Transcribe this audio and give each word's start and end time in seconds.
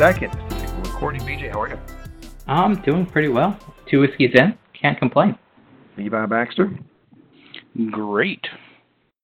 second. 0.00 0.34
We're 0.78 0.92
recording. 0.94 1.20
BJ, 1.20 1.50
how 1.50 1.60
are 1.60 1.68
you? 1.68 1.78
I'm 2.46 2.80
doing 2.80 3.04
pretty 3.04 3.28
well. 3.28 3.60
Two 3.90 4.00
whiskeys 4.00 4.30
in, 4.32 4.56
can't 4.72 4.98
complain. 4.98 5.38
Levi 5.98 6.24
Baxter. 6.24 6.70
Great. 7.90 8.40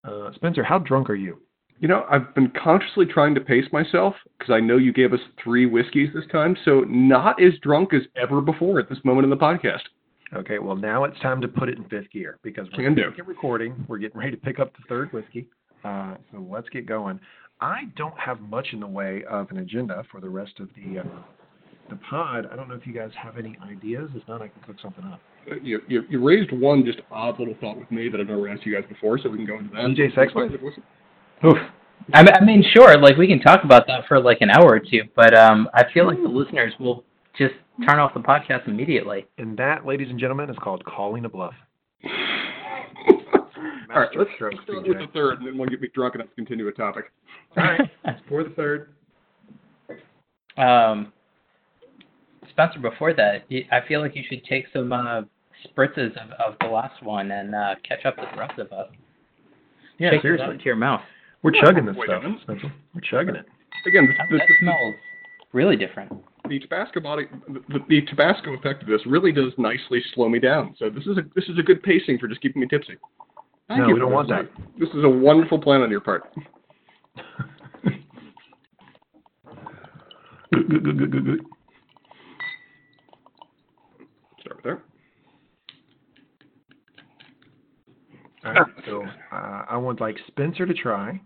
Uh, 0.05 0.33
Spencer, 0.35 0.63
how 0.63 0.79
drunk 0.79 1.09
are 1.09 1.15
you? 1.15 1.39
You 1.81 1.89
know, 1.89 2.05
I've 2.11 2.35
been 2.35 2.53
consciously 2.63 3.07
trying 3.07 3.35
to 3.37 3.41
pace 3.41 3.65
myself 3.73 4.17
because 4.39 4.53
I 4.53 4.61
know 4.61 4.77
you 4.77 4.93
gave 4.93 5.15
us 5.15 5.21
three 5.43 5.65
whiskeys 5.65 6.11
this 6.15 6.27
time, 6.31 6.55
so 6.67 6.81
not 6.87 7.43
as 7.43 7.55
drunk 7.63 7.95
as 7.95 8.03
ever 8.15 8.43
before 8.43 8.79
at 8.79 8.91
this 8.91 8.99
moment 9.03 9.25
in 9.25 9.31
the 9.31 9.37
podcast. 9.37 9.81
Okay, 10.35 10.59
well 10.59 10.77
now 10.77 11.05
it's 11.05 11.19
time 11.21 11.41
to 11.41 11.49
put 11.49 11.71
it 11.71 11.79
in 11.79 11.85
fifth 11.85 12.11
gear 12.11 12.39
because 12.43 12.67
we're 12.77 12.85
Can 12.85 12.95
do. 12.95 13.05
gonna 13.05 13.17
get 13.17 13.27
recording. 13.27 13.83
We're 13.89 13.97
getting 13.97 14.19
ready 14.21 14.33
to 14.33 14.37
pick 14.37 14.59
up 14.59 14.75
the 14.77 14.83
third 14.91 15.11
whiskey. 15.15 15.49
Uh, 15.87 16.17
so 16.33 16.47
let's 16.51 16.69
get 16.69 16.85
going. 16.85 17.19
I 17.61 17.85
don't 17.97 18.19
have 18.19 18.41
much 18.41 18.69
in 18.73 18.81
the 18.81 18.87
way 18.87 19.25
of 19.29 19.51
an 19.51 19.59
agenda 19.59 20.05
for 20.11 20.21
the 20.21 20.29
rest 20.29 20.61
of 20.61 20.69
the 20.77 21.01
uh, 21.01 21.05
the 21.89 21.97
pod. 22.11 22.49
I 22.53 22.57
don't 22.57 22.69
know 22.69 22.75
if 22.75 22.87
you 22.87 22.93
guys 22.93 23.11
have 23.23 23.39
any 23.39 23.57
ideas. 23.63 24.11
If 24.15 24.27
not, 24.29 24.43
I 24.43 24.49
can 24.49 24.61
cook 24.67 24.77
something 24.83 25.05
up. 25.05 25.21
Uh, 25.51 25.55
You, 25.63 25.81
you, 25.89 26.03
you 26.11 26.23
raised 26.27 26.51
one 26.53 26.85
just 26.85 26.99
odd 27.11 27.39
little 27.39 27.55
thought 27.61 27.79
with 27.79 27.91
me 27.91 28.09
that 28.09 28.21
I've 28.21 28.27
never 28.27 28.49
asked 28.49 28.67
you 28.67 28.75
guys 28.75 28.85
before, 28.89 29.19
so 29.19 29.31
we 29.31 29.39
can 29.39 29.47
go 29.47 29.59
into 29.59 29.71
that. 29.71 29.79
DJ 29.81 30.15
Sexton? 30.15 30.59
Oof. 31.47 31.57
I, 32.13 32.23
mean- 32.23 32.35
I 32.35 32.45
mean, 32.45 32.65
sure, 32.75 32.99
like 33.01 33.17
we 33.17 33.27
can 33.27 33.41
talk 33.41 33.65
about 33.65 33.87
that 33.87 34.07
for 34.09 34.21
like 34.21 34.39
an 34.41 34.51
hour 34.51 34.67
or 34.69 34.81
two, 34.81 35.03
but 35.15 35.35
um, 35.35 35.69
I 35.75 35.85
feel 35.95 36.07
like 36.07 36.21
the 36.23 36.29
listeners 36.29 36.73
will 36.79 37.05
just 37.39 37.55
turn 37.89 37.99
off 37.99 38.13
the 38.15 38.21
podcast 38.21 38.67
immediately. 38.69 39.27
And 39.39 39.57
that, 39.59 39.87
ladies 39.87 40.09
and 40.11 40.19
gentlemen, 40.19 40.51
is 40.51 40.57
called 40.61 40.85
calling 40.85 41.25
a 41.25 41.29
bluff. 41.29 41.55
All 43.95 44.03
right, 44.03 44.09
let's 44.19 44.31
Strokes, 44.37 44.57
start 44.65 44.87
with 44.87 44.99
the 44.99 45.07
third, 45.15 45.39
and 45.39 45.47
then 45.47 45.57
we'll 45.57 45.69
get 45.69 45.81
me 45.81 45.89
drunk 45.95 46.17
enough 46.17 46.29
to 46.29 46.35
continue 46.35 46.67
a 46.69 46.73
topic. 46.73 47.05
All 47.57 47.63
right, 47.65 47.81
for 48.29 48.45
the 48.45 48.51
third. 48.51 48.91
um, 50.57 51.13
Spencer, 52.51 52.79
before 52.79 53.13
that, 53.15 53.45
I 53.73 53.87
feel 53.87 54.01
like 54.01 54.15
you 54.17 54.23
should 54.29 54.45
take 54.45 54.67
some 54.73 54.93
uh, 54.93 55.23
spritzes 55.67 56.13
of, 56.23 56.31
of 56.33 56.55
the 56.61 56.67
last 56.69 57.03
one 57.03 57.31
and 57.31 57.55
uh, 57.55 57.75
catch 57.87 58.05
up 58.07 58.17
with 58.19 58.29
the 58.33 58.39
rest 58.39 58.59
of 58.59 58.73
us. 58.73 58.89
Yeah, 59.99 60.11
Take 60.11 60.23
seriously. 60.23 60.47
out 60.47 60.59
to 60.59 60.65
your 60.65 60.77
mouth. 60.77 61.01
We're 61.43 61.53
chugging 61.53 61.87
this 61.87 61.97
Wait 61.97 62.09
stuff, 62.09 62.23
minute. 62.23 62.41
Spencer. 62.43 62.73
We're 62.95 63.01
chugging 63.03 63.35
it. 63.37 63.47
Again, 63.87 64.07
That, 64.19 64.27
the, 64.31 64.39
that 64.39 64.47
smells 64.61 64.95
really 65.53 65.77
different. 65.77 66.11
the, 66.45 66.49
the 66.49 66.59
Tabasco 66.61 67.01
body, 67.01 67.27
the, 67.49 67.79
the 67.89 68.03
Tabasco 68.03 68.53
effect 68.55 68.83
of 68.83 68.89
this 68.89 69.01
really 69.07 69.33
does 69.33 69.53
nicely 69.59 70.03
slow 70.15 70.29
me 70.29 70.39
down. 70.39 70.75
So 70.79 70.91
this 70.91 71.05
is 71.07 71.19
a 71.19 71.23
this 71.35 71.45
is 71.49 71.59
a 71.59 71.63
good 71.63 71.83
pacing 71.83 72.19
for 72.19 72.27
just 72.29 72.41
keeping 72.41 72.61
me 72.61 72.69
tipsy. 72.69 72.97
Thank 73.69 73.81
No, 73.81 73.89
you 73.89 73.95
we 73.95 74.01
don't 74.01 74.11
for 74.11 74.15
want 74.15 74.29
this. 74.29 74.65
This 74.79 74.89
is 74.91 75.05
a 75.05 75.09
wonderful 75.09 75.59
plan 75.59 75.83
on 75.83 75.91
your 75.91 76.01
part. 76.01 76.25
Good, 80.53 80.69
good, 80.69 80.85
good, 80.85 80.99
good, 80.99 81.13
good, 81.13 81.25
good. 81.25 81.41
Start 84.41 84.61
there. 84.63 84.83
All 88.45 88.53
right, 88.53 88.67
so 88.87 89.05
uh, 89.33 89.65
I 89.69 89.77
would 89.77 90.01
like 90.01 90.17
Spencer 90.29 90.67
to 90.67 90.75
try, 90.75 91.21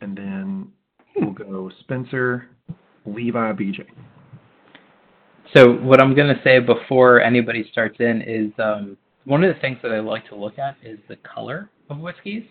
and 0.00 0.16
then 0.16 0.72
we'll 1.16 1.32
go 1.32 1.70
Spencer, 1.80 2.48
Levi, 3.06 3.52
BJ. 3.52 3.86
So 5.54 5.72
what 5.72 6.00
I'm 6.00 6.14
gonna 6.14 6.40
say 6.44 6.58
before 6.58 7.20
anybody 7.20 7.68
starts 7.70 7.96
in 8.00 8.22
is 8.22 8.52
um, 8.58 8.96
one 9.24 9.42
of 9.44 9.54
the 9.54 9.60
things 9.60 9.78
that 9.82 9.92
I 9.92 10.00
like 10.00 10.28
to 10.28 10.36
look 10.36 10.58
at 10.58 10.76
is 10.82 10.98
the 11.08 11.16
color 11.16 11.70
of 11.88 11.98
whiskeys, 11.98 12.44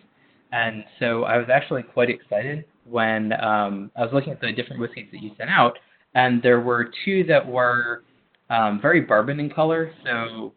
and 0.51 0.83
so 0.99 1.23
I 1.23 1.37
was 1.37 1.47
actually 1.51 1.83
quite 1.83 2.09
excited 2.09 2.65
when 2.85 3.33
um, 3.33 3.91
I 3.95 4.01
was 4.01 4.09
looking 4.13 4.33
at 4.33 4.41
the 4.41 4.51
different 4.51 4.81
whiskeys 4.81 5.07
that 5.11 5.21
you 5.21 5.31
sent 5.37 5.49
out, 5.49 5.77
and 6.15 6.41
there 6.41 6.59
were 6.59 6.91
two 7.05 7.23
that 7.25 7.45
were 7.45 8.03
um, 8.49 8.79
very 8.81 9.01
bourbon 9.01 9.39
in 9.39 9.49
color, 9.49 9.91
so 10.03 10.53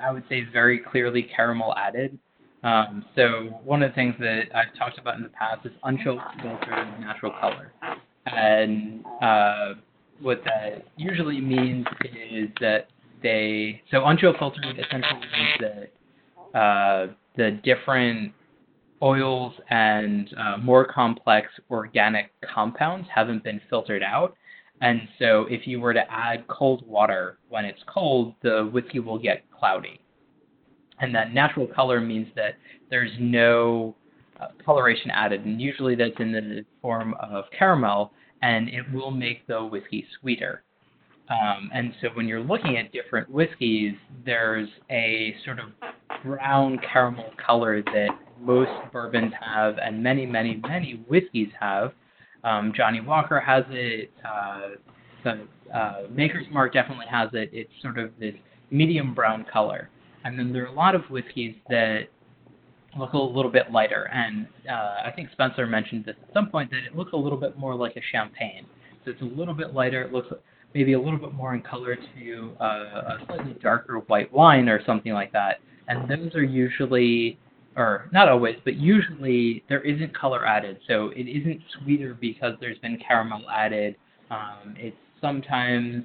I 0.00 0.10
would 0.10 0.24
say 0.28 0.44
very 0.52 0.78
clearly 0.78 1.22
caramel 1.22 1.74
added. 1.76 2.18
Um, 2.64 3.04
so 3.14 3.60
one 3.64 3.82
of 3.82 3.92
the 3.92 3.94
things 3.94 4.16
that 4.18 4.44
I've 4.54 4.76
talked 4.76 4.98
about 4.98 5.16
in 5.16 5.22
the 5.22 5.28
past 5.28 5.64
is 5.64 5.72
unchilled 5.84 6.18
filtered 6.42 7.00
natural 7.00 7.32
color, 7.40 7.72
and 8.26 9.04
uh, 9.22 9.74
what 10.20 10.42
that 10.44 10.84
usually 10.96 11.40
means 11.40 11.86
is 12.04 12.48
that 12.60 12.88
they 13.22 13.82
so 13.90 13.98
unchill 13.98 14.36
filtered 14.38 14.78
essentially 14.78 15.20
means 15.20 15.60
that 16.52 16.58
uh, 16.58 17.06
the 17.36 17.60
different 17.62 18.32
oils 19.02 19.54
and 19.70 20.30
uh, 20.38 20.56
more 20.58 20.84
complex 20.84 21.48
organic 21.70 22.32
compounds 22.54 23.08
haven't 23.14 23.44
been 23.44 23.60
filtered 23.70 24.02
out. 24.02 24.34
And 24.80 25.02
so 25.18 25.46
if 25.48 25.66
you 25.66 25.80
were 25.80 25.92
to 25.94 26.10
add 26.10 26.46
cold 26.46 26.86
water 26.86 27.38
when 27.48 27.64
it's 27.64 27.80
cold, 27.92 28.34
the 28.42 28.70
whiskey 28.72 29.00
will 29.00 29.18
get 29.18 29.44
cloudy. 29.50 30.00
And 31.00 31.14
that 31.14 31.32
natural 31.32 31.66
color 31.66 32.00
means 32.00 32.28
that 32.36 32.56
there's 32.90 33.10
no 33.18 33.94
uh, 34.40 34.48
coloration 34.64 35.10
added, 35.10 35.44
and 35.44 35.60
usually 35.60 35.94
that's 35.94 36.18
in 36.18 36.32
the 36.32 36.64
form 36.80 37.14
of 37.20 37.44
caramel, 37.56 38.12
and 38.42 38.68
it 38.68 38.84
will 38.92 39.10
make 39.10 39.46
the 39.46 39.64
whiskey 39.64 40.06
sweeter. 40.20 40.62
Um, 41.28 41.70
and 41.74 41.92
so 42.00 42.08
when 42.14 42.26
you're 42.26 42.42
looking 42.42 42.78
at 42.78 42.92
different 42.92 43.28
whiskeys, 43.28 43.94
there's 44.24 44.68
a 44.90 45.34
sort 45.44 45.58
of 45.58 45.66
brown 46.24 46.78
caramel 46.92 47.30
color 47.44 47.82
that 47.82 48.08
most 48.40 48.70
bourbons 48.92 49.32
have, 49.40 49.78
and 49.78 50.02
many, 50.02 50.26
many, 50.26 50.60
many 50.66 51.04
whiskeys 51.08 51.48
have. 51.58 51.92
Um, 52.44 52.72
Johnnie 52.74 53.00
Walker 53.00 53.40
has 53.40 53.64
it. 53.70 54.10
Uh, 54.24 54.60
the 55.24 55.46
uh, 55.74 56.02
Maker's 56.10 56.46
Mark 56.50 56.72
definitely 56.72 57.06
has 57.10 57.30
it. 57.32 57.50
It's 57.52 57.70
sort 57.82 57.98
of 57.98 58.10
this 58.18 58.34
medium 58.70 59.14
brown 59.14 59.44
color. 59.52 59.90
And 60.24 60.38
then 60.38 60.52
there 60.52 60.64
are 60.64 60.68
a 60.68 60.72
lot 60.72 60.94
of 60.94 61.02
whiskeys 61.10 61.54
that 61.68 62.02
look 62.98 63.12
a 63.12 63.18
little 63.18 63.50
bit 63.50 63.70
lighter. 63.72 64.08
And 64.12 64.46
uh, 64.68 65.06
I 65.06 65.12
think 65.14 65.30
Spencer 65.32 65.66
mentioned 65.66 66.04
this 66.04 66.16
at 66.22 66.32
some 66.34 66.50
point 66.50 66.70
that 66.70 66.84
it 66.84 66.96
looks 66.96 67.12
a 67.12 67.16
little 67.16 67.38
bit 67.38 67.56
more 67.58 67.74
like 67.74 67.96
a 67.96 68.02
champagne. 68.12 68.66
So 69.04 69.10
it's 69.10 69.22
a 69.22 69.24
little 69.24 69.54
bit 69.54 69.74
lighter. 69.74 70.02
It 70.02 70.12
looks 70.12 70.28
maybe 70.74 70.92
a 70.94 71.00
little 71.00 71.18
bit 71.18 71.32
more 71.32 71.54
in 71.54 71.62
color 71.62 71.96
to 71.96 72.52
uh, 72.60 72.64
a 72.64 73.18
slightly 73.26 73.56
darker 73.62 73.98
white 74.00 74.32
wine 74.32 74.68
or 74.68 74.84
something 74.84 75.12
like 75.12 75.32
that. 75.32 75.60
And 75.88 76.08
those 76.08 76.34
are 76.34 76.42
usually, 76.42 77.38
or 77.78 78.08
not 78.12 78.28
always, 78.28 78.56
but 78.64 78.74
usually 78.74 79.62
there 79.68 79.80
isn't 79.82 80.12
color 80.18 80.44
added. 80.44 80.78
So 80.88 81.10
it 81.10 81.28
isn't 81.28 81.60
sweeter 81.78 82.14
because 82.20 82.54
there's 82.60 82.78
been 82.78 82.98
caramel 82.98 83.48
added. 83.48 83.94
Um, 84.30 84.74
it's 84.76 84.96
sometimes 85.20 86.04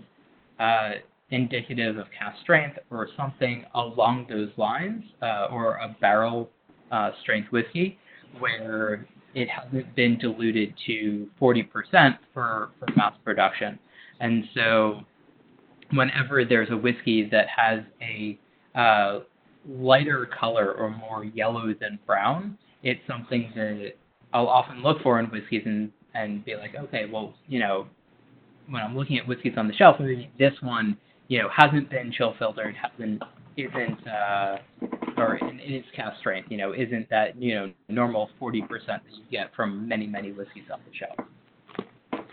uh, 0.60 0.92
indicative 1.32 1.98
of 1.98 2.06
cask 2.18 2.40
strength 2.42 2.78
or 2.92 3.10
something 3.18 3.66
along 3.74 4.28
those 4.30 4.50
lines, 4.56 5.04
uh, 5.24 5.48
or 5.52 5.78
a 5.78 5.96
barrel 6.00 6.50
uh, 6.92 7.10
strength 7.24 7.52
whiskey 7.52 7.98
where 8.40 9.08
it 9.34 9.50
hasn't 9.50 9.96
been 9.96 10.18
diluted 10.20 10.76
to 10.86 11.28
40% 11.42 12.18
for, 12.34 12.70
for 12.80 12.88
mass 12.96 13.14
production. 13.26 13.80
And 14.20 14.44
so, 14.54 15.02
whenever 15.92 16.46
there's 16.46 16.70
a 16.70 16.78
whiskey 16.78 17.28
that 17.32 17.48
has 17.50 17.80
a 18.02 18.40
uh, 18.80 19.22
lighter 19.68 20.28
color 20.40 20.74
or 20.74 20.90
more 20.90 21.26
yellow 21.26 21.74
than 21.80 22.00
brown, 22.06 22.58
it's 22.84 23.02
something 23.08 23.52
that 23.56 23.94
I'll 24.34 24.48
often 24.48 24.82
look 24.82 25.02
for 25.02 25.20
in 25.20 25.28
whiskeys 25.28 25.64
and, 25.66 25.92
and 26.14 26.44
be 26.44 26.56
like, 26.56 26.76
okay, 26.76 27.06
well, 27.12 27.34
you 27.48 27.60
know, 27.60 27.88
when 28.70 28.82
I'm 28.82 28.96
looking 28.96 29.18
at 29.18 29.28
whiskeys 29.28 29.54
on 29.58 29.68
the 29.68 29.74
shelf, 29.74 29.98
maybe 30.00 30.32
this 30.40 30.54
one, 30.62 30.98
you 31.28 31.40
know, 31.40 31.50
hasn't 31.56 31.90
been 31.90 32.12
chill 32.12 32.36
filtered, 32.38 32.76
hasn't 32.76 33.22
isn't 33.56 34.08
uh, 34.08 34.58
or 35.18 35.36
in, 35.38 35.60
in 35.60 35.74
its 35.74 35.88
cask 35.96 36.20
strength, 36.20 36.50
you 36.50 36.58
know, 36.58 36.74
isn't 36.74 37.10
that 37.10 37.40
you 37.42 37.56
know 37.56 37.72
normal 37.88 38.30
40% 38.42 38.68
that 38.88 39.02
you 39.12 39.24
get 39.32 39.54
from 39.56 39.88
many 39.88 40.08
many 40.08 40.32
whiskeys 40.32 40.64
off 40.72 40.80
the 40.90 40.98
shelf. 40.98 42.26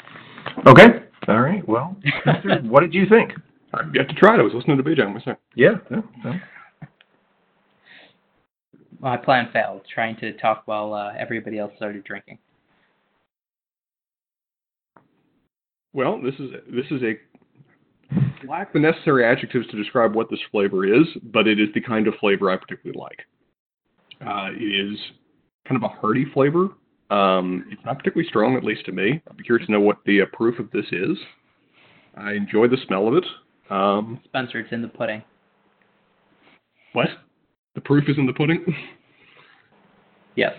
Okay. 0.67 1.05
All 1.29 1.41
right. 1.41 1.67
Well, 1.69 1.97
what 2.63 2.81
did 2.81 2.95
you 2.95 3.07
think? 3.09 3.33
I've 3.75 3.95
yet 3.95 4.09
to 4.09 4.15
try 4.15 4.35
it. 4.35 4.41
I 4.41 4.43
was 4.43 4.53
listening 4.55 4.79
to 4.79 4.83
BJ. 4.83 5.03
I'm 5.03 5.13
gonna. 5.13 5.39
Yeah. 5.55 5.73
yeah, 5.91 6.01
yeah. 6.25 6.33
My 9.01 9.17
plan 9.17 9.49
failed, 9.53 9.81
trying 9.93 10.17
to 10.17 10.33
talk 10.35 10.63
while 10.67 10.93
uh, 10.93 11.13
everybody 11.19 11.59
else 11.59 11.73
started 11.77 12.05
drinking. 12.05 12.39
Well, 15.93 16.21
this 16.23 16.35
is 16.35 16.51
this 16.69 16.85
is 16.91 17.03
a 17.03 18.47
lack 18.47 18.73
the 18.73 18.79
necessary 18.79 19.25
adjectives 19.25 19.67
to 19.69 19.77
describe 19.77 20.15
what 20.15 20.31
this 20.31 20.39
flavor 20.53 20.85
is, 20.85 21.07
but 21.33 21.49
it 21.49 21.59
is 21.59 21.69
the 21.75 21.81
kind 21.81 22.07
of 22.07 22.15
flavor 22.21 22.51
I 22.51 22.57
particularly 22.57 23.01
like. 23.01 23.21
Uh, 24.21 24.51
it 24.53 24.63
is 24.63 24.99
kind 25.67 25.83
of 25.83 25.91
a 25.91 25.95
hearty 26.01 26.27
flavor. 26.33 26.69
Um, 27.11 27.67
it's 27.71 27.85
not 27.85 27.99
particularly 27.99 28.29
strong, 28.29 28.55
at 28.57 28.63
least 28.63 28.85
to 28.87 28.93
me. 28.93 29.21
I'd 29.29 29.37
be 29.37 29.43
curious 29.43 29.67
to 29.67 29.73
know 29.73 29.81
what 29.81 29.99
the 30.05 30.23
uh, 30.23 30.27
proof 30.33 30.59
of 30.59 30.71
this 30.71 30.87
is. 30.93 31.17
I 32.17 32.33
enjoy 32.33 32.69
the 32.69 32.77
smell 32.87 33.09
of 33.09 33.15
it. 33.15 33.25
Um, 33.71 34.21
Spencer, 34.27 34.61
it's 34.61 34.73
in 34.73 34.83
the 34.83 34.89
pudding. 34.89 35.23
what? 36.93 37.09
The 37.75 37.81
proof 37.81 38.09
is 38.09 38.17
in 38.19 38.27
the 38.27 38.33
pudding. 38.33 38.65
Yes. 40.37 40.53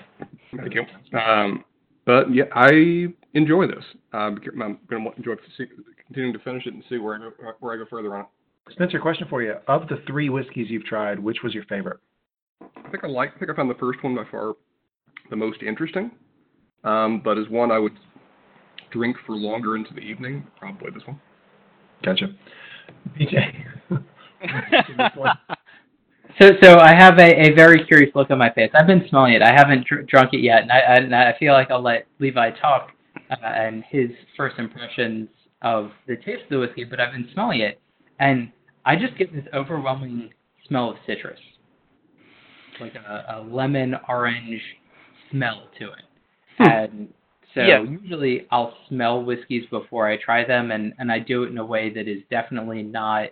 Thank 0.56 0.74
you. 0.74 0.84
Um, 1.18 1.63
but 2.06 2.34
yeah, 2.34 2.46
I 2.54 3.08
enjoy 3.34 3.68
this. 3.68 3.84
I'm 4.13 4.36
going 4.36 4.80
to 4.86 5.12
enjoy 5.18 5.36
continuing 6.06 6.34
to 6.34 6.40
finish 6.40 6.66
it 6.66 6.74
and 6.74 6.84
see 6.90 6.98
where 6.98 7.16
I 7.16 7.19
go, 7.19 7.31
where 7.60 7.74
I 7.74 7.78
go 7.78 7.86
further 7.90 8.16
on 8.16 8.22
it. 8.22 8.74
Spencer, 8.74 9.00
question 9.00 9.28
for 9.30 9.42
you. 9.42 9.56
Of 9.68 9.88
the 9.88 10.02
three 10.08 10.30
whiskeys 10.30 10.68
you've 10.69 10.86
tried, 10.86 11.19
which 11.19 11.38
was 11.44 11.54
your 11.54 11.63
favorite? 11.66 12.00
I 12.62 12.90
think 12.90 13.04
I 13.04 13.08
like. 13.08 13.31
I 13.36 13.40
think 13.40 13.52
I 13.52 13.56
found 13.56 13.69
the 13.69 13.75
first 13.75 14.04
one 14.04 14.16
by 14.16 14.24
far 14.30 14.54
the 15.30 15.36
most 15.36 15.62
interesting, 15.64 16.12
um, 16.84 17.22
but 17.24 17.38
as 17.38 17.48
one 17.50 17.72
I 17.72 17.80
would 17.80 17.94
drink 18.92 19.16
for 19.25 19.36
longer 19.36 19.75
into 19.75 19.94
the 19.94 20.02
evening. 20.02 20.46
Probably 20.60 20.92
this 20.92 21.04
one. 21.06 21.19
Gotcha. 22.04 22.28
BJ. 23.19 23.64
So, 26.39 26.51
so 26.62 26.78
I 26.80 26.94
have 26.94 27.19
a, 27.19 27.50
a 27.50 27.54
very 27.54 27.83
curious 27.86 28.12
look 28.16 28.31
on 28.31 28.38
my 28.38 28.51
face. 28.54 28.72
I've 28.74 28.88
been 28.88 29.06
smelling 29.10 29.33
it. 29.33 29.42
I 29.42 29.54
haven't 29.54 29.86
dr- 29.86 30.07
drunk 30.07 30.33
it 30.33 30.42
yet, 30.42 30.62
and 30.62 30.72
I, 30.72 30.78
and 30.80 31.16
I 31.16 31.36
feel 31.38 31.54
like 31.54 31.69
I'll 31.72 31.81
let 31.81 32.07
Levi 32.19 32.51
talk 32.51 32.92
uh, 33.30 33.36
and 33.44 33.83
his 33.89 34.10
first 34.38 34.57
impressions 34.57 35.28
of 35.62 35.92
the 36.07 36.16
taste 36.16 36.44
of 36.44 36.50
the 36.50 36.60
whiskey. 36.60 36.83
But 36.83 37.00
I've 37.00 37.12
been 37.13 37.30
smelling 37.33 37.62
it, 37.62 37.80
and 38.19 38.51
I 38.86 38.95
just 38.95 39.18
get 39.18 39.33
this 39.33 39.45
overwhelming 39.54 40.31
smell 40.68 40.92
of 40.92 40.98
citrus, 41.06 41.39
like 42.80 42.95
a, 42.95 43.36
a 43.38 43.42
lemon 43.42 43.95
orange 44.07 44.62
smell 45.31 45.68
to 45.80 45.86
it. 45.88 46.06
Hmm. 46.57 46.63
And 46.63 47.13
so 47.54 47.62
Yeah. 47.62 47.81
usually 47.83 48.48
I'll 48.51 48.74
smell 48.88 49.24
whiskeys 49.24 49.66
before 49.69 50.07
I 50.07 50.18
try 50.18 50.45
them, 50.45 50.72
and, 50.72 50.94
and 50.98 51.12
I 51.12 51.19
do 51.19 51.44
it 51.44 51.50
in 51.50 51.57
a 51.57 51.66
way 51.66 51.94
that 51.94 52.07
is 52.07 52.22
definitely 52.30 52.83
not 52.83 53.30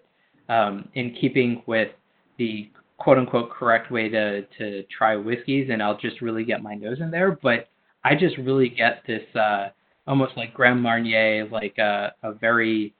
um, 0.49 0.89
in 0.95 1.15
keeping 1.19 1.63
with 1.65 1.89
the 2.37 2.69
quote 2.99 3.17
unquote 3.17 3.49
correct 3.49 3.91
way 3.91 4.09
to, 4.09 4.43
to 4.57 4.83
try 4.95 5.15
whiskeys, 5.15 5.69
and 5.71 5.81
I'll 5.81 5.97
just 5.97 6.21
really 6.21 6.43
get 6.43 6.61
my 6.61 6.75
nose 6.75 6.99
in 6.99 7.09
there. 7.09 7.39
But 7.41 7.69
I 8.03 8.15
just 8.15 8.37
really 8.37 8.69
get 8.69 9.03
this 9.07 9.23
uh, 9.35 9.69
almost 10.05 10.37
like 10.37 10.53
Grand 10.53 10.81
Marnier, 10.81 11.47
like 11.49 11.77
a, 11.77 12.13
a 12.23 12.33
very 12.33 12.93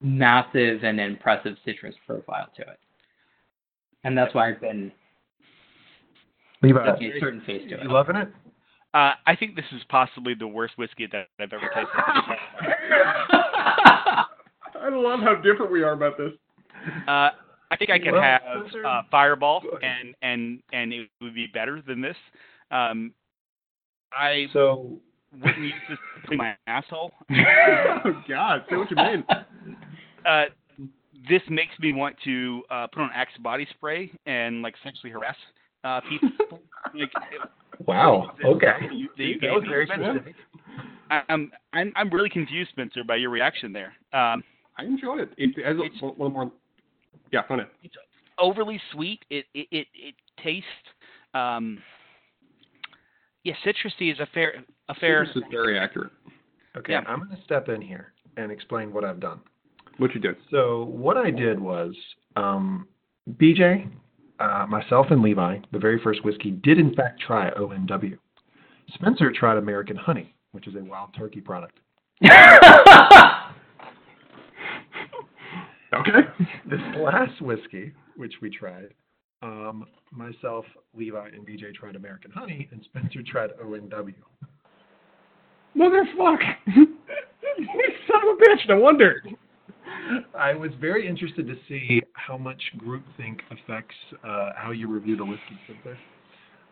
massive 0.00 0.84
and 0.84 0.98
impressive 0.98 1.56
citrus 1.64 1.94
profile 2.06 2.48
to 2.56 2.62
it. 2.62 2.78
And 4.04 4.16
that's 4.16 4.34
why 4.34 4.48
I've 4.50 4.60
been 4.60 4.90
Levi, 6.62 6.80
a 6.80 7.20
certain 7.20 7.42
face 7.42 7.62
to 7.68 7.74
it. 7.74 7.82
you 7.82 7.92
loving 7.92 8.16
it? 8.16 8.28
Uh, 8.92 9.12
I 9.26 9.36
think 9.38 9.54
this 9.54 9.66
is 9.72 9.82
possibly 9.88 10.34
the 10.34 10.48
worst 10.48 10.76
whiskey 10.76 11.06
that 11.12 11.28
I've 11.38 11.52
ever 11.52 11.70
tasted. 11.74 11.88
I 14.82 14.88
love 14.90 15.20
how 15.20 15.36
different 15.36 15.70
we 15.70 15.82
are 15.82 15.92
about 15.92 16.16
this. 16.18 16.32
Uh, 17.06 17.30
I 17.70 17.76
think 17.76 17.90
I 17.90 17.98
could 17.98 18.12
Well, 18.12 18.22
have 18.22 18.42
Spencer- 18.68 18.86
uh, 18.86 19.02
Fireball, 19.10 19.62
and 19.82 20.14
and 20.22 20.62
and 20.72 20.92
it 20.92 21.08
would 21.20 21.34
be 21.34 21.46
better 21.46 21.80
than 21.86 22.00
this. 22.00 22.16
Um, 22.70 23.12
I 24.12 24.46
So, 24.52 24.98
wouldn't 25.40 25.58
use 25.62 25.72
this 25.88 25.98
to 26.20 26.26
clean 26.26 26.38
my 26.38 26.56
asshole. 26.66 27.12
oh 27.30 28.22
God, 28.28 28.64
say 28.68 28.76
what 28.76 28.90
you 28.90 28.96
mean. 28.96 29.24
Uh, 30.26 30.44
this 31.30 31.40
makes 31.48 31.72
me 31.80 31.94
want 31.94 32.14
to 32.24 32.62
uh, 32.70 32.86
put 32.88 33.00
on 33.00 33.10
Axe 33.14 33.32
body 33.40 33.66
spray 33.70 34.10
and 34.26 34.60
like 34.60 34.74
sexually 34.84 35.10
harass 35.10 35.36
uh, 35.82 36.00
people. 36.10 36.28
like, 36.94 37.10
wow. 37.86 38.30
Okay. 38.44 38.66
that 38.82 38.92
you, 38.92 39.08
that 39.16 39.24
you 39.24 39.40
That 39.40 39.50
was 39.54 39.64
very 39.66 39.86
Spencer. 39.86 40.12
specific. 40.16 40.34
I- 41.10 41.22
I'm 41.30 41.50
I'm 41.72 41.90
I'm 41.96 42.10
really 42.10 42.28
confused, 42.28 42.68
Spencer, 42.72 43.02
by 43.02 43.16
your 43.16 43.30
reaction 43.30 43.72
there. 43.72 43.94
Um, 44.12 44.44
I 44.76 44.84
enjoy 44.84 45.20
it. 45.20 45.30
It 45.38 45.56
has 45.64 45.78
a, 45.78 45.84
It's- 45.84 46.02
one 46.02 46.12
one 46.18 46.32
more. 46.34 46.52
Yeah, 47.32 47.42
go 47.48 47.54
ahead. 47.54 47.68
overly 48.38 48.80
sweet. 48.92 49.24
It 49.30 49.46
it 49.54 49.68
it, 49.70 49.86
it 49.94 50.14
tastes. 50.42 50.66
Um, 51.34 51.78
yeah, 53.44 53.54
citrusy 53.64 54.12
is 54.12 54.20
a 54.20 54.26
fair 54.34 54.64
a 54.88 54.94
fair. 54.94 55.26
This 55.26 55.36
is 55.36 55.42
very 55.50 55.78
accurate. 55.78 56.12
Okay, 56.76 56.92
Yeah. 56.92 57.02
I'm 57.06 57.18
going 57.18 57.36
to 57.36 57.42
step 57.44 57.68
in 57.68 57.80
here 57.80 58.12
and 58.36 58.52
explain 58.52 58.92
what 58.92 59.04
I've 59.04 59.20
done. 59.20 59.40
What 59.98 60.14
you 60.14 60.20
did. 60.20 60.36
So 60.50 60.84
what 60.84 61.16
I 61.16 61.30
did 61.30 61.58
was, 61.58 61.94
um, 62.36 62.86
BJ, 63.32 63.90
uh, 64.38 64.66
myself, 64.68 65.06
and 65.10 65.20
Levi, 65.20 65.58
the 65.72 65.78
very 65.78 66.00
first 66.00 66.24
whiskey, 66.24 66.52
did 66.52 66.78
in 66.78 66.94
fact 66.94 67.20
try 67.20 67.50
OMW. 67.50 68.16
Spencer 68.94 69.32
tried 69.32 69.58
American 69.58 69.96
Honey, 69.96 70.34
which 70.52 70.66
is 70.66 70.74
a 70.74 70.80
wild 70.80 71.10
turkey 71.16 71.40
product. 71.40 71.78
Okay. 76.00 76.28
This 76.70 76.80
last 76.98 77.40
whiskey, 77.40 77.92
which 78.16 78.34
we 78.40 78.48
tried, 78.48 78.94
um, 79.42 79.86
myself, 80.12 80.64
Levi, 80.94 81.28
and 81.28 81.46
BJ 81.46 81.74
tried 81.74 81.96
American 81.96 82.30
Honey, 82.30 82.68
and 82.70 82.82
Spencer 82.84 83.22
tried 83.26 83.50
OMW. 83.62 84.14
Motherfuck. 85.76 86.38
Son 86.66 88.20
of 88.22 88.36
a 88.36 88.42
bitch. 88.42 88.68
No 88.68 88.78
wonder. 88.78 89.22
I 90.38 90.54
was 90.54 90.70
very 90.80 91.08
interested 91.08 91.46
to 91.46 91.54
see 91.68 92.02
how 92.12 92.36
much 92.36 92.62
groupthink 92.78 93.40
affects 93.50 93.94
uh, 94.24 94.50
how 94.56 94.70
you 94.70 94.88
review 94.88 95.16
the 95.16 95.24
whiskey 95.24 95.58
Spencer. 95.64 95.98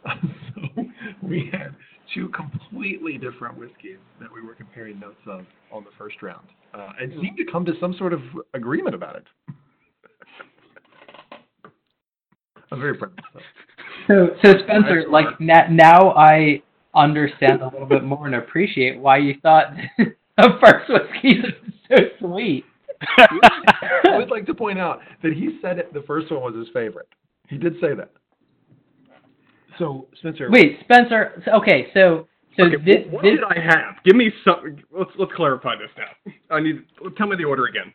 we 1.22 1.50
had 1.52 1.75
two 2.14 2.28
completely 2.28 3.19
different 3.19 3.56
whiskeys 3.56 3.99
that 4.20 4.32
we 4.32 4.40
were 4.40 4.55
comparing 4.55 4.99
notes 4.99 5.20
of 5.26 5.44
on 5.72 5.84
the 5.84 5.90
first 5.99 6.22
round, 6.22 6.46
uh, 6.75 6.90
and 7.00 7.12
seemed 7.20 7.37
to 7.37 7.44
come 7.50 7.64
to 7.64 7.72
some 7.81 7.94
sort 7.99 8.12
of 8.12 8.20
agreement 8.55 8.94
about 8.94 9.16
it. 9.16 9.25
I'm 12.70 12.81
very 12.81 12.96
proud 12.96 13.12
of. 13.34 13.43
So, 14.06 14.28
so 14.43 14.52
Spencer, 14.64 15.05
like 15.10 15.40
na- 15.40 15.69
now 15.70 16.10
I 16.10 16.62
understand 16.94 17.62
a 17.62 17.66
little 17.69 17.87
bit 17.87 18.05
more 18.05 18.26
and 18.26 18.34
appreciate 18.37 18.99
why 18.99 19.19
you 19.19 19.34
thought 19.43 19.72
the 19.99 20.58
first 20.60 20.88
whiskey 20.88 21.40
was 21.40 21.52
so 21.88 21.96
sweet. 22.19 22.64
I 23.19 24.17
would 24.17 24.31
like 24.31 24.46
to 24.46 24.55
point 24.55 24.79
out 24.79 25.00
that 25.22 25.32
he 25.32 25.58
said 25.62 25.79
it, 25.79 25.93
the 25.93 26.03
first 26.03 26.31
one 26.31 26.41
was 26.41 26.55
his 26.55 26.69
favorite. 26.72 27.08
He 27.48 27.56
did 27.56 27.74
say 27.81 27.94
that. 27.94 28.10
So 29.79 30.08
Spencer, 30.19 30.49
Wait, 30.51 30.79
Spencer. 30.85 31.43
Okay, 31.55 31.87
so 31.94 32.27
so 32.56 32.65
Okay, 32.65 32.77
this, 32.85 33.06
what 33.11 33.23
this 33.23 33.35
did 33.35 33.44
I 33.44 33.61
have? 33.61 34.03
Give 34.05 34.17
me 34.17 34.32
some. 34.44 34.77
Let's 34.91 35.11
let's 35.19 35.32
clarify 35.37 35.77
this 35.77 35.91
now. 35.97 36.32
I 36.55 36.61
need. 36.61 36.82
Tell 37.17 37.29
me 37.29 37.37
the 37.37 37.44
order 37.44 37.67
again. 37.67 37.94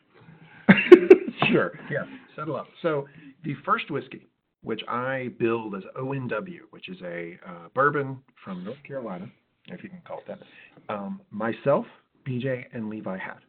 sure. 1.52 1.74
Yeah. 1.92 2.06
Settle 2.36 2.56
up. 2.56 2.68
So 2.82 3.08
the 3.44 3.56
first 3.66 3.92
whiskey, 3.92 4.28
which 4.63 4.82
I 4.88 5.30
build 5.38 5.75
as 5.75 5.84
ONW, 6.00 6.60
which 6.72 6.90
is 6.90 6.98
a 7.04 7.38
uh, 7.46 7.68
bourbon 7.75 8.20
from 8.44 8.63
North 8.63 8.82
Carolina, 8.88 9.28
if 9.68 9.84
you 9.84 9.90
can 9.90 10.02
call 10.08 10.20
it 10.20 10.28
that, 10.28 10.94
um, 10.94 11.22
myself, 11.30 11.86
BJ, 12.28 12.63
and 12.74 12.90
Levi 12.90 13.18
had. 13.18 13.40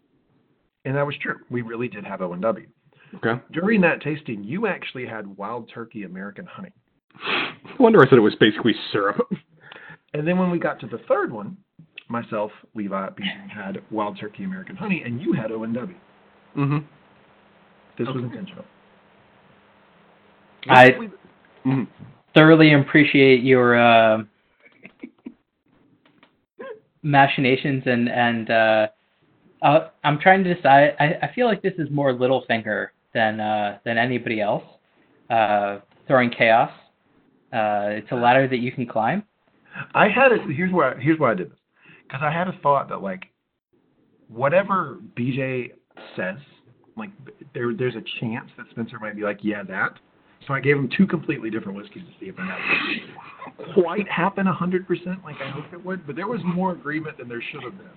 And 0.85 0.97
that 0.97 1.07
was 1.07 1.15
true. 1.23 1.37
We 1.49 1.63
really 1.63 1.89
did 1.89 2.05
have 2.05 2.21
ONW. 2.21 2.67
Okay. 3.17 3.41
During 3.53 3.81
that 3.83 4.03
tasting, 4.03 4.43
you 4.43 4.67
actually 4.67 5.07
had 5.07 5.27
wild 5.37 5.71
turkey 5.73 6.03
American 6.03 6.45
honey. 6.47 6.73
No 7.15 7.77
wonder 7.79 8.01
I 8.01 8.09
said 8.09 8.19
it 8.19 8.23
was 8.23 8.35
basically 8.41 8.75
syrup. 8.93 9.29
And 10.13 10.27
then 10.27 10.39
when 10.39 10.51
we 10.51 10.59
got 10.59 10.79
to 10.81 10.87
the 10.87 10.99
third 11.09 11.33
one, 11.33 11.57
myself, 12.09 12.53
Levi, 12.75 13.09
BJ 13.11 13.51
had 13.51 13.83
wild 13.91 14.19
turkey 14.21 14.45
American 14.45 14.77
honey, 14.77 15.03
and 15.05 15.21
you 15.21 15.33
had 15.33 15.51
ONW. 15.51 15.95
Mm-hmm. 16.57 16.79
This 17.99 18.09
was 18.09 18.23
intentional. 18.23 18.65
I 20.69 20.91
Mm-hmm. 21.67 21.85
thoroughly 22.35 22.75
appreciate 22.75 23.43
your 23.43 23.75
uh, 23.79 24.19
machinations 27.03 27.83
and 27.87 28.09
and 28.09 28.51
uh, 28.51 28.87
uh, 29.63 29.89
I'm 30.05 30.19
trying 30.19 30.45
to 30.45 30.55
decide. 30.55 30.95
I, 31.01 31.15
I 31.23 31.33
feel 31.35 31.47
like 31.47 31.63
this 31.63 31.73
is 31.79 31.89
more 31.91 32.13
Littlefinger 32.13 32.89
than 33.15 33.41
uh, 33.41 33.79
than 33.85 33.97
anybody 33.97 34.43
else. 34.43 34.65
Uh, 35.31 35.79
throwing 36.07 36.31
chaos. 36.31 36.71
Uh, 37.55 37.91
it's 37.91 38.11
a 38.11 38.17
ladder 38.17 38.49
that 38.49 38.59
you 38.59 38.73
can 38.73 38.85
climb. 38.85 39.23
I 39.95 40.09
had 40.09 40.33
it. 40.33 40.41
Here's 40.55 40.73
why. 40.73 40.95
Here's 40.99 41.21
why 41.21 41.31
I 41.31 41.35
did 41.35 41.53
this. 41.53 41.59
Because 42.03 42.21
I 42.23 42.31
had 42.31 42.49
a 42.49 42.59
thought 42.63 42.89
that 42.89 43.01
like, 43.01 43.27
whatever 44.29 44.99
BJ 45.17 45.71
says, 46.17 46.37
like 46.97 47.11
there 47.55 47.73
there's 47.73 47.95
a 47.95 48.03
chance 48.21 48.51
that 48.57 48.67
Spencer 48.71 48.99
might 48.99 49.15
be 49.15 49.23
like, 49.23 49.39
yeah, 49.43 49.63
that. 49.63 49.99
So 50.47 50.55
I 50.55 50.61
gave 50.61 50.77
him 50.77 50.91
two 50.97 51.07
completely 51.07 51.51
different 51.51 51.77
whiskeys 51.79 52.03
to 52.03 52.13
see 52.21 52.29
if 52.29 52.37
that 52.37 52.59
would 53.59 53.75
quite 53.75 54.09
happen 54.09 54.47
hundred 54.47 54.87
percent 54.87 55.25
like 55.25 55.37
I 55.41 55.51
hoped 55.51 55.73
it 55.73 55.85
would. 55.85 56.07
But 56.07 56.17
there 56.17 56.27
was 56.27 56.41
more 56.45 56.73
agreement 56.73 57.19
than 57.19 57.29
there 57.29 57.43
should 57.51 57.63
have 57.63 57.73
been. 57.77 57.89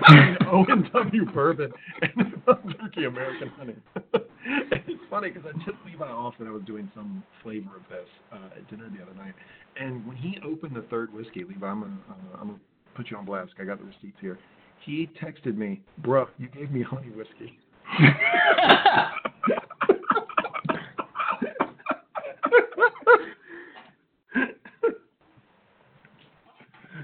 between 0.00 0.36
O 0.48 0.64
and 0.68 0.92
W 0.92 1.24
bourbon 1.32 1.72
and 2.02 2.34
turkey 2.80 3.04
American 3.04 3.48
honey. 3.48 3.74
it's 4.14 5.02
funny 5.10 5.30
because 5.30 5.48
I 5.48 5.52
just 5.58 5.78
Levi 5.84 6.06
off 6.06 6.34
that 6.38 6.46
I 6.46 6.50
was 6.50 6.62
doing 6.66 6.90
some 6.94 7.22
flavor 7.42 7.76
of 7.76 7.82
this 7.88 8.08
uh, 8.32 8.56
at 8.56 8.68
dinner 8.70 8.88
the 8.96 9.02
other 9.02 9.14
night, 9.14 9.34
and 9.76 10.06
when 10.06 10.16
he 10.16 10.38
opened 10.44 10.76
the 10.76 10.82
third 10.82 11.12
whiskey, 11.12 11.44
Levi, 11.44 11.66
I'm 11.66 11.80
gonna 11.80 11.98
uh, 12.10 12.38
I'm 12.40 12.46
gonna 12.48 12.60
put 12.94 13.10
you 13.10 13.16
on 13.16 13.24
blast. 13.24 13.52
I 13.58 13.64
got 13.64 13.78
the 13.78 13.84
receipts 13.84 14.18
here. 14.20 14.38
He 14.84 15.08
texted 15.20 15.56
me, 15.56 15.80
"Bro, 15.98 16.28
you 16.38 16.48
gave 16.48 16.70
me 16.70 16.82
honey 16.82 17.10
whiskey." 17.10 17.58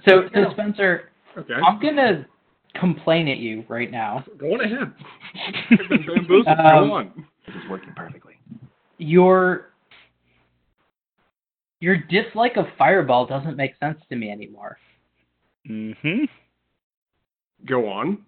So, 0.07 0.29
so 0.35 0.51
Spencer, 0.53 1.11
Okay. 1.37 1.55
I'm 1.55 1.81
gonna 1.81 2.27
complain 2.75 3.29
at 3.29 3.39
you 3.39 3.65
right 3.69 3.91
now. 3.91 4.25
Go 4.39 4.55
on 4.55 4.61
ahead. 4.61 4.93
I've 5.71 5.89
been 5.89 6.07
bamboozled. 6.07 6.47
Um, 6.49 6.89
Go 6.89 6.93
on. 6.95 7.27
This 7.47 7.57
is 7.57 7.71
working 7.71 7.93
perfectly. 7.97 8.35
Your 8.99 9.71
your 11.81 11.97
dislike 12.09 12.57
of 12.57 12.67
Fireball 12.79 13.27
doesn't 13.27 13.57
make 13.57 13.73
sense 13.79 13.99
to 14.09 14.17
me 14.17 14.31
anymore. 14.31 14.79
mm-hmm. 15.69 16.25
Go 17.67 17.89
on. 17.89 18.19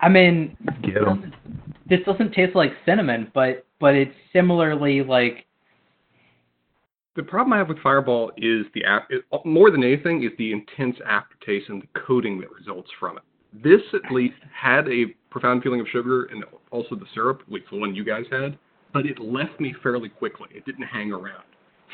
I 0.00 0.08
mean, 0.08 0.56
Get 0.82 0.94
this 0.94 1.04
doesn't, 1.04 1.34
this 1.88 2.00
doesn't 2.04 2.32
taste 2.32 2.54
like 2.54 2.72
cinnamon, 2.84 3.30
but 3.34 3.64
but 3.80 3.94
it's 3.94 4.14
similarly 4.32 5.02
like 5.02 5.46
The 7.14 7.22
problem 7.22 7.52
I 7.52 7.58
have 7.58 7.68
with 7.68 7.78
Fireball 7.80 8.32
is 8.38 8.64
the 8.72 8.82
more 9.44 9.70
than 9.70 9.84
anything 9.84 10.22
is 10.22 10.30
the 10.38 10.52
intense 10.52 10.96
aftertaste 11.06 11.68
and 11.68 11.82
the 11.82 12.00
coating 12.06 12.40
that 12.40 12.50
results 12.50 12.90
from 12.98 13.18
it. 13.18 13.22
This 13.62 13.82
at 13.92 14.10
least 14.10 14.36
had 14.50 14.88
a 14.88 15.14
profound 15.28 15.62
feeling 15.62 15.80
of 15.80 15.86
sugar 15.92 16.24
and 16.24 16.42
also 16.70 16.94
the 16.94 17.04
syrup, 17.12 17.42
at 17.46 17.52
least 17.52 17.66
the 17.70 17.76
one 17.76 17.94
you 17.94 18.02
guys 18.02 18.24
had, 18.30 18.58
but 18.94 19.04
it 19.04 19.20
left 19.20 19.60
me 19.60 19.74
fairly 19.82 20.08
quickly. 20.08 20.48
It 20.54 20.64
didn't 20.64 20.86
hang 20.86 21.12
around. 21.12 21.44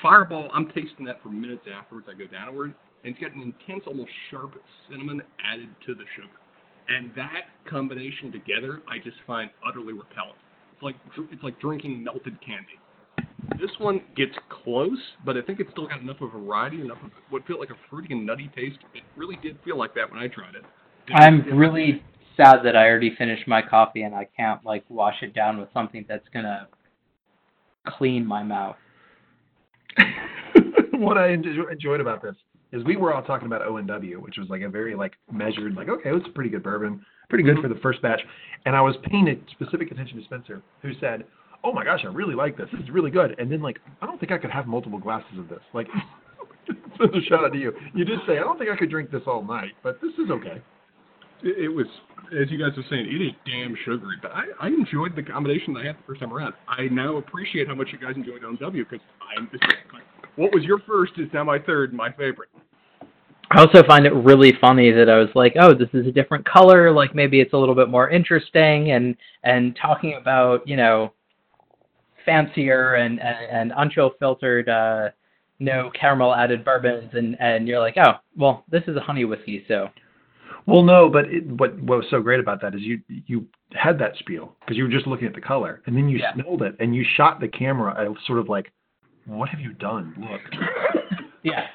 Fireball, 0.01 0.51
I'm 0.55 0.67
tasting 0.67 1.05
that 1.07 1.21
for 1.21 1.31
minutes 1.31 1.67
afterwards. 1.67 2.07
I 2.09 2.17
go 2.17 2.29
downward, 2.29 2.75
and 3.03 3.13
it's 3.13 3.21
got 3.21 3.35
an 3.35 3.43
intense, 3.43 3.83
almost 3.89 4.11
sharp 4.31 4.55
cinnamon 4.89 5.21
added 5.45 5.69
to 5.87 5.97
the 5.97 6.05
sugar. 6.15 6.29
And 6.89 7.11
that 7.17 7.51
combination 7.69 8.31
together, 8.31 8.83
I 8.89 8.99
just 8.99 9.17
find 9.27 9.51
utterly 9.67 9.95
repellent. 9.95 10.39
It's 10.75 10.83
like 10.83 10.95
it's 11.33 11.43
like 11.43 11.61
drinking 11.61 12.05
melted 12.05 12.41
candy. 12.41 12.79
This 13.61 13.71
one 13.79 14.03
gets 14.17 14.33
close, 14.49 14.99
but 15.25 15.37
I 15.37 15.43
think 15.43 15.59
it's 15.59 15.71
still 15.73 15.89
got 15.89 16.01
enough 16.01 16.21
of 16.21 16.35
a 16.35 16.39
variety, 16.39 16.81
enough 16.81 16.99
of 17.05 17.11
what 17.31 17.47
felt 17.47 17.59
like 17.59 17.71
a 17.71 17.77
fruity 17.91 18.15
and 18.15 18.25
nutty 18.25 18.51
taste. 18.55 18.79
It 18.95 19.03
really 19.17 19.37
did 19.43 19.59
feel 19.65 19.77
like 19.77 19.95
that 19.95 20.11
when 20.11 20.21
I 20.21 20.29
tried 20.29 20.55
it. 20.55 20.63
I'm 21.13 21.57
really 21.57 22.03
sad 22.37 22.59
that 22.65 22.77
I 22.77 22.87
already 22.89 23.15
finished 23.17 23.49
my 23.49 23.63
coffee 23.63 24.03
and 24.03 24.15
I 24.15 24.29
can't 24.37 24.65
like 24.65 24.85
wash 24.89 25.17
it 25.23 25.35
down 25.35 25.59
with 25.59 25.69
something 25.75 26.05
that's 26.09 26.29
gonna 26.33 26.69
clean 27.87 28.25
my 28.25 28.43
mouth. 28.43 28.77
what 30.93 31.19
I 31.19 31.31
enjoyed 31.31 32.01
about 32.01 32.23
this 32.23 32.37
is 32.73 32.85
we 32.85 32.97
were 32.97 33.15
all 33.15 33.23
talking 33.23 33.47
about 33.47 33.63
O 33.63 33.79
and 33.79 33.89
W, 33.89 34.21
which 34.21 34.37
was 34.39 34.49
like 34.49 34.63
a 34.63 34.69
very 34.69 34.95
like 34.95 35.15
measured, 35.33 35.75
like 35.75 35.89
okay, 35.89 36.11
it's 36.11 36.27
a 36.27 36.33
pretty 36.33 36.51
good 36.51 36.63
bourbon, 36.63 37.05
pretty 37.29 37.45
good 37.45 37.57
mm-hmm. 37.57 37.67
for 37.67 37.75
the 37.75 37.81
first 37.81 38.03
batch. 38.03 38.21
And 38.67 38.77
I 38.77 38.81
was 38.81 38.95
paying 39.05 39.29
a 39.29 39.35
specific 39.53 39.91
attention 39.91 40.19
to 40.19 40.25
Spencer, 40.25 40.63
who 40.83 40.93
said, 41.01 41.25
"Oh 41.65 41.73
my 41.73 41.85
gosh, 41.85 42.01
I 42.05 42.09
really 42.09 42.35
like 42.35 42.57
this. 42.57 42.69
This 42.73 42.83
is 42.83 42.91
really 42.91 43.11
good." 43.11 43.39
And 43.39 43.51
then 43.51 43.61
like, 43.61 43.79
I 44.01 44.07
don't 44.07 44.19
think 44.19 44.33
I 44.33 44.39
could 44.39 44.51
have 44.51 44.67
multiple 44.67 44.99
glasses 44.99 45.39
of 45.39 45.49
this. 45.49 45.61
Like, 45.73 45.87
Spencer, 46.95 47.21
shout 47.29 47.45
out 47.45 47.53
to 47.53 47.59
you. 47.59 47.73
You 47.95 48.05
did 48.05 48.21
say 48.27 48.39
I 48.39 48.41
don't 48.41 48.59
think 48.59 48.71
I 48.71 48.77
could 48.77 48.91
drink 48.91 49.11
this 49.11 49.23
all 49.27 49.43
night, 49.43 49.73
but 49.83 50.01
this 50.01 50.13
is 50.15 50.31
okay. 50.31 50.61
It, 51.43 51.65
it 51.65 51.69
was, 51.69 51.87
as 52.41 52.51
you 52.51 52.59
guys 52.59 52.77
were 52.77 52.85
saying, 52.91 53.07
it 53.07 53.23
is 53.23 53.33
damn 53.47 53.77
sugary. 53.85 54.17
But 54.21 54.33
I, 54.33 54.45
I 54.61 54.67
enjoyed 54.69 55.15
the 55.15 55.23
combination 55.23 55.73
that 55.75 55.81
I 55.81 55.87
had 55.87 55.97
the 55.97 56.03
first 56.07 56.21
time 56.21 56.33
around. 56.33 56.55
I 56.67 56.89
now 56.91 57.17
appreciate 57.17 57.69
how 57.69 57.75
much 57.75 57.89
you 57.93 57.99
guys 57.99 58.17
enjoyed 58.17 58.43
OW 58.45 58.71
because 58.71 59.01
I'm. 59.37 59.51
What 60.37 60.53
was 60.55 60.65
your 60.65 60.79
first 60.81 61.13
is 61.19 61.29
now 61.33 61.45
my 61.45 61.59
third, 61.59 61.93
my 61.93 62.11
favorite. 62.13 62.49
I 63.51 63.61
also 63.61 63.83
find 63.85 64.05
it 64.05 64.13
really 64.13 64.53
funny 64.61 64.93
that 64.93 65.09
I 65.09 65.17
was 65.17 65.31
like, 65.35 65.55
oh, 65.59 65.73
this 65.73 65.89
is 65.95 66.07
a 66.07 66.13
different 66.13 66.45
color, 66.45 66.93
like 66.93 67.15
maybe 67.15 67.41
it's 67.41 67.55
a 67.55 67.57
little 67.57 67.75
bit 67.75 67.89
more 67.89 68.11
interesting 68.11 68.91
and 68.91 69.17
and 69.43 69.77
talking 69.81 70.19
about, 70.21 70.67
you 70.69 70.77
know, 70.77 71.13
fancier 72.29 72.95
and 72.95 73.19
and, 73.21 73.39
and 73.51 73.73
unchill 73.73 74.11
filtered 74.19 74.69
uh 74.69 75.09
no 75.61 75.91
caramel 75.99 76.35
added 76.35 76.65
bourbons 76.65 77.11
and 77.15 77.37
and 77.41 77.67
you're 77.67 77.81
like, 77.81 77.97
"Oh, 77.97 78.13
well, 78.37 78.65
this 78.71 78.83
is 78.87 78.97
a 78.97 79.01
honey 79.01 79.25
whiskey, 79.25 79.65
so 79.67 79.89
Well, 80.67 80.83
no, 80.83 81.09
but 81.09 81.25
it, 81.27 81.47
what 81.47 81.73
what 81.83 81.99
was 81.99 82.07
so 82.11 82.21
great 82.21 82.39
about 82.41 82.61
that 82.61 82.75
is 82.75 82.83
you 82.83 83.01
you 83.27 83.47
had 83.73 83.99
that 84.01 84.13
spiel 84.19 84.55
because 84.61 84.77
you 84.77 84.85
were 84.85 84.91
just 84.91 85.07
looking 85.07 85.27
at 85.27 85.35
the 85.35 85.41
color, 85.41 85.81
and 85.87 85.97
then 85.97 86.09
you 86.09 86.19
Yeah. 86.19 86.35
smelled 86.35 86.63
it, 86.63 86.77
and 86.81 86.95
you 86.95 87.05
shot 87.17 87.41
the 87.41 87.49
camera 87.49 87.91
at 87.99 88.07
sort 88.27 88.39
of 88.39 88.49
like, 88.49 88.71
what 89.27 89.49
have 89.49 89.61
you 89.61 89.73
done? 89.73 90.15
Look, 90.19 90.43
yeah. 91.43 91.67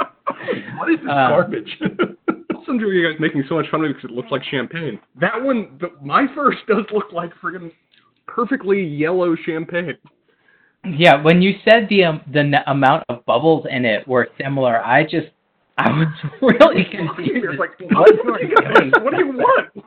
what 0.78 0.90
is 0.92 1.00
this 1.00 1.10
Uh, 1.10 1.30
garbage? 1.30 1.72
Some 2.66 2.76
of 2.80 2.82
you 2.94 3.04
guys 3.12 3.20
making 3.20 3.44
so 3.50 3.56
much 3.56 3.70
fun 3.70 3.84
of 3.84 3.90
it 3.92 3.96
because 3.96 4.10
it 4.10 4.16
looks 4.16 4.32
like 4.32 4.42
champagne. 4.46 4.98
That 5.20 5.42
one, 5.44 5.78
the, 5.82 5.90
my 6.02 6.28
first 6.34 6.60
does 6.68 6.86
look 6.94 7.12
like 7.12 7.32
friggin' 7.44 7.72
perfectly 8.28 8.82
yellow 8.82 9.36
champagne. 9.36 9.98
Yeah, 10.86 11.22
when 11.22 11.42
you 11.42 11.54
said 11.64 11.88
the 11.90 12.04
um, 12.06 12.22
the 12.32 12.40
n- 12.42 12.56
amount 12.68 13.06
of 13.10 13.26
bubbles 13.26 13.66
in 13.70 13.86
it 13.86 14.08
were 14.08 14.28
similar, 14.42 14.84
I 14.84 15.04
just 15.04 15.28
I 15.78 15.90
was 15.90 16.08
really 16.42 16.84
confused. 16.84 17.46
It's 17.52 17.60
like, 17.60 17.80
what, 17.80 18.06
to 18.08 18.32
what, 18.32 18.42
you 18.42 19.04
what 19.04 19.12
do 19.12 19.18
you 19.18 19.28
want? 19.32 19.86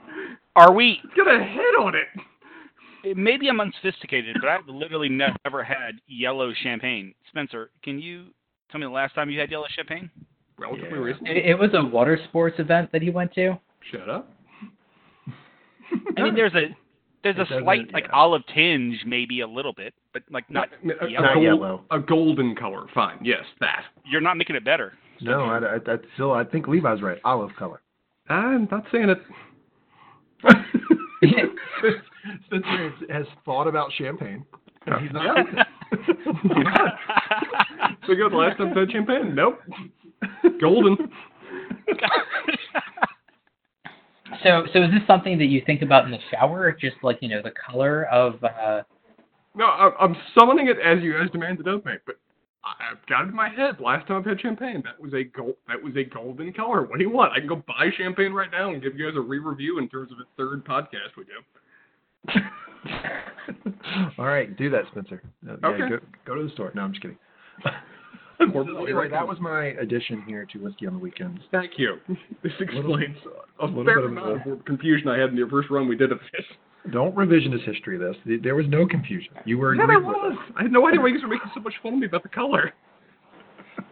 Are 0.57 0.73
we? 0.73 1.01
It's 1.05 1.15
got 1.15 1.29
a 1.29 1.43
head 1.45 1.75
on 1.81 1.95
it. 1.95 3.17
Maybe 3.17 3.47
I'm 3.49 3.61
unsophisticated, 3.61 4.37
but 4.41 4.49
I've 4.49 4.67
literally 4.67 5.09
never 5.11 5.63
had 5.63 6.01
yellow 6.09 6.53
champagne. 6.63 7.15
Spencer, 7.29 7.71
can 7.85 8.01
you 8.01 8.29
tell 8.73 8.81
me 8.81 8.87
the 8.87 8.91
last 8.91 9.15
time 9.15 9.31
you 9.31 9.39
had 9.39 9.51
yellow 9.51 9.67
champagne? 9.77 10.11
Relatively 10.59 10.89
Yeah. 10.91 10.97
recent. 11.05 11.29
It, 11.29 11.47
it 11.47 11.59
was 11.59 11.71
a 11.75 11.85
water 11.85 12.19
sports 12.29 12.57
event 12.59 12.91
that 12.93 13.03
he 13.03 13.11
went 13.11 13.33
to. 13.35 13.59
Shut 13.93 14.09
up. 14.09 14.33
I 16.19 16.23
mean, 16.23 16.35
there's 16.35 16.55
a 16.55 16.75
there's 17.35 17.49
It 17.51 17.57
a 17.57 17.61
slight 17.63 17.93
like 17.93 18.05
yeah. 18.05 18.13
olive 18.15 18.43
tinge, 18.55 19.03
maybe 19.07 19.41
a 19.41 19.47
little 19.49 19.73
bit, 19.73 19.95
but 20.13 20.23
like 20.31 20.49
not. 20.51 20.69
a, 20.85 21.05
uh, 21.05 21.07
yellow. 21.07 21.25
Not 21.25 21.35
gold- 21.35 21.45
yellow. 21.45 21.85
A 21.91 21.99
golden 21.99 22.55
color. 22.57 22.87
Fine. 22.95 23.19
Yes, 23.23 23.45
that. 23.61 23.85
You're 24.05 24.21
not 24.21 24.37
making 24.37 24.57
it 24.57 24.65
better. 24.65 24.93
no, 25.21 25.45
I, 25.45 25.59
I, 25.59 25.77
I 25.77 25.97
still 26.15 26.33
I 26.33 26.45
think 26.45 26.69
Levi's 26.69 27.03
right. 27.03 27.19
Olive 27.25 27.51
color. 27.59 27.81
I'm 28.29 28.69
not 28.71 28.85
saying 28.93 29.09
it. 29.11 29.19
Spencer 32.47 32.67
has, 32.67 32.93
has 33.11 33.27
thought 33.45 33.67
about 33.67 33.91
champagne. 33.97 34.45
and 34.87 35.01
He's 35.03 35.13
not. 35.13 35.37
so 38.07 38.15
good. 38.15 38.33
The 38.33 38.37
last 38.37 38.59
time 38.59 38.73
I 38.77 38.81
had 38.81 38.91
champagne. 38.91 39.35
Nope. 39.35 39.61
Golden. 40.61 40.97
So 44.43 44.67
so 44.73 44.83
is 44.83 44.91
this 44.91 45.03
something 45.07 45.39
that 45.39 45.47
you 45.47 45.63
think 45.67 45.83
about 45.83 46.05
in 46.05 46.11
the 46.11 46.19
shower? 46.31 46.73
Just 46.73 46.97
like 47.03 47.19
you 47.21 47.29
know 47.29 47.43
the 47.43 47.53
color 47.53 48.05
of. 48.07 48.43
uh 48.45 48.83
No, 49.55 49.67
I'm, 49.67 49.93
I'm 50.01 50.17
summoning 50.39 50.69
it 50.69 50.79
as 50.79 51.03
you 51.03 51.13
guys 51.15 51.31
demanded 51.31 51.67
of 51.67 51.85
me, 51.85 51.93
but 52.07 52.17
I- 52.65 52.91
I've 52.93 53.07
got 53.07 53.25
it 53.25 53.29
in 53.29 53.35
my 53.35 53.49
head. 53.49 53.81
Last 53.81 54.07
time 54.09 54.19
I've 54.19 54.25
had 54.27 54.41
champagne, 54.41 54.83
that 54.85 55.01
was 55.01 55.15
a 55.15 55.25
gold. 55.25 55.57
That 55.69 55.83
was 55.83 55.95
a 55.97 56.05
golden 56.05 56.53
color. 56.53 56.83
What 56.83 56.99
do 56.99 57.05
you 57.05 57.11
want? 57.11 57.33
I 57.33 57.39
can 57.39 57.49
go 57.49 57.63
buy 57.67 57.91
champagne 57.97 58.33
right 58.33 58.51
now 58.51 58.71
and 58.73 58.83
give 58.83 58.99
you 58.99 59.07
guys 59.09 59.17
a 59.17 59.21
re-review 59.21 59.79
in 59.79 59.89
terms 59.89 60.11
of 60.13 60.19
the 60.19 60.25
third 60.37 60.65
podcast 60.65 61.17
we 61.17 61.25
do. 61.25 62.41
All 64.19 64.27
right, 64.27 64.57
do 64.57 64.69
that, 64.71 64.85
Spencer. 64.91 65.23
Uh, 65.49 65.57
yeah, 65.63 65.69
Okay. 65.69 65.89
go, 65.89 65.99
go 66.27 66.35
to 66.35 66.45
the 66.45 66.51
store. 66.51 66.73
No, 66.75 66.83
I'm 66.83 66.93
just 66.93 67.03
kidding. 67.03 67.19
So 68.53 68.85
anyway, 68.85 69.09
that 69.09 69.27
was 69.27 69.39
my 69.41 69.67
addition 69.81 70.23
here 70.27 70.47
to 70.53 70.59
whiskey 70.59 70.87
on 70.87 70.93
the 70.93 70.99
weekends. 70.99 71.41
Thank 71.51 71.79
you. 71.79 71.97
This 72.43 72.53
explains 72.61 73.17
a 73.61 73.67
little 73.67 73.85
fair 73.85 73.97
bit 73.97 74.05
of 74.05 74.11
amount 74.11 74.47
of 74.47 74.65
confusion 74.65 75.09
I 75.09 75.19
had 75.19 75.31
in 75.31 75.37
the 75.37 75.47
first 75.51 75.71
run 75.71 75.89
we 75.89 75.97
did 75.97 76.13
of 76.13 76.19
this. 76.33 76.45
Don't 76.93 77.15
revisionist 77.15 77.65
history 77.65 77.99
this. 77.99 78.15
There 78.43 78.55
was 78.55 78.67
no 78.69 78.87
confusion. 78.87 79.33
You 79.45 79.59
were 79.59 79.75
Yeah, 79.75 79.87
there 79.87 80.01
was. 80.01 80.37
I 80.57 80.63
had 80.63 80.73
no 80.73 80.87
idea 80.87 81.01
why 81.01 81.09
you 81.09 81.15
guys 81.15 81.23
were 81.23 81.31
making 81.31 81.51
so 81.55 81.61
much 81.61 81.75
fun 81.83 81.95
of 81.95 81.99
me 81.99 82.07
about 82.07 82.23
the 82.23 82.29
color. 82.29 82.73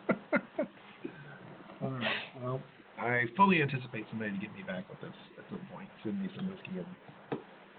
All 1.83 1.91
right. 1.91 2.07
Well, 2.43 2.61
I 2.99 3.25
fully 3.37 3.63
anticipate 3.63 4.07
somebody 4.11 4.33
to 4.33 4.39
get 4.39 4.55
me 4.55 4.63
back 4.63 4.89
with 4.89 5.01
this 5.01 5.17
at 5.39 5.45
some 5.51 5.61
point. 5.73 5.89
Send 6.05 6.21
me 6.21 6.29
some 6.37 6.49
whiskey 6.49 6.79
and 6.79 6.87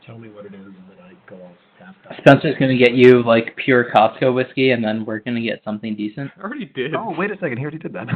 tell 0.06 0.18
me 0.18 0.30
what 0.30 0.46
it 0.46 0.54
is, 0.54 0.66
and 0.66 0.76
then 0.90 0.98
I 1.04 1.30
go 1.30 1.36
off 1.44 1.56
half 1.80 1.96
that. 2.08 2.18
Spencer's 2.20 2.56
gonna 2.60 2.78
get 2.78 2.94
you 2.94 3.24
like 3.24 3.56
pure 3.58 3.92
Costco 3.94 4.34
whiskey, 4.34 4.72
and 4.72 4.84
then 4.84 5.06
we're 5.06 5.20
gonna 5.20 5.42
get 5.42 5.62
something 5.64 5.96
decent. 5.96 6.32
I 6.38 6.42
already 6.42 6.66
did. 6.66 6.96
Oh, 6.96 7.14
wait 7.18 7.32
a 7.32 7.36
second. 7.36 7.58
He 7.58 7.64
already 7.64 7.80
did 7.80 7.94
that. 7.94 8.08
Of- 8.10 8.16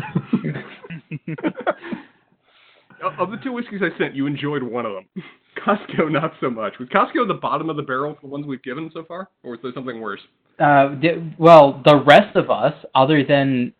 Of 3.18 3.32
the 3.32 3.38
two 3.38 3.54
whiskeys 3.54 3.82
I 3.82 3.98
sent, 3.98 4.14
you 4.14 4.26
enjoyed 4.28 4.62
one 4.62 4.86
of 4.86 4.92
them. 4.94 5.24
Costco, 5.66 6.12
not 6.12 6.34
so 6.42 6.50
much. 6.50 6.74
Was 6.80 6.90
Costco 6.90 7.28
the 7.28 7.34
bottom 7.34 7.70
of 7.70 7.78
the 7.78 7.82
barrel 7.82 8.16
for 8.16 8.22
the 8.22 8.28
ones 8.28 8.46
we've 8.46 8.62
given 8.62 8.92
so 8.94 9.06
far, 9.06 9.30
or 9.44 9.52
was 9.52 9.60
there 9.64 9.72
something 9.74 10.02
worse? 10.02 10.20
Uh, 10.60 10.90
di- 10.96 11.34
well, 11.38 11.82
the 11.86 12.04
rest 12.06 12.36
of 12.36 12.50
us, 12.50 12.74
other 12.96 13.24
than 13.24 13.74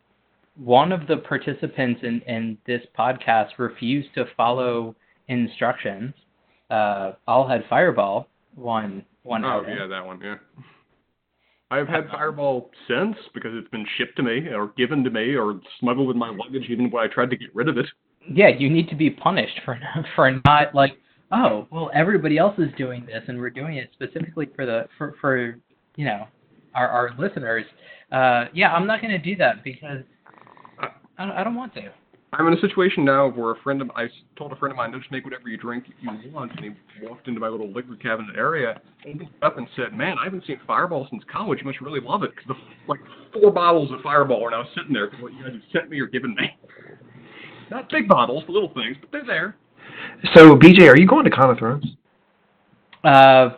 one 0.56 0.94
of 0.94 1.06
the 1.08 1.18
participants 1.18 2.00
in, 2.04 2.22
in 2.28 2.58
this 2.66 2.82
podcast, 2.98 3.50
refused 3.58 4.14
to 4.16 4.26
follow 4.38 4.96
instructions. 5.28 6.14
Uh, 6.70 7.14
all 7.28 7.48
had 7.48 7.64
Fireball. 7.70 8.28
One 8.56 9.06
one. 9.24 9.44
Oh 9.46 9.64
hadn't. 9.64 9.78
yeah, 9.78 9.88
that 9.88 10.06
one. 10.06 10.20
Yeah. 10.22 10.36
I've 11.72 11.88
had 11.88 12.10
Fireball 12.10 12.72
since 12.88 13.16
because 13.34 13.52
it's 13.54 13.70
been 13.70 13.86
shipped 13.98 14.16
to 14.18 14.24
me 14.24 14.48
or 14.48 14.74
given 14.76 15.04
to 15.04 15.10
me 15.12 15.36
or 15.36 15.62
smuggled 15.80 16.10
in 16.10 16.18
my 16.18 16.30
luggage 16.30 16.68
even 16.70 16.90
when 16.90 17.04
I 17.04 17.14
tried 17.14 17.30
to 17.30 17.38
get 17.38 17.54
rid 17.54 17.70
of 17.70 17.78
it. 17.78 17.86
yeah, 18.34 18.48
you 18.48 18.70
need 18.72 18.90
to 18.90 18.96
be 18.96 19.10
punished 19.10 19.60
for 19.66 19.80
for 20.16 20.32
not 20.46 20.74
like, 20.74 20.98
oh, 21.32 21.68
well, 21.72 21.92
everybody 21.94 22.38
else 22.38 22.58
is 22.58 22.70
doing 22.78 23.06
this, 23.06 23.24
and 23.28 23.38
we're 23.40 23.52
doing 23.52 23.78
it 23.78 23.90
specifically 23.94 24.50
for 24.56 24.66
the 24.66 24.88
for 24.98 25.16
for 25.22 25.58
you 25.96 26.06
know 26.06 26.26
our 26.74 26.88
our 26.88 27.12
listeners. 27.20 27.66
Uh, 28.12 28.46
yeah, 28.54 28.74
I'm 28.74 28.88
not 28.88 29.02
going 29.02 29.12
to 29.12 29.20
do 29.20 29.36
that 29.36 29.64
because 29.64 30.04
I, 30.80 31.42
I 31.42 31.44
don't 31.44 31.56
want 31.56 31.74
to. 31.76 31.92
I'm 32.32 32.46
in 32.48 32.54
a 32.54 32.62
situation 32.62 33.04
now 33.04 33.30
where 33.30 33.52
a 33.52 33.60
friend 33.62 33.82
of 33.82 33.90
I 33.96 34.08
told 34.38 34.52
a 34.52 34.56
friend 34.56 34.72
of 34.72 34.78
mine, 34.78 34.94
just 34.98 35.12
make 35.12 35.24
whatever 35.24 35.50
you 35.50 35.58
drink 35.58 35.86
you 36.00 36.32
want, 36.32 36.52
and 36.52 36.64
he 36.64 37.08
walked 37.08 37.28
into 37.28 37.40
my 37.40 37.48
little 37.48 37.72
liquor 37.72 37.96
cabinet 37.96 38.36
area, 38.38 38.80
opened 39.08 39.24
it 39.24 39.30
up, 39.42 39.58
and 39.58 39.68
said, 39.76 39.94
"Man, 39.94 40.18
I 40.20 40.26
haven't 40.26 40.46
seen 40.46 40.60
Fireball 40.68 41.08
since 41.10 41.24
college. 41.32 41.60
You 41.60 41.66
must 41.66 41.82
really 41.82 42.00
love 42.00 42.22
it 42.22 42.32
because 42.36 42.48
the 42.48 42.56
like 42.88 43.00
four 43.34 43.52
bottles 43.52 43.92
of 43.92 44.02
Fireball 44.02 44.46
are 44.46 44.52
now 44.52 44.64
sitting 44.76 44.94
there 44.94 45.08
because 45.08 45.24
what 45.24 45.34
you 45.34 45.44
guys 45.44 45.54
have 45.54 45.62
sent 45.74 45.90
me 45.90 46.00
or 46.00 46.06
given 46.06 46.36
me. 46.36 46.56
Not 47.72 47.90
big 47.90 48.08
bottles, 48.08 48.44
the 48.46 48.52
little 48.52 48.74
things, 48.74 48.98
but 49.02 49.12
they're 49.12 49.26
there. 49.26 49.56
So, 50.36 50.56
BJ, 50.56 50.88
are 50.88 50.98
you 50.98 51.08
going 51.08 51.26
to 51.26 51.32
Con 51.32 51.50
of 51.50 51.58
Thrones? 51.58 51.86
Uh, 53.04 53.58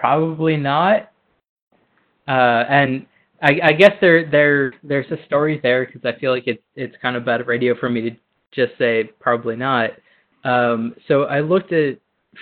probably 0.00 0.56
not. 0.56 1.10
Uh, 2.26 2.64
and 2.68 3.06
I, 3.42 3.58
I 3.62 3.72
guess 3.72 3.92
there 4.00 4.28
there 4.30 4.72
there's 4.82 5.10
a 5.10 5.24
story 5.26 5.60
there 5.62 5.86
because 5.86 6.02
I 6.04 6.18
feel 6.18 6.32
like 6.32 6.46
it's 6.46 6.62
it's 6.76 6.94
kind 7.02 7.16
of 7.16 7.24
bad 7.24 7.46
radio 7.46 7.74
for 7.78 7.90
me 7.90 8.00
to 8.02 8.10
just 8.52 8.78
say 8.78 9.04
probably 9.20 9.56
not. 9.56 9.90
Um, 10.44 10.94
so 11.08 11.24
I 11.24 11.40
looked 11.40 11.72
at 11.72 11.98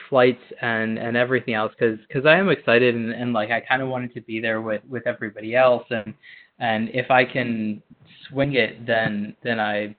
flights 0.09 0.43
and 0.61 0.99
and 0.99 1.17
everything 1.17 1.55
else 1.55 1.73
because 1.79 1.99
because 2.09 2.27
I 2.27 2.37
am 2.37 2.51
excited 2.51 2.95
and, 2.95 3.13
and 3.13 3.33
like 3.33 3.51
I 3.51 3.61
kind 3.61 3.83
of 3.83 3.89
wanted 3.89 4.15
to 4.15 4.21
be 4.23 4.41
there 4.41 4.61
with 4.61 4.83
with 4.89 5.07
everybody 5.07 5.55
else 5.55 5.85
and 5.91 6.15
and 6.59 6.89
if 6.91 7.11
I 7.11 7.25
can 7.25 7.83
swing 8.29 8.55
it 8.55 8.87
then 8.87 9.37
then 9.43 9.61
I 9.61 9.95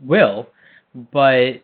will. 0.00 0.48
But 1.12 1.62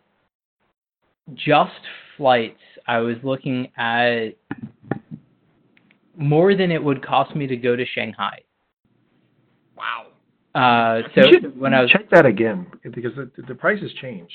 just 1.34 1.72
flights, 2.16 2.60
I 2.86 2.98
was 2.98 3.16
looking 3.22 3.70
at 3.76 4.28
more 6.22 6.54
than 6.54 6.70
it 6.70 6.82
would 6.82 7.04
cost 7.04 7.34
me 7.34 7.46
to 7.46 7.56
go 7.56 7.76
to 7.76 7.84
Shanghai. 7.94 8.40
Wow. 9.76 10.06
Uh, 10.54 11.02
so 11.14 11.22
when 11.56 11.74
I 11.74 11.80
was 11.82 11.90
check 11.90 12.10
that 12.10 12.26
again 12.26 12.66
because 12.82 13.12
the, 13.16 13.30
the 13.48 13.54
prices 13.54 13.90
change. 14.00 14.30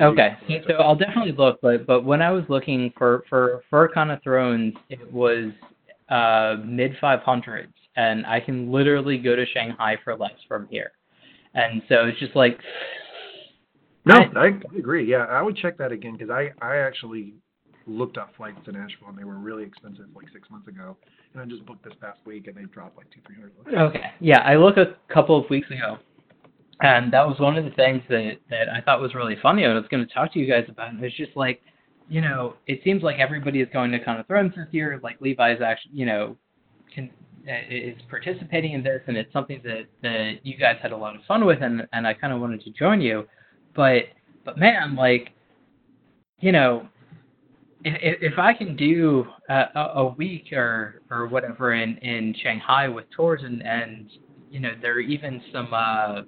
okay, 0.00 0.36
so, 0.48 0.54
so 0.68 0.74
I'll 0.74 0.96
definitely 0.96 1.32
look. 1.32 1.60
But 1.62 1.86
but 1.86 2.04
when 2.04 2.20
I 2.22 2.30
was 2.30 2.44
looking 2.48 2.92
for 2.96 3.24
for 3.28 3.62
for 3.70 3.88
Con 3.88 4.10
of 4.10 4.22
Thrones, 4.22 4.74
it 4.90 5.12
was 5.12 5.50
uh, 6.10 6.56
mid 6.64 6.92
five 7.00 7.20
hundreds, 7.20 7.72
and 7.96 8.26
I 8.26 8.38
can 8.40 8.70
literally 8.70 9.16
go 9.18 9.34
to 9.34 9.46
Shanghai 9.46 9.96
for 10.04 10.14
less 10.16 10.32
from 10.46 10.68
here. 10.70 10.92
And 11.54 11.82
so 11.88 12.06
it's 12.06 12.18
just 12.18 12.36
like 12.36 12.58
No, 14.04 14.14
I- 14.14 14.38
I, 14.38 14.46
agree. 14.78 15.10
Yeah, 15.10 15.24
I 15.24 15.42
would 15.42 15.56
check 15.56 15.78
that 15.78 15.92
again 15.92 16.16
because 16.16 16.30
I, 16.30 16.50
I 16.64 16.78
actually 16.78 17.34
looked 17.86 18.18
up 18.18 18.32
flights 18.36 18.58
to 18.64 18.72
Nashville 18.72 19.08
and 19.08 19.18
they 19.18 19.24
were 19.24 19.36
really 19.36 19.64
expensive 19.64 20.06
like 20.14 20.26
six 20.32 20.50
months 20.50 20.68
ago. 20.68 20.96
And 21.32 21.42
I 21.42 21.46
just 21.46 21.64
booked 21.66 21.84
this 21.84 21.94
past 22.00 22.20
week 22.24 22.46
and 22.46 22.56
they 22.56 22.64
dropped 22.64 22.96
like 22.96 23.10
two, 23.10 23.20
three 23.26 23.36
hundred. 23.36 23.52
Okay. 23.90 24.12
Yeah, 24.20 24.40
I 24.40 24.56
looked 24.56 24.78
a 24.78 24.96
couple 25.12 25.42
of 25.42 25.48
weeks 25.48 25.70
ago, 25.70 25.98
and 26.80 27.12
that 27.12 27.26
was 27.26 27.38
one 27.40 27.56
of 27.56 27.64
the 27.64 27.70
things 27.70 28.02
that 28.08 28.38
that 28.50 28.68
I 28.68 28.80
thought 28.80 29.00
was 29.00 29.14
really 29.14 29.36
funny. 29.40 29.64
I 29.64 29.72
was 29.72 29.84
going 29.90 30.06
to 30.06 30.12
talk 30.12 30.32
to 30.34 30.38
you 30.38 30.46
guys 30.46 30.64
about. 30.68 30.90
And 30.90 31.02
it's 31.02 31.16
just 31.16 31.36
like, 31.36 31.62
you 32.08 32.20
know, 32.20 32.54
it 32.66 32.80
seems 32.84 33.02
like 33.02 33.18
everybody 33.18 33.60
is 33.60 33.68
going 33.72 33.92
to 33.92 33.98
Con 33.98 34.20
of 34.20 34.26
Thrones 34.26 34.52
this 34.56 34.68
year. 34.72 35.00
Like 35.02 35.20
Levi's 35.20 35.60
actually, 35.62 35.92
you 35.94 36.06
know, 36.06 36.36
can 36.94 37.10
uh, 37.48 37.52
is 37.70 37.96
participating 38.10 38.72
in 38.72 38.82
this, 38.82 39.00
and 39.06 39.16
it's 39.16 39.32
something 39.32 39.60
that 39.64 39.86
that 40.02 40.44
you 40.44 40.56
guys 40.58 40.76
had 40.82 40.92
a 40.92 40.96
lot 40.96 41.16
of 41.16 41.22
fun 41.26 41.46
with, 41.46 41.62
and 41.62 41.86
and 41.92 42.06
I 42.06 42.14
kind 42.14 42.32
of 42.32 42.40
wanted 42.40 42.62
to 42.64 42.70
join 42.70 43.00
you, 43.00 43.26
but 43.74 44.04
but 44.44 44.58
man, 44.58 44.96
like, 44.96 45.30
you 46.40 46.52
know. 46.52 46.88
If, 47.84 48.38
I 48.38 48.52
can 48.54 48.76
do 48.76 49.26
a, 49.48 50.06
week 50.16 50.52
or 50.52 51.02
or 51.10 51.26
whatever 51.26 51.74
in 51.74 51.96
in 51.98 52.34
Shanghai 52.42 52.88
with 52.88 53.06
tours 53.10 53.40
and 53.44 53.60
and 53.62 54.08
you 54.50 54.60
know 54.60 54.70
there 54.80 54.94
are 54.94 55.00
even 55.00 55.42
some 55.52 55.68
uh 55.74 56.22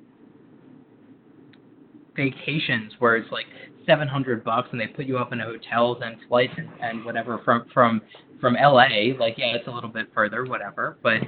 vacations 2.17 2.95
where 2.99 3.17
it's 3.17 3.31
like 3.31 3.47
700 3.87 4.43
bucks 4.45 4.69
and 4.73 4.81
they 4.81 4.87
put 4.87 5.07
you 5.07 5.19
up 5.19 5.33
in 5.33 5.41
a 5.41 5.45
hotels 5.45 5.99
and 6.03 6.17
flights 6.29 6.55
and, 6.57 6.69
and 6.81 7.05
whatever 7.05 7.41
from 7.45 7.67
from 7.73 8.01
from 8.41 8.55
LA 8.55 9.15
like 9.19 9.35
yeah 9.37 9.55
it's 9.55 9.69
a 9.69 9.71
little 9.71 9.91
bit 9.91 10.09
further 10.13 10.45
whatever. 10.45 10.97
But 11.03 11.21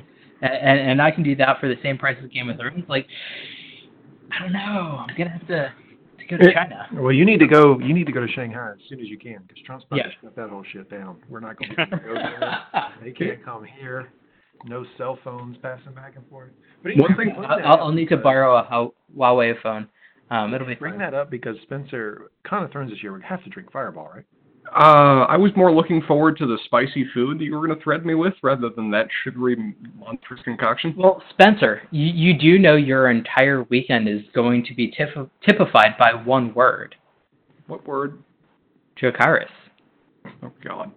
and 0.42 0.80
and 0.80 1.02
I 1.02 1.10
can 1.10 1.22
do 1.22 1.36
that 1.36 1.60
for 1.60 1.68
the 1.68 1.76
same 1.82 1.98
price 1.98 2.16
as 2.22 2.30
Game 2.30 2.48
of 2.50 2.58
Thrones. 2.58 2.84
Like 2.88 3.06
I 4.32 4.42
don't 4.42 4.52
know. 4.52 5.04
I'm 5.08 5.16
gonna 5.16 5.30
have 5.30 5.46
to 5.48 5.72
go 6.26 6.36
to 6.36 6.44
Eh, 6.50 6.52
China 6.54 6.86
Well, 6.94 7.12
you 7.12 7.24
need 7.24 7.38
to 7.40 7.46
go. 7.46 7.78
You 7.78 7.92
need 7.94 8.06
to 8.06 8.12
go 8.12 8.20
to 8.20 8.28
Shanghai 8.32 8.70
as 8.72 8.78
soon 8.88 9.00
as 9.00 9.06
you 9.06 9.18
can 9.18 9.38
because 9.46 9.62
Trump's 9.64 9.84
about 9.86 9.98
Yeah. 9.98 10.02
to 10.04 10.10
shut 10.22 10.36
that 10.36 10.50
whole 10.50 10.64
shit 10.72 10.90
down. 10.90 11.16
We're 11.28 11.40
not 11.40 11.56
going 11.58 11.74
to 11.76 11.96
go 11.96 12.14
there. 12.14 12.58
They 13.02 13.12
can't 13.12 13.44
come 13.44 13.64
here. 13.78 14.08
No 14.64 14.84
cell 14.96 15.18
phones 15.22 15.56
passing 15.62 15.92
back 15.92 16.14
and 16.16 16.26
forth. 16.28 16.50
But 16.82 16.92
One 16.96 17.16
thing- 17.16 17.34
I'll, 17.46 17.78
I'll 17.84 17.92
need 17.92 18.08
to 18.08 18.16
borrow 18.16 18.56
a 18.56 18.90
Huawei 19.16 19.54
phone 19.62 19.88
um 20.28 20.52
it'll 20.54 20.66
be 20.66 20.74
Bring 20.74 20.94
fine. 20.94 20.98
that 21.00 21.14
up 21.14 21.30
because 21.30 21.54
Spencer, 21.62 22.32
Con 22.44 22.64
of 22.64 22.72
Thrones 22.72 22.90
this 22.90 23.00
year, 23.00 23.12
we 23.14 23.22
have 23.22 23.44
to 23.44 23.50
drink 23.50 23.70
Fireball, 23.70 24.10
right? 24.12 24.24
Uh, 24.76 25.24
I 25.24 25.38
was 25.38 25.52
more 25.56 25.72
looking 25.72 26.02
forward 26.02 26.36
to 26.36 26.46
the 26.46 26.58
spicy 26.66 27.06
food 27.14 27.38
that 27.38 27.44
you 27.44 27.54
were 27.54 27.66
going 27.66 27.78
to 27.78 27.82
thread 27.82 28.04
me 28.04 28.14
with 28.14 28.34
rather 28.42 28.68
than 28.68 28.90
that 28.90 29.08
sugary 29.24 29.74
monstrous 29.98 30.42
concoction. 30.42 30.94
Well, 30.98 31.22
Spencer, 31.30 31.80
you, 31.90 32.04
you 32.06 32.38
do 32.38 32.58
know 32.58 32.76
your 32.76 33.10
entire 33.10 33.62
weekend 33.64 34.06
is 34.06 34.20
going 34.34 34.66
to 34.66 34.74
be 34.74 34.92
typ- 34.92 35.30
typified 35.42 35.96
by 35.98 36.12
one 36.12 36.52
word, 36.52 36.94
What 37.68 37.86
word? 37.88 38.22
Dracarys. 39.00 39.48
Oh 40.42 40.52
God. 40.62 40.92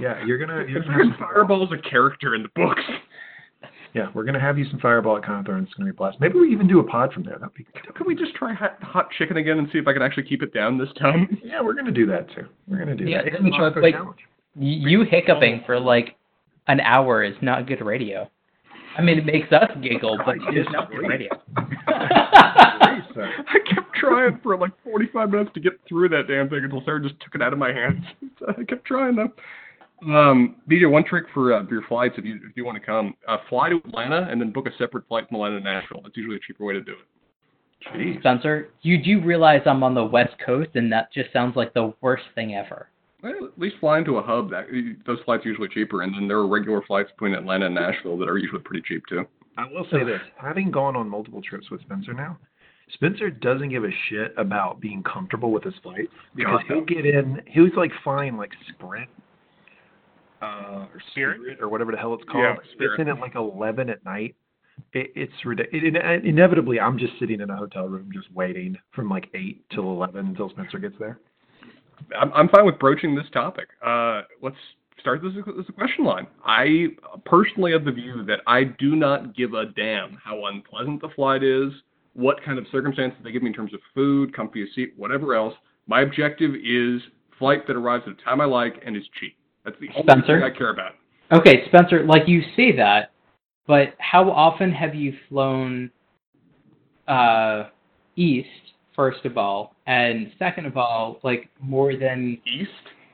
Yeah, 0.00 0.24
you're 0.24 0.38
gonna. 0.38 0.64
You're 0.68 0.82
gonna 0.82 1.16
Fireball's 1.18 1.72
a 1.72 1.88
character 1.88 2.34
in 2.34 2.42
the 2.42 2.50
books. 2.54 2.82
Yeah, 3.96 4.08
we're 4.12 4.24
gonna 4.24 4.38
have 4.40 4.58
you 4.58 4.66
some 4.70 4.78
Fireball 4.78 5.16
at 5.16 5.24
Con 5.24 5.38
of 5.40 5.46
Thrones. 5.46 5.68
It's 5.68 5.74
gonna 5.74 5.86
be 5.86 5.90
a 5.90 5.94
blast. 5.94 6.20
Maybe 6.20 6.34
we 6.38 6.52
even 6.52 6.68
do 6.68 6.80
a 6.80 6.84
pod 6.84 7.14
from 7.14 7.22
there. 7.22 7.38
That'd 7.38 7.54
be. 7.54 7.66
Could 7.94 8.06
we 8.06 8.14
just 8.14 8.34
try 8.34 8.52
hot, 8.52 8.76
hot 8.82 9.08
chicken 9.16 9.38
again 9.38 9.58
and 9.58 9.68
see 9.72 9.78
if 9.78 9.88
I 9.88 9.94
can 9.94 10.02
actually 10.02 10.24
keep 10.24 10.42
it 10.42 10.52
down 10.52 10.76
this 10.76 10.90
time? 11.00 11.38
Yeah, 11.42 11.62
we're 11.62 11.72
gonna 11.72 11.90
do 11.92 12.04
that 12.06 12.28
too. 12.34 12.44
We're 12.68 12.78
gonna 12.78 12.94
do 12.94 13.04
Yeah, 13.04 13.22
that. 13.22 13.32
let 13.32 13.34
And 13.36 13.44
me 13.44 13.50
the 13.52 13.56
try- 13.56 13.68
Choco 13.70 13.90
challenge. 13.90 14.18
You, 14.54 15.00
you 15.00 15.04
hiccuping 15.10 15.62
for 15.64 15.80
like 15.80 16.16
an 16.68 16.80
hour 16.80 17.22
is 17.24 17.34
not 17.40 17.66
good 17.66 17.80
radio. 17.80 18.30
I 18.98 19.02
mean, 19.02 19.18
it 19.18 19.24
makes 19.24 19.50
us 19.52 19.70
giggle, 19.82 20.18
but 20.26 20.36
it 20.36 20.58
is 20.58 20.66
not 20.72 20.90
good 20.90 21.06
radio. 21.08 21.30
I 21.56 23.00
kept 23.74 23.94
trying 23.94 24.40
for 24.42 24.56
like 24.58 24.72
45 24.84 25.30
minutes 25.30 25.50
to 25.54 25.60
get 25.60 25.72
through 25.88 26.08
that 26.10 26.24
damn 26.28 26.48
thing 26.50 26.60
until 26.64 26.82
Sarah 26.84 27.02
just 27.02 27.18
took 27.20 27.34
it 27.34 27.42
out 27.42 27.52
of 27.52 27.58
my 27.58 27.72
hands. 27.72 28.04
I 28.48 28.62
kept 28.64 28.84
trying 28.86 29.16
though. 29.16 29.32
Um, 30.02 30.56
BJ, 30.70 30.90
one 30.90 31.04
trick 31.04 31.24
for, 31.32 31.54
uh, 31.54 31.66
for 31.66 31.72
your 31.72 31.82
flights 31.88 32.16
if 32.18 32.24
you 32.24 32.36
if 32.48 32.56
you 32.56 32.64
want 32.64 32.78
to 32.78 32.84
come, 32.84 33.14
uh, 33.26 33.38
fly 33.48 33.70
to 33.70 33.76
Atlanta 33.76 34.28
and 34.30 34.40
then 34.40 34.52
book 34.52 34.66
a 34.66 34.76
separate 34.76 35.08
flight 35.08 35.26
from 35.28 35.36
Atlanta 35.36 35.58
to 35.58 35.64
Nashville. 35.64 36.00
That's 36.02 36.16
usually 36.16 36.36
a 36.36 36.40
cheaper 36.40 36.64
way 36.64 36.74
to 36.74 36.82
do 36.82 36.92
it. 36.92 37.94
Jeez. 37.94 38.18
Spencer, 38.20 38.68
you 38.82 39.02
do 39.02 39.24
realize 39.24 39.62
I'm 39.64 39.82
on 39.82 39.94
the 39.94 40.04
West 40.04 40.34
Coast, 40.44 40.70
and 40.74 40.92
that 40.92 41.12
just 41.12 41.32
sounds 41.32 41.56
like 41.56 41.72
the 41.72 41.94
worst 42.00 42.24
thing 42.34 42.54
ever. 42.54 42.88
Well, 43.22 43.32
at 43.46 43.58
least 43.58 43.76
flying 43.80 44.04
to 44.06 44.18
a 44.18 44.22
hub, 44.22 44.50
that 44.50 44.66
those 45.06 45.18
flights 45.24 45.46
are 45.46 45.48
usually 45.48 45.68
cheaper, 45.68 46.02
and 46.02 46.14
then 46.14 46.28
there 46.28 46.38
are 46.38 46.46
regular 46.46 46.82
flights 46.82 47.10
between 47.12 47.34
Atlanta 47.34 47.66
and 47.66 47.74
Nashville 47.74 48.18
that 48.18 48.28
are 48.28 48.38
usually 48.38 48.60
pretty 48.62 48.82
cheap 48.86 49.02
too. 49.08 49.24
I 49.56 49.64
will 49.70 49.86
say 49.90 50.04
this: 50.04 50.20
having 50.36 50.70
gone 50.70 50.96
on 50.96 51.08
multiple 51.08 51.40
trips 51.42 51.70
with 51.70 51.80
Spencer 51.82 52.12
now, 52.12 52.38
Spencer 52.92 53.30
doesn't 53.30 53.70
give 53.70 53.84
a 53.84 53.90
shit 54.08 54.34
about 54.36 54.80
being 54.80 55.02
comfortable 55.02 55.50
with 55.50 55.64
his 55.64 55.74
flight 55.82 56.08
because 56.34 56.60
God, 56.68 56.74
he'll 56.74 56.84
get 56.84 57.06
in. 57.06 57.40
He 57.46 57.60
was 57.60 57.72
like 57.76 57.90
flying 58.04 58.36
like 58.36 58.52
Sprint, 58.68 59.08
uh, 60.42 60.86
or 60.92 61.00
Spirit? 61.12 61.58
or 61.60 61.68
whatever 61.68 61.92
the 61.92 61.98
hell 61.98 62.14
it's 62.14 62.24
called. 62.24 62.44
Yeah, 62.44 62.54
It's 62.62 62.72
Spirit. 62.72 63.00
in 63.00 63.08
at 63.08 63.18
like 63.18 63.34
eleven 63.34 63.88
at 63.90 64.04
night. 64.04 64.34
It, 64.92 65.10
it's 65.14 65.32
ridiculous. 65.44 65.82
It, 65.86 65.96
it, 65.96 66.24
inevitably, 66.24 66.78
I'm 66.80 66.98
just 66.98 67.14
sitting 67.18 67.40
in 67.40 67.48
a 67.50 67.56
hotel 67.56 67.86
room, 67.88 68.10
just 68.12 68.30
waiting 68.34 68.76
from 68.94 69.08
like 69.08 69.28
eight 69.34 69.64
till 69.70 69.84
eleven 69.84 70.26
until 70.26 70.50
Spencer 70.50 70.78
gets 70.78 70.94
there. 70.98 71.18
I'm, 72.18 72.32
I'm 72.34 72.48
fine 72.48 72.66
with 72.66 72.78
broaching 72.78 73.14
this 73.14 73.24
topic. 73.32 73.68
Uh, 73.84 74.22
let's 74.42 74.56
start 75.00 75.22
this 75.22 75.32
as 75.58 75.64
a 75.68 75.72
question 75.72 76.04
line. 76.04 76.26
I 76.44 76.88
personally 77.24 77.72
have 77.72 77.84
the 77.84 77.92
view 77.92 78.24
that 78.26 78.40
I 78.46 78.64
do 78.64 78.96
not 78.96 79.34
give 79.34 79.54
a 79.54 79.66
damn 79.66 80.18
how 80.22 80.46
unpleasant 80.46 81.00
the 81.00 81.08
flight 81.16 81.42
is, 81.42 81.72
what 82.14 82.42
kind 82.44 82.58
of 82.58 82.66
circumstances 82.70 83.18
they 83.24 83.32
give 83.32 83.42
me 83.42 83.48
in 83.48 83.54
terms 83.54 83.72
of 83.72 83.80
food, 83.94 84.34
comfy 84.34 84.66
seat, 84.74 84.92
whatever 84.96 85.34
else. 85.34 85.54
My 85.86 86.02
objective 86.02 86.54
is 86.54 87.00
flight 87.38 87.66
that 87.66 87.76
arrives 87.76 88.04
at 88.06 88.12
a 88.20 88.24
time 88.24 88.40
I 88.40 88.46
like 88.46 88.82
and 88.84 88.96
is 88.96 89.04
cheap. 89.20 89.36
That's 89.66 89.76
the 89.80 89.88
only 89.94 90.02
Spencer? 90.02 90.40
thing 90.40 90.50
I 90.54 90.56
care 90.56 90.70
about. 90.70 90.92
Okay, 91.32 91.66
Spencer, 91.66 92.04
like 92.04 92.22
you 92.26 92.40
say 92.56 92.74
that, 92.76 93.10
but 93.66 93.94
how 93.98 94.30
often 94.30 94.72
have 94.72 94.94
you 94.94 95.12
flown 95.28 95.90
uh, 97.08 97.64
east, 98.14 98.48
first 98.94 99.24
of 99.26 99.36
all, 99.36 99.74
and 99.86 100.32
second 100.38 100.66
of 100.66 100.78
all, 100.78 101.18
like 101.22 101.50
more 101.60 101.96
than 101.96 102.38
East? 102.46 102.70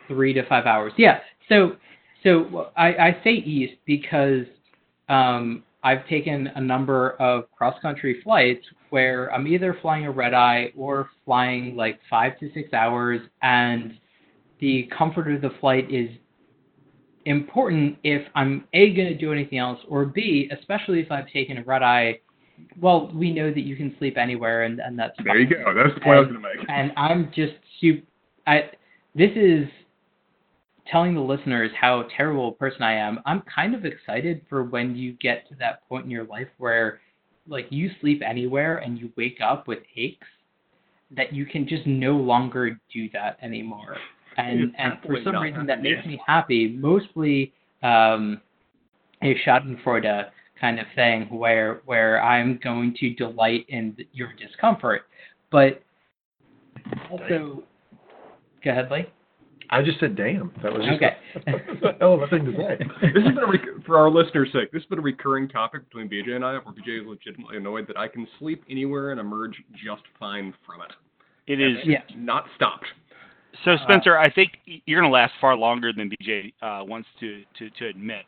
three 0.09 0.33
to 0.35 0.47
five 0.47 0.67
hours? 0.67 0.93
Yeah. 0.99 1.21
So, 1.49 1.77
so 2.23 2.69
I, 2.77 2.89
I 2.89 3.21
say 3.25 3.31
east 3.31 3.75
because 3.87 4.45
um, 5.09 5.63
I've 5.83 6.07
taken 6.07 6.49
a 6.55 6.61
number 6.61 7.13
of 7.21 7.51
cross-country 7.57 8.21
flights 8.23 8.65
where 8.91 9.33
I'm 9.33 9.47
either 9.47 9.77
flying 9.81 10.05
a 10.07 10.11
red 10.11 10.35
eye 10.35 10.73
or 10.77 11.09
flying 11.25 11.77
like 11.77 11.99
five 12.11 12.39
to 12.41 12.51
six 12.53 12.73
hours, 12.75 13.21
and 13.41 13.99
the 14.61 14.89
comfort 14.97 15.33
of 15.33 15.41
the 15.41 15.51
flight 15.61 15.91
is 15.91 16.11
important 17.25 17.99
if 18.03 18.27
I'm 18.35 18.65
A, 18.73 18.93
going 18.95 19.09
to 19.09 19.17
do 19.17 19.33
anything 19.33 19.59
else, 19.59 19.79
or 19.89 20.07
B, 20.07 20.51
especially 20.57 21.01
if 21.01 21.11
I've 21.11 21.29
taken 21.29 21.59
a 21.59 21.65
red 21.65 21.83
eye 21.83 22.21
well, 22.81 23.11
we 23.15 23.33
know 23.33 23.53
that 23.53 23.63
you 23.63 23.77
can 23.77 23.95
sleep 23.99 24.17
anywhere, 24.17 24.65
and 24.65 24.81
and 24.81 24.99
that's 24.99 25.17
There 25.25 25.39
you 25.39 25.49
go. 25.49 25.75
That's 25.75 25.95
the 25.95 26.01
point 26.01 26.17
I 26.17 26.21
was 26.21 26.29
going 26.29 26.43
to 26.43 26.49
make. 26.57 26.69
and 26.69 26.93
I'm 26.97 27.33
just 27.35 27.55
super. 27.81 28.03
I 28.47 28.71
this 29.15 29.31
is 29.37 29.67
telling 30.91 31.15
the 31.15 31.21
listeners 31.21 31.71
how 31.79 32.07
terrible 32.17 32.49
a 32.49 32.53
person 32.53 32.83
I 32.83 32.95
am. 32.95 33.21
I'm 33.25 33.43
kind 33.43 33.75
of 33.75 33.85
excited 33.85 34.43
for 34.49 34.65
when 34.65 34.97
you 34.97 35.13
get 35.15 35.49
to 35.49 35.55
that 35.57 35.89
point 35.89 36.05
in 36.05 36.11
your 36.11 36.25
life 36.25 36.49
where, 36.59 37.01
like, 37.47 37.67
you 37.71 37.91
sleep 38.01 38.21
anywhere 38.27 38.79
and 38.79 38.99
you 38.99 39.13
wake 39.17 39.39
up 39.41 39.69
with 39.69 39.79
aches, 39.97 40.27
that 41.13 41.33
you 41.33 41.47
can 41.47 41.69
just 41.69 41.87
no 41.87 42.17
longer 42.17 42.81
do 42.93 43.09
that 43.13 43.39
anymore. 43.43 43.97
And 44.37 44.75
and 44.79 44.95
for 45.07 45.19
some 45.25 45.37
reason 45.37 45.67
that 45.67 45.83
makes 45.83 45.99
Yes. 45.99 46.07
me 46.07 46.23
happy. 46.27 46.69
Mostly 46.69 47.53
um, 47.83 48.41
a 49.23 49.35
Schadenfreude 49.47 50.31
kind 50.61 50.79
of 50.79 50.87
thing 50.95 51.23
where 51.31 51.83
where 51.87 52.23
I'm 52.23 52.59
going 52.63 52.95
to 53.01 53.11
delight 53.15 53.67
in 53.69 53.97
your 54.13 54.33
discomfort, 54.39 55.03
but 55.51 55.83
also 57.11 57.63
go 58.65 58.71
ahead, 58.71 58.91
Lee. 58.91 59.07
I 59.71 59.83
just 59.83 59.99
said, 60.01 60.17
"Damn." 60.17 60.53
That 60.63 60.73
was 60.73 60.83
just 60.85 60.97
Okay. 60.97 61.17
a 61.87 61.99
hell 61.99 62.15
of 62.15 62.23
a 62.23 62.27
thing 62.29 62.45
to 62.45 62.53
say. 62.53 62.79
This 63.15 63.25
has 63.25 63.35
been 63.35 63.39
a 63.39 63.47
rec- 63.51 63.85
for 63.87 63.97
our 63.99 64.11
listeners' 64.11 64.51
sake. 64.53 64.71
This 64.71 64.83
has 64.83 64.89
been 64.89 64.99
a 64.99 65.03
recurring 65.03 65.49
topic 65.49 65.89
between 65.89 66.09
BJ 66.11 66.33
and 66.37 66.45
I, 66.45 66.53
where 66.55 66.75
BJ 66.75 67.01
is 67.01 67.07
legitimately 67.07 67.57
annoyed 67.57 67.87
that 67.89 67.97
I 67.97 68.07
can 68.09 68.27
sleep 68.39 68.63
anywhere 68.69 69.13
and 69.13 69.21
emerge 69.21 69.57
just 69.85 70.03
fine 70.21 70.53
from 70.67 70.83
it. 70.83 70.93
It 71.47 71.61
is. 71.61 71.79
Yeah. 71.85 72.03
Not 72.17 72.45
stopped. 72.55 72.85
So 73.65 73.77
Spencer, 73.85 74.19
I 74.19 74.31
think 74.31 74.53
you're 74.87 75.01
going 75.01 75.11
to 75.11 75.15
last 75.15 75.33
far 75.41 75.57
longer 75.57 75.93
than 75.93 76.11
BJ 76.11 76.53
uh, 76.63 76.85
wants 76.85 77.09
to, 77.21 77.43
to, 77.59 77.71
to 77.71 77.87
admit. 77.89 78.25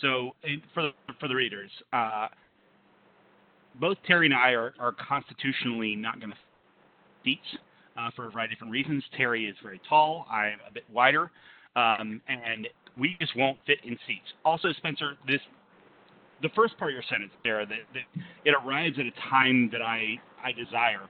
So 0.00 0.32
for 0.72 0.84
the, 0.84 0.90
for 1.18 1.28
the 1.28 1.34
readers, 1.34 1.70
uh, 1.92 2.28
both 3.80 3.98
Terry 4.06 4.26
and 4.26 4.34
I 4.34 4.50
are, 4.50 4.74
are 4.78 4.92
constitutionally 4.92 5.96
not 5.96 6.20
going 6.20 6.30
to 6.30 6.36
seats 7.24 7.40
uh, 7.98 8.10
for 8.14 8.26
a 8.26 8.30
variety 8.30 8.52
of 8.52 8.58
different 8.58 8.72
reasons. 8.72 9.04
Terry 9.16 9.46
is 9.46 9.56
very 9.62 9.80
tall. 9.88 10.26
I'm 10.30 10.58
a 10.68 10.72
bit 10.72 10.84
wider, 10.92 11.30
um, 11.76 12.20
and 12.28 12.68
we 12.96 13.16
just 13.20 13.36
won't 13.36 13.58
fit 13.66 13.78
in 13.84 13.98
seats. 14.06 14.26
Also, 14.44 14.72
Spencer, 14.72 15.16
this 15.26 15.40
the 16.40 16.48
first 16.54 16.78
part 16.78 16.92
of 16.92 16.94
your 16.94 17.02
sentence 17.10 17.32
there 17.42 17.66
that, 17.66 17.78
that 17.94 18.22
it 18.44 18.54
arrives 18.64 18.96
at 18.98 19.06
a 19.06 19.30
time 19.30 19.68
that 19.72 19.82
I 19.82 20.20
I 20.42 20.52
desire. 20.52 21.02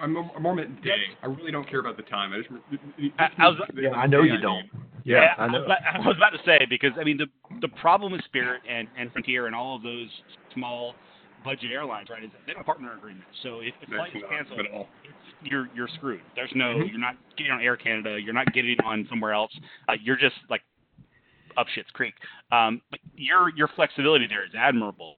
I'm, 0.00 0.16
I'm 0.16 0.42
more 0.42 0.54
meant 0.54 0.82
day. 0.82 0.90
I 1.22 1.26
really 1.26 1.50
don't 1.52 1.68
care 1.68 1.80
about 1.80 1.96
the 1.96 2.02
time. 2.04 2.32
I 2.32 2.38
just. 2.38 2.50
I- 3.18 3.30
I 3.42 3.48
was- 3.48 3.58
Yeah, 3.74 3.90
I 3.92 4.06
know 4.06 4.22
you 4.22 4.38
don't. 4.38 4.66
Yeah, 5.04 5.34
I 5.38 5.46
know. 5.46 5.58
was 5.60 5.64
about- 5.66 5.78
I 5.94 5.98
was 6.06 6.16
about 6.16 6.30
to 6.30 6.42
say 6.44 6.66
because 6.68 6.92
I 7.00 7.04
mean 7.04 7.16
the 7.16 7.26
the 7.60 7.68
problem 7.68 8.12
with 8.12 8.22
Spirit 8.24 8.62
and, 8.68 8.88
and 8.98 9.12
Frontier 9.12 9.46
and 9.46 9.54
all 9.54 9.76
of 9.76 9.82
those 9.82 10.08
small 10.52 10.94
budget 11.44 11.70
airlines, 11.70 12.08
right, 12.10 12.24
is 12.24 12.30
that 12.32 12.40
they 12.46 12.52
have 12.52 12.60
a 12.62 12.64
partner 12.64 12.92
agreement. 12.96 13.24
So 13.44 13.60
if 13.60 13.72
the 13.80 13.86
flight 13.94 14.10
is 14.16 14.22
canceled, 14.28 14.58
not 14.72 14.80
it's, 15.04 15.14
you're 15.50 15.68
you're 15.74 15.88
screwed. 15.96 16.20
There's 16.34 16.50
no 16.54 16.74
Mhm. 16.74 16.90
you're 16.90 16.98
not 17.00 17.16
getting 17.36 17.52
on 17.52 17.60
Air 17.60 17.76
Canada. 17.76 18.18
You're 18.20 18.34
not 18.34 18.52
getting 18.52 18.76
on 18.84 19.06
somewhere 19.08 19.32
else. 19.32 19.52
Uh, 19.88 19.92
you're 20.02 20.16
just 20.16 20.34
like 20.50 20.62
up 21.56 21.68
shit's 21.68 21.90
creek. 21.92 22.14
Um, 22.50 22.82
but 22.90 22.98
your 23.14 23.50
your 23.56 23.68
flexibility 23.68 24.26
there 24.26 24.44
is 24.44 24.54
admirable. 24.56 25.16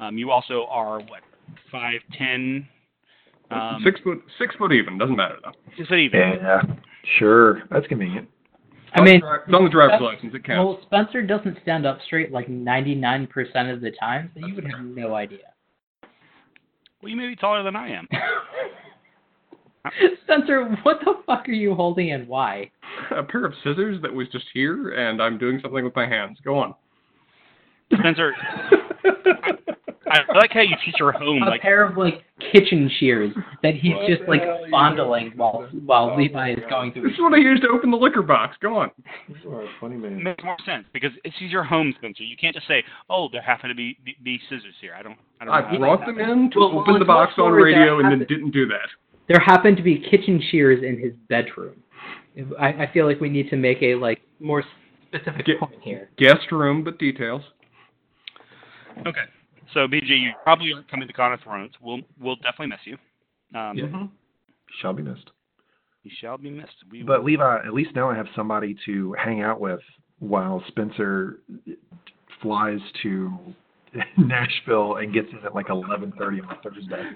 Um, 0.00 0.18
you 0.18 0.30
also 0.30 0.66
are 0.66 0.98
what 1.00 1.22
five 1.72 2.00
ten. 2.18 2.68
Um, 3.50 3.82
six 3.84 4.00
foot, 4.00 4.22
six 4.38 4.54
foot 4.56 4.72
even. 4.72 4.98
Doesn't 4.98 5.16
matter 5.16 5.36
though. 5.42 5.52
Six 5.76 5.88
foot 5.88 5.98
even. 5.98 6.20
Yeah, 6.20 6.62
sure. 7.18 7.62
That's 7.70 7.86
convenient. 7.86 8.28
I 8.94 9.02
mean, 9.02 9.16
it's 9.16 9.54
on 9.54 9.64
the 9.64 9.70
driver's 9.70 10.00
license. 10.00 10.34
It 10.34 10.44
counts. 10.44 10.58
well, 10.58 10.80
Spencer 10.82 11.22
doesn't 11.22 11.58
stand 11.62 11.86
up 11.86 11.98
straight 12.06 12.32
like 12.32 12.48
99% 12.48 13.28
of 13.72 13.80
the 13.80 13.92
time, 14.00 14.32
so 14.34 14.44
you 14.44 14.54
would 14.56 14.64
have 14.64 14.84
no 14.84 15.14
idea. 15.14 15.38
Well, 17.00 17.10
you 17.10 17.16
may 17.16 17.28
be 17.28 17.36
taller 17.36 17.62
than 17.62 17.76
I 17.76 17.90
am. 17.90 18.08
Spencer, 20.24 20.64
what 20.82 20.98
the 21.04 21.14
fuck 21.24 21.48
are 21.48 21.52
you 21.52 21.74
holding 21.74 22.12
and 22.12 22.26
why? 22.26 22.70
a 23.16 23.22
pair 23.22 23.44
of 23.44 23.54
scissors 23.64 24.00
that 24.02 24.12
was 24.12 24.28
just 24.28 24.44
here, 24.52 24.90
and 24.90 25.22
I'm 25.22 25.38
doing 25.38 25.58
something 25.62 25.84
with 25.84 25.96
my 25.96 26.06
hands. 26.06 26.38
Go 26.44 26.58
on. 26.58 26.74
Spencer, 27.98 28.32
I 30.10 30.36
like 30.36 30.50
how 30.52 30.60
you 30.60 30.74
teach 30.84 30.96
her 30.98 31.12
home. 31.12 31.42
A 31.42 31.46
Like 31.50 31.62
pair 31.62 31.84
of 31.84 31.96
like 31.96 32.24
kitchen 32.52 32.90
shears 32.98 33.32
that 33.62 33.74
he's 33.74 33.94
just 34.08 34.22
like 34.28 34.42
fondling 34.70 35.32
while 35.36 35.68
while 35.84 36.16
Levi 36.16 36.52
is 36.52 36.58
going 36.68 36.92
through. 36.92 37.02
This 37.02 37.12
is 37.12 37.20
what 37.20 37.32
I 37.32 37.38
used 37.38 37.62
to 37.62 37.68
open 37.68 37.90
the 37.90 37.96
liquor 37.96 38.22
box. 38.22 38.56
Go 38.60 38.76
on. 38.76 38.90
You 39.28 39.50
are 39.52 39.62
a 39.64 39.68
funny 39.80 39.96
man. 39.96 40.22
makes 40.22 40.42
more 40.42 40.56
sense 40.66 40.86
because 40.92 41.10
it's 41.24 41.36
your 41.40 41.64
home, 41.64 41.94
Spencer. 41.98 42.24
You 42.24 42.36
can't 42.36 42.54
just 42.54 42.66
say, 42.66 42.82
"Oh, 43.08 43.28
there 43.30 43.42
happen 43.42 43.68
to 43.68 43.74
be 43.74 43.96
be, 44.04 44.16
be 44.22 44.40
scissors 44.48 44.74
here." 44.80 44.94
I 44.98 45.02
don't. 45.02 45.16
I 45.40 45.44
don't. 45.44 45.52
know 45.54 45.58
I 45.68 45.70
how 45.70 45.78
brought 45.78 46.06
them 46.06 46.18
in 46.18 46.50
to 46.52 46.58
Well, 46.58 46.70
well, 46.70 46.80
open 46.80 46.98
the 46.98 47.04
box 47.04 47.34
on 47.38 47.52
radio 47.52 47.98
that 47.98 48.10
and 48.10 48.20
then 48.20 48.26
didn't 48.28 48.50
do 48.50 48.66
that. 48.66 48.88
There 49.28 49.38
happened 49.40 49.76
to 49.76 49.82
be 49.82 49.98
kitchen 50.10 50.42
shears 50.50 50.82
in 50.82 50.98
his 50.98 51.12
bedroom. 51.28 51.76
I, 52.58 52.68
I 52.68 52.90
feel 52.92 53.06
like 53.06 53.20
we 53.20 53.28
need 53.28 53.48
to 53.50 53.56
make 53.56 53.82
a 53.82 53.94
like 53.94 54.20
more 54.40 54.64
specific 55.08 55.46
Get- 55.46 55.60
point 55.60 55.76
here. 55.82 56.10
Guest 56.16 56.50
room, 56.50 56.82
but 56.82 56.98
details. 56.98 57.42
Okay. 59.06 59.20
So 59.74 59.86
BJ, 59.86 60.08
you 60.20 60.32
probably 60.42 60.72
aren't 60.72 60.90
coming 60.90 61.06
to 61.06 61.14
Con 61.14 61.32
of 61.32 61.40
Thrones. 61.40 61.72
We'll 61.80 62.00
we'll 62.20 62.36
definitely 62.36 62.68
miss 62.68 62.80
you. 62.84 62.94
Um, 63.58 63.76
Mhm. 63.76 64.10
Shall 64.80 64.92
be 64.92 65.02
missed. 65.02 65.30
You 66.04 66.10
shall 66.20 66.38
be 66.38 66.50
missed. 66.50 66.76
We 66.90 67.02
But 67.02 67.20
will. 67.20 67.26
Levi, 67.26 67.58
at 67.66 67.74
least 67.74 67.94
now 67.94 68.08
I 68.10 68.14
have 68.14 68.28
somebody 68.34 68.76
to 68.86 69.12
hang 69.14 69.42
out 69.42 69.60
with 69.60 69.80
while 70.20 70.62
Spencer 70.68 71.40
flies 72.40 72.80
to 73.02 73.32
Nashville 74.16 74.96
and 74.96 75.12
gets 75.12 75.28
in 75.32 75.38
at 75.44 75.54
like 75.54 75.66
11:30 75.66 76.48
on 76.48 76.56
Thursday. 76.62 77.10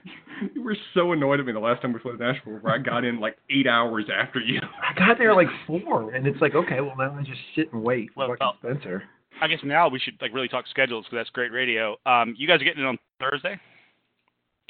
You 0.54 0.62
were 0.62 0.76
so 0.92 1.12
annoyed 1.12 1.38
at 1.40 1.46
me 1.46 1.52
the 1.52 1.60
last 1.60 1.80
time 1.82 1.92
we 1.92 2.00
flew 2.00 2.16
to 2.16 2.22
Nashville, 2.22 2.58
where 2.58 2.74
I 2.74 2.78
got 2.78 3.04
in 3.04 3.20
like 3.20 3.36
eight 3.48 3.66
hours 3.68 4.06
after 4.14 4.40
you. 4.40 4.60
I 4.82 4.92
got 4.98 5.16
there 5.18 5.34
like 5.34 5.48
four, 5.66 6.12
and 6.14 6.26
it's 6.26 6.40
like, 6.40 6.54
okay, 6.54 6.80
well 6.80 6.96
now 6.96 7.16
I 7.16 7.22
just 7.22 7.40
sit 7.54 7.72
and 7.72 7.82
wait 7.82 8.10
for 8.12 8.28
Well, 8.28 8.36
fucking 8.38 8.78
Spencer. 8.80 9.04
I 9.40 9.48
guess 9.48 9.58
now 9.64 9.88
we 9.88 9.98
should 9.98 10.14
like 10.20 10.32
really 10.32 10.48
talk 10.48 10.66
schedules 10.68 11.04
because 11.06 11.18
that's 11.20 11.30
great 11.30 11.52
radio. 11.52 11.96
Um, 12.06 12.34
you 12.38 12.46
guys 12.46 12.60
are 12.60 12.64
getting 12.64 12.82
it 12.82 12.86
on 12.86 12.98
Thursday. 13.20 13.58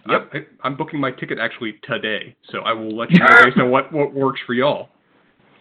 Yep. 0.09 0.31
I, 0.35 0.39
I'm 0.63 0.77
booking 0.77 1.01
my 1.01 1.11
ticket 1.11 1.39
actually 1.39 1.75
today, 1.85 2.37
so 2.51 2.59
I 2.61 2.73
will 2.73 2.95
let 2.97 3.11
you 3.11 3.21
know 3.21 3.27
based 3.45 3.59
on 3.59 3.71
what, 3.71 3.93
what 3.93 4.13
works 4.13 4.41
for 4.47 4.53
y'all. 4.55 4.89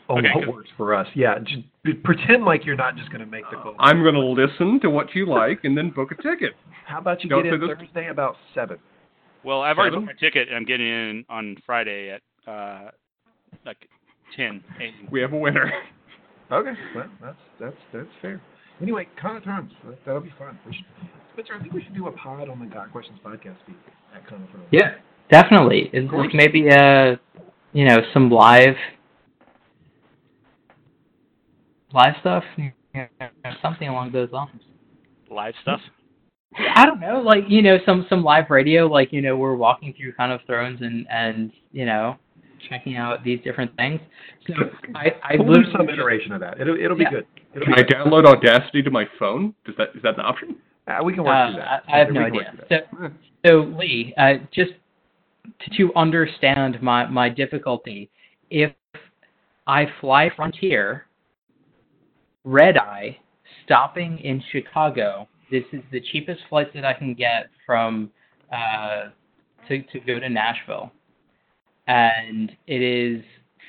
Oh, 0.10 0.18
Okay, 0.18 0.28
what 0.36 0.46
good. 0.46 0.54
works 0.54 0.70
for 0.76 0.94
us? 0.94 1.08
Yeah, 1.16 1.40
just 1.40 2.04
pretend 2.04 2.44
like 2.44 2.66
you're 2.66 2.76
not 2.76 2.98
just 2.98 3.10
going 3.10 3.22
to 3.22 3.26
make 3.26 3.46
the 3.50 3.56
call. 3.58 3.76
I'm 3.80 4.04
going 4.04 4.16
to 4.16 4.20
listen 4.20 4.80
to 4.82 4.90
what 4.90 5.16
you 5.16 5.26
like 5.30 5.62
and 5.64 5.78
then 5.78 5.92
book 5.92 6.12
a 6.12 6.16
ticket. 6.22 6.54
How 6.86 6.98
about 7.00 7.24
you 7.24 7.30
Don't 7.30 7.44
get 7.44 7.54
in 7.54 7.60
this- 7.62 7.70
Thursday 7.80 8.08
about 8.10 8.36
seven? 8.54 8.78
Well, 9.46 9.62
I've 9.62 9.78
already 9.78 9.96
booked 9.98 10.08
my 10.08 10.14
ticket 10.14 10.48
and 10.48 10.56
I'm 10.58 10.66
getting 10.66 10.88
in 10.88 11.26
on 11.30 11.58
Friday 11.66 12.10
at 12.12 12.22
uh, 12.52 12.92
like 13.66 13.88
10 14.38 14.64
a.m. 14.80 15.08
We 15.12 15.20
have 15.22 15.34
a 15.34 15.38
winner. 15.38 15.72
Okay, 16.52 16.74
well 16.94 17.06
that's 17.22 17.38
that's 17.60 17.76
that's 17.94 18.08
fair. 18.22 18.42
Anyway, 18.82 19.08
Con 19.20 19.38
of 19.38 19.44
Thrones, 19.44 19.72
that, 19.86 19.98
that'll 20.06 20.22
be 20.22 20.34
fun. 20.38 20.58
We 20.66 20.74
should, 20.74 20.86
Spencer, 21.34 21.54
I 21.56 21.62
think 21.62 21.74
we 21.74 21.84
should 21.84 21.96
do 21.96 22.08
a 22.08 22.12
pod 22.12 22.50
on 22.50 22.60
the 22.60 22.66
Got 22.66 22.92
Questions 22.92 23.20
podcast 23.24 23.56
feed 23.66 23.76
at 24.16 24.28
Con 24.28 24.44
of 24.44 24.50
Thrones. 24.50 24.68
Yeah, 24.72 24.96
definitely. 25.30 25.90
It's 25.94 26.10
course. 26.10 26.28
like 26.28 26.36
maybe 26.36 26.70
uh, 26.70 27.16
you 27.74 27.86
know, 27.86 28.02
some 28.14 28.30
live 28.30 28.76
live 31.94 32.16
stuff, 32.22 32.44
you 32.58 32.72
know, 32.94 33.08
something 33.62 33.88
along 33.88 34.12
those 34.12 34.32
lines. 34.32 34.62
Live 35.30 35.54
stuff. 35.62 35.80
I 36.76 36.86
don't 36.86 37.00
know, 37.00 37.20
like 37.22 37.46
you 37.48 37.62
know, 37.62 37.78
some 37.86 38.06
some 38.10 38.24
live 38.24 38.50
radio, 38.50 38.88
like 38.88 39.12
you 39.12 39.22
know, 39.22 39.36
we're 39.36 39.56
walking 39.56 39.94
through 39.98 40.14
Con 40.14 40.32
of 40.32 40.42
Thrones 40.46 40.82
and 40.82 41.08
and 41.10 41.52
you 41.72 41.86
know, 41.86 42.18
checking 42.70 42.98
out 42.98 43.24
these 43.24 43.40
different 43.44 43.76
things. 43.76 44.00
So 44.48 44.54
I 44.96 45.12
I 45.24 45.36
We'll 45.38 45.62
do 45.62 45.72
some 45.72 45.90
iteration 45.90 46.32
of 46.32 46.40
that. 46.42 46.60
It'll 46.60 46.78
it'll 46.80 46.98
be 46.98 47.04
Yeah. 47.04 47.12
good. 47.12 47.28
It'll 47.54 47.66
Can 47.66 47.76
be 47.76 47.82
I 47.82 47.86
download 47.86 48.26
Audacity 48.26 48.82
to 48.84 48.92
my 48.92 49.06
phone? 49.20 49.54
Does 49.66 49.76
that 49.78 49.90
is 49.96 50.02
that 50.04 50.16
an 50.16 50.22
option? 50.22 50.56
Uh, 50.88 51.04
we 51.04 51.14
can 51.14 51.24
work 51.24 51.36
Uh, 51.36 51.48
through 51.52 51.62
that. 51.62 51.84
I, 51.88 51.96
I 51.96 52.00
have 52.00 52.08
We 52.10 52.14
no 52.16 52.22
idea. 52.22 52.54
So, 52.70 53.10
so 53.46 53.52
Lee, 53.78 54.14
uh, 54.18 54.34
just 54.52 54.72
to, 55.62 55.78
to 55.78 55.94
understand 55.96 56.82
my 56.82 57.06
my 57.08 57.30
difficulty, 57.30 58.10
if 58.50 58.72
I 59.68 59.88
fly 60.02 60.30
Frontier, 60.36 61.06
red 62.44 62.78
eye, 62.78 63.18
stopping 63.64 64.18
in 64.20 64.44
Chicago, 64.52 65.28
this 65.52 65.64
is 65.72 65.82
the 65.92 66.02
cheapest 66.12 66.42
flight 66.50 66.74
that 66.74 66.84
I 66.84 66.94
can 66.94 67.14
get 67.14 67.50
from 67.66 68.12
uh, 68.52 69.10
to 69.68 69.82
to 69.84 70.00
go 70.02 70.20
to 70.20 70.30
Nashville, 70.30 70.92
and 71.88 72.52
it 72.68 72.82
is 72.82 73.24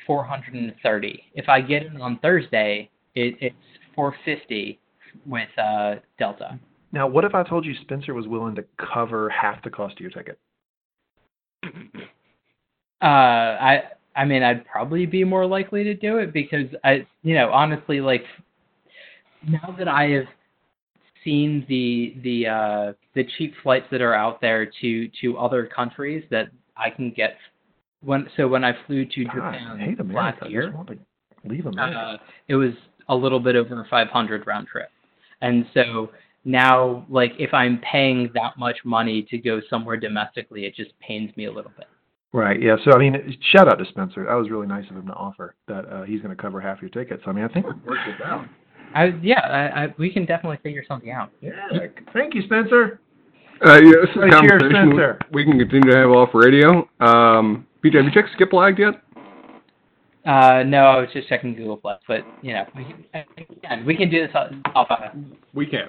430. 0.06 1.24
If 1.34 1.48
I 1.48 1.60
get 1.60 1.82
it 1.82 2.00
on 2.00 2.18
Thursday, 2.20 2.90
it, 3.14 3.36
it's 3.40 3.56
450 3.94 4.78
with 5.26 5.48
uh, 5.58 5.96
Delta. 6.18 6.58
Now, 6.92 7.08
what 7.08 7.24
if 7.24 7.34
I 7.34 7.42
told 7.42 7.64
you 7.64 7.74
Spencer 7.82 8.14
was 8.14 8.26
willing 8.26 8.54
to 8.54 8.64
cover 8.92 9.28
half 9.28 9.62
the 9.64 9.70
cost 9.70 9.94
of 9.94 10.00
your 10.00 10.10
ticket? 10.10 10.38
Uh, 13.02 13.06
I 13.06 13.82
I 14.16 14.24
mean, 14.24 14.42
I'd 14.42 14.64
probably 14.66 15.06
be 15.06 15.24
more 15.24 15.44
likely 15.44 15.82
to 15.84 15.94
do 15.94 16.18
it 16.18 16.32
because 16.32 16.66
I, 16.84 17.06
you 17.22 17.34
know, 17.34 17.50
honestly, 17.50 18.00
like 18.00 18.24
now 19.46 19.74
that 19.76 19.88
I 19.88 20.04
have 20.10 20.26
seen 21.24 21.66
the 21.68 22.14
the 22.22 22.46
uh, 22.46 22.92
the 23.14 23.24
cheap 23.36 23.54
flights 23.62 23.86
that 23.90 24.00
are 24.00 24.14
out 24.14 24.40
there 24.40 24.70
to 24.80 25.08
to 25.20 25.36
other 25.36 25.66
countries 25.66 26.24
that 26.30 26.48
I 26.76 26.90
can 26.90 27.10
get 27.10 27.36
when 28.04 28.28
so 28.36 28.46
when 28.48 28.64
I 28.64 28.72
flew 28.86 29.04
to 29.04 29.24
God, 29.24 29.34
Japan 29.34 29.78
I 29.80 29.84
hate 29.84 30.00
America. 30.00 30.14
last 30.14 30.36
I 30.36 30.40
just 30.46 30.50
year, 30.50 30.72
want 30.72 30.88
to 30.88 30.98
leave 31.44 31.66
America. 31.66 31.98
uh, 31.98 32.16
it 32.48 32.54
was 32.54 32.72
a 33.08 33.14
little 33.14 33.40
bit 33.40 33.56
over 33.56 33.86
500 33.90 34.46
round 34.46 34.66
trip, 34.68 34.90
and 35.40 35.66
so 35.74 36.10
now 36.44 37.06
like 37.08 37.32
if 37.38 37.52
I'm 37.54 37.80
paying 37.90 38.30
that 38.34 38.58
much 38.58 38.76
money 38.84 39.22
to 39.30 39.38
go 39.38 39.60
somewhere 39.70 39.96
domestically, 39.96 40.64
it 40.66 40.74
just 40.74 40.90
pains 41.00 41.34
me 41.36 41.46
a 41.46 41.52
little 41.52 41.72
bit. 41.76 41.86
Right. 42.32 42.60
Yeah. 42.60 42.76
So 42.84 42.92
I 42.92 42.98
mean, 42.98 43.36
shout 43.52 43.68
out 43.68 43.78
to 43.78 43.84
Spencer. 43.86 44.24
That 44.24 44.34
was 44.34 44.50
really 44.50 44.66
nice 44.66 44.84
of 44.90 44.96
him 44.96 45.06
to 45.06 45.12
offer 45.14 45.54
that 45.68 45.86
uh, 45.86 46.02
he's 46.02 46.20
going 46.20 46.34
to 46.36 46.40
cover 46.42 46.60
half 46.60 46.80
your 46.80 46.90
tickets. 46.90 47.22
I 47.26 47.32
mean, 47.32 47.44
I 47.44 47.48
think 47.48 47.66
we 47.66 47.72
worked 47.86 48.00
this 48.06 48.26
out. 48.26 48.46
I 48.94 49.12
yeah, 49.22 49.40
I, 49.40 49.84
I 49.84 49.94
we 49.98 50.12
can 50.12 50.24
definitely 50.24 50.58
figure 50.62 50.82
something 50.86 51.10
out. 51.10 51.30
Yeah. 51.40 51.52
Thank 52.12 52.34
you, 52.34 52.42
Spencer. 52.42 53.00
Uh, 53.64 53.74
yeah, 53.74 53.92
this 54.02 54.10
is 54.10 54.16
a 54.16 54.18
Right, 54.20 54.30
cheers, 54.40 54.60
conversation 54.62 54.90
Spencer. 54.90 55.18
we 55.32 55.44
can 55.44 55.58
continue 55.58 55.90
to 55.92 55.96
have 55.96 56.10
off 56.10 56.30
radio. 56.34 56.88
Um, 57.00 57.66
BJ, 57.84 57.96
have 57.96 58.04
you 58.06 58.10
checked 58.10 58.30
Skiplagged 58.38 58.78
yet? 58.78 58.94
Uh, 60.24 60.62
no, 60.62 60.86
I 60.86 61.00
was 61.00 61.10
just 61.12 61.28
checking 61.28 61.54
Google 61.54 61.76
Plus, 61.76 62.00
but 62.08 62.24
you 62.40 62.54
know, 62.54 62.64
we 62.74 62.86
can, 63.62 63.84
we 63.84 63.94
can 63.94 64.08
do 64.08 64.26
this 64.26 64.34
off 64.34 64.90
off, 64.90 65.14
We 65.52 65.66
can. 65.66 65.88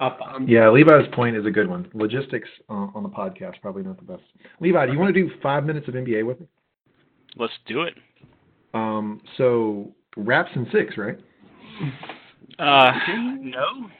Off 0.00 0.18
um, 0.26 0.48
Yeah, 0.48 0.70
Levi's 0.70 1.06
point 1.12 1.36
is 1.36 1.44
a 1.44 1.50
good 1.50 1.68
one. 1.68 1.86
Logistics 1.92 2.48
uh, 2.70 2.88
on 2.94 3.02
the 3.02 3.10
podcast 3.10 3.60
probably 3.60 3.82
not 3.82 3.98
the 3.98 4.10
best. 4.10 4.22
Levi, 4.60 4.86
do 4.86 4.92
you 4.92 4.98
want 4.98 5.14
to 5.14 5.20
do 5.22 5.30
five 5.42 5.66
minutes 5.66 5.86
of 5.86 5.94
NBA 5.94 6.24
with 6.24 6.40
me? 6.40 6.46
Let's 7.36 7.52
do 7.66 7.82
it. 7.82 7.94
Um, 8.72 9.20
so 9.36 9.92
Raps 10.16 10.50
and 10.54 10.66
six, 10.72 10.96
right? 10.96 11.18
Uh, 12.58 12.92
no, 13.40 13.90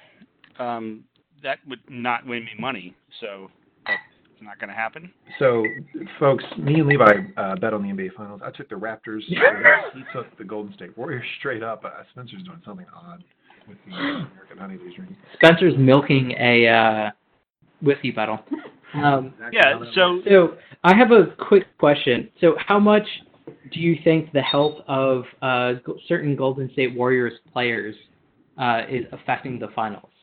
um, 0.64 1.04
that 1.42 1.59
would 1.68 1.80
not 1.90 2.26
win 2.26 2.44
me 2.44 2.52
money, 2.59 2.94
so 3.20 3.50
that's 4.35 4.44
not 4.44 4.59
going 4.59 4.68
to 4.68 4.75
happen. 4.75 5.12
So, 5.38 5.64
folks, 6.18 6.44
me 6.59 6.75
and 6.81 6.88
Levi 6.88 7.05
uh, 7.37 7.57
bet 7.57 7.73
on 7.73 7.83
the 7.83 7.88
NBA 7.88 8.14
Finals. 8.14 8.40
I 8.44 8.51
took 8.51 8.68
the 8.68 8.75
Raptors. 8.75 9.20
he 9.27 9.37
took 10.12 10.37
the 10.38 10.44
Golden 10.44 10.75
State 10.75 10.97
Warriors 10.97 11.25
straight 11.38 11.62
up. 11.62 11.85
Uh, 11.85 11.90
Spencer's 12.12 12.42
doing 12.42 12.61
something 12.64 12.87
odd 12.94 13.25
with 13.68 13.79
the 13.87 13.94
American 13.94 14.59
honey 14.59 14.77
that. 14.77 15.16
Spencer's 15.35 15.75
milking 15.79 16.33
a 16.38 16.68
uh, 16.68 17.11
whiskey 17.83 18.11
bottle. 18.11 18.40
Um, 18.94 19.35
Yeah, 19.51 19.81
so 19.97 20.20
so 20.25 20.57
I 20.85 20.94
have 20.94 21.11
a 21.11 21.35
quick 21.49 21.64
question. 21.79 22.31
So, 22.40 22.55
how 22.64 22.79
much 22.79 23.03
do 23.73 23.81
you 23.81 23.97
think 24.05 24.31
the 24.31 24.40
health 24.40 24.77
of 24.87 25.25
uh, 25.42 25.73
certain 26.07 26.37
Golden 26.37 26.70
State 26.75 26.94
Warriors 26.94 27.33
players 27.53 27.97
uh, 28.57 28.83
is 28.88 29.05
affecting 29.11 29.59
the 29.59 29.66
finals? 29.75 30.13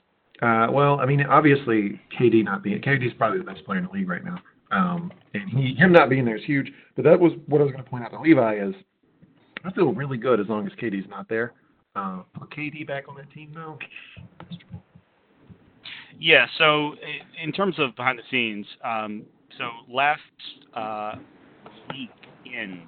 Uh, 0.41 0.67
well, 0.71 0.99
I 0.99 1.05
mean, 1.05 1.23
obviously, 1.25 1.99
KD 2.19 2.43
not 2.43 2.63
being 2.63 2.81
KD's 2.81 3.13
probably 3.17 3.39
the 3.39 3.43
best 3.43 3.63
player 3.65 3.79
in 3.79 3.85
the 3.85 3.91
league 3.91 4.09
right 4.09 4.23
now, 4.23 4.37
um, 4.71 5.11
and 5.33 5.49
he 5.49 5.75
him 5.75 5.91
not 5.91 6.09
being 6.09 6.25
there 6.25 6.37
is 6.37 6.43
huge. 6.45 6.71
But 6.95 7.05
that 7.05 7.19
was 7.19 7.33
what 7.47 7.61
I 7.61 7.63
was 7.63 7.71
going 7.71 7.83
to 7.83 7.89
point 7.89 8.03
out 8.03 8.11
to 8.11 8.19
Levi 8.19 8.55
is 8.57 8.73
I 9.63 9.71
feel 9.71 9.93
really 9.93 10.17
good 10.17 10.39
as 10.39 10.47
long 10.47 10.65
as 10.65 10.73
KD's 10.73 11.07
not 11.09 11.29
there. 11.29 11.53
Uh, 11.95 12.21
put 12.39 12.49
KD 12.51 12.87
back 12.87 13.07
on 13.07 13.15
that 13.17 13.31
team 13.31 13.51
now. 13.53 13.77
Yeah, 16.19 16.45
so 16.57 16.95
in 17.41 17.51
terms 17.51 17.75
of 17.79 17.95
behind 17.95 18.19
the 18.19 18.23
scenes, 18.29 18.65
um, 18.83 19.23
so 19.57 19.69
last 19.89 20.21
uh, 20.75 21.15
weekend 21.89 22.81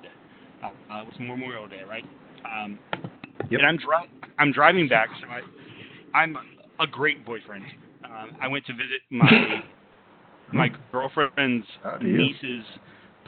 uh, 0.63 0.67
uh, 0.67 1.03
was 1.03 1.13
Memorial 1.19 1.67
Day, 1.67 1.81
right? 1.87 2.05
Um, 2.45 2.79
Yep. 3.49 3.59
And 3.59 3.67
I'm 3.67 3.77
dri- 3.77 4.09
I'm 4.39 4.51
driving 4.51 4.87
back, 4.87 5.09
so 5.21 5.27
I 5.27 5.41
I'm 6.17 6.37
a 6.79 6.87
great 6.87 7.25
boyfriend. 7.25 7.65
Um, 8.05 8.35
I 8.41 8.47
went 8.47 8.65
to 8.65 8.73
visit 8.73 9.01
my 9.09 9.63
my 10.53 10.69
girlfriend's 10.91 11.65
How 11.83 11.97
do 11.97 12.07
you? 12.07 12.17
niece's 12.17 12.65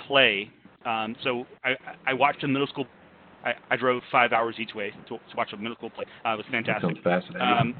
play. 0.07 0.49
Um, 0.85 1.15
so 1.23 1.45
I 1.63 1.75
I 2.05 2.13
watched 2.13 2.43
a 2.43 2.47
middle 2.47 2.67
school. 2.67 2.85
I, 3.43 3.53
I 3.69 3.77
drove 3.77 4.01
five 4.11 4.31
hours 4.31 4.55
each 4.59 4.73
way 4.73 4.91
to, 5.07 5.17
to 5.17 5.37
watch 5.37 5.53
a 5.53 5.57
middle 5.57 5.75
school 5.75 5.91
play. 5.91 6.05
Uh, 6.25 6.33
it 6.33 6.37
was 6.37 6.45
fantastic. 6.51 6.97
Um, 7.39 7.75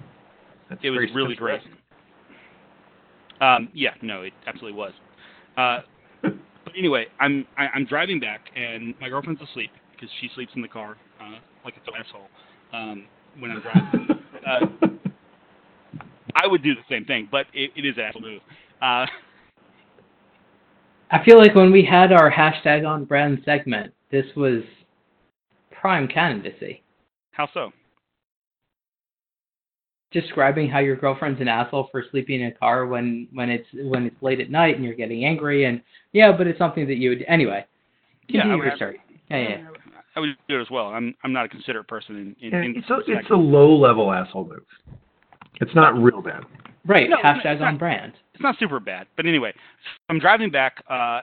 it 0.83 0.89
was 0.89 1.09
really 1.13 1.35
great. 1.35 1.61
Um, 3.41 3.69
yeah, 3.73 3.91
no, 4.01 4.21
it 4.21 4.33
absolutely 4.47 4.77
was. 4.77 4.93
Uh, 5.57 5.81
but 6.21 6.73
anyway, 6.77 7.05
I'm 7.19 7.45
I, 7.57 7.67
I'm 7.73 7.85
driving 7.85 8.19
back, 8.19 8.41
and 8.55 8.93
my 8.99 9.09
girlfriend's 9.09 9.41
asleep 9.41 9.71
because 9.91 10.09
she 10.19 10.29
sleeps 10.35 10.51
in 10.55 10.61
the 10.61 10.67
car 10.67 10.97
uh, 11.21 11.39
like 11.63 11.75
it's 11.77 11.87
an 11.87 11.93
asshole 11.99 12.27
um, 12.73 13.05
when 13.39 13.51
I'm 13.51 13.61
driving. 13.61 14.07
uh, 14.47 14.87
I 16.35 16.47
would 16.47 16.61
do 16.61 16.75
the 16.75 16.81
same 16.89 17.05
thing, 17.05 17.27
but 17.31 17.47
it, 17.53 17.71
it 17.75 17.85
is 17.85 17.95
an 17.97 18.03
asshole 18.03 18.21
move. 18.21 18.41
Uh, 18.81 19.05
I 21.11 21.23
feel 21.23 21.37
like 21.37 21.55
when 21.55 21.71
we 21.71 21.83
had 21.83 22.11
our 22.11 22.31
hashtag 22.31 22.85
on 22.87 23.05
brand 23.05 23.39
segment, 23.45 23.93
this 24.11 24.25
was 24.35 24.61
prime 25.71 26.07
candidacy. 26.07 26.83
how 27.31 27.47
so? 27.53 27.71
Describing 30.11 30.69
how 30.69 30.79
your 30.79 30.95
girlfriend's 30.95 31.41
an 31.41 31.47
asshole 31.47 31.89
for 31.91 32.03
sleeping 32.11 32.41
in 32.41 32.47
a 32.47 32.51
car 32.53 32.85
when 32.87 33.27
when 33.33 33.49
it's 33.49 33.67
when 33.73 34.05
it's 34.05 34.15
late 34.21 34.39
at 34.39 34.49
night 34.49 34.75
and 34.75 34.83
you're 34.85 34.93
getting 34.93 35.25
angry 35.25 35.65
and 35.65 35.81
yeah, 36.13 36.31
but 36.31 36.47
it's 36.47 36.57
something 36.59 36.87
that 36.87 36.95
you 36.95 37.09
would 37.09 37.23
anyway. 37.27 37.65
Yeah, 38.29 38.41
Continue 38.43 38.53
I 38.53 38.55
your 38.57 38.65
would- 38.71 38.75
story. 38.77 39.01
Yeah, 39.29 39.37
yeah. 39.37 39.67
I 40.15 40.19
would 40.21 40.29
do 40.47 40.57
it 40.57 40.61
as 40.61 40.69
well. 40.71 40.87
I'm 40.87 41.13
I'm 41.23 41.33
not 41.33 41.45
a 41.45 41.49
considerate 41.49 41.87
person 41.89 42.15
in 42.15 42.35
in, 42.47 42.51
Yeah, 42.53 42.61
in 42.61 42.75
it's 42.77 42.89
a 42.89 42.99
it's 43.11 43.29
a 43.29 43.35
low 43.35 43.75
level 43.75 44.13
asshole 44.13 44.45
move. 44.47 44.63
It's 45.61 45.73
not 45.75 45.95
real 46.01 46.21
bad. 46.21 46.43
Right, 46.87 47.09
No, 47.09 47.17
hashtag 47.17 47.53
it's 47.53 47.61
on 47.61 47.73
not- 47.73 47.79
brand. 47.79 48.13
it's 48.33 48.43
not 48.43 48.57
super 48.59 48.79
bad, 48.79 49.07
but 49.15 49.25
anyway, 49.25 49.53
I'm 50.09 50.19
driving 50.19 50.51
back 50.51 50.83
uh, 50.87 51.21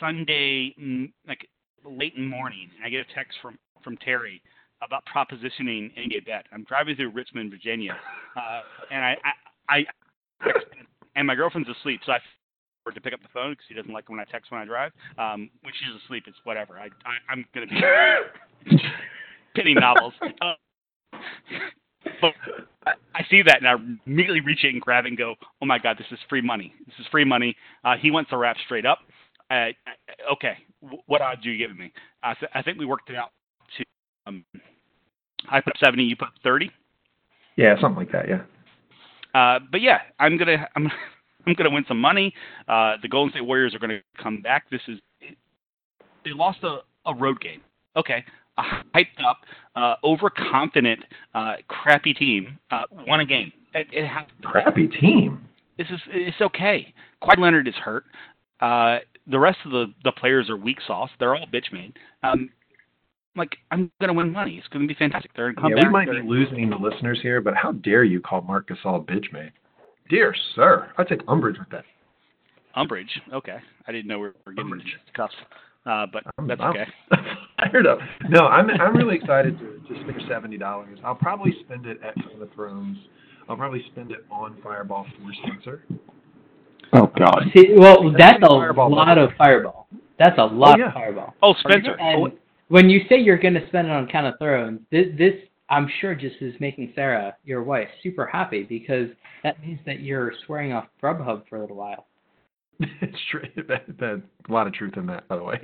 Sunday, 0.00 0.74
mm, 0.80 1.12
like 1.28 1.46
late 1.84 2.14
in 2.16 2.22
the 2.24 2.28
morning, 2.36 2.68
and 2.76 2.84
I 2.84 2.88
get 2.88 3.06
a 3.08 3.14
text 3.14 3.38
from 3.40 3.58
from 3.84 3.96
Terry 3.98 4.42
about 4.82 5.04
propositioning 5.06 5.92
NBA 5.96 6.26
bet. 6.26 6.46
I'm 6.52 6.64
driving 6.64 6.96
through 6.96 7.10
Richmond, 7.10 7.50
Virginia, 7.52 7.96
uh, 8.36 8.60
and 8.90 9.04
I, 9.04 9.16
I, 9.68 9.86
I, 10.40 10.50
and 11.14 11.24
my 11.26 11.36
girlfriend's 11.36 11.68
asleep, 11.70 12.00
so 12.04 12.12
I 12.12 12.18
for 12.82 12.90
to 12.92 13.00
pick 13.00 13.12
up 13.14 13.22
the 13.22 13.28
phone 13.32 13.52
because 13.52 13.64
she 13.68 13.74
doesn't 13.74 13.92
like 13.92 14.08
when 14.08 14.18
I 14.18 14.24
text 14.24 14.50
when 14.50 14.60
I 14.60 14.64
drive. 14.64 14.90
Um, 15.18 15.50
when 15.62 15.72
she's 15.74 16.02
asleep, 16.04 16.24
it's 16.26 16.36
whatever. 16.44 16.78
I, 16.80 16.86
I 17.06 17.14
I'm 17.30 17.44
gonna 17.54 17.66
be 17.68 17.80
penning 19.54 19.76
novels. 19.76 20.14
Uh, 20.40 20.54
but 22.20 22.32
I, 22.86 22.92
I 23.14 23.22
see 23.30 23.42
that 23.42 23.58
and 23.58 23.68
I 23.68 23.74
immediately 24.06 24.40
reach 24.40 24.64
in 24.64 24.70
and 24.70 24.80
grab 24.80 25.04
it 25.04 25.08
and 25.08 25.18
go, 25.18 25.34
"Oh 25.62 25.66
my 25.66 25.78
God, 25.78 25.96
this 25.98 26.06
is 26.10 26.18
free 26.28 26.40
money! 26.40 26.74
This 26.86 26.94
is 27.00 27.06
free 27.10 27.24
money." 27.24 27.56
Uh, 27.84 27.96
he 28.00 28.10
wants 28.10 28.30
the 28.30 28.36
rap 28.36 28.56
straight 28.64 28.86
up. 28.86 28.98
Uh, 29.50 29.68
okay, 30.32 30.54
wh- 30.80 31.08
what 31.08 31.20
odds 31.20 31.44
are 31.46 31.50
you 31.50 31.58
giving 31.58 31.76
me? 31.78 31.92
I, 32.22 32.34
th- 32.34 32.50
I 32.54 32.62
think 32.62 32.78
we 32.78 32.86
worked 32.86 33.10
it 33.10 33.16
out 33.16 33.30
to. 33.78 33.84
Um, 34.26 34.44
I 35.50 35.60
put 35.60 35.74
seventy, 35.78 36.04
you 36.04 36.16
put 36.16 36.28
thirty. 36.42 36.70
Yeah, 37.56 37.80
something 37.80 37.96
like 37.96 38.12
that. 38.12 38.28
Yeah. 38.28 38.42
Uh, 39.34 39.60
but 39.70 39.80
yeah, 39.80 39.98
I'm 40.18 40.36
gonna 40.36 40.68
I'm 40.74 40.88
I'm 41.46 41.54
gonna 41.54 41.70
win 41.70 41.84
some 41.86 42.00
money. 42.00 42.34
Uh, 42.68 42.96
the 43.02 43.08
Golden 43.08 43.30
State 43.32 43.42
Warriors 43.46 43.74
are 43.74 43.78
gonna 43.78 44.00
come 44.22 44.40
back. 44.42 44.68
This 44.70 44.80
is 44.88 44.98
they 46.24 46.32
lost 46.32 46.58
a, 46.64 46.78
a 47.06 47.14
road 47.14 47.40
game. 47.40 47.60
Okay, 47.96 48.24
a 48.58 48.62
hyped 48.94 49.24
up, 49.26 49.38
uh, 49.74 49.94
overconfident, 50.04 51.00
uh, 51.34 51.54
crappy 51.68 52.14
team 52.14 52.58
uh, 52.70 52.82
won 53.06 53.20
a 53.20 53.26
game. 53.26 53.52
It, 53.74 53.88
it 53.92 54.10
Crappy 54.42 54.88
team. 54.88 55.46
This 55.78 55.88
is 55.90 56.00
it's 56.08 56.40
okay. 56.40 56.94
Kawhi 57.22 57.38
Leonard 57.38 57.68
is 57.68 57.74
hurt. 57.74 58.04
Uh, 58.60 58.98
the 59.26 59.38
rest 59.38 59.58
of 59.64 59.72
the 59.72 59.92
the 60.04 60.12
players 60.12 60.48
are 60.48 60.56
weak 60.56 60.78
sauce. 60.86 61.10
They're 61.18 61.34
all 61.34 61.46
bitch 61.52 61.72
made. 61.72 61.92
Um, 62.22 62.48
like 63.36 63.56
I'm 63.70 63.90
gonna 64.00 64.14
win 64.14 64.32
money. 64.32 64.56
It's 64.56 64.68
gonna 64.68 64.86
be 64.86 64.94
fantastic. 64.94 65.32
They're 65.36 65.52
gonna 65.52 65.60
come 65.60 65.70
yeah, 65.72 65.82
back. 65.82 65.86
we 65.86 65.92
might 65.92 66.06
They're- 66.06 66.22
be 66.22 66.28
losing 66.28 66.70
the 66.70 66.76
listeners 66.76 67.18
here, 67.20 67.40
but 67.42 67.54
how 67.54 67.72
dare 67.72 68.04
you 68.04 68.20
call 68.20 68.40
Marc 68.40 68.68
Gasol 68.68 69.04
bitch 69.06 69.30
made? 69.32 69.52
Dear 70.08 70.34
sir, 70.54 70.90
I 70.96 71.04
take 71.04 71.20
umbrage 71.28 71.58
with 71.58 71.68
that. 71.70 71.84
Umbrage. 72.74 73.20
Okay, 73.32 73.58
I 73.86 73.92
didn't 73.92 74.06
know 74.06 74.18
we 74.18 74.28
were 74.28 74.34
getting 74.46 74.60
Umbrage. 74.60 74.96
cuffs. 75.14 75.34
Uh, 75.86 76.06
but 76.12 76.24
I'm, 76.38 76.46
that's 76.48 76.60
I'm 76.60 76.70
okay. 76.70 76.84
fired 77.58 77.86
up. 77.86 77.98
No, 78.28 78.46
I'm 78.46 78.68
I'm 78.70 78.96
really 78.96 79.16
excited 79.16 79.58
to, 79.58 79.64
to 79.94 80.00
spend 80.02 80.20
seventy 80.28 80.58
dollars. 80.58 80.98
I'll 81.04 81.14
probably 81.14 81.52
spend 81.64 81.86
it 81.86 81.98
at 82.02 82.16
Game 82.16 82.42
of 82.42 82.52
Thrones. 82.54 82.98
I'll 83.48 83.56
probably 83.56 83.84
spend 83.92 84.10
it 84.10 84.24
on 84.30 84.56
Fireball 84.62 85.06
for 85.16 85.32
Spencer. 85.46 85.84
oh 86.92 87.10
God. 87.16 87.44
See, 87.54 87.74
well, 87.76 88.10
That's 88.10 88.18
that's 88.18 88.42
a 88.42 88.48
Fireball 88.48 88.90
lot 88.94 89.06
money. 89.06 89.20
of 89.22 89.30
fireball. 89.38 89.86
That's 90.18 90.38
a 90.38 90.44
lot 90.44 90.78
yeah. 90.80 90.88
of 90.88 90.94
fireball. 90.94 91.34
Oh, 91.42 91.54
Spencer. 91.60 91.96
gonna- 91.96 92.02
And 92.26 92.32
when 92.68 92.90
you 92.90 93.02
say 93.08 93.20
you're 93.20 93.38
going 93.38 93.54
to 93.54 93.64
spend 93.68 93.86
it 93.86 93.92
on 93.92 94.08
Con 94.10 94.26
of 94.26 94.34
Thrones, 94.40 94.80
this, 94.90 95.06
this 95.16 95.34
I'm 95.70 95.88
sure 96.00 96.14
just 96.16 96.36
is 96.40 96.54
making 96.58 96.92
Sarah, 96.96 97.36
your 97.44 97.62
wife, 97.62 97.86
super 98.02 98.26
happy 98.26 98.64
because 98.64 99.08
that 99.44 99.60
means 99.64 99.78
that 99.86 100.00
you're 100.00 100.32
swearing 100.46 100.72
off 100.72 100.86
Grubhub 101.00 101.42
for 101.48 101.56
a 101.58 101.60
little 101.60 101.76
while. 101.76 102.06
it's 103.00 103.18
true. 103.30 103.42
That, 103.68 103.86
that, 103.98 104.22
a 104.48 104.52
lot 104.52 104.66
of 104.66 104.72
truth 104.72 104.96
in 104.96 105.06
that, 105.06 105.26
by 105.28 105.36
the 105.36 105.42
way. 105.42 105.60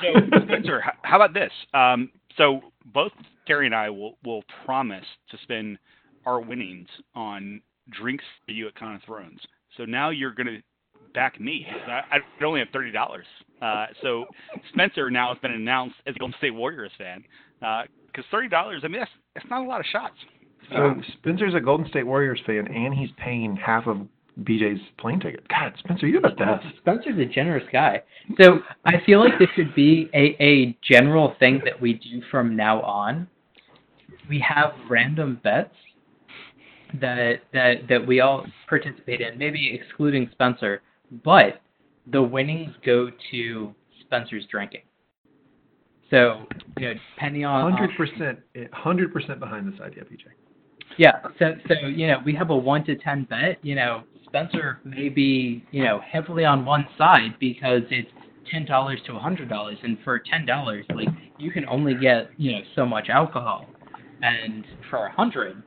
So, 0.00 0.20
Spencer, 0.44 0.82
how 1.02 1.16
about 1.16 1.34
this? 1.34 1.52
Um, 1.74 2.10
so 2.36 2.60
both 2.86 3.12
Terry 3.46 3.66
and 3.66 3.74
I 3.74 3.90
will 3.90 4.18
will 4.24 4.42
promise 4.64 5.04
to 5.30 5.38
spend 5.42 5.78
our 6.26 6.40
winnings 6.40 6.88
on 7.14 7.60
drinks 7.90 8.24
for 8.46 8.52
you 8.52 8.68
at 8.68 8.74
Con 8.74 8.96
of 8.96 9.02
Thrones. 9.02 9.40
So 9.76 9.84
now 9.84 10.10
you're 10.10 10.32
going 10.32 10.46
to 10.46 10.62
back 11.14 11.40
me. 11.40 11.66
I, 11.86 12.16
I 12.16 12.44
only 12.44 12.60
have 12.60 12.68
thirty 12.72 12.92
dollars. 12.92 13.26
Uh, 13.60 13.86
so 14.02 14.26
Spencer 14.72 15.10
now 15.10 15.28
has 15.32 15.38
been 15.38 15.52
announced 15.52 15.96
as 16.06 16.14
a 16.16 16.18
Golden 16.18 16.36
State 16.38 16.54
Warriors 16.54 16.92
fan 16.98 17.24
because 17.60 18.24
uh, 18.24 18.30
thirty 18.30 18.48
dollars. 18.48 18.82
I 18.84 18.88
mean, 18.88 19.00
that's 19.00 19.10
that's 19.34 19.50
not 19.50 19.64
a 19.64 19.68
lot 19.68 19.80
of 19.80 19.86
shots. 19.86 20.14
So 20.70 20.94
Spencer's 21.18 21.54
a 21.54 21.60
Golden 21.60 21.88
State 21.88 22.06
Warriors 22.06 22.40
fan, 22.46 22.66
and 22.68 22.94
he's 22.94 23.10
paying 23.16 23.56
half 23.56 23.86
of 23.86 24.06
BJ's 24.42 24.80
plane 24.98 25.20
ticket. 25.20 25.46
God, 25.48 25.72
Spencer, 25.78 26.06
you're 26.06 26.20
the 26.20 26.28
best. 26.28 26.64
Spencer's 26.78 27.18
a 27.18 27.24
generous 27.24 27.64
guy. 27.72 28.02
So 28.40 28.60
I 28.84 28.94
feel 29.04 29.20
like 29.20 29.38
this 29.38 29.48
should 29.56 29.74
be 29.74 30.08
a, 30.14 30.36
a 30.42 30.78
general 30.82 31.34
thing 31.38 31.60
that 31.64 31.80
we 31.80 31.94
do 31.94 32.22
from 32.30 32.56
now 32.56 32.80
on. 32.82 33.28
We 34.28 34.44
have 34.46 34.72
random 34.88 35.40
bets 35.42 35.74
that 37.00 37.40
that 37.52 37.88
that 37.88 38.06
we 38.06 38.20
all 38.20 38.46
participate 38.68 39.20
in, 39.20 39.38
maybe 39.38 39.74
excluding 39.74 40.28
Spencer, 40.32 40.82
but 41.24 41.60
the 42.10 42.22
winnings 42.22 42.72
go 42.84 43.10
to 43.30 43.74
Spencer's 44.00 44.46
drinking. 44.50 44.82
So, 46.10 46.46
you 46.78 46.88
know, 46.88 46.94
depending 47.14 47.44
on 47.44 47.72
hundred 47.72 47.96
percent, 47.96 48.38
hundred 48.72 49.12
percent 49.12 49.40
behind 49.40 49.70
this 49.70 49.80
idea, 49.80 50.04
BJ. 50.04 50.24
Yeah. 50.96 51.20
So, 51.38 51.54
so 51.68 51.86
you 51.86 52.06
know, 52.06 52.18
we 52.24 52.34
have 52.34 52.50
a 52.50 52.56
one 52.56 52.84
to 52.86 52.96
ten 52.96 53.24
bet. 53.24 53.58
You 53.62 53.74
know, 53.74 54.04
Spencer 54.28 54.80
may 54.84 55.08
be, 55.08 55.64
you 55.70 55.84
know, 55.84 56.00
heavily 56.00 56.44
on 56.44 56.64
one 56.64 56.86
side 56.96 57.34
because 57.40 57.82
it's 57.90 58.10
ten 58.50 58.64
dollars 58.64 59.00
to 59.06 59.16
a 59.16 59.18
hundred 59.18 59.48
dollars, 59.48 59.78
and 59.82 59.98
for 60.04 60.18
ten 60.18 60.46
dollars, 60.46 60.84
like 60.94 61.08
you 61.38 61.50
can 61.50 61.66
only 61.68 61.94
get, 61.94 62.30
you 62.36 62.52
know, 62.52 62.60
so 62.74 62.86
much 62.86 63.08
alcohol, 63.08 63.66
and 64.22 64.64
for 64.90 65.06
a 65.06 65.12
hundred, 65.12 65.62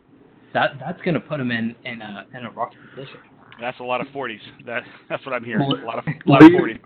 that 0.53 0.71
that's 0.79 1.01
going 1.01 1.13
to 1.15 1.19
put 1.19 1.39
him 1.39 1.51
in 1.51 1.75
in 1.85 2.01
a 2.01 2.25
in 2.37 2.45
a 2.45 2.51
rocky 2.51 2.77
position. 2.93 3.19
That's 3.59 3.79
a 3.79 3.83
lot 3.83 4.01
of 4.01 4.07
forties. 4.13 4.41
That 4.65 4.83
that's 5.09 5.25
what 5.25 5.33
I'm 5.33 5.43
hearing. 5.43 5.63
A 5.63 5.85
lot 5.85 5.99
of 5.99 6.05
a 6.07 6.29
lot 6.29 6.43
of 6.43 6.51
forties. 6.51 6.77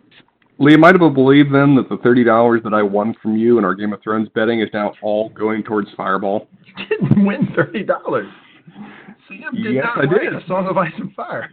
Lee, 0.57 0.73
am 0.73 0.85
I 0.85 0.93
to 0.93 1.09
believe 1.09 1.51
then 1.51 1.75
that 1.75 1.89
the 1.89 1.97
thirty 1.97 2.23
dollars 2.23 2.61
that 2.63 2.73
I 2.73 2.81
won 2.81 3.13
from 3.21 3.35
you 3.35 3.57
in 3.57 3.65
our 3.65 3.75
Game 3.75 3.91
of 3.91 4.01
Thrones 4.01 4.29
betting 4.33 4.61
is 4.61 4.69
now 4.73 4.93
all 5.01 5.29
going 5.29 5.63
towards 5.63 5.89
Fireball? 5.97 6.47
You 6.65 6.85
didn't 6.87 7.25
win 7.25 7.49
thirty 7.55 7.83
dollars. 7.83 8.31
Sam 9.27 9.55
did 9.55 9.73
yes, 9.73 9.85
not 9.85 9.97
I 9.97 10.07
write 10.07 10.31
did. 10.31 10.33
a 10.33 10.45
Song 10.47 10.67
of 10.67 10.77
Ice 10.77 10.93
and 10.97 11.13
Fire. 11.13 11.49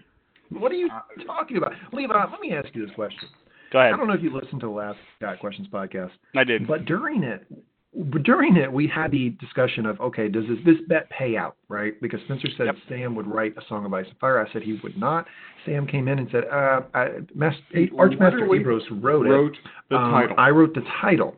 What 0.58 0.72
are 0.72 0.76
you 0.76 0.88
talking 1.26 1.56
about, 1.56 1.72
Levi? 1.92 2.12
Let 2.30 2.40
me 2.40 2.52
ask 2.52 2.68
you 2.74 2.86
this 2.86 2.94
question. 2.94 3.28
Go 3.72 3.78
ahead. 3.80 3.94
I 3.94 3.96
don't 3.96 4.06
know 4.06 4.14
if 4.14 4.22
you 4.22 4.32
listened 4.34 4.60
to 4.60 4.66
the 4.66 4.72
last 4.72 4.98
Got 5.20 5.38
Questions 5.38 5.66
podcast, 5.72 6.10
I 6.36 6.44
did. 6.44 6.66
but 6.66 6.84
during 6.84 7.22
it, 7.22 7.46
but 7.94 8.22
during 8.22 8.56
it, 8.56 8.70
we 8.70 8.86
had 8.86 9.10
the 9.10 9.30
discussion 9.40 9.86
of 9.86 10.00
okay, 10.00 10.28
does 10.28 10.44
this, 10.48 10.58
this 10.64 10.76
bet 10.88 11.08
pay 11.10 11.36
out, 11.36 11.56
right? 11.68 11.98
Because 12.02 12.20
Spencer 12.26 12.48
said 12.56 12.66
Yep. 12.66 12.76
Sam 12.88 13.14
would 13.14 13.26
write 13.26 13.54
a 13.56 13.62
Song 13.68 13.84
of 13.86 13.92
Ice 13.94 14.06
and 14.08 14.18
Fire. 14.18 14.44
I 14.46 14.52
said 14.52 14.62
he 14.62 14.78
would 14.82 14.96
not. 14.98 15.26
Sam 15.64 15.86
came 15.86 16.06
in 16.08 16.18
and 16.18 16.28
said, 16.30 16.44
uh, 16.52 16.82
I, 16.94 17.08
Mas- 17.34 17.54
Archmaester 17.98 18.40
Literally 18.46 18.58
Ebrose 18.60 19.02
wrote 19.02 19.26
it. 19.26 19.58
The 19.90 19.96
Um, 19.96 20.10
title. 20.10 20.36
I 20.38 20.50
wrote 20.50 20.74
the 20.74 20.84
title. 21.00 21.34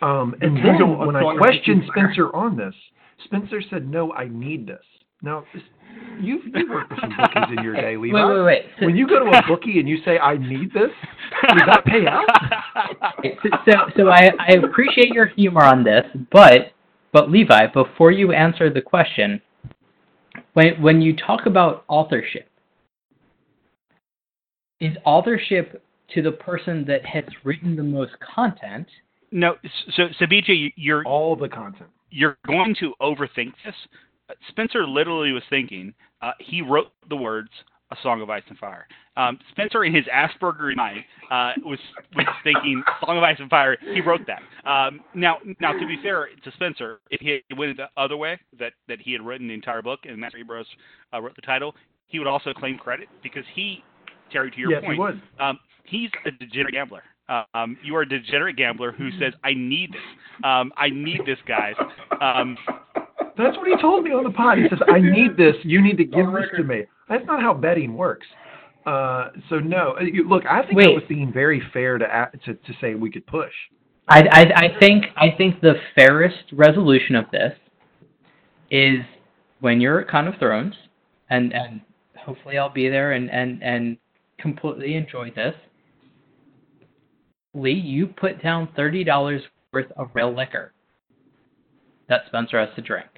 Um, 0.00 0.34
and 0.40 0.56
The 0.56 0.62
then 0.62 0.72
title 0.78 0.96
when 1.06 1.16
I 1.16 1.36
questioned 1.36 1.82
Ice 1.82 1.88
and 1.88 1.94
Fire. 1.94 2.04
Spencer 2.14 2.36
on 2.36 2.56
this, 2.56 2.74
Spencer 3.24 3.60
said, 3.68 3.88
"No, 3.88 4.12
I 4.12 4.28
need 4.28 4.66
this." 4.66 4.84
Now, 5.22 5.44
this, 5.52 5.62
you've 6.20 6.44
you 6.54 6.70
worked 6.70 6.90
with 6.90 7.00
some 7.00 7.10
bookies 7.16 7.56
in 7.58 7.64
your 7.64 7.74
day, 7.74 7.96
Levi. 8.00 8.14
Wait, 8.24 8.34
wait, 8.36 8.44
wait. 8.44 8.62
So, 8.78 8.86
When 8.86 8.96
you 8.96 9.06
go 9.06 9.18
to 9.18 9.30
a 9.38 9.42
bookie 9.46 9.78
and 9.80 9.88
you 9.88 9.98
say, 10.04 10.18
"I 10.18 10.36
need 10.36 10.72
this," 10.72 10.90
does 11.42 11.60
that 11.66 11.84
pay 11.84 12.06
out? 12.06 12.24
so, 13.66 13.72
so 13.96 14.08
I, 14.08 14.30
I 14.38 14.52
appreciate 14.64 15.08
your 15.08 15.26
humor 15.26 15.62
on 15.62 15.84
this, 15.84 16.04
but 16.32 16.72
but 17.12 17.30
Levi, 17.30 17.66
before 17.72 18.10
you 18.10 18.32
answer 18.32 18.70
the 18.72 18.82
question, 18.82 19.40
when 20.54 20.80
when 20.82 21.00
you 21.00 21.16
talk 21.16 21.46
about 21.46 21.84
authorship, 21.88 22.48
is 24.80 24.96
authorship 25.04 25.82
to 26.14 26.22
the 26.22 26.32
person 26.32 26.84
that 26.86 27.04
has 27.04 27.24
written 27.44 27.76
the 27.76 27.82
most 27.82 28.12
content? 28.20 28.86
No, 29.30 29.56
so 29.94 30.04
so 30.18 30.24
BJ, 30.26 30.48
you- 30.56 30.72
you're 30.76 31.04
All 31.04 31.36
the 31.36 31.48
content. 31.48 31.90
you're 32.10 32.38
going 32.46 32.74
to 32.80 32.94
overthink 33.02 33.52
this. 33.64 33.74
Spencer 34.48 34.86
literally 34.86 35.32
was 35.32 35.42
thinking. 35.50 35.94
Uh, 36.22 36.32
he 36.40 36.62
wrote 36.62 36.88
the 37.08 37.16
words 37.16 37.50
"A 37.90 37.96
Song 38.02 38.20
of 38.20 38.30
Ice 38.30 38.42
and 38.48 38.58
Fire." 38.58 38.86
Um, 39.16 39.38
Spencer, 39.50 39.84
in 39.84 39.94
his 39.94 40.04
Asperger 40.06 40.74
mind, 40.76 41.04
uh, 41.30 41.52
was 41.64 41.78
was 42.14 42.26
thinking 42.44 42.82
"Song 43.04 43.16
of 43.16 43.22
Ice 43.24 43.36
and 43.38 43.50
Fire." 43.50 43.76
He 43.94 44.00
wrote 44.00 44.20
that. 44.26 44.42
Um, 44.68 45.00
now, 45.14 45.38
now 45.60 45.72
to 45.72 45.86
be 45.86 45.98
fair 46.02 46.28
to 46.44 46.52
Spencer, 46.52 47.00
if 47.10 47.20
he 47.20 47.42
went 47.56 47.76
the 47.76 47.88
other 47.96 48.16
way, 48.16 48.38
that 48.58 48.72
that 48.88 49.00
he 49.00 49.12
had 49.12 49.22
written 49.22 49.48
the 49.48 49.54
entire 49.54 49.82
book 49.82 50.00
and 50.04 50.16
Master 50.18 50.38
Ebrose 50.38 50.64
uh, 51.12 51.20
wrote 51.20 51.36
the 51.36 51.42
title, 51.42 51.74
he 52.06 52.18
would 52.18 52.28
also 52.28 52.52
claim 52.52 52.78
credit 52.78 53.08
because 53.22 53.44
he, 53.54 53.82
Terry, 54.30 54.50
to 54.50 54.58
your 54.58 54.72
yes, 54.72 54.82
point, 54.82 54.94
he 54.94 55.00
would. 55.00 55.22
um, 55.40 55.58
he's 55.84 56.10
a 56.26 56.30
degenerate 56.30 56.74
gambler. 56.74 57.02
Um, 57.52 57.76
you 57.84 57.94
are 57.94 58.02
a 58.02 58.08
degenerate 58.08 58.56
gambler 58.56 58.90
who 58.90 59.10
says, 59.20 59.34
"I 59.44 59.52
need 59.54 59.92
this. 59.92 60.00
Um, 60.44 60.72
I 60.76 60.88
need 60.88 61.20
this, 61.26 61.38
guys." 61.46 61.74
Um, 62.22 62.56
That's 63.42 63.56
what 63.56 63.66
he 63.68 63.76
told 63.80 64.04
me 64.04 64.10
on 64.10 64.24
the 64.24 64.30
pod. 64.30 64.58
He 64.58 64.68
says, 64.68 64.80
"I 64.88 64.98
need 65.00 65.36
this. 65.36 65.56
You 65.62 65.80
need 65.82 65.96
to 65.98 66.04
give 66.04 66.26
this 66.32 66.46
to 66.56 66.64
me." 66.64 66.84
That's 67.08 67.24
not 67.26 67.40
how 67.40 67.54
betting 67.54 67.94
works. 67.96 68.26
Uh, 68.86 69.30
so 69.48 69.58
no, 69.58 69.96
Uh, 69.98 70.02
you, 70.02 70.28
look, 70.28 70.44
I 70.46 70.62
think 70.62 70.74
I 70.74 70.88
Wait. 70.88 70.94
was 70.94 71.04
being 71.08 71.32
very 71.32 71.60
fair 71.72 71.98
to, 71.98 72.30
to 72.44 72.54
to 72.54 72.72
say 72.80 72.94
we 72.94 73.10
could 73.10 73.26
push. 73.26 73.52
I, 74.08 74.22
I, 74.32 74.42
I 74.66 74.78
think 74.80 75.04
I 75.16 75.30
think 75.36 75.60
the 75.60 75.74
fairest 75.94 76.44
resolution 76.52 77.14
of 77.14 77.26
this 77.30 77.52
is 78.70 79.00
when 79.60 79.80
you're 79.80 80.00
at 80.00 80.08
Con 80.08 80.28
of 80.28 80.36
Thrones, 80.38 80.74
and 81.30 81.52
and 81.52 81.80
hopefully 82.16 82.56
I'll 82.58 82.72
be 82.72 82.88
there 82.88 83.12
and 83.12 83.30
and 83.30 83.62
and 83.62 83.98
completely 84.38 84.94
enjoy 84.94 85.30
this. 85.30 85.54
Lee, 87.54 87.72
you 87.72 88.06
put 88.06 88.42
down 88.42 88.68
thirty 88.74 89.04
dollars 89.04 89.42
worth 89.72 89.90
of 89.96 90.08
real 90.14 90.34
liquor 90.34 90.72
that 92.08 92.22
Spencer 92.28 92.58
has 92.58 92.74
to 92.76 92.80
drink. 92.82 93.08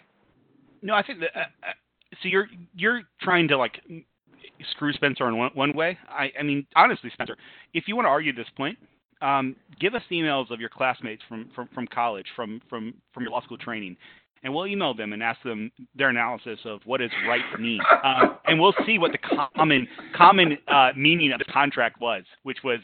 No, 0.82 0.94
I 0.94 1.02
think 1.02 1.20
that. 1.20 1.30
Uh, 1.34 1.40
uh, 1.40 1.72
so 2.22 2.28
you're 2.28 2.48
you're 2.74 3.02
trying 3.20 3.48
to 3.48 3.56
like 3.56 3.80
screw 4.72 4.92
Spencer 4.92 5.28
in 5.28 5.36
one, 5.36 5.50
one 5.54 5.72
way. 5.74 5.98
I, 6.08 6.30
I 6.38 6.42
mean, 6.42 6.66
honestly, 6.76 7.10
Spencer, 7.12 7.36
if 7.74 7.84
you 7.86 7.96
want 7.96 8.06
to 8.06 8.10
argue 8.10 8.34
this 8.34 8.48
point, 8.56 8.78
um, 9.22 9.56
give 9.78 9.94
us 9.94 10.02
the 10.10 10.16
emails 10.16 10.50
of 10.50 10.60
your 10.60 10.68
classmates 10.68 11.22
from, 11.28 11.50
from, 11.54 11.68
from 11.74 11.86
college, 11.86 12.26
from, 12.34 12.60
from, 12.68 12.94
from 13.12 13.24
your 13.24 13.32
law 13.32 13.42
school 13.42 13.58
training, 13.58 13.96
and 14.42 14.54
we'll 14.54 14.66
email 14.66 14.94
them 14.94 15.12
and 15.12 15.22
ask 15.22 15.42
them 15.42 15.70
their 15.94 16.08
analysis 16.08 16.58
of 16.64 16.80
what 16.84 17.02
is 17.02 17.10
right 17.28 17.42
mean, 17.58 17.80
um, 18.02 18.38
and 18.46 18.58
we'll 18.58 18.74
see 18.86 18.98
what 18.98 19.12
the 19.12 19.18
common 19.54 19.86
common 20.16 20.56
uh, 20.68 20.90
meaning 20.96 21.32
of 21.32 21.38
the 21.38 21.44
contract 21.46 22.00
was, 22.00 22.24
which 22.42 22.58
was 22.64 22.80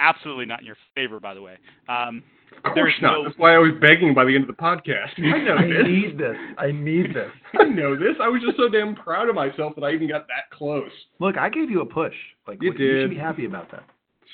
absolutely 0.00 0.46
not 0.46 0.60
in 0.60 0.66
your 0.66 0.76
favor, 0.94 1.20
by 1.20 1.34
the 1.34 1.42
way. 1.42 1.56
Um, 1.88 2.22
Of 2.64 2.74
there's 2.74 2.92
course 2.92 3.02
not. 3.02 3.12
no- 3.12 3.24
That's 3.24 3.38
why 3.38 3.54
I 3.54 3.58
was 3.58 3.72
begging 3.80 4.14
by 4.14 4.24
the 4.24 4.34
end 4.34 4.48
of 4.48 4.48
the 4.48 4.60
podcast. 4.62 5.12
I 5.18 5.38
know 5.44 5.56
I 5.56 5.66
this. 5.66 5.86
need 5.86 6.18
this. 6.18 6.36
I 6.58 6.70
need 6.72 7.14
this. 7.14 7.30
I 7.58 7.64
know 7.64 7.94
this. 7.96 8.16
I 8.20 8.28
was 8.28 8.42
just 8.42 8.56
so 8.56 8.68
damn 8.68 8.94
proud 8.96 9.28
of 9.28 9.34
myself 9.34 9.74
that 9.76 9.84
I 9.84 9.92
even 9.92 10.08
got 10.08 10.26
that 10.28 10.50
close. 10.56 10.90
Look, 11.20 11.36
I 11.38 11.48
gave 11.48 11.70
you 11.70 11.80
a 11.82 11.86
push. 11.86 12.14
Like 12.46 12.60
You 12.62 12.72
you 12.72 12.78
should 12.78 13.08
did. 13.08 13.10
be 13.10 13.16
happy 13.16 13.44
about 13.44 13.70
that. 13.70 13.84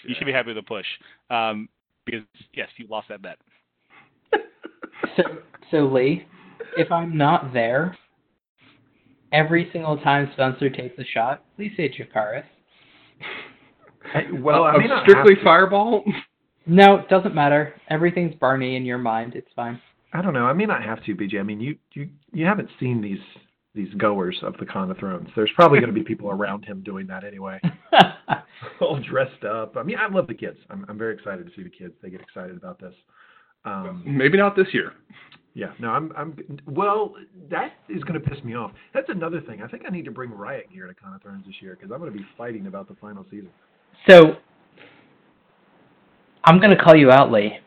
you 0.07 0.14
should 0.16 0.27
be 0.27 0.33
happy 0.33 0.48
with 0.48 0.57
the 0.57 0.62
push 0.62 0.87
um, 1.31 1.69
because 2.06 2.23
yes, 2.54 2.69
you 2.77 2.87
lost 2.88 3.08
that 3.08 3.21
bet. 3.23 3.38
So 5.17 5.23
so 5.71 5.77
Lee, 5.87 6.27
if 6.79 6.90
I'm 6.90 7.17
not 7.17 7.52
there, 7.52 7.96
every 9.33 9.69
single 9.73 9.98
time 9.98 10.31
Spencer 10.33 10.71
takes 10.71 10.98
a 10.98 11.04
shot, 11.04 11.44
please 11.56 11.73
say 11.77 11.88
Dracarys. 11.90 12.44
Hey, 14.12 14.27
well, 14.33 14.65
Uh, 14.65 14.67
I 14.69 14.75
of 14.75 14.81
may 14.81 14.87
not 14.88 15.04
strictly 15.04 15.35
to. 15.37 15.42
Fireball. 15.44 16.04
No, 16.67 16.96
it 16.96 17.08
doesn't 17.08 17.35
matter. 17.35 17.75
Everything's 17.90 18.35
Barney 18.37 18.77
in 18.77 18.85
your 18.85 18.98
mind. 18.98 19.35
It's 19.35 19.50
fine. 19.54 19.81
I 20.12 20.23
don't 20.23 20.33
know. 20.33 20.46
I 20.46 20.52
may 20.52 20.65
not 20.67 20.83
have 20.83 21.02
to, 21.04 21.15
BJ. 21.15 21.40
I 21.40 21.42
mean, 21.42 21.60
you 21.60 21.77
you 21.92 22.08
you 22.33 22.46
haven't 22.46 22.69
seen 22.81 23.00
these 23.00 23.19
these 23.75 23.92
goers 23.94 24.38
of 24.42 24.56
the 24.58 24.67
Con 24.67 24.90
of 24.90 24.96
Thrones. 24.98 25.29
There's 25.35 25.50
probably 25.56 25.81
going 25.81 25.92
to 25.92 25.98
be 26.00 26.04
people 26.06 26.31
around 26.31 26.65
him 26.65 26.83
doing 26.83 27.06
that 27.08 27.25
anyway, 27.25 27.60
all 28.81 29.00
dressed 29.00 29.44
up. 29.44 29.77
I 29.77 29.83
mean, 29.83 29.96
I 29.98 30.08
love 30.08 30.27
the 30.27 30.35
kids. 30.35 30.58
I'm 30.71 30.87
I'm 30.88 30.96
very 30.96 31.15
excited 31.15 31.44
to 31.46 31.52
see 31.56 31.62
the 31.65 31.71
kids. 31.71 31.94
They 32.02 32.10
get 32.10 32.21
excited 32.21 32.56
about 32.56 32.81
this. 32.81 32.94
Um, 33.65 34.02
Maybe 34.06 34.38
not 34.38 34.54
this 34.56 34.69
year. 34.73 34.92
yeah, 35.54 35.73
no, 35.81 35.90
I'm 35.90 36.12
I'm 36.17 36.37
well. 36.67 37.15
That 37.50 37.73
is 37.88 38.02
going 38.04 38.21
to 38.21 38.27
piss 38.31 38.42
me 38.44 38.54
off. 38.54 38.71
That's 38.94 39.08
another 39.08 39.40
thing. 39.40 39.62
I 39.62 39.67
think 39.67 39.83
I 39.87 39.90
need 39.90 40.04
to 40.04 40.10
bring 40.12 40.31
riot 40.31 40.67
gear 40.73 40.87
to 40.87 40.94
Con 40.94 41.12
of 41.15 41.23
Thrones 41.23 41.44
this 41.46 41.56
year 41.60 41.77
because 41.79 41.92
I'm 41.92 41.98
going 41.98 42.12
to 42.12 42.19
be 42.19 42.25
fighting 42.38 42.67
about 42.69 42.88
the 42.88 42.94
final 43.00 43.25
season. 43.31 43.50
so 44.08 44.37
I'm 46.45 46.61
gonna 46.61 46.83
call 46.83 46.97
you 46.97 47.11
out, 47.11 47.33
Lee. 47.33 47.59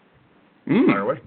Mm. 0.68 0.86
Fire 0.88 1.00
away. 1.00 1.20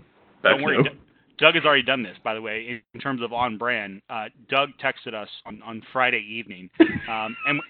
That's 0.42 0.54
Don't 0.54 0.62
worry, 0.62 0.76
no. 0.78 0.82
Doug- 0.84 0.96
Doug 1.38 1.54
has 1.54 1.64
already 1.64 1.82
done 1.82 2.02
this, 2.02 2.16
by 2.22 2.34
the 2.34 2.42
way, 2.42 2.66
in, 2.68 2.82
in 2.92 3.00
terms 3.00 3.22
of 3.22 3.32
on 3.32 3.56
brand. 3.56 4.02
Uh, 4.10 4.26
Doug 4.50 4.68
texted 4.82 5.14
us 5.14 5.28
on, 5.46 5.62
on 5.62 5.82
Friday 5.90 6.22
evening, 6.28 6.68
um, 7.08 7.34
and 7.46 7.60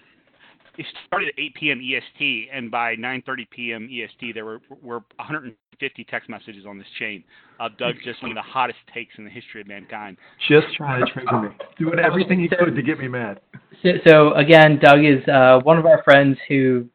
it 0.76 0.86
started 1.06 1.28
at 1.28 1.34
8 1.38 1.54
p.m. 1.54 1.80
EST, 1.80 2.48
and 2.52 2.70
by 2.70 2.96
9:30 2.96 3.50
p.m. 3.50 3.88
EST, 3.90 4.34
there 4.34 4.44
were 4.44 4.60
were 4.82 5.00
150 5.16 6.04
text 6.04 6.28
messages 6.28 6.66
on 6.66 6.78
this 6.78 6.86
chain 6.98 7.22
of 7.60 7.76
Doug 7.78 7.94
just 8.04 8.22
one 8.22 8.32
of 8.32 8.34
the 8.34 8.42
hottest 8.42 8.78
takes 8.92 9.14
in 9.18 9.24
the 9.24 9.30
history 9.30 9.60
of 9.60 9.68
mankind. 9.68 10.16
Just 10.48 10.66
trying 10.76 11.04
to 11.04 11.12
trigger 11.12 11.40
me, 11.40 11.48
doing 11.78 11.98
everything 11.98 12.40
he 12.40 12.48
could 12.48 12.74
to 12.74 12.82
get 12.82 12.98
me 12.98 13.08
mad. 13.08 13.40
So, 13.82 13.90
so 14.06 14.34
again, 14.34 14.80
Doug 14.82 15.04
is 15.04 15.26
uh, 15.28 15.60
one 15.62 15.78
of 15.78 15.86
our 15.86 16.02
friends 16.02 16.38
who 16.48 16.86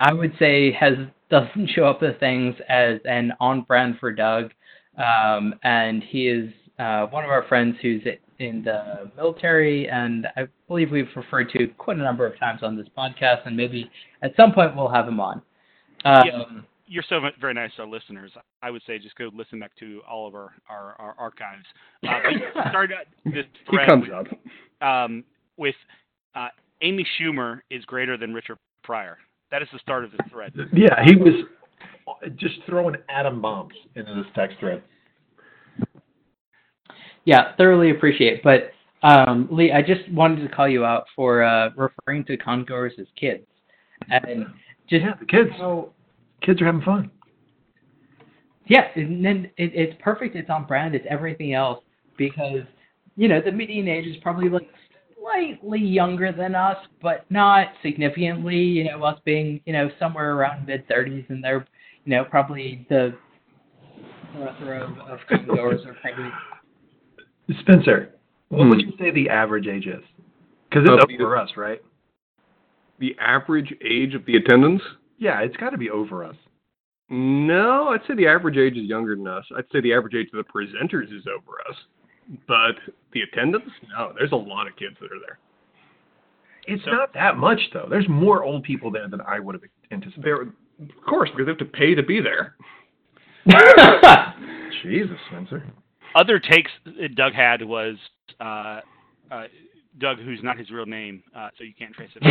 I 0.00 0.12
would 0.12 0.32
say 0.38 0.72
has 0.72 0.94
doesn't 1.30 1.70
show 1.74 1.84
up 1.86 2.02
as 2.02 2.14
things 2.20 2.54
as 2.68 2.98
an 3.04 3.32
on 3.40 3.62
brand 3.62 3.96
for 3.98 4.12
Doug, 4.12 4.52
um, 4.98 5.54
and 5.62 6.02
he 6.02 6.28
is 6.28 6.52
uh, 6.78 7.06
one 7.06 7.24
of 7.24 7.30
our 7.30 7.44
friends 7.48 7.76
who's 7.82 8.02
in 8.38 8.62
the 8.62 9.10
military, 9.16 9.88
and 9.88 10.26
I 10.36 10.46
believe 10.68 10.90
we've 10.90 11.08
referred 11.16 11.50
to 11.50 11.68
quite 11.78 11.96
a 11.96 12.02
number 12.02 12.26
of 12.26 12.38
times 12.38 12.60
on 12.62 12.76
this 12.76 12.86
podcast, 12.96 13.46
and 13.46 13.56
maybe 13.56 13.90
at 14.22 14.34
some 14.36 14.52
point 14.52 14.76
we'll 14.76 14.88
have 14.88 15.08
him 15.08 15.20
on. 15.20 15.42
Um, 16.04 16.22
Yeah. 16.26 16.42
You're 16.88 17.04
so 17.08 17.18
very 17.40 17.52
nice 17.52 17.72
to 17.76 17.82
our 17.82 17.88
listeners. 17.88 18.30
I 18.62 18.70
would 18.70 18.80
say 18.86 18.96
just 19.00 19.16
go 19.16 19.28
listen 19.34 19.58
back 19.58 19.72
to 19.80 20.02
all 20.08 20.28
of 20.28 20.36
our 20.36 20.52
our, 20.68 20.94
our 21.00 21.14
archives. 21.18 21.64
Uh, 22.06 22.20
but 22.54 22.68
started 22.70 22.98
this 23.24 23.44
He 23.68 23.78
comes 23.84 24.04
with, 24.06 24.12
up. 24.12 24.86
um, 24.86 25.24
with 25.56 25.74
uh, 26.36 26.46
Amy 26.82 27.04
Schumer 27.18 27.62
is 27.70 27.84
greater 27.86 28.16
than 28.16 28.32
Richard 28.32 28.58
Pryor. 28.84 29.18
That 29.50 29.62
is 29.62 29.68
the 29.72 29.78
start 29.78 30.04
of 30.04 30.10
this 30.10 30.20
thread. 30.30 30.52
Yeah, 30.72 31.02
he 31.04 31.14
was 31.16 31.34
just 32.36 32.56
throwing 32.66 32.96
atom 33.08 33.40
bombs 33.40 33.74
into 33.94 34.14
this 34.14 34.26
text 34.34 34.56
thread. 34.58 34.82
Yeah, 37.24 37.54
thoroughly 37.56 37.90
appreciate. 37.90 38.42
But 38.42 38.70
um, 39.02 39.48
Lee, 39.50 39.72
I 39.72 39.82
just 39.82 40.10
wanted 40.10 40.42
to 40.48 40.54
call 40.54 40.68
you 40.68 40.84
out 40.84 41.04
for 41.14 41.42
uh, 41.42 41.70
referring 41.76 42.24
to 42.24 42.36
congoers 42.36 42.92
as 42.98 43.06
kids, 43.18 43.44
and 44.10 44.46
just 44.88 45.04
Yeah, 45.04 45.14
the 45.18 45.26
kids, 45.26 45.50
how 45.58 45.90
kids 46.42 46.60
are 46.62 46.66
having 46.66 46.82
fun. 46.82 47.10
yeah, 48.66 48.88
and 48.94 49.24
then 49.24 49.50
it, 49.56 49.72
it's 49.74 50.00
perfect. 50.02 50.34
It's 50.36 50.50
on 50.50 50.66
brand. 50.66 50.94
It's 50.94 51.06
everything 51.08 51.52
else 51.54 51.84
because 52.16 52.62
you 53.16 53.28
know 53.28 53.40
the 53.40 53.52
median 53.52 53.88
age 53.88 54.06
is 54.06 54.16
probably 54.22 54.48
like 54.48 54.68
slightly 55.26 55.80
younger 55.80 56.32
than 56.32 56.54
us, 56.54 56.76
but 57.02 57.24
not 57.30 57.68
significantly. 57.82 58.56
You 58.56 58.84
know, 58.84 59.02
us 59.04 59.18
being 59.24 59.60
you 59.66 59.72
know 59.72 59.90
somewhere 59.98 60.34
around 60.34 60.66
mid 60.66 60.86
thirties, 60.88 61.24
and 61.28 61.42
they're 61.42 61.66
you 62.04 62.14
know 62.14 62.24
probably 62.24 62.86
the 62.88 63.14
plethora 64.34 64.84
of, 64.84 64.98
of 65.10 65.18
congoers 65.28 65.80
are 65.86 65.96
probably 66.02 66.30
Spencer, 67.60 68.10
what 68.48 68.68
would 68.68 68.80
you 68.80 68.92
say 68.98 69.10
the 69.10 69.28
average 69.28 69.66
age 69.66 69.86
is? 69.86 70.02
Because 70.68 70.82
it's 70.84 70.92
Of 70.92 71.00
up 71.00 71.08
the- 71.08 71.16
for 71.16 71.36
us, 71.36 71.50
right? 71.56 71.80
The 72.98 73.14
average 73.20 73.72
age 73.84 74.14
of 74.14 74.24
the 74.26 74.36
attendants? 74.36 74.82
Yeah, 75.18 75.40
it's 75.42 75.56
got 75.56 75.70
to 75.70 75.78
be 75.78 75.90
over 75.90 76.24
us. 76.24 76.34
No, 77.08 77.88
I'd 77.88 78.00
say 78.08 78.14
the 78.14 78.26
average 78.26 78.56
age 78.56 78.76
is 78.76 78.84
younger 78.88 79.14
than 79.14 79.28
us. 79.28 79.44
I'd 79.56 79.64
say 79.70 79.80
the 79.80 79.92
average 79.94 80.14
age 80.14 80.28
of 80.34 80.44
the 80.44 80.50
presenters 80.52 81.14
is 81.16 81.24
over 81.28 81.60
us. 81.68 81.76
But 82.48 82.76
the 83.12 83.22
attendance, 83.22 83.70
No, 83.96 84.12
there's 84.18 84.32
a 84.32 84.36
lot 84.36 84.66
of 84.66 84.76
kids 84.76 84.96
that 85.00 85.06
are 85.12 85.20
there. 85.20 85.38
It's 86.66 86.82
So- 86.84 86.90
not 86.90 87.12
that 87.14 87.36
much 87.36 87.60
though. 87.72 87.86
There's 87.88 88.08
more 88.08 88.42
old 88.44 88.62
people 88.64 88.90
there 88.90 89.08
than 89.08 89.20
I 89.20 89.38
would 89.38 89.54
have 89.54 89.62
anticipated. 89.90 90.24
They're, 90.24 90.42
of 90.42 91.04
course, 91.06 91.30
because 91.30 91.46
they 91.46 91.50
have 91.52 91.58
to 91.58 91.64
pay 91.64 91.94
to 91.94 92.02
be 92.02 92.20
there. 92.20 92.56
Jesus, 94.82 95.16
Spencer. 95.28 95.62
Other 96.14 96.38
takes 96.38 96.70
Doug 97.14 97.32
had 97.32 97.62
was 97.62 97.96
uh, 98.40 98.80
uh, 99.30 99.44
Doug, 99.98 100.18
who's 100.18 100.40
not 100.42 100.58
his 100.58 100.70
real 100.70 100.86
name, 100.86 101.22
uh, 101.36 101.48
so 101.56 101.64
you 101.64 101.72
can't 101.78 101.92
trace 101.94 102.10
it. 102.16 102.22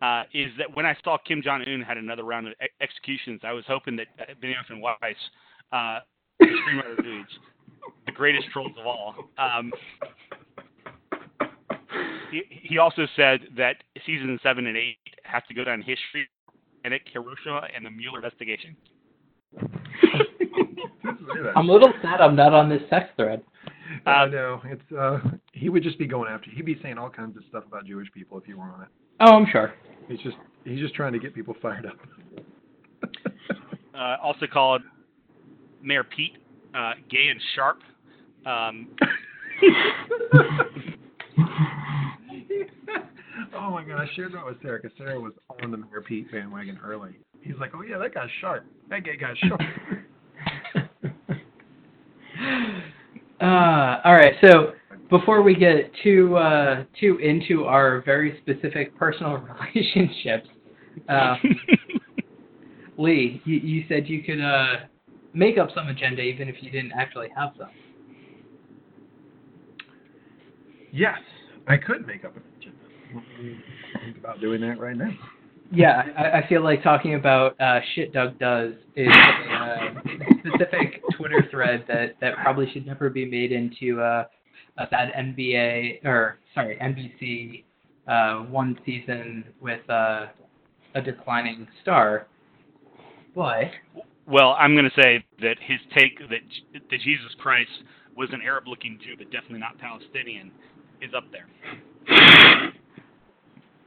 Uh, 0.00 0.22
is 0.32 0.52
that 0.58 0.74
when 0.76 0.86
I 0.86 0.96
saw 1.02 1.18
Kim 1.18 1.42
Jong 1.42 1.62
Un 1.66 1.80
had 1.80 1.96
another 1.96 2.22
round 2.22 2.46
of 2.46 2.54
ex- 2.60 2.72
executions, 2.80 3.40
I 3.42 3.52
was 3.52 3.64
hoping 3.66 3.96
that 3.96 4.06
uh, 4.20 4.24
Benioff 4.42 4.68
and 4.70 4.80
Weiss, 4.80 5.16
uh, 5.72 6.00
the 6.38 6.46
screenwriter 6.46 7.02
dudes, 7.02 7.30
the 8.06 8.12
greatest 8.12 8.48
trolls 8.52 8.72
of 8.78 8.86
all. 8.86 9.14
Um, 9.38 9.72
he, 12.30 12.42
he 12.48 12.78
also 12.78 13.06
said 13.16 13.40
that 13.56 13.76
season 14.06 14.38
seven 14.42 14.66
and 14.66 14.76
eight 14.76 14.98
have 15.24 15.46
to 15.46 15.54
go 15.54 15.64
down 15.64 15.80
history, 15.80 16.28
and 16.84 16.94
it 16.94 17.02
Hiroshima 17.12 17.68
and 17.74 17.84
the 17.84 17.90
Mueller 17.90 18.18
investigation. 18.18 18.76
I'm 21.56 21.68
a 21.68 21.72
little 21.72 21.92
sad 22.02 22.20
I'm 22.20 22.36
not 22.36 22.52
on 22.52 22.68
this 22.68 22.82
sex 22.90 23.10
thread. 23.16 23.42
I 24.06 24.26
know. 24.26 24.60
It's 24.64 24.92
uh 24.92 25.18
he 25.52 25.68
would 25.68 25.82
just 25.82 25.98
be 25.98 26.06
going 26.06 26.30
after 26.30 26.50
he'd 26.50 26.64
be 26.64 26.78
saying 26.82 26.98
all 26.98 27.10
kinds 27.10 27.36
of 27.36 27.42
stuff 27.48 27.64
about 27.66 27.86
Jewish 27.86 28.10
people 28.12 28.38
if 28.38 28.46
you 28.46 28.58
were 28.58 28.64
on 28.64 28.82
it. 28.82 28.88
Oh, 29.20 29.34
I'm 29.34 29.46
sure. 29.50 29.74
He's 30.08 30.20
just 30.20 30.36
he's 30.64 30.78
just 30.78 30.94
trying 30.94 31.12
to 31.12 31.18
get 31.18 31.34
people 31.34 31.56
fired 31.60 31.86
up. 31.86 31.96
uh, 33.94 34.16
also 34.22 34.46
called 34.46 34.82
Mayor 35.82 36.04
Pete, 36.04 36.36
uh, 36.74 36.92
gay 37.10 37.28
and 37.28 37.40
sharp. 37.54 37.80
Um, 38.46 38.88
oh 43.54 43.70
my 43.70 43.84
god, 43.84 44.00
I 44.00 44.06
shared 44.14 44.32
that 44.34 44.44
with 44.44 44.60
Sarah 44.62 44.80
because 44.82 44.96
Sarah 44.96 45.20
was 45.20 45.32
on 45.62 45.70
the 45.70 45.76
Mayor 45.76 46.02
Pete 46.06 46.30
bandwagon 46.30 46.78
early. 46.84 47.18
He's 47.42 47.56
like, 47.60 47.72
Oh 47.74 47.82
yeah, 47.82 47.98
that 47.98 48.14
guy's 48.14 48.30
sharp. 48.40 48.64
That 48.90 49.04
gay 49.04 49.16
guy's 49.16 49.36
sharp. 49.38 49.60
Uh, 53.40 54.00
all 54.04 54.14
right. 54.14 54.34
So 54.40 54.72
before 55.10 55.42
we 55.42 55.54
get 55.54 55.92
too 56.02 56.36
uh, 56.36 56.84
too 56.98 57.18
into 57.18 57.64
our 57.64 58.02
very 58.02 58.40
specific 58.42 58.96
personal 58.96 59.38
relationships, 59.74 60.48
uh, 61.08 61.36
Lee, 62.96 63.40
you, 63.44 63.56
you 63.56 63.84
said 63.88 64.08
you 64.08 64.22
could 64.22 64.40
uh, 64.40 64.86
make 65.34 65.58
up 65.58 65.68
some 65.74 65.88
agenda 65.88 66.22
even 66.22 66.48
if 66.48 66.56
you 66.60 66.70
didn't 66.70 66.92
actually 66.92 67.28
have 67.36 67.52
some. 67.58 67.68
yes, 70.92 71.18
I 71.66 71.76
could 71.76 72.06
make 72.06 72.24
up 72.24 72.36
an 72.36 72.42
agenda. 72.58 72.78
Think 74.04 74.18
about 74.18 74.40
doing 74.40 74.60
that 74.62 74.78
right 74.78 74.96
now. 74.96 75.10
Yeah, 75.70 76.02
I, 76.16 76.38
I 76.38 76.48
feel 76.48 76.62
like 76.64 76.82
talking 76.82 77.14
about 77.14 77.60
uh, 77.60 77.80
shit 77.94 78.12
Doug 78.12 78.38
does 78.38 78.72
is 78.96 79.08
a 79.08 79.54
uh, 79.54 80.00
specific 80.38 81.02
Twitter 81.16 81.46
thread 81.50 81.84
that, 81.88 82.16
that 82.20 82.36
probably 82.36 82.70
should 82.72 82.86
never 82.86 83.10
be 83.10 83.26
made 83.26 83.52
into 83.52 84.00
uh, 84.00 84.24
a 84.78 84.86
bad 84.86 85.12
NBA 85.12 86.04
or 86.06 86.38
sorry 86.54 86.78
NBC 86.80 87.64
uh, 88.10 88.44
one 88.46 88.78
season 88.86 89.44
with 89.60 89.88
uh, 89.90 90.26
a 90.94 91.02
declining 91.02 91.68
star. 91.82 92.26
But 93.34 93.70
well, 94.28 94.54
I'm 94.58 94.74
going 94.74 94.84
to 94.84 95.02
say 95.02 95.24
that 95.40 95.56
his 95.60 95.78
take 95.96 96.18
that, 96.18 96.80
that 96.90 97.00
Jesus 97.00 97.34
Christ 97.38 97.70
was 98.16 98.28
an 98.32 98.40
Arab-looking 98.44 98.98
Jew, 99.02 99.14
but 99.16 99.30
definitely 99.30 99.60
not 99.60 99.78
Palestinian, 99.78 100.50
is 101.00 101.12
up 101.16 101.24
there. 101.32 101.46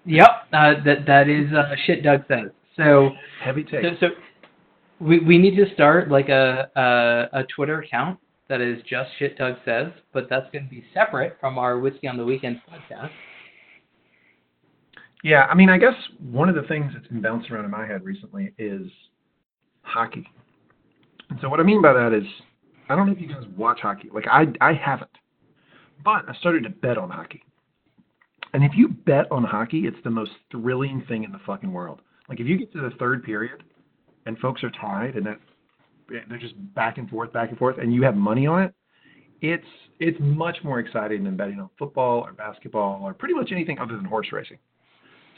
yep, 0.06 0.30
uh, 0.54 0.74
that 0.86 1.06
that 1.06 1.28
is 1.28 1.52
uh, 1.54 1.76
shit 1.86 2.04
Doug 2.04 2.22
says. 2.28 2.52
So 2.78 3.12
Heavy 3.44 3.64
take. 3.64 3.84
So, 3.84 3.90
so 4.00 4.08
we 5.00 5.20
we 5.20 5.38
need 5.38 5.56
to 5.58 5.72
start 5.74 6.10
like 6.10 6.30
a, 6.30 6.70
a 6.76 7.40
a 7.40 7.44
Twitter 7.56 7.82
account 7.82 8.20
that 8.48 8.62
is 8.62 8.82
just 8.90 9.10
shit 9.20 9.38
Doug 9.38 9.56
says, 9.64 9.92
but 10.14 10.28
that's 10.30 10.50
going 10.52 10.66
to 10.66 10.70
be 10.70 10.84
separate 10.94 11.38
from 11.40 11.58
our 11.58 11.80
whiskey 11.80 12.08
on 12.08 12.18
the 12.18 12.26
weekend 12.26 12.62
podcast. 12.70 13.10
Yeah, 15.24 15.46
I 15.46 15.54
mean, 15.54 15.70
I 15.70 15.78
guess 15.78 15.94
one 16.20 16.50
of 16.50 16.56
the 16.56 16.64
things 16.64 16.92
that's 16.94 17.08
been 17.08 17.22
bouncing 17.22 17.52
around 17.52 17.66
in 17.66 17.72
my 17.72 17.86
head 17.86 18.04
recently 18.04 18.54
is 18.58 18.82
hockey. 19.82 20.28
And 21.30 21.40
so 21.42 21.50
what 21.50 21.60
I 21.60 21.64
mean 21.64 21.82
by 21.82 21.94
that 21.94 22.14
is, 22.14 22.24
I 22.90 22.96
don't 22.96 23.08
know 23.08 23.14
if 23.14 23.22
you 23.22 23.28
guys 23.28 23.44
watch 23.56 23.80
hockey. 23.82 24.10
Like 24.14 24.28
I, 24.30 24.46
I 24.60 24.74
haven't, 24.74 25.12
but 26.04 26.28
I 26.28 26.36
started 26.40 26.64
to 26.64 26.70
bet 26.70 26.98
on 26.98 27.10
hockey. 27.10 27.44
And 28.54 28.64
if 28.64 28.72
you 28.76 28.90
bet 28.90 29.32
on 29.32 29.44
hockey, 29.44 29.82
it's 29.88 29.98
the 30.04 30.10
most 30.10 30.32
thrilling 30.52 31.04
thing 31.08 31.24
in 31.24 31.32
the 31.32 31.40
fucking 31.46 31.72
world. 31.72 32.02
Like 32.28 32.40
if 32.40 32.48
you 32.48 32.58
get 32.58 32.72
to 32.74 32.82
the 32.82 32.92
third 33.00 33.24
period, 33.24 33.64
and 34.26 34.38
folks 34.40 34.64
are 34.64 34.72
tied, 34.72 35.16
and 35.16 35.26
that 35.26 35.40
they're 36.30 36.38
just 36.38 36.54
back 36.76 36.98
and 36.98 37.10
forth, 37.10 37.32
back 37.34 37.50
and 37.50 37.58
forth, 37.58 37.78
and 37.78 37.94
you 37.94 38.04
have 38.04 38.16
money 38.16 38.46
on 38.46 38.64
it, 38.64 38.74
it's 39.42 39.66
it's 40.00 40.18
much 40.20 40.58
more 40.64 40.80
exciting 40.80 41.24
than 41.24 41.38
betting 41.38 41.60
on 41.60 41.70
football 41.78 42.22
or 42.22 42.34
basketball 42.34 43.02
or 43.04 43.14
pretty 43.14 43.34
much 43.34 43.52
anything 43.52 43.80
other 43.80 43.96
than 43.96 44.06
horse 44.06 44.28
racing. 44.32 44.58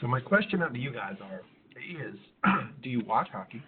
So 0.00 0.06
my 0.06 0.20
question 0.20 0.62
out 0.62 0.74
to 0.74 0.80
you 0.80 0.92
guys 0.92 1.16
are 1.22 1.42
is 1.76 2.14
do 2.82 2.90
you 2.90 3.02
watch 3.04 3.28
hockey? 3.32 3.62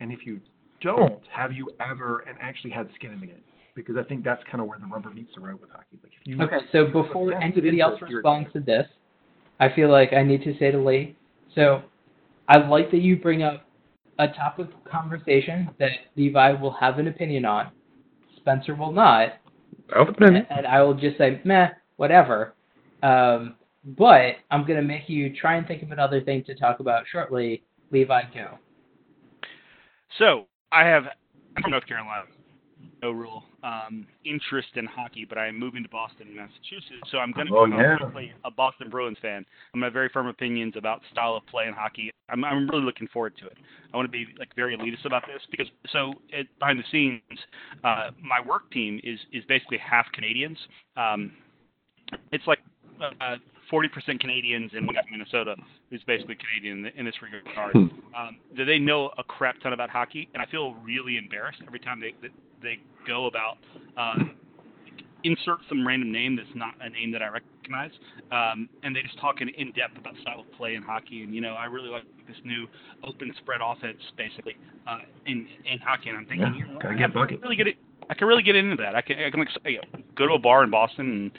And 0.00 0.12
if 0.12 0.26
you 0.26 0.40
don't, 0.80 1.22
have 1.32 1.52
you 1.52 1.70
ever 1.80 2.20
and 2.28 2.36
actually 2.40 2.70
had 2.70 2.88
skin 2.94 3.12
in 3.12 3.20
the 3.20 3.26
game? 3.26 3.40
Because 3.74 3.96
I 3.98 4.02
think 4.04 4.24
that's 4.24 4.42
kind 4.50 4.60
of 4.60 4.68
where 4.68 4.78
the 4.78 4.86
rubber 4.86 5.10
meets 5.10 5.34
the 5.34 5.40
road 5.40 5.60
with 5.60 5.70
hockey. 5.70 5.98
Like 6.02 6.12
if 6.20 6.26
you 6.26 6.42
Okay, 6.42 6.58
so 6.72 6.86
before 6.86 7.34
anybody 7.34 7.80
else 7.80 8.00
responds 8.00 8.52
to 8.54 8.60
this, 8.60 8.86
I 9.60 9.68
feel 9.74 9.90
like 9.90 10.12
I 10.12 10.22
need 10.22 10.42
to 10.44 10.56
say 10.58 10.70
to 10.70 10.78
Lee. 10.78 11.16
So 11.54 11.82
I 12.48 12.58
like 12.58 12.90
that 12.90 12.98
you 12.98 13.16
bring 13.16 13.42
up 13.42 13.66
a 14.18 14.28
topic 14.28 14.68
of 14.68 14.90
conversation 14.90 15.68
that 15.78 15.90
Levi 16.16 16.52
will 16.52 16.72
have 16.72 16.98
an 16.98 17.08
opinion 17.08 17.44
on. 17.44 17.70
Spencer 18.36 18.74
will 18.74 18.92
not. 18.92 19.34
Alpha 19.94 20.12
and 20.20 20.66
I 20.66 20.82
will 20.82 20.94
just 20.94 21.18
say, 21.18 21.40
meh, 21.44 21.68
whatever. 21.96 22.54
Um, 23.02 23.56
but 23.84 24.36
I'm 24.50 24.66
gonna 24.66 24.82
make 24.82 25.08
you 25.08 25.34
try 25.34 25.56
and 25.56 25.66
think 25.66 25.82
of 25.82 25.92
another 25.92 26.20
thing 26.20 26.42
to 26.44 26.54
talk 26.54 26.80
about 26.80 27.04
shortly. 27.10 27.62
Levi, 27.92 28.22
go. 28.34 28.58
So 30.18 30.46
I 30.72 30.84
have 30.84 31.04
I'm 31.56 31.62
from 31.62 31.70
North 31.72 31.86
Carolina. 31.86 32.24
No 33.02 33.10
real 33.10 33.44
um, 33.62 34.06
interest 34.24 34.68
in 34.74 34.86
hockey, 34.86 35.26
but 35.28 35.38
I 35.38 35.46
am 35.48 35.58
moving 35.58 35.82
to 35.82 35.88
Boston, 35.88 36.34
Massachusetts. 36.34 37.10
So 37.10 37.18
I'm 37.18 37.32
going 37.32 37.46
to 37.46 37.54
Oh, 37.54 37.66
yeah. 37.66 37.98
quickly 37.98 38.32
a 38.44 38.50
Boston 38.50 38.88
Bruins 38.88 39.18
fan. 39.20 39.44
I'm 39.74 39.82
have 39.82 39.92
very 39.92 40.08
firm 40.08 40.28
opinions 40.28 40.74
about 40.76 41.02
style 41.12 41.36
of 41.36 41.46
play 41.46 41.66
in 41.66 41.74
hockey. 41.74 42.10
I'm, 42.30 42.44
I'm 42.44 42.68
really 42.68 42.82
looking 42.84 43.08
forward 43.08 43.36
to 43.38 43.46
it. 43.46 43.56
I 43.92 43.96
want 43.96 44.06
to 44.06 44.12
be 44.12 44.26
like 44.38 44.54
very 44.56 44.76
elitist 44.76 45.04
about 45.04 45.24
this 45.26 45.42
because 45.50 45.66
so 45.90 46.14
it, 46.30 46.46
behind 46.58 46.78
the 46.78 46.84
scenes, 46.90 47.40
uh, 47.84 48.10
my 48.20 48.40
work 48.46 48.70
team 48.70 49.00
is 49.04 49.18
is 49.32 49.44
basically 49.46 49.78
half 49.78 50.06
Canadians. 50.12 50.58
Um, 50.96 51.32
it's 52.32 52.46
like 52.46 52.60
uh, 53.20 53.36
40% 53.72 54.20
Canadians 54.20 54.72
and 54.74 54.86
one 54.86 54.94
guy 54.94 55.02
from 55.02 55.12
Minnesota 55.12 55.56
who's 55.90 56.02
basically 56.06 56.36
Canadian 56.36 56.86
in, 56.96 57.04
this 57.04 57.14
regard. 57.22 57.74
Um, 58.16 58.38
do 58.56 58.64
they 58.64 58.78
know 58.78 59.10
a 59.18 59.22
crap 59.22 59.60
ton 59.60 59.74
about 59.74 59.90
hockey? 59.90 60.26
And 60.32 60.42
I 60.42 60.46
feel 60.46 60.72
really 60.82 61.18
embarrassed 61.18 61.60
every 61.66 61.78
time 61.78 62.00
they 62.00 62.14
they, 62.22 62.32
they 62.62 62.78
go 63.06 63.26
about 63.26 63.58
uh, 63.98 64.14
insert 65.22 65.58
some 65.68 65.86
random 65.86 66.10
name 66.12 66.36
that's 66.36 66.48
not 66.54 66.74
a 66.80 66.88
name 66.88 67.12
that 67.12 67.20
I 67.20 67.28
recognize, 67.28 67.90
um, 68.32 68.68
and 68.82 68.94
they 68.94 69.02
just 69.02 69.18
talk 69.18 69.40
in, 69.42 69.48
in 69.50 69.72
depth 69.72 69.98
about 69.98 70.14
style 70.22 70.40
of 70.40 70.52
play 70.52 70.76
in 70.76 70.82
hockey. 70.82 71.22
And 71.24 71.34
you 71.34 71.40
know, 71.40 71.54
I 71.54 71.66
really 71.66 71.90
like 71.90 72.04
this 72.26 72.36
new 72.44 72.66
open 73.04 73.32
spread 73.38 73.60
offense, 73.62 73.98
basically, 74.16 74.56
uh, 74.88 74.98
in 75.26 75.46
in 75.70 75.78
hockey. 75.78 76.08
And 76.08 76.18
I'm 76.18 76.26
thinking, 76.26 76.54
Yeah, 76.54 76.66
you 76.66 76.72
know, 76.72 76.78
gotta 76.80 76.94
I 76.94 76.98
get 76.98 77.10
can 77.10 77.12
bucket. 77.12 77.42
really 77.42 77.56
get 77.56 77.66
it. 77.66 77.76
I 78.08 78.14
can 78.14 78.28
really 78.28 78.42
get 78.42 78.56
into 78.56 78.76
that. 78.76 78.94
I 78.94 79.02
can 79.02 79.18
I 79.18 79.30
can 79.30 79.40
like, 79.40 79.80
go 80.14 80.26
to 80.26 80.34
a 80.34 80.38
bar 80.38 80.64
in 80.64 80.70
Boston 80.70 81.10
and 81.10 81.30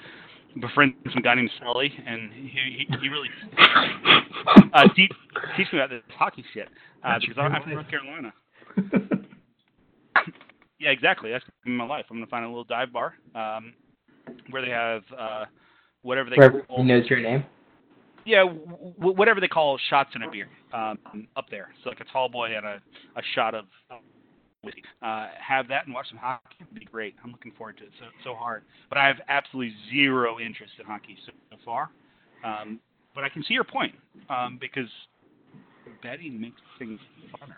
befriend 0.61 0.93
some 1.13 1.21
guy 1.21 1.35
named 1.35 1.51
Sully, 1.59 1.91
and 2.05 2.31
he 2.33 2.49
he, 2.87 2.97
he 3.01 3.09
really 3.09 3.29
uh, 4.73 4.87
teach, 4.95 5.11
teach 5.55 5.67
me 5.73 5.79
about 5.79 5.89
this 5.89 6.01
hockey 6.17 6.43
shit 6.53 6.67
uh, 7.03 7.17
because 7.19 7.37
I'm 7.37 7.53
I'm 7.53 7.61
from. 7.63 7.71
North 7.73 7.89
Carolina. 7.89 8.33
Yeah, 10.79 10.91
exactly. 10.91 11.31
That's 11.31 11.43
gonna 11.65 11.75
my 11.75 11.85
life. 11.85 12.05
I'm 12.11 12.17
gonna 12.17 12.27
find 12.27 12.45
a 12.45 12.47
little 12.47 12.63
dive 12.63 12.93
bar 12.93 13.15
um, 13.33 13.73
where 14.51 14.61
they 14.61 14.69
have 14.69 15.01
uh, 15.17 15.45
whatever 16.03 16.29
they 16.29 16.35
Where 16.35 16.61
call 16.63 16.83
knows 16.83 17.09
your 17.09 17.19
name. 17.19 17.43
yeah 18.25 18.43
w- 18.43 18.93
w- 18.99 19.15
whatever 19.17 19.41
they 19.41 19.47
call 19.47 19.79
shots 19.89 20.11
in 20.13 20.21
a 20.21 20.29
beer 20.29 20.47
um, 20.73 20.99
up 21.35 21.45
there. 21.49 21.69
So 21.83 21.89
like 21.89 21.99
a 21.99 22.05
tall 22.13 22.29
boy 22.29 22.49
and 22.55 22.63
a, 22.63 22.79
a 23.15 23.21
shot 23.33 23.55
of 23.55 23.65
whiskey. 23.89 24.03
Uh, 25.01 25.27
have 25.39 25.67
that 25.67 25.85
and 25.85 25.93
watch 25.93 26.07
some 26.09 26.17
hockey 26.17 26.41
would 26.59 26.79
be 26.79 26.85
great. 26.85 27.15
I'm 27.23 27.31
looking 27.31 27.51
forward 27.57 27.77
to 27.77 27.83
it 27.83 27.91
so 27.99 28.05
so 28.23 28.35
hard. 28.35 28.63
But 28.89 28.97
I 28.97 29.07
have 29.07 29.17
absolutely 29.29 29.73
zero 29.91 30.39
interest 30.39 30.73
in 30.79 30.85
hockey 30.85 31.17
so, 31.25 31.31
so 31.51 31.57
far. 31.63 31.89
Um, 32.43 32.79
but 33.15 33.23
I 33.23 33.29
can 33.29 33.43
see 33.43 33.53
your 33.53 33.63
point 33.63 33.93
um, 34.29 34.57
because 34.59 34.89
betting 36.03 36.39
makes 36.41 36.59
things 36.79 36.99
funner. 37.33 37.53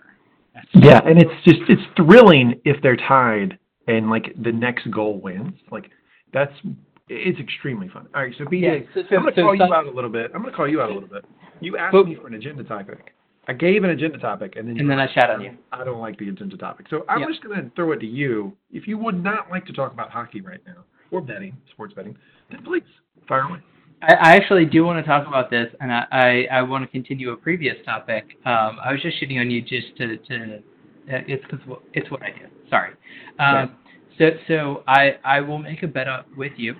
That's, 0.53 0.67
Yeah, 0.73 0.99
and 1.05 1.17
it's 1.21 1.31
just 1.45 1.59
it's 1.69 1.81
thrilling 1.95 2.59
if 2.65 2.81
they're 2.83 2.97
tied 2.97 3.57
and 3.87 4.09
like 4.09 4.33
the 4.43 4.51
next 4.51 4.89
goal 4.91 5.19
wins. 5.19 5.53
Like 5.71 5.89
that's 6.33 6.53
it's 7.07 7.39
extremely 7.39 7.87
fun. 7.89 8.07
All 8.13 8.21
right, 8.21 8.35
so 8.37 8.43
BJ, 8.45 8.61
Yeah, 8.61 8.79
so- 8.93 9.01
so- 9.09 9.15
I'm 9.15 9.23
gonna 9.23 9.35
so 9.35 9.41
call 9.43 9.55
you 9.55 9.63
out 9.73 9.87
a 9.87 9.91
little 9.91 10.11
bit. 10.11 10.31
I'm 10.35 10.43
gonna 10.43 10.55
call 10.55 10.67
you 10.67 10.81
out 10.81 10.91
a 10.91 10.93
little 10.93 11.09
bit. 11.09 11.25
You 11.59 11.77
asked 11.77 11.93
But- 11.93 12.05
me 12.07 12.15
for 12.15 12.27
an 12.27 12.35
agenda 12.35 12.63
topic. 12.63 13.15
I 13.47 13.53
gave 13.53 13.83
an 13.83 13.89
agenda 13.89 14.17
topic, 14.19 14.55
and 14.57 14.67
then 14.67 14.75
you 14.75 14.81
And 14.81 14.89
then 14.89 14.99
I 14.99 15.11
shat 15.11 15.29
on 15.29 15.41
you. 15.41 15.57
I 15.71 15.83
don't 15.83 15.99
like 15.99 16.17
the 16.17 16.29
agenda 16.29 16.57
topic. 16.57 16.87
So 16.89 17.05
I'm 17.09 17.21
Yeah. 17.21 17.27
just 17.27 17.41
gonna 17.41 17.69
throw 17.75 17.91
it 17.93 17.99
to 18.01 18.05
you. 18.05 18.55
If 18.71 18.87
you 18.87 18.97
would 18.97 19.23
not 19.23 19.49
like 19.49 19.65
to 19.65 19.73
talk 19.73 19.91
about 19.91 20.11
hockey 20.11 20.41
right 20.41 20.61
now 20.67 20.83
or 21.11 21.21
betting, 21.21 21.57
sports 21.71 21.93
betting, 21.93 22.15
then 22.51 22.61
please 22.63 22.83
fire 23.27 23.41
away. 23.41 23.59
I, 24.01 24.35
actually 24.35 24.65
do 24.65 24.85
want 24.85 25.03
to 25.03 25.07
talk 25.07 25.27
about 25.27 25.49
this, 25.49 25.67
and 25.81 25.91
I, 25.91 26.05
I, 26.11 26.47
I 26.51 26.61
want 26.61 26.85
to 26.85 26.87
continue 26.89 27.31
a 27.31 27.37
previous 27.37 27.75
topic. 27.85 28.37
Um, 28.45 28.79
I 28.81 28.93
was 28.93 29.01
just 29.01 29.21
shitting 29.21 29.39
on 29.41 29.51
you 29.51 29.61
just 29.61 29.95
to, 29.97 30.15
to 30.15 30.63
uh, 31.11 31.21
it's 31.27 31.43
cause 31.47 31.59
it's 31.93 32.09
what 32.09 32.21
I 32.23 32.29
do. 32.29 32.45
Sorry. 32.69 32.93
Um, 33.39 33.75
so 34.17 34.29
so 34.47 34.83
I 34.87 35.17
I 35.23 35.41
will 35.41 35.57
make 35.57 35.83
a 35.83 35.87
bet 35.87 36.07
up 36.07 36.27
with 36.37 36.53
you, 36.55 36.75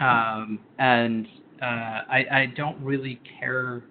um, 0.00 0.58
and 0.78 1.26
uh, 1.62 1.64
I 1.64 2.24
I 2.30 2.52
don't 2.56 2.80
really 2.82 3.20
care 3.38 3.84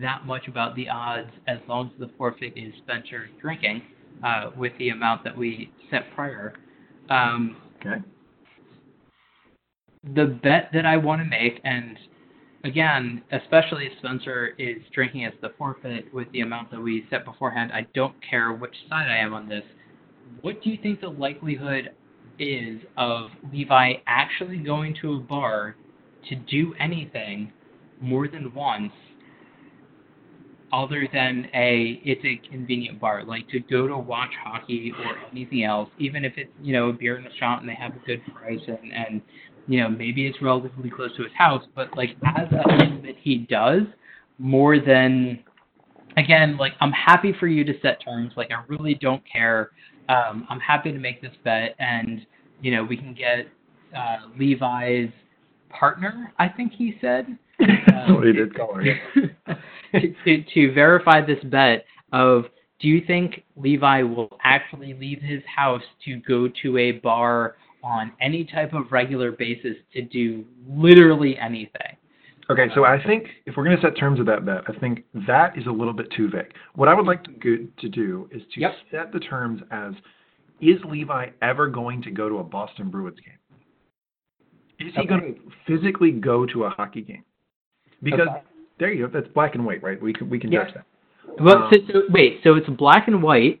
that 0.00 0.26
much 0.26 0.48
about 0.48 0.74
the 0.76 0.88
odds 0.88 1.30
as 1.46 1.58
long 1.68 1.90
as 1.92 2.00
the 2.00 2.10
forfeit 2.16 2.52
is 2.56 2.72
Spencer 2.84 3.28
drinking, 3.40 3.82
uh, 4.24 4.50
with 4.56 4.72
the 4.78 4.90
amount 4.90 5.24
that 5.24 5.36
we 5.36 5.70
set 5.90 6.02
prior. 6.14 6.54
Um, 7.10 7.56
Okay. 7.80 8.02
the 10.14 10.26
bet 10.42 10.70
that 10.72 10.86
I 10.86 10.96
want 10.96 11.20
to 11.20 11.24
make, 11.24 11.60
and 11.64 11.98
again, 12.64 13.22
especially 13.32 13.86
if 13.86 13.98
Spencer 13.98 14.54
is 14.58 14.78
drinking 14.92 15.24
as 15.24 15.32
the 15.40 15.50
forfeit 15.58 16.12
with 16.12 16.30
the 16.32 16.40
amount 16.40 16.70
that 16.70 16.80
we 16.80 17.06
set 17.10 17.24
beforehand, 17.24 17.70
I 17.72 17.86
don't 17.94 18.14
care 18.28 18.52
which 18.52 18.74
side 18.88 19.08
I 19.08 19.18
am 19.18 19.34
on 19.34 19.48
this. 19.48 19.64
What 20.40 20.62
do 20.62 20.70
you 20.70 20.78
think 20.82 21.00
the 21.00 21.08
likelihood 21.08 21.90
is 22.38 22.80
of 22.96 23.30
Levi 23.52 23.94
actually 24.06 24.58
going 24.58 24.94
to 25.02 25.14
a 25.14 25.20
bar 25.20 25.76
to 26.28 26.34
do 26.34 26.74
anything 26.80 27.52
more 28.00 28.28
than 28.28 28.52
once 28.54 28.92
other 30.72 31.08
than 31.12 31.48
a 31.54 32.00
it's 32.04 32.24
a 32.24 32.48
convenient 32.48 33.00
bar. 33.00 33.24
Like 33.24 33.48
to 33.48 33.60
go 33.60 33.86
to 33.86 33.96
watch 33.96 34.30
hockey 34.42 34.92
or 34.98 35.16
anything 35.30 35.64
else 35.64 35.88
even 35.98 36.24
if 36.24 36.32
it's 36.36 36.50
you 36.62 36.72
know 36.72 36.88
a 36.88 36.92
beer 36.92 37.16
and 37.16 37.26
a 37.26 37.34
shot 37.38 37.60
and 37.60 37.68
they 37.68 37.74
have 37.74 37.92
a 37.92 38.06
good 38.06 38.20
price 38.34 38.60
and 38.66 38.92
and 38.92 39.22
you 39.66 39.80
know 39.80 39.88
maybe 39.88 40.26
it's 40.26 40.40
relatively 40.42 40.90
close 40.90 41.14
to 41.16 41.22
his 41.22 41.32
house 41.36 41.64
but 41.74 41.88
like 41.96 42.10
as 42.36 42.48
a 42.52 42.78
thing 42.78 43.02
that 43.04 43.16
he 43.20 43.38
does 43.38 43.82
more 44.38 44.78
than 44.78 45.42
again 46.16 46.56
like 46.56 46.72
i'm 46.80 46.92
happy 46.92 47.32
for 47.38 47.46
you 47.46 47.64
to 47.64 47.72
set 47.80 48.02
terms. 48.04 48.32
Like 48.36 48.50
i 48.50 48.62
really 48.68 48.94
don't 48.94 49.22
care. 49.30 49.70
Um 50.08 50.46
i'm 50.48 50.60
happy 50.60 50.92
to 50.92 50.98
make 50.98 51.22
this 51.22 51.34
bet 51.44 51.76
and 51.78 52.26
you 52.60 52.74
know 52.74 52.82
we 52.82 52.96
can 52.96 53.14
get 53.14 53.46
uh 53.96 54.28
levi's 54.38 55.10
partner 55.68 56.32
i 56.38 56.48
think 56.48 56.72
he 56.72 56.96
said 57.00 57.38
That's 57.58 58.22
did 58.22 58.54
call 58.54 58.74
her. 58.74 58.84
to, 59.92 60.14
to, 60.24 60.44
to 60.54 60.72
verify 60.72 61.24
this 61.24 61.42
bet 61.44 61.84
of 62.12 62.44
do 62.80 62.88
you 62.88 63.02
think 63.06 63.42
Levi 63.56 64.02
will 64.02 64.38
actually 64.44 64.92
leave 64.94 65.20
his 65.22 65.42
house 65.44 65.82
to 66.04 66.16
go 66.28 66.48
to 66.62 66.78
a 66.78 66.92
bar 66.92 67.56
on 67.82 68.12
any 68.20 68.44
type 68.44 68.74
of 68.74 68.92
regular 68.92 69.32
basis 69.32 69.76
to 69.94 70.02
do 70.02 70.44
literally 70.68 71.38
anything? 71.38 71.96
Okay, 72.48 72.68
so 72.74 72.84
I 72.84 73.02
think 73.02 73.26
if 73.46 73.56
we're 73.56 73.64
going 73.64 73.76
to 73.76 73.82
set 73.82 73.96
terms 73.96 74.20
of 74.20 74.26
that 74.26 74.44
bet, 74.44 74.62
I 74.68 74.78
think 74.78 75.04
that 75.26 75.58
is 75.58 75.66
a 75.66 75.70
little 75.70 75.92
bit 75.92 76.06
too 76.16 76.28
vague. 76.28 76.52
What 76.74 76.88
I 76.88 76.94
would 76.94 77.06
like 77.06 77.24
to, 77.24 77.32
go, 77.32 77.66
to 77.78 77.88
do 77.88 78.28
is 78.30 78.42
to 78.54 78.60
Yep. 78.60 78.72
set 78.90 79.12
the 79.12 79.18
terms 79.18 79.62
as 79.70 79.94
is 80.60 80.76
Levi 80.88 81.30
ever 81.42 81.68
going 81.68 82.02
to 82.02 82.10
go 82.10 82.28
to 82.28 82.38
a 82.38 82.44
Boston 82.44 82.88
Bruins 82.88 83.18
game? 83.20 83.38
Is 84.78 84.94
he 84.94 85.06
going 85.06 85.34
to 85.34 85.40
physically 85.66 86.12
go 86.12 86.46
to 86.46 86.64
a 86.64 86.70
hockey 86.70 87.02
game? 87.02 87.24
Because 88.02 88.28
Okay. 88.28 88.42
there 88.78 88.92
you 88.92 89.06
go, 89.06 89.20
that's 89.20 89.32
black 89.32 89.54
and 89.54 89.64
white, 89.64 89.82
right? 89.82 90.00
We 90.00 90.12
can 90.12 90.28
we 90.28 90.38
can 90.38 90.52
Yeah. 90.52 90.64
judge 90.64 90.74
that. 90.74 90.84
Well, 91.40 91.64
Um, 91.64 91.70
so, 91.72 91.78
so, 91.92 92.02
wait, 92.10 92.40
so 92.42 92.54
it's 92.54 92.68
black 92.68 93.08
and 93.08 93.22
white, 93.22 93.60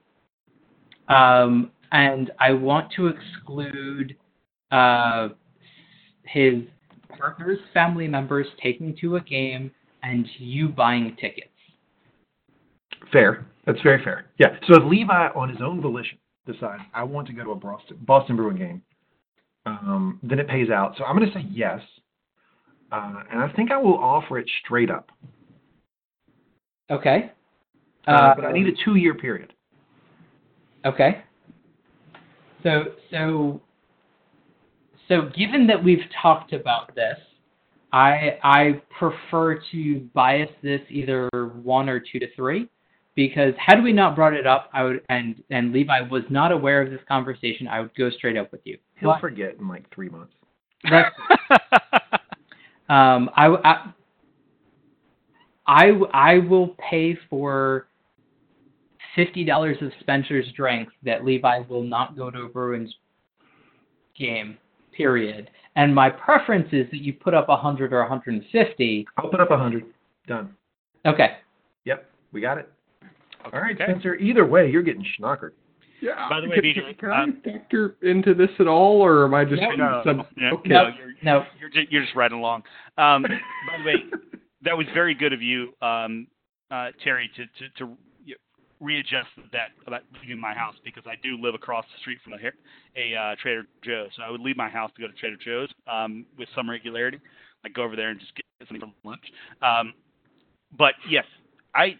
um, 1.08 1.70
and 1.92 2.30
I 2.38 2.52
want 2.52 2.90
to 2.92 3.08
exclude 3.08 4.16
uh, 4.70 5.30
his 6.24 6.64
partner's 7.18 7.60
family 7.72 8.08
members 8.08 8.46
taking 8.60 8.94
to 8.96 9.16
a 9.16 9.20
game 9.20 9.70
and 10.02 10.28
you 10.38 10.68
buying 10.68 11.16
tickets. 11.16 11.48
Fair. 13.12 13.46
That's 13.64 13.80
very 13.82 14.02
fair. 14.02 14.26
Yeah. 14.38 14.56
So 14.68 14.76
if 14.76 14.84
Levi, 14.84 15.28
on 15.34 15.48
his 15.48 15.60
own 15.60 15.80
volition, 15.80 16.18
decides 16.46 16.82
I 16.94 17.02
want 17.02 17.26
to 17.28 17.32
go 17.32 17.44
to 17.44 17.50
a 17.50 17.54
Boston 17.56 17.98
Boston 18.02 18.36
Bruin 18.36 18.56
game, 18.56 18.82
um, 19.66 20.20
then 20.22 20.38
it 20.38 20.46
pays 20.48 20.70
out. 20.70 20.96
So 20.96 21.04
I'm 21.04 21.16
going 21.16 21.28
to 21.28 21.34
say 21.34 21.44
yes, 21.50 21.80
uh, 22.92 23.22
and 23.30 23.40
I 23.40 23.48
think 23.54 23.70
I 23.70 23.76
will 23.76 23.98
offer 23.98 24.38
it 24.38 24.48
straight 24.64 24.90
up. 24.90 25.10
Okay. 26.90 27.32
Uh, 28.06 28.34
but 28.36 28.44
I 28.44 28.52
need 28.52 28.68
a 28.68 28.84
two-year 28.84 29.14
period. 29.14 29.52
Okay. 30.84 31.22
So 32.62 32.84
so 33.10 33.60
so 35.08 35.30
given 35.36 35.66
that 35.66 35.82
we've 35.82 36.04
talked 36.22 36.52
about 36.52 36.94
this, 36.94 37.18
I 37.92 38.38
I 38.42 38.82
prefer 38.96 39.60
to 39.72 40.00
bias 40.14 40.50
this 40.62 40.80
either 40.88 41.28
one 41.62 41.88
or 41.88 42.00
two 42.00 42.18
to 42.20 42.26
three, 42.34 42.68
because 43.16 43.54
had 43.58 43.82
we 43.82 43.92
not 43.92 44.14
brought 44.14 44.34
it 44.34 44.46
up, 44.46 44.70
I 44.72 44.84
would 44.84 45.02
and 45.08 45.42
and 45.50 45.72
Levi 45.72 46.02
was 46.02 46.22
not 46.30 46.52
aware 46.52 46.82
of 46.82 46.90
this 46.90 47.00
conversation, 47.08 47.66
I 47.66 47.80
would 47.80 47.94
go 47.96 48.10
straight 48.10 48.36
up 48.36 48.52
with 48.52 48.60
you. 48.64 48.78
He'll 48.96 49.12
But- 49.12 49.20
forget 49.20 49.56
in 49.58 49.66
like 49.66 49.92
three 49.92 50.08
months. 50.08 50.32
That's 52.88 52.96
um 52.96 53.30
I 53.36 53.46
I 53.46 53.92
I, 55.66 55.90
I 56.12 56.38
will 56.38 56.76
pay 56.78 57.18
for 57.28 57.88
fifty 59.14 59.44
dollars 59.44 59.76
of 59.80 59.90
Spencer's 60.00 60.46
drinks 60.56 60.92
that 61.02 61.24
Levi 61.24 61.60
will 61.68 61.82
not 61.82 62.16
go 62.16 62.30
to 62.30 62.42
a 62.42 62.48
Bruins 62.48 62.94
game 64.16 64.58
period, 64.92 65.50
and 65.74 65.94
my 65.94 66.08
preference 66.08 66.68
is 66.72 66.86
that 66.90 67.00
you 67.00 67.12
put 67.12 67.34
up 67.34 67.48
100 67.48 67.92
or 67.92 68.00
150. 68.00 69.06
I'll 69.16 69.28
put 69.28 69.40
up 69.40 69.50
a 69.50 69.58
hundred. 69.58 69.84
Done. 70.26 70.54
Okay. 71.04 71.36
Yep, 71.84 72.10
we 72.32 72.40
got 72.40 72.58
it. 72.58 72.70
All 73.44 73.60
right, 73.60 73.74
Okay. 73.74 73.84
Spencer. 73.84 74.14
Either 74.16 74.46
way, 74.46 74.70
you're 74.70 74.82
getting 74.82 75.04
schnockered. 75.18 75.52
Yeah. 76.00 76.28
By 76.28 76.40
the 76.40 76.48
way, 76.48 76.56
can, 76.56 76.64
BJ, 76.64 76.98
can 76.98 77.10
I 77.10 77.22
um, 77.24 77.40
factor 77.44 77.96
into 78.02 78.34
this 78.34 78.50
at 78.58 78.66
all, 78.68 79.00
or 79.04 79.24
am 79.24 79.34
I 79.34 79.44
just 79.44 79.62
No, 79.62 79.70
No, 79.76 80.02
sub- 80.04 80.26
no, 80.36 80.48
okay? 80.58 80.68
no, 80.68 80.88
you're, 80.98 81.12
No. 81.22 81.44
you're, 81.58 81.70
just, 81.70 81.90
you're 81.90 82.02
just 82.02 82.14
riding 82.14 82.38
along. 82.38 82.62
Um, 82.98 83.22
by 83.22 83.78
the 83.78 83.84
way, 83.84 83.94
that 84.62 84.76
was 84.76 84.86
very 84.94 85.14
good 85.14 85.32
of 85.32 85.40
you, 85.42 85.72
um, 85.82 86.26
uh, 86.70 86.88
Terry, 87.02 87.30
to, 87.36 87.44
to, 87.46 87.70
to 87.78 87.86
y- 88.26 88.34
readjust 88.80 89.28
that 89.52 89.68
about 89.86 90.02
leaving 90.20 90.40
my 90.40 90.52
house 90.54 90.74
because 90.84 91.04
I 91.06 91.14
do 91.22 91.38
live 91.40 91.54
across 91.54 91.84
the 91.94 92.00
street 92.00 92.18
from 92.22 92.34
a, 92.34 92.36
a 92.96 93.16
uh, 93.16 93.36
Trader 93.40 93.64
Joe's. 93.82 94.10
So 94.16 94.22
I 94.22 94.30
would 94.30 94.40
leave 94.40 94.56
my 94.56 94.68
house 94.68 94.90
to 94.96 95.00
go 95.02 95.08
to 95.08 95.14
Trader 95.14 95.36
Joe's 95.42 95.70
um, 95.90 96.26
with 96.38 96.48
some 96.54 96.68
regularity. 96.68 97.20
I'd 97.64 97.74
go 97.74 97.82
over 97.82 97.96
there 97.96 98.10
and 98.10 98.20
just 98.20 98.34
get 98.34 98.44
something 98.68 98.80
for 99.02 99.08
lunch. 99.08 99.22
Um, 99.62 99.92
but 100.76 100.94
yes, 101.08 101.24
I 101.74 101.96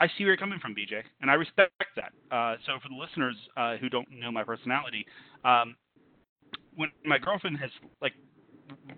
I 0.00 0.06
see 0.06 0.20
where 0.20 0.28
you're 0.28 0.36
coming 0.36 0.60
from, 0.60 0.74
BJ, 0.74 1.02
and 1.20 1.30
I 1.30 1.34
respect 1.34 1.72
that. 1.96 2.12
Uh, 2.34 2.56
so 2.66 2.72
for 2.82 2.88
the 2.88 2.94
listeners 2.94 3.34
uh, 3.56 3.76
who 3.76 3.88
don't 3.88 4.08
know 4.10 4.30
my 4.30 4.44
personality, 4.44 5.04
um, 5.44 5.76
when 6.76 6.90
my 7.04 7.18
girlfriend 7.18 7.58
has 7.58 7.70
like 8.00 8.12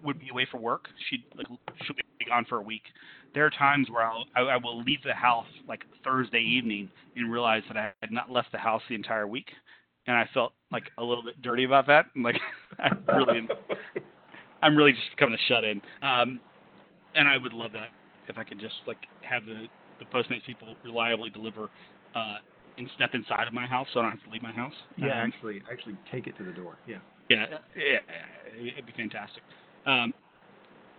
would 0.04 0.18
be 0.18 0.28
away 0.30 0.46
for 0.50 0.58
work, 0.58 0.86
she'd 1.08 1.24
like 1.36 1.46
she'll 1.84 1.96
be 1.96 2.26
gone 2.26 2.44
for 2.48 2.58
a 2.58 2.62
week. 2.62 2.82
There 3.34 3.46
are 3.46 3.50
times 3.50 3.88
where 3.90 4.02
I'll 4.02 4.24
I, 4.36 4.40
I 4.40 4.56
will 4.58 4.82
leave 4.82 5.02
the 5.02 5.14
house 5.14 5.46
like 5.66 5.84
Thursday 6.04 6.40
evening 6.42 6.90
and 7.16 7.32
realize 7.32 7.62
that 7.68 7.76
I 7.76 7.92
had 8.02 8.12
not 8.12 8.30
left 8.30 8.52
the 8.52 8.58
house 8.58 8.82
the 8.88 8.94
entire 8.94 9.26
week, 9.26 9.48
and 10.06 10.16
I 10.16 10.28
felt 10.34 10.52
like 10.70 10.84
a 10.98 11.02
little 11.02 11.24
bit 11.24 11.40
dirty 11.40 11.64
about 11.64 11.86
that. 11.86 12.06
I'm 12.14 12.22
like 12.22 12.36
I 12.78 12.90
really 13.16 13.48
I'm 14.62 14.76
really 14.76 14.92
just 14.92 15.10
becoming 15.16 15.38
a 15.38 15.48
shut 15.48 15.64
in. 15.64 15.80
Um, 16.02 16.40
and 17.14 17.26
I 17.26 17.38
would 17.38 17.52
love 17.52 17.72
that 17.72 17.88
if 18.28 18.38
I 18.38 18.44
could 18.44 18.60
just 18.60 18.74
like 18.86 18.98
have 19.22 19.46
the 19.46 19.66
the 20.00 20.06
Postmates 20.06 20.44
people 20.44 20.74
reliably 20.82 21.30
deliver 21.30 21.68
uh, 22.14 22.36
and 22.78 22.88
step 22.96 23.10
inside 23.14 23.46
of 23.46 23.52
my 23.54 23.66
house, 23.66 23.86
so 23.92 24.00
I 24.00 24.04
don't 24.04 24.12
have 24.12 24.24
to 24.24 24.30
leave 24.30 24.42
my 24.42 24.52
house. 24.52 24.72
Yeah, 24.96 25.22
Um, 25.22 25.32
actually, 25.32 25.62
actually 25.70 25.96
take 26.10 26.26
it 26.26 26.36
to 26.38 26.44
the 26.44 26.52
door. 26.52 26.76
Yeah. 26.86 26.98
yeah, 27.28 27.46
yeah, 27.76 27.98
it'd 28.74 28.86
be 28.86 28.92
fantastic. 28.96 29.42
Um, 29.86 30.12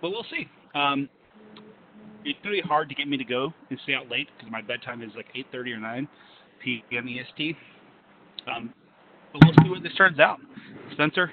but 0.02 0.12
we'll 0.12 0.26
see. 0.30 0.47
Um, 0.74 1.10
it's 2.24 2.39
be 2.43 2.62
hard 2.62 2.88
to 2.89 2.95
get 2.95 3.08
me 3.08 3.18
to 3.18 3.24
go 3.24 3.54
and 3.70 3.80
stay 3.84 3.93
out 3.93 4.10
late 4.10 4.28
because 4.38 4.52
my 4.52 4.62
bedtime 4.62 5.02
is 5.02 5.12
like 5.16 5.28
8:30 5.36 5.76
or 5.76 5.80
9 5.80 6.08
p.m. 6.64 7.08
EST. 7.08 7.56
Um, 8.47 8.74
but 9.34 9.41
we'll 9.43 9.56
see 9.64 9.70
what 9.70 9.84
this 9.84 9.93
turns 9.97 10.20
out. 10.20 10.39
Spencer, 10.93 11.32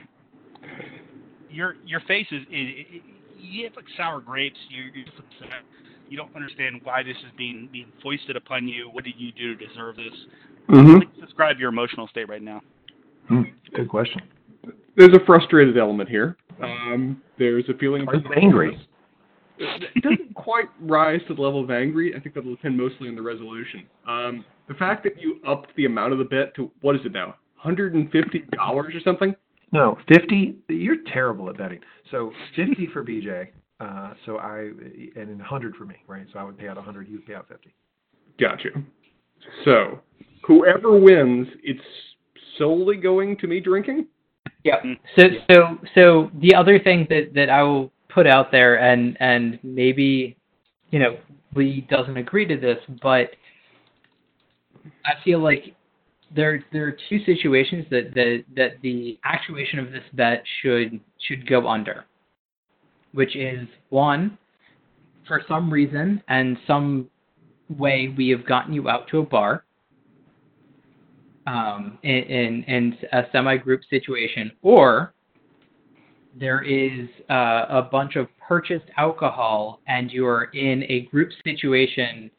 your 1.50 1.76
your 1.84 2.00
face 2.00 2.26
is, 2.30 2.42
is, 2.50 2.68
is 2.94 3.02
you 3.38 3.64
have 3.64 3.76
like 3.76 3.84
sour 3.96 4.20
grapes. 4.20 4.58
You're, 4.68 4.86
you're 4.94 5.04
just 5.04 5.18
upset. 5.18 5.62
You 6.08 6.16
don't 6.16 6.34
understand 6.34 6.80
why 6.84 7.02
this 7.02 7.16
is 7.18 7.32
being 7.36 7.68
being 7.70 7.92
foisted 8.02 8.36
upon 8.36 8.66
you. 8.66 8.88
What 8.90 9.04
did 9.04 9.14
you 9.18 9.32
do 9.32 9.56
to 9.56 9.66
deserve 9.66 9.96
this? 9.96 10.14
Mm-hmm. 10.70 10.98
Please 10.98 11.20
describe 11.20 11.58
your 11.58 11.68
emotional 11.68 12.08
state 12.08 12.28
right 12.28 12.42
now. 12.42 12.62
Hmm, 13.28 13.42
good 13.74 13.88
question. 13.88 14.22
There's 14.96 15.14
a 15.14 15.24
frustrated 15.26 15.76
element 15.78 16.08
here. 16.08 16.36
Um, 16.62 17.22
there's 17.38 17.64
a 17.68 17.74
feeling 17.78 18.02
of 18.02 18.08
Are 18.08 18.38
angry? 18.38 18.76
It 19.58 20.02
doesn't 20.02 20.34
quite 20.34 20.66
rise 20.80 21.20
to 21.28 21.34
the 21.34 21.40
level 21.40 21.62
of 21.62 21.70
angry. 21.70 22.14
I 22.14 22.20
think 22.20 22.34
that'll 22.34 22.54
depend 22.54 22.76
mostly 22.76 23.08
on 23.08 23.16
the 23.16 23.22
resolution. 23.22 23.86
Um, 24.06 24.44
the 24.68 24.74
fact 24.74 25.02
that 25.04 25.20
you 25.20 25.40
upped 25.46 25.74
the 25.76 25.86
amount 25.86 26.12
of 26.12 26.18
the 26.18 26.24
bet 26.24 26.54
to 26.56 26.70
what 26.80 26.94
is 26.94 27.00
it 27.04 27.12
now, 27.12 27.34
hundred 27.56 27.94
and 27.94 28.10
fifty 28.10 28.44
dollars 28.52 28.94
or 28.94 29.00
something? 29.00 29.34
No, 29.72 29.98
fifty. 30.08 30.56
You're 30.68 31.02
terrible 31.12 31.50
at 31.50 31.58
betting. 31.58 31.80
So 32.10 32.32
fifty 32.54 32.88
for 32.92 33.04
BJ. 33.04 33.48
Uh, 33.80 34.12
so 34.26 34.38
I 34.38 34.70
and 35.16 35.28
then 35.28 35.38
hundred 35.38 35.76
for 35.76 35.84
me, 35.84 35.96
right? 36.06 36.26
So 36.32 36.38
I 36.38 36.44
would 36.44 36.58
pay 36.58 36.68
out 36.68 36.76
hundred. 36.78 37.08
you 37.08 37.16
would 37.16 37.26
pay 37.26 37.34
out 37.34 37.48
fifty. 37.48 37.74
Gotcha. 38.40 38.70
So, 39.64 40.00
whoever 40.44 40.98
wins, 40.98 41.46
it's 41.62 41.80
solely 42.56 42.96
going 42.96 43.36
to 43.38 43.46
me 43.46 43.60
drinking. 43.60 44.06
Yeah. 44.64 44.80
Mm. 44.84 44.98
So 45.16 45.22
so 45.52 45.78
so 45.94 46.30
the 46.40 46.54
other 46.54 46.78
thing 46.78 47.06
that 47.10 47.32
that 47.34 47.50
I 47.50 47.62
will 47.62 47.92
put 48.08 48.26
out 48.26 48.50
there 48.50 48.80
and 48.80 49.16
and 49.20 49.58
maybe 49.62 50.36
you 50.90 50.98
know 50.98 51.16
Lee 51.54 51.86
doesn't 51.88 52.16
agree 52.16 52.46
to 52.46 52.56
this, 52.56 52.78
but 53.02 53.30
I 55.06 55.12
feel 55.24 55.40
like 55.40 55.74
there 56.34 56.64
there 56.72 56.86
are 56.86 56.96
two 57.08 57.24
situations 57.24 57.86
that 57.90 58.12
that 58.14 58.44
that 58.56 58.70
the 58.82 59.18
actuation 59.24 59.78
of 59.78 59.92
this 59.92 60.02
bet 60.12 60.42
should 60.62 61.00
should 61.26 61.48
go 61.48 61.68
under, 61.68 62.04
which 63.12 63.36
is 63.36 63.66
one, 63.90 64.38
for 65.26 65.42
some 65.46 65.70
reason 65.70 66.22
and 66.28 66.56
some 66.66 67.08
way 67.68 68.14
we 68.16 68.30
have 68.30 68.46
gotten 68.46 68.72
you 68.72 68.88
out 68.88 69.06
to 69.08 69.18
a 69.18 69.22
bar 69.22 69.64
um, 71.46 71.98
in, 72.02 72.10
in, 72.10 72.64
in 72.64 72.98
a 73.12 73.22
semi-group 73.32 73.82
situation, 73.90 74.52
or 74.62 75.12
there 76.38 76.62
is 76.62 77.08
uh, 77.30 77.66
a 77.68 77.88
bunch 77.90 78.16
of 78.16 78.28
purchased 78.46 78.86
alcohol 78.96 79.80
and 79.86 80.10
you 80.10 80.26
are 80.26 80.44
in 80.54 80.84
a 80.88 81.02
group 81.10 81.30
situation 81.44 82.30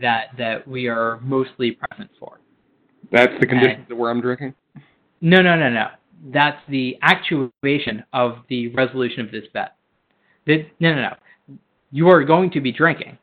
that 0.00 0.26
that 0.36 0.66
we 0.68 0.88
are 0.88 1.20
mostly 1.22 1.72
present 1.72 2.10
for. 2.18 2.38
That's 3.10 3.32
the 3.40 3.46
condition 3.46 3.86
that 3.88 3.94
where 3.94 4.10
I'm 4.10 4.20
drinking. 4.20 4.54
No, 5.20 5.40
no, 5.40 5.56
no, 5.56 5.70
no. 5.70 5.86
That's 6.32 6.60
the 6.68 6.98
actuation 7.02 8.04
of 8.12 8.38
the 8.48 8.68
resolution 8.68 9.20
of 9.20 9.30
this 9.30 9.44
bet. 9.54 9.75
No, 10.46 10.56
no, 10.80 10.94
no. 10.94 11.56
You 11.90 12.08
are 12.08 12.24
going 12.24 12.50
to 12.50 12.60
be 12.60 12.72
drinking. 12.72 13.18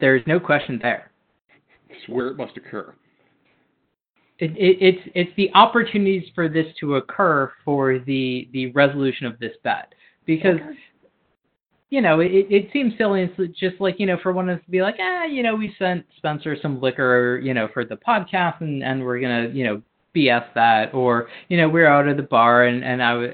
There 0.00 0.16
is 0.16 0.22
no 0.26 0.40
question 0.40 0.78
there. 0.80 1.10
It's 1.88 2.08
where 2.08 2.28
it 2.28 2.36
must 2.36 2.56
occur. 2.56 2.94
It, 4.38 4.50
it, 4.52 4.78
it's 4.80 5.10
it's 5.14 5.30
the 5.36 5.50
opportunities 5.54 6.28
for 6.34 6.48
this 6.48 6.66
to 6.80 6.96
occur 6.96 7.52
for 7.64 8.00
the 8.00 8.48
the 8.52 8.66
resolution 8.72 9.26
of 9.26 9.38
this 9.38 9.52
bet 9.62 9.94
because 10.26 10.58
you 11.90 12.00
know 12.00 12.18
it, 12.18 12.32
it 12.50 12.68
seems 12.72 12.94
silly 12.98 13.22
it's 13.22 13.58
just 13.58 13.80
like 13.80 14.00
you 14.00 14.06
know 14.06 14.18
for 14.24 14.32
one 14.32 14.48
of 14.48 14.58
us 14.58 14.64
to 14.64 14.70
be 14.72 14.82
like 14.82 14.96
ah 15.00 15.24
you 15.24 15.44
know 15.44 15.54
we 15.54 15.72
sent 15.78 16.04
Spencer 16.16 16.56
some 16.60 16.80
liquor 16.80 17.40
you 17.44 17.54
know 17.54 17.68
for 17.72 17.84
the 17.84 17.94
podcast 17.94 18.60
and 18.60 18.82
and 18.82 19.04
we're 19.04 19.20
gonna 19.20 19.50
you 19.52 19.62
know 19.62 19.80
BS 20.16 20.46
that 20.56 20.92
or 20.92 21.28
you 21.48 21.56
know 21.56 21.68
we're 21.68 21.86
out 21.86 22.08
at 22.08 22.16
the 22.16 22.22
bar 22.24 22.64
and 22.64 22.82
and 22.82 23.00
I 23.00 23.32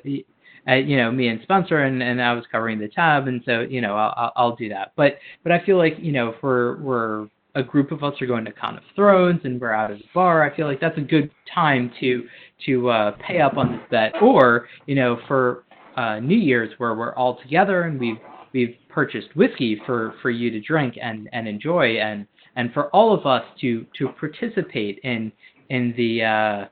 uh, 0.68 0.74
you 0.74 0.96
know 0.96 1.10
me 1.10 1.28
and 1.28 1.40
Spencer 1.42 1.78
and 1.84 2.02
and 2.02 2.20
I 2.22 2.32
was 2.32 2.44
covering 2.50 2.78
the 2.78 2.88
tab 2.88 3.28
and 3.28 3.42
so 3.44 3.60
you 3.60 3.80
know 3.80 3.96
I'll 3.96 4.32
I'll- 4.36 4.56
do 4.56 4.68
that 4.68 4.92
but 4.96 5.18
but 5.42 5.52
I 5.52 5.64
feel 5.64 5.78
like 5.78 5.94
you 5.98 6.12
know 6.12 6.30
if 6.30 6.42
we're 6.42 6.76
we're 6.78 7.28
a 7.54 7.62
group 7.62 7.90
of 7.92 8.04
us 8.04 8.14
are 8.20 8.26
going 8.26 8.44
to 8.44 8.52
Con 8.52 8.76
of 8.76 8.82
Thrones 8.94 9.40
and 9.44 9.60
we're 9.60 9.72
out 9.72 9.90
at 9.90 9.98
the 9.98 10.04
bar, 10.14 10.48
I 10.48 10.54
feel 10.54 10.66
like 10.66 10.80
that's 10.80 10.98
a 10.98 11.02
good 11.02 11.30
time 11.52 11.90
to 12.00 12.24
to 12.66 12.90
uh, 12.90 13.16
pay 13.26 13.40
up 13.40 13.56
on 13.56 13.72
this 13.72 13.80
bet. 13.90 14.12
Or 14.22 14.68
you 14.86 14.94
know, 14.94 15.18
for 15.26 15.64
uh, 15.96 16.20
New 16.20 16.36
Year's 16.36 16.70
where 16.78 16.94
we're 16.94 17.14
all 17.14 17.40
together 17.42 17.82
and 17.82 17.98
we've 17.98 18.18
we've 18.52 18.76
purchased 18.88 19.34
whiskey 19.34 19.80
for 19.86 20.14
for 20.22 20.30
you 20.30 20.50
to 20.50 20.60
drink 20.60 20.94
and 21.00 21.28
and 21.32 21.48
enjoy 21.48 21.98
and 21.98 22.26
and 22.56 22.72
for 22.72 22.88
all 22.90 23.14
of 23.14 23.26
us 23.26 23.44
to 23.60 23.86
to 23.98 24.08
participate 24.08 24.98
in 25.04 25.32
in 25.70 25.94
the 25.96 26.24
uh, 26.24 26.64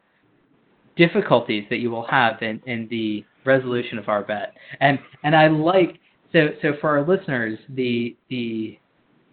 difficulties 0.96 1.64
that 1.70 1.78
you 1.78 1.90
will 1.90 2.06
have 2.06 2.40
in 2.42 2.60
in 2.66 2.86
the 2.90 3.24
resolution 3.48 3.98
of 3.98 4.08
our 4.08 4.22
bet. 4.22 4.54
And 4.80 4.98
and 5.24 5.34
I 5.34 5.48
like 5.48 5.98
so 6.32 6.48
so 6.62 6.72
for 6.80 6.90
our 6.90 7.06
listeners 7.06 7.58
the 7.70 8.16
the 8.28 8.78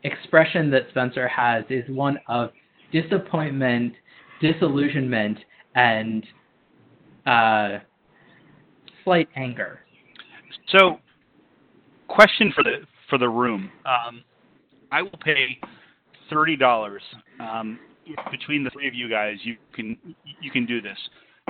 expression 0.06 0.70
that 0.72 0.84
Spencer 0.92 1.28
has 1.28 1.66
is 1.70 1.84
one 1.90 2.18
of 2.28 2.52
disappointment, 2.92 3.94
disillusionment, 4.40 5.38
and 5.76 6.26
uh, 7.26 7.80
slight 9.04 9.28
anger. 9.36 9.80
So, 10.70 11.00
question 12.08 12.54
for 12.56 12.64
the 12.64 12.86
for 13.10 13.18
the 13.18 13.28
room. 13.28 13.72
Um, 13.86 14.24
I 14.92 15.02
will 15.02 15.20
pay 15.24 15.60
thirty 16.30 16.56
dollars. 16.56 17.02
Um, 17.40 17.80
between 18.30 18.64
the 18.64 18.70
three 18.70 18.88
of 18.88 18.94
you 18.94 19.10
guys, 19.10 19.38
you 19.44 19.58
can 19.74 19.98
you 20.42 20.52
can 20.52 20.66
do 20.66 20.82
this. 20.82 20.98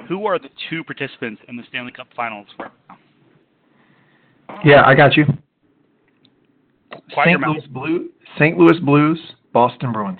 Who 0.07 0.25
are 0.27 0.37
the 0.37 0.49
two 0.69 0.83
participants 0.83 1.41
in 1.47 1.55
the 1.57 1.63
Stanley 1.69 1.91
Cup 1.91 2.07
Finals 2.15 2.47
right 2.59 2.71
now? 2.89 2.97
Yeah, 4.63 4.83
I 4.85 4.93
got 4.93 5.15
you. 5.17 5.25
Quiet 7.13 7.27
St. 7.29 7.41
mouth. 7.41 7.55
Louis 7.57 7.67
Blue, 7.67 8.09
St. 8.37 8.57
Louis 8.57 8.79
Blues, 8.81 9.19
Boston 9.51 9.91
Bruins. 9.91 10.19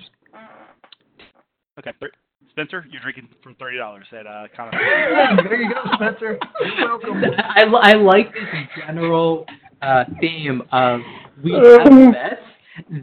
Okay, 1.78 1.92
thir- 2.00 2.12
Spencer, 2.50 2.86
you're 2.90 3.02
drinking 3.02 3.28
for 3.44 3.54
thirty 3.54 3.78
dollars 3.78 4.06
at 4.18 4.26
uh, 4.26 4.48
Con 4.56 4.72
there 4.72 5.62
you 5.62 5.70
go, 5.70 5.82
Spencer. 5.96 6.40
You're 6.78 6.88
welcome. 6.88 7.24
I, 7.38 7.64
I 7.64 7.94
like 7.94 8.34
this 8.34 8.44
general 8.88 9.46
uh, 9.82 10.06
theme 10.20 10.64
of 10.72 11.02
we 11.44 11.52
have 11.54 12.14
bets 12.14 12.42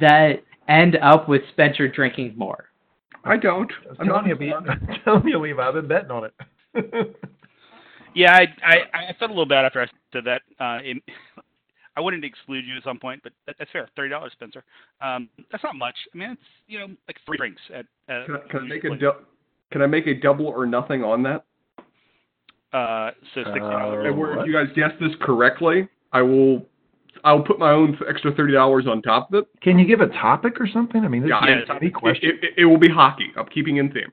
that 0.01 0.43
end 0.69 0.97
up 1.03 1.29
with 1.29 1.43
Spencer 1.53 1.87
drinking 1.87 2.35
more. 2.37 2.65
I 3.25 3.37
don't. 3.37 3.71
I'm 3.91 3.97
I'm 4.01 4.07
not. 4.09 4.15
telling 4.25 4.29
you, 4.31 4.37
B- 4.37 4.53
I'm 4.53 5.01
telling 5.05 5.29
you, 5.29 5.39
Levi, 5.39 5.63
I've 5.63 5.75
been 5.75 5.87
betting 5.87 6.11
on 6.11 6.25
it. 6.25 6.35
Yeah, 8.15 8.37
I, 8.37 8.43
I 8.63 8.77
I 9.09 9.13
felt 9.19 9.31
a 9.31 9.35
little 9.35 9.47
bad 9.47 9.65
after 9.65 9.81
I 9.81 9.87
said 10.13 10.25
that. 10.27 10.43
Uh, 10.61 10.81
it, 10.83 11.03
I 11.97 12.01
wouldn't 12.03 12.25
exclude 12.27 12.67
you 12.67 12.77
at 12.77 12.85
some 12.85 12.99
point, 12.99 13.23
but 13.23 13.33
that, 13.47 13.57
that's 13.59 13.71
fair. 13.71 13.89
Thirty 13.97 14.11
dollars, 14.11 14.33
Spencer. 14.33 14.63
Um, 15.01 15.31
that's 15.51 15.65
not 15.65 15.77
much. 15.77 15.97
I 16.15 16.19
mean, 16.19 16.31
it's 16.33 16.43
you 16.69 16.79
know 16.79 16.89
like 17.09 17.17
three 17.25 17.39
drinks 17.39 17.63
at. 17.75 17.87
at 18.11 18.27
Can 18.27 18.37
I, 18.37 18.39
can 18.51 18.59
I 18.59 18.63
make 18.65 18.85
a 18.85 18.89
usually. 18.89 18.99
du- 18.99 19.25
can 19.71 19.81
I 19.81 19.87
make 19.87 20.07
a 20.07 20.15
double 20.15 20.47
or 20.47 20.67
nothing 20.67 21.03
on 21.03 21.23
that? 21.23 21.45
uh, 22.75 23.13
so 23.35 23.45
sixty 23.45 23.61
dollars. 23.61 24.07
Uh, 24.15 24.23
And 24.35 24.41
if 24.41 24.47
you 24.47 24.53
guys 24.53 24.67
guess 24.77 24.91
this 25.01 25.13
correctly, 25.23 25.89
I 26.13 26.21
will 26.21 26.67
I'll 27.25 27.43
put 27.43 27.59
my 27.59 27.71
own 27.71 27.97
extra 28.07 28.35
thirty 28.35 28.53
dollars 28.53 28.87
on 28.87 29.01
top 29.01 29.33
of 29.33 29.43
it. 29.43 29.49
Can 29.63 29.79
you 29.79 29.87
give 29.87 30.03
a 30.03 30.09
topic 30.09 30.61
or 30.61 30.67
something? 30.69 31.03
I 31.03 31.09
mean, 31.09 31.23
this 31.23 31.31
Yeah, 31.31 31.63
is 31.63 31.71
I- 31.71 31.77
a 31.79 31.81
big 31.81 31.95
question. 31.95 32.29
It, 32.29 32.45
it, 32.45 32.55
it 32.59 32.65
will 32.67 32.79
be 32.79 32.91
hockey. 32.91 33.29
I'm 33.39 33.47
keeping 33.47 33.79
in 33.79 33.91
theme. 33.91 34.13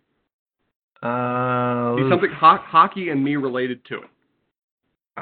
Uh, 1.02 1.95
Be 1.95 2.10
something 2.10 2.32
ho- 2.32 2.58
hockey 2.62 3.10
and 3.10 3.24
me 3.24 3.36
related 3.36 3.84
to 3.86 3.95
it. 4.00 4.10
uh, 5.18 5.22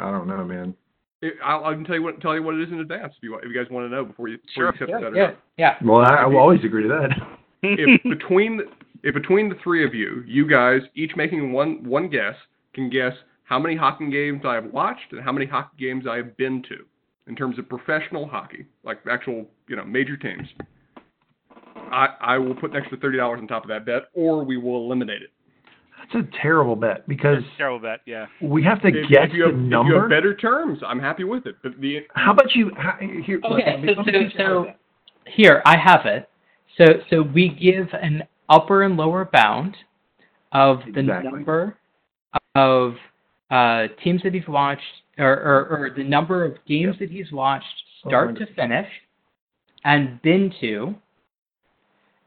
I 0.00 0.10
don't 0.10 0.26
know, 0.26 0.44
man. 0.44 0.74
it 1.22 1.34
I'll, 1.44 1.64
I 1.64 1.74
can 1.74 1.84
tell 1.84 1.94
you 1.96 2.02
what 2.02 2.20
tell 2.20 2.34
you 2.34 2.42
what 2.42 2.54
it 2.54 2.62
is 2.62 2.70
in 2.70 2.80
advance 2.80 3.14
if 3.16 3.22
you 3.22 3.34
if 3.36 3.44
you 3.44 3.54
guys 3.54 3.70
want 3.70 3.88
to 3.90 3.94
know 3.94 4.04
before 4.04 4.28
you 4.28 4.38
before 4.38 4.52
Sure. 4.54 4.64
you 4.66 4.70
accept 4.70 4.90
Yeah, 4.90 5.00
that. 5.10 5.16
yeah, 5.16 5.30
yeah. 5.80 5.86
Well, 5.88 6.00
I, 6.04 6.14
I 6.16 6.26
will 6.26 6.38
always 6.38 6.64
agree 6.64 6.82
to 6.82 6.88
that. 6.88 7.10
if 7.62 8.02
between 8.08 8.56
the, 8.58 8.64
if 9.02 9.14
between 9.14 9.48
the 9.48 9.56
three 9.62 9.84
of 9.84 9.94
you, 9.94 10.22
you 10.26 10.48
guys 10.48 10.80
each 10.94 11.12
making 11.16 11.52
one 11.52 11.82
one 11.88 12.08
guess 12.08 12.34
can 12.74 12.90
guess 12.90 13.12
how 13.44 13.58
many 13.58 13.76
hockey 13.76 14.10
games 14.10 14.42
I 14.44 14.54
have 14.54 14.72
watched 14.72 15.12
and 15.12 15.22
how 15.22 15.32
many 15.32 15.46
hockey 15.46 15.76
games 15.78 16.06
I 16.08 16.16
have 16.16 16.36
been 16.36 16.62
to 16.68 16.76
in 17.26 17.36
terms 17.36 17.58
of 17.58 17.68
professional 17.68 18.26
hockey, 18.28 18.66
like 18.84 18.98
actual 19.10 19.46
you 19.68 19.76
know 19.76 19.84
major 19.84 20.16
teams. 20.16 20.48
I 21.92 22.08
I 22.20 22.38
will 22.38 22.54
put 22.54 22.70
an 22.70 22.76
extra 22.76 22.98
thirty 22.98 23.18
dollars 23.18 23.38
on 23.40 23.48
top 23.48 23.64
of 23.64 23.68
that 23.68 23.84
bet, 23.86 24.04
or 24.14 24.44
we 24.44 24.56
will 24.56 24.84
eliminate 24.84 25.22
it. 25.22 25.30
That's 26.12 26.26
a 26.26 26.42
terrible 26.42 26.76
bet 26.76 27.08
because 27.08 27.42
Terrible 27.56 27.78
bet. 27.78 28.00
Yeah. 28.04 28.26
we 28.42 28.62
have 28.62 28.82
to 28.82 28.88
If, 28.88 29.08
guess 29.08 29.28
if 29.30 29.32
you 29.34 29.44
have, 29.46 29.54
the 29.54 29.80
if 29.80 29.86
you 29.86 29.94
have 30.00 30.10
better 30.10 30.34
terms, 30.36 30.80
I'm 30.86 31.00
happy 31.00 31.24
with 31.24 31.46
it. 31.46 31.56
But 31.62 31.80
the 31.80 32.00
How 32.14 32.32
about 32.32 32.54
you? 32.54 32.70
How, 32.76 32.98
here, 33.00 33.40
Okay, 33.44 33.76
me- 33.80 33.94
so 33.94 34.02
me 34.02 34.12
so, 34.12 34.18
you 34.18 34.30
so 34.36 34.66
here 35.26 35.62
I 35.64 35.76
have 35.78 36.04
it. 36.04 36.28
So 36.76 36.84
so 37.08 37.22
we 37.22 37.48
give 37.48 37.88
an 37.94 38.24
upper 38.50 38.82
and 38.82 38.96
lower 38.96 39.28
bound 39.32 39.76
of 40.52 40.80
the 40.92 41.00
Exactly. 41.00 41.30
number 41.32 41.78
of 42.54 42.94
uh, 43.50 43.86
teams 44.02 44.22
that 44.24 44.34
he's 44.34 44.46
watched, 44.48 44.82
or, 45.18 45.32
or, 45.32 45.66
or 45.68 45.90
the 45.96 46.04
number 46.04 46.44
of 46.44 46.56
games 46.66 46.96
that 46.98 47.10
he's 47.10 47.30
watched 47.32 47.64
start 48.06 48.36
to 48.36 48.46
finish, 48.54 48.88
and 49.84 50.20
been 50.22 50.52
to, 50.60 50.94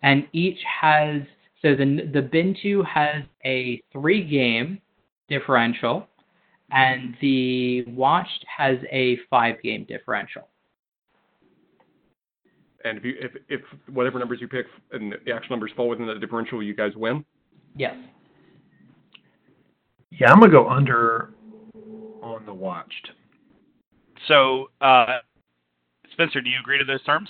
and 0.04 0.28
each 0.34 0.60
has 0.82 1.22
so 1.62 1.76
the 1.76 2.10
the 2.14 2.22
been 2.22 2.56
to 2.64 2.84
has 2.84 3.24
a 3.45 3.82
three 3.91 4.24
game 4.24 4.80
differential, 5.28 6.08
and 6.72 7.16
the 7.22 7.84
watched 7.86 8.45
has 8.56 8.78
a 8.91 9.18
five 9.30 9.62
game 9.62 9.86
differential. 9.88 10.48
and 12.88 12.98
if 12.98 13.04
you 13.04 13.16
if 13.20 13.32
if 13.50 13.62
whatever 13.93 14.20
numbers 14.20 14.39
you 14.41 14.48
pick 14.48 14.66
and 14.91 15.16
the 15.26 15.32
actual 15.32 15.52
numbers 15.52 15.72
fall 15.76 15.89
within 15.89 16.08
that 16.08 16.20
differential, 16.20 16.62
you 16.62 16.74
guys 16.74 16.91
win. 16.95 17.26
Yes. 17.76 17.95
Yeah, 20.12 20.32
I'm 20.32 20.39
gonna 20.39 20.52
go 20.52 20.70
under 20.70 21.34
on 22.22 22.45
the 22.45 22.54
watched. 22.54 23.12
So, 24.28 24.70
uh, 24.82 25.20
Spencer, 26.12 26.41
do 26.41 26.50
you 26.50 26.60
agree 26.60 26.78
to 26.80 26.86
those 26.86 27.04
terms? 27.04 27.30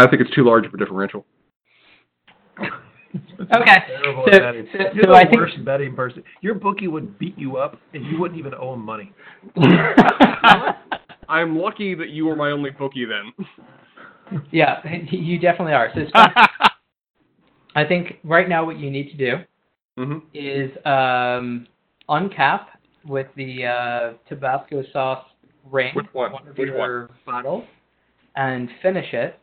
I 0.00 0.06
think 0.08 0.22
it's 0.22 0.30
too 0.34 0.44
large 0.44 0.66
of 0.66 0.74
a 0.74 0.76
differential. 0.78 1.24
Okay. 3.40 3.76
Terrible 4.02 4.24
So- 4.32 4.38
betting. 4.38 4.66
so- 4.72 4.78
You're 4.94 5.04
so 5.04 5.10
the 5.10 5.14
I 5.16 5.24
think- 5.26 5.36
worst 5.36 5.62
betting 5.66 5.94
person. 5.94 6.22
Your 6.40 6.54
bookie 6.54 6.88
would 6.88 7.18
beat 7.18 7.36
you 7.36 7.58
up, 7.58 7.76
and 7.92 8.06
you 8.06 8.18
wouldn't 8.18 8.38
even 8.38 8.54
owe 8.54 8.72
him 8.72 8.82
money. 8.82 9.12
I'm 11.28 11.58
lucky 11.58 11.94
that 11.94 12.08
you 12.08 12.24
were 12.24 12.36
my 12.36 12.50
only 12.52 12.70
bookie 12.70 13.04
then. 13.04 14.40
yeah, 14.50 14.80
you 15.10 15.38
definitely 15.38 15.74
are. 15.74 15.90
So 15.94 16.06
Spencer, 16.08 16.34
I 17.74 17.84
think 17.84 18.18
right 18.24 18.48
now 18.48 18.64
what 18.64 18.78
you 18.78 18.90
need 18.90 19.10
to 19.10 19.16
do 19.16 19.36
hmm 19.98 20.18
is 20.32 20.70
um, 20.86 21.66
uncap 22.08 22.66
with 23.04 23.26
the 23.36 23.66
uh, 23.66 24.12
Tabasco 24.26 24.82
sauce 24.90 25.26
ring 25.70 25.92
Which 25.94 26.06
one? 26.12 26.32
of 26.48 26.56
Which 26.56 26.68
your 26.68 27.10
bottles 27.26 27.64
and 28.36 28.70
finish 28.80 29.12
it, 29.12 29.38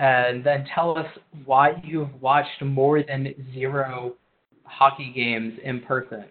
and 0.00 0.42
then 0.42 0.64
tell 0.74 0.96
us 0.96 1.06
why 1.44 1.80
you've 1.84 2.08
watched 2.22 2.62
more 2.62 3.02
than 3.02 3.34
zero 3.52 4.14
hockey 4.64 5.12
games 5.14 5.58
in 5.62 5.80
person. 5.82 6.24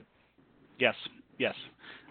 Yes, 0.80 0.95
yes. 1.38 1.53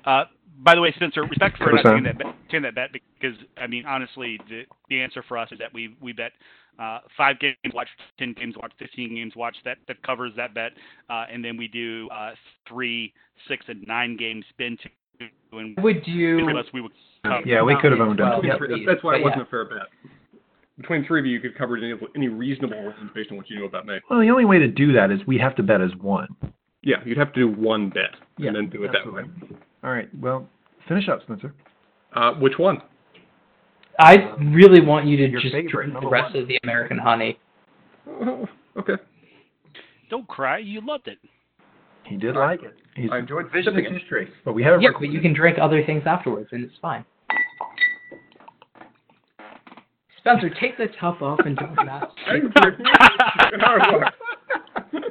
Uh, 0.05 0.25
by 0.61 0.77
the 0.77 0.81
way, 0.81 0.93
Spencer, 0.95 1.23
respect 1.25 1.59
for 1.59 1.73
not 1.73 1.85
100%. 1.85 1.91
taking 1.91 2.05
that 2.05 2.19
bet, 2.19 2.27
taking 2.45 2.63
that 2.63 2.75
bet 2.77 2.91
because 2.93 3.37
I 3.57 3.67
mean 3.67 3.85
honestly, 3.87 4.39
the 4.49 4.63
the 4.89 5.01
answer 5.01 5.25
for 5.27 5.37
us 5.37 5.49
is 5.51 5.59
that 5.59 5.75
we 5.75 5.97
we 6.01 6.13
bet 6.13 6.33
uh, 6.79 7.01
five 7.17 7.41
games 7.41 7.57
watched, 7.75 7.91
ten 8.19 8.35
games 8.35 8.55
watched, 8.57 8.75
fifteen 8.79 9.15
games 9.17 9.35
watched. 9.35 9.59
That 9.65 9.79
that 9.89 10.01
covers 10.05 10.33
that 10.37 10.55
bet, 10.55 10.73
uh, 11.11 11.25
and 11.33 11.45
then 11.45 11.57
we 11.57 11.67
do 11.67 12.09
uh, 12.11 12.31
three, 12.69 13.13
six, 13.49 13.65
and 13.69 13.85
nine 13.87 14.17
games 14.17 14.45
spin 14.51 14.79
to, 14.83 15.27
and 15.59 15.77
would 15.83 16.07
you? 16.07 16.39
three 16.45 16.53
of 16.53 16.59
us 16.59 16.67
we 16.73 16.81
would 16.83 16.93
cover. 17.25 17.43
Yeah, 17.45 17.63
we 17.63 17.77
could 17.83 17.91
have 17.91 18.01
owned 18.01 18.21
Well, 18.21 18.35
up. 18.37 18.43
Between 18.43 18.87
that's 18.87 19.03
why 19.03 19.17
it 19.17 19.23
wasn't 19.25 19.39
yeah. 19.39 19.43
a 19.43 19.47
fair 19.47 19.65
bet. 19.65 19.89
Between 20.79 21.05
three 21.05 21.21
of 21.21 21.27
you, 21.27 21.33
you 21.33 21.41
could 21.41 21.59
cover 21.59 21.77
any 21.77 21.93
any 22.17 22.29
reasonable 22.29 22.81
range 22.81 23.11
based 23.15 23.31
on 23.33 23.37
what 23.37 23.51
you 23.51 23.59
know 23.59 23.67
about 23.67 23.85
me. 23.87 23.99
Well, 24.09 24.21
the 24.21 24.31
only 24.31 24.45
way 24.45 24.59
to 24.61 24.69
do 24.69 24.93
that 24.93 25.11
is 25.11 25.19
we 25.27 25.37
have 25.39 25.57
to 25.57 25.63
bet 25.63 25.81
as 25.81 25.91
one. 26.01 26.29
Yeah, 26.83 26.97
you'd 27.05 27.19
have 27.19 27.33
to 27.33 27.41
do 27.41 27.49
one 27.61 27.91
bet 27.91 28.15
Yeah, 28.39 28.49
and 28.49 28.57
then 28.57 28.71
do 28.71 28.85
it 28.85 28.93
that 28.93 29.13
way. 29.13 29.23
All 29.83 29.91
right. 29.91 30.09
Well, 30.21 30.49
finish 30.87 31.09
up, 31.09 31.21
Spencer. 31.23 31.53
Uh, 32.15 32.35
which 32.35 32.55
one? 32.59 32.79
I 33.99 34.15
really 34.55 34.81
want 34.81 35.07
you 35.07 35.17
to 35.17 35.29
Your 35.29 35.41
just 35.41 35.53
favorite, 35.53 35.73
drink 35.73 36.01
the 36.01 36.09
rest 36.09 36.35
one. 36.35 36.43
of 36.45 36.49
the 36.49 36.59
American 36.63 36.99
honey. 36.99 37.39
Oh, 38.09 38.47
okay. 38.79 38.95
Don't 40.09 40.27
cry, 40.29 40.59
you 40.59 40.81
loved 40.87 41.09
it. 41.09 41.19
He 42.05 42.17
did 42.17 42.37
like 42.37 42.63
it. 42.63 42.75
He's 42.95 43.11
I 43.13 43.19
enjoyed 43.19 43.51
vision 43.53 43.75
sipping 43.75 43.93
it. 43.93 44.01
history, 44.01 44.29
but 44.45 44.55
we 44.55 44.63
haven't. 44.63 44.83
Yeah, 44.83 44.91
but 44.99 45.11
you 45.11 45.21
can 45.21 45.35
drink 45.35 45.59
other 45.61 45.85
things 45.85 46.05
afterwards, 46.07 46.49
and 46.53 46.65
it's 46.65 46.75
fine. 46.81 47.05
Spencer, 50.29 50.51
take 50.61 50.77
the 50.77 50.89
top 51.01 51.23
off 51.23 51.39
and 51.45 51.57
don't 51.57 51.75
that. 51.77 52.11
I'm 52.27 52.51
drinking 52.51 52.85
it. 52.87 53.61
Hard 53.61 53.83
luck. 54.01 54.15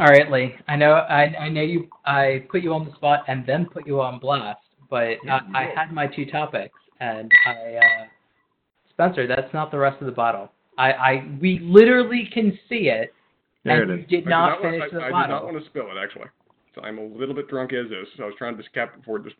All 0.00 0.08
right, 0.08 0.28
Lee. 0.30 0.56
I 0.66 0.74
know 0.74 0.92
I, 0.92 1.22
I 1.38 1.48
know 1.48 1.62
you. 1.62 1.88
I 2.04 2.44
put 2.50 2.62
you 2.62 2.74
on 2.74 2.84
the 2.84 2.92
spot 2.96 3.20
and 3.28 3.46
then 3.46 3.66
put 3.66 3.86
you 3.86 4.00
on 4.00 4.18
blast, 4.18 4.58
but 4.90 5.18
Yeah, 5.24 5.38
I, 5.54 5.62
I 5.62 5.72
had 5.76 5.92
my 5.92 6.08
two 6.08 6.26
topics, 6.26 6.74
and 6.98 7.30
I, 7.46 7.76
uh, 7.76 8.06
Spencer, 8.90 9.28
that's 9.28 9.54
not 9.54 9.70
the 9.70 9.78
rest 9.78 10.00
of 10.00 10.06
the 10.06 10.12
bottle. 10.12 10.50
I, 10.78 10.92
I 10.92 11.36
we 11.40 11.60
literally 11.62 12.28
can 12.34 12.58
see 12.68 12.88
it, 12.88 13.14
There 13.64 13.82
and 13.82 13.90
it 13.92 13.94
you 13.94 14.02
is. 14.02 14.08
did 14.10 14.26
not 14.26 14.60
did 14.60 14.62
finish 14.62 14.80
want, 14.80 14.92
the 14.94 14.98
I, 14.98 15.20
I 15.20 15.22
did 15.26 15.32
not 15.32 15.44
want 15.44 15.58
to 15.62 15.64
spill 15.66 15.86
it, 15.86 15.96
actually. 16.02 16.26
So 16.74 16.80
I'm 16.82 16.98
a 16.98 17.04
little 17.04 17.36
bit 17.36 17.46
drunk 17.48 17.72
as 17.72 17.86
is, 17.86 18.08
so 18.16 18.24
I 18.24 18.26
was 18.26 18.34
trying 18.36 18.56
to 18.56 18.62
just 18.64 18.74
cap 18.74 18.94
it 18.94 18.98
before 19.00 19.18
it 19.18 19.24
just. 19.24 19.36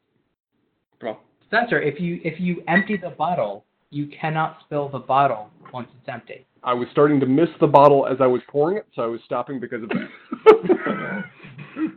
Well, 1.02 1.20
Spencer, 1.46 1.80
if 1.80 2.00
you 2.00 2.20
if 2.24 2.40
you 2.40 2.62
empty 2.68 2.96
the 2.96 3.10
bottle, 3.10 3.64
you 3.90 4.08
cannot 4.20 4.58
spill 4.64 4.88
the 4.88 4.98
bottle 4.98 5.50
once 5.72 5.88
it's 5.98 6.08
empty. 6.08 6.46
I 6.62 6.72
was 6.72 6.88
starting 6.92 7.20
to 7.20 7.26
miss 7.26 7.48
the 7.60 7.66
bottle 7.66 8.06
as 8.06 8.16
I 8.20 8.26
was 8.26 8.40
pouring 8.48 8.78
it, 8.78 8.86
so 8.94 9.02
I 9.02 9.06
was 9.06 9.20
stopping 9.24 9.60
because 9.60 9.82
of 9.82 9.90
that. 9.90 11.24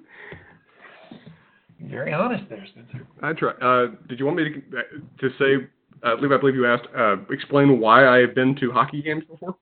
Very 1.81 2.11
honest 2.13 2.43
there, 2.49 2.65
Spencer. 2.71 3.07
I 3.21 3.33
try. 3.33 3.51
Uh, 3.53 3.95
did 4.09 4.19
you 4.19 4.25
want 4.25 4.37
me 4.37 4.43
to 4.45 5.29
to 5.29 5.29
say, 5.37 5.67
uh, 6.03 6.15
Levi? 6.15 6.35
I 6.35 6.37
believe 6.37 6.55
you 6.55 6.65
asked. 6.65 6.87
Uh, 6.95 7.17
explain 7.31 7.79
why 7.79 8.07
I 8.07 8.17
have 8.19 8.35
been 8.35 8.55
to 8.57 8.71
hockey 8.71 9.01
games 9.01 9.23
before. 9.29 9.55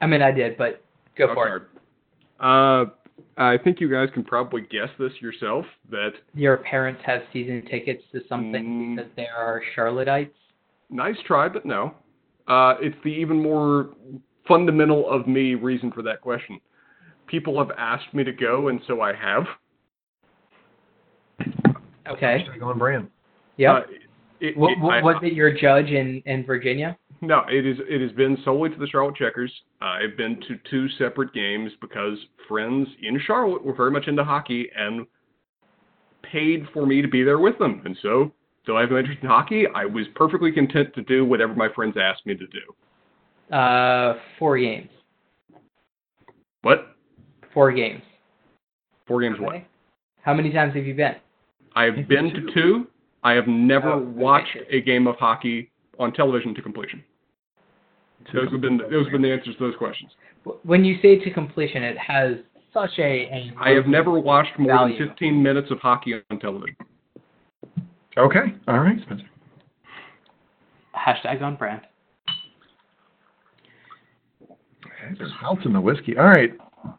I 0.00 0.06
mean, 0.06 0.20
I 0.20 0.30
did, 0.30 0.58
but 0.58 0.84
go 1.16 1.28
Oh, 1.30 1.34
for 1.34 1.56
it. 1.56 1.62
Uh, 2.38 2.84
I 3.38 3.58
think 3.58 3.80
you 3.80 3.90
guys 3.90 4.08
can 4.14 4.24
probably 4.24 4.62
guess 4.62 4.88
this 4.98 5.12
yourself. 5.20 5.66
That 5.90 6.12
Your 6.34 6.56
parents 6.58 7.02
have 7.04 7.22
season 7.32 7.62
tickets 7.70 8.02
to 8.12 8.20
something 8.28 8.64
Mm. 8.64 8.96
because 8.96 9.10
they 9.16 9.26
are 9.28 9.62
Charlotteites. 9.76 10.30
nice 10.90 11.16
try, 11.26 11.48
but 11.48 11.64
no. 11.66 11.94
Uh, 12.48 12.76
it's 12.80 12.96
the 13.04 13.10
even 13.10 13.42
more 13.42 13.90
fundamental 14.46 15.08
of 15.10 15.26
me 15.26 15.54
reason 15.54 15.90
for 15.92 16.02
that 16.02 16.20
question. 16.20 16.60
People 17.26 17.58
have 17.58 17.72
asked 17.76 18.14
me 18.14 18.22
to 18.24 18.32
go, 18.32 18.68
and 18.68 18.80
so 18.86 19.00
I 19.00 19.12
have. 19.12 19.46
Okay. 22.08 22.44
Hashtag 22.48 22.62
on 22.62 22.78
brand. 22.78 23.08
Yep. 23.56 23.70
Uh, 23.74 23.80
it, 24.40 24.56
What, 24.56 24.72
it- 24.72 24.78
what, 24.78 24.94
I- 24.94 25.02
was 25.02 25.16
it 25.22 25.32
your 25.32 25.50
judge 25.50 25.90
in, 25.90 26.22
in 26.26 26.44
Virginia? 26.44 26.96
No, 27.22 27.42
it 27.48 27.64
is. 27.66 27.78
It 27.88 28.00
has 28.00 28.12
been 28.12 28.36
solely 28.44 28.70
to 28.70 28.76
the 28.76 28.86
Charlotte 28.86 29.16
Checkers. 29.16 29.52
I've 29.80 30.16
been 30.16 30.40
to 30.48 30.58
two 30.70 30.88
separate 30.98 31.32
games 31.32 31.72
because 31.80 32.18
friends 32.48 32.88
in 33.02 33.20
Charlotte 33.26 33.64
were 33.64 33.74
very 33.74 33.90
much 33.90 34.06
into 34.06 34.22
hockey 34.24 34.68
and 34.76 35.06
paid 36.22 36.66
for 36.74 36.86
me 36.86 37.00
to 37.02 37.08
be 37.08 37.22
there 37.22 37.38
with 37.38 37.58
them. 37.58 37.82
And 37.84 37.96
so, 38.02 38.32
though 38.66 38.76
I 38.76 38.82
have 38.82 38.90
an 38.90 38.98
interest 38.98 39.20
in 39.22 39.28
hockey, 39.28 39.64
I 39.74 39.84
was 39.84 40.06
perfectly 40.14 40.52
content 40.52 40.94
to 40.94 41.02
do 41.02 41.24
whatever 41.24 41.54
my 41.54 41.68
friends 41.74 41.96
asked 42.00 42.26
me 42.26 42.34
to 42.34 42.46
do. 42.46 43.54
Uh, 43.56 44.18
four 44.38 44.58
games. 44.58 44.90
What? 46.62 46.96
Four 47.54 47.72
games. 47.72 48.02
Four 49.06 49.22
games 49.22 49.36
what? 49.38 49.62
How 50.22 50.34
many 50.34 50.52
times 50.52 50.74
have 50.74 50.84
you 50.84 50.94
been? 50.94 51.14
I 51.76 51.84
have 51.84 52.08
been 52.08 52.30
to 52.34 52.52
two. 52.52 52.88
I 53.22 53.32
have 53.32 53.46
never 53.46 53.92
Oh, 53.92 53.98
watched 53.98 54.56
a 54.70 54.80
game 54.80 55.06
of 55.06 55.16
hockey 55.16 55.70
on 55.98 56.12
television 56.12 56.54
to 56.54 56.62
completion. 56.62 57.02
Those 58.32 58.50
have 58.50 58.60
been 58.60 58.78
those 58.78 59.04
have 59.06 59.12
been 59.12 59.22
the 59.22 59.32
answers 59.32 59.54
to 59.56 59.66
those 59.66 59.76
questions. 59.76 60.10
When 60.62 60.84
you 60.84 60.96
say 61.00 61.18
to 61.18 61.30
completion, 61.30 61.82
it 61.82 61.96
has 61.98 62.36
such 62.72 62.90
a. 62.98 63.02
a 63.02 63.52
I 63.60 63.70
have 63.70 63.86
never 63.86 64.18
watched 64.18 64.58
more 64.58 64.72
Value. 64.72 64.98
than 64.98 65.08
15 65.08 65.42
minutes 65.42 65.70
of 65.70 65.78
hockey 65.78 66.14
on 66.30 66.38
television. 66.38 66.76
Okay. 68.18 68.54
All 68.68 68.80
right, 68.80 68.98
Spencer. 69.02 69.24
Hashtag 70.96 71.42
on 71.42 71.56
brand. 71.56 71.82
There's 75.18 75.32
house 75.32 75.58
in 75.64 75.72
the 75.72 75.80
whiskey. 75.80 76.16
All 76.16 76.26
right. 76.26 76.52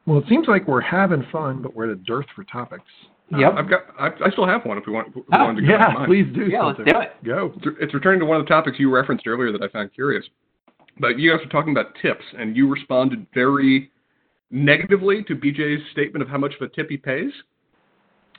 Well, 0.06 0.20
it 0.20 0.26
seems 0.30 0.48
like 0.48 0.68
we're 0.68 0.82
having 0.82 1.26
fun, 1.32 1.62
but 1.62 1.76
we're 1.76 1.86
at 1.86 1.92
a 1.92 1.96
dearth 1.96 2.26
for 2.36 2.44
topics. 2.46 2.84
Yep. 3.30 3.54
I've 3.58 3.70
got 3.70 3.82
I, 4.00 4.08
I 4.26 4.30
still 4.32 4.48
have 4.48 4.66
one 4.66 4.78
if 4.78 4.86
we 4.88 4.94
want. 4.94 5.10
If 5.10 5.16
we 5.16 5.22
Oh, 5.34 5.44
wanted 5.44 5.62
to 5.62 5.68
go 5.68 5.74
Yeah, 5.74 5.88
to 5.88 5.94
mine. 5.94 6.08
please 6.08 6.26
do. 6.34 6.48
Yeah, 6.48 6.64
let's 6.64 6.78
do 6.78 6.84
it. 6.86 7.12
Go. 7.26 7.54
It's, 7.58 7.68
it's 7.82 7.94
returning 7.94 8.20
to 8.22 8.26
one 8.26 8.40
of 8.40 8.46
the 8.46 8.50
topics 8.50 8.80
you 8.80 8.90
referenced 8.94 9.28
earlier 9.28 9.52
that 9.52 9.62
I 9.62 9.68
found 9.68 9.94
curious. 9.94 10.24
But 11.00 11.20
you 11.20 11.32
guys 11.32 11.44
were 11.44 11.52
talking 11.52 11.72
about 11.74 11.94
tips, 12.02 12.24
and 12.38 12.56
you 12.56 12.70
responded 12.70 13.28
very 13.34 13.92
negatively 14.50 15.24
to 15.26 15.36
BJ's 15.36 15.82
statement 15.92 16.24
of 16.24 16.30
how 16.30 16.38
much 16.38 16.54
of 16.56 16.62
a 16.62 16.70
tip 16.74 16.90
he 16.90 16.98
pays. 16.98 17.32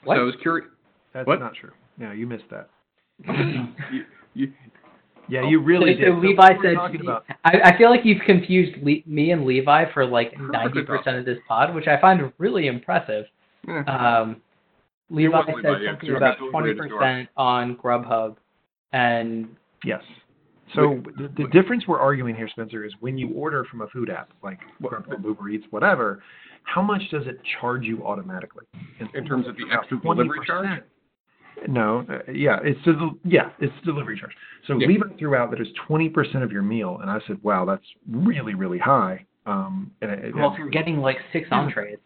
What? 0.03 0.15
So 0.15 0.21
I 0.21 0.23
was 0.23 0.35
curious. 0.41 0.67
That's 1.13 1.27
What? 1.27 1.39
not 1.39 1.53
true. 1.53 1.71
Yeah, 1.99 2.13
you 2.13 2.25
missed 2.27 2.45
that. 2.51 2.69
You, 3.91 4.03
you, 4.33 4.53
Yeah, 5.27 5.47
you 5.47 5.59
really 5.61 5.93
so, 5.93 5.99
did. 5.99 6.07
so 6.07 6.11
So 6.21 6.27
Levi 6.27 6.53
what 6.53 7.21
said. 7.25 7.35
I, 7.43 7.71
I 7.73 7.77
feel 7.77 7.89
like 7.89 8.01
you've 8.03 8.21
confused 8.25 8.75
Le- 8.83 9.01
me 9.05 9.31
and 9.31 9.45
Levi 9.45 9.91
for 9.93 10.05
like 10.05 10.33
90% 10.35 11.19
of 11.19 11.25
this 11.25 11.37
pod, 11.47 11.73
which 11.75 11.87
I 11.87 11.99
find 11.99 12.31
really 12.37 12.67
impressive. 12.67 13.25
eh. 13.67 13.71
Um, 13.83 14.41
Levi 15.09 15.35
wasn't 15.37 15.57
said 15.61 15.71
Levi, 15.71 15.85
something 15.91 16.07
you're 16.07 16.17
about 16.17 16.37
about 16.37 16.51
twenty 16.51 16.73
percent 16.73 17.29
on 17.37 17.75
Grubhub, 17.77 18.35
and 18.93 19.49
Yes. 19.83 20.01
So 20.75 21.01
the, 21.17 21.29
the 21.35 21.47
difference 21.49 21.85
we're 21.87 21.99
arguing 21.99 22.35
here, 22.35 22.47
Spencer, 22.47 22.85
is 22.85 22.93
when 22.99 23.17
you 23.17 23.33
order 23.33 23.65
from 23.65 23.81
a 23.81 23.87
food 23.87 24.09
app 24.11 24.29
like 24.43 24.59
Grubhub, 24.83 25.23
Uber 25.23 25.49
Eats, 25.49 25.65
whatever, 25.71 26.21
how 26.63 26.81
much 26.83 27.01
does 27.09 27.25
it 27.25 27.39
charge 27.59 27.85
you 27.85 28.05
automatically? 28.05 28.65
in 29.15 29.25
terms 29.25 29.47
of 29.47 29.55
the 29.57 29.63
About 29.63 29.79
extra 29.79 29.99
delivery 29.99 30.39
20%. 30.41 30.45
charge. 30.45 30.83
No, 31.67 32.05
uh, 32.07 32.31
yeah, 32.31 32.59
it's 32.63 32.79
the 32.85 33.09
yeah, 33.25 33.49
it's 33.59 33.73
delivery 33.83 34.17
charge. 34.17 34.31
So 34.67 34.77
Yeah. 34.79 34.87
Levi 34.87 35.07
threw 35.17 35.35
out 35.35 35.49
that 35.51 35.59
it's 35.59 35.71
twenty 35.87 36.07
percent 36.07 36.43
of 36.43 36.51
your 36.51 36.61
meal, 36.61 36.99
and 37.01 37.09
I 37.09 37.19
said, 37.27 37.37
wow, 37.43 37.65
that's 37.65 37.83
really 38.09 38.53
really 38.53 38.77
high. 38.79 39.25
Um, 39.45 39.91
and 40.01 40.11
it, 40.11 40.35
well, 40.35 40.51
if 40.53 40.59
you're 40.59 40.69
getting 40.69 40.97
like 40.99 41.17
six 41.33 41.49
entrees, 41.51 41.97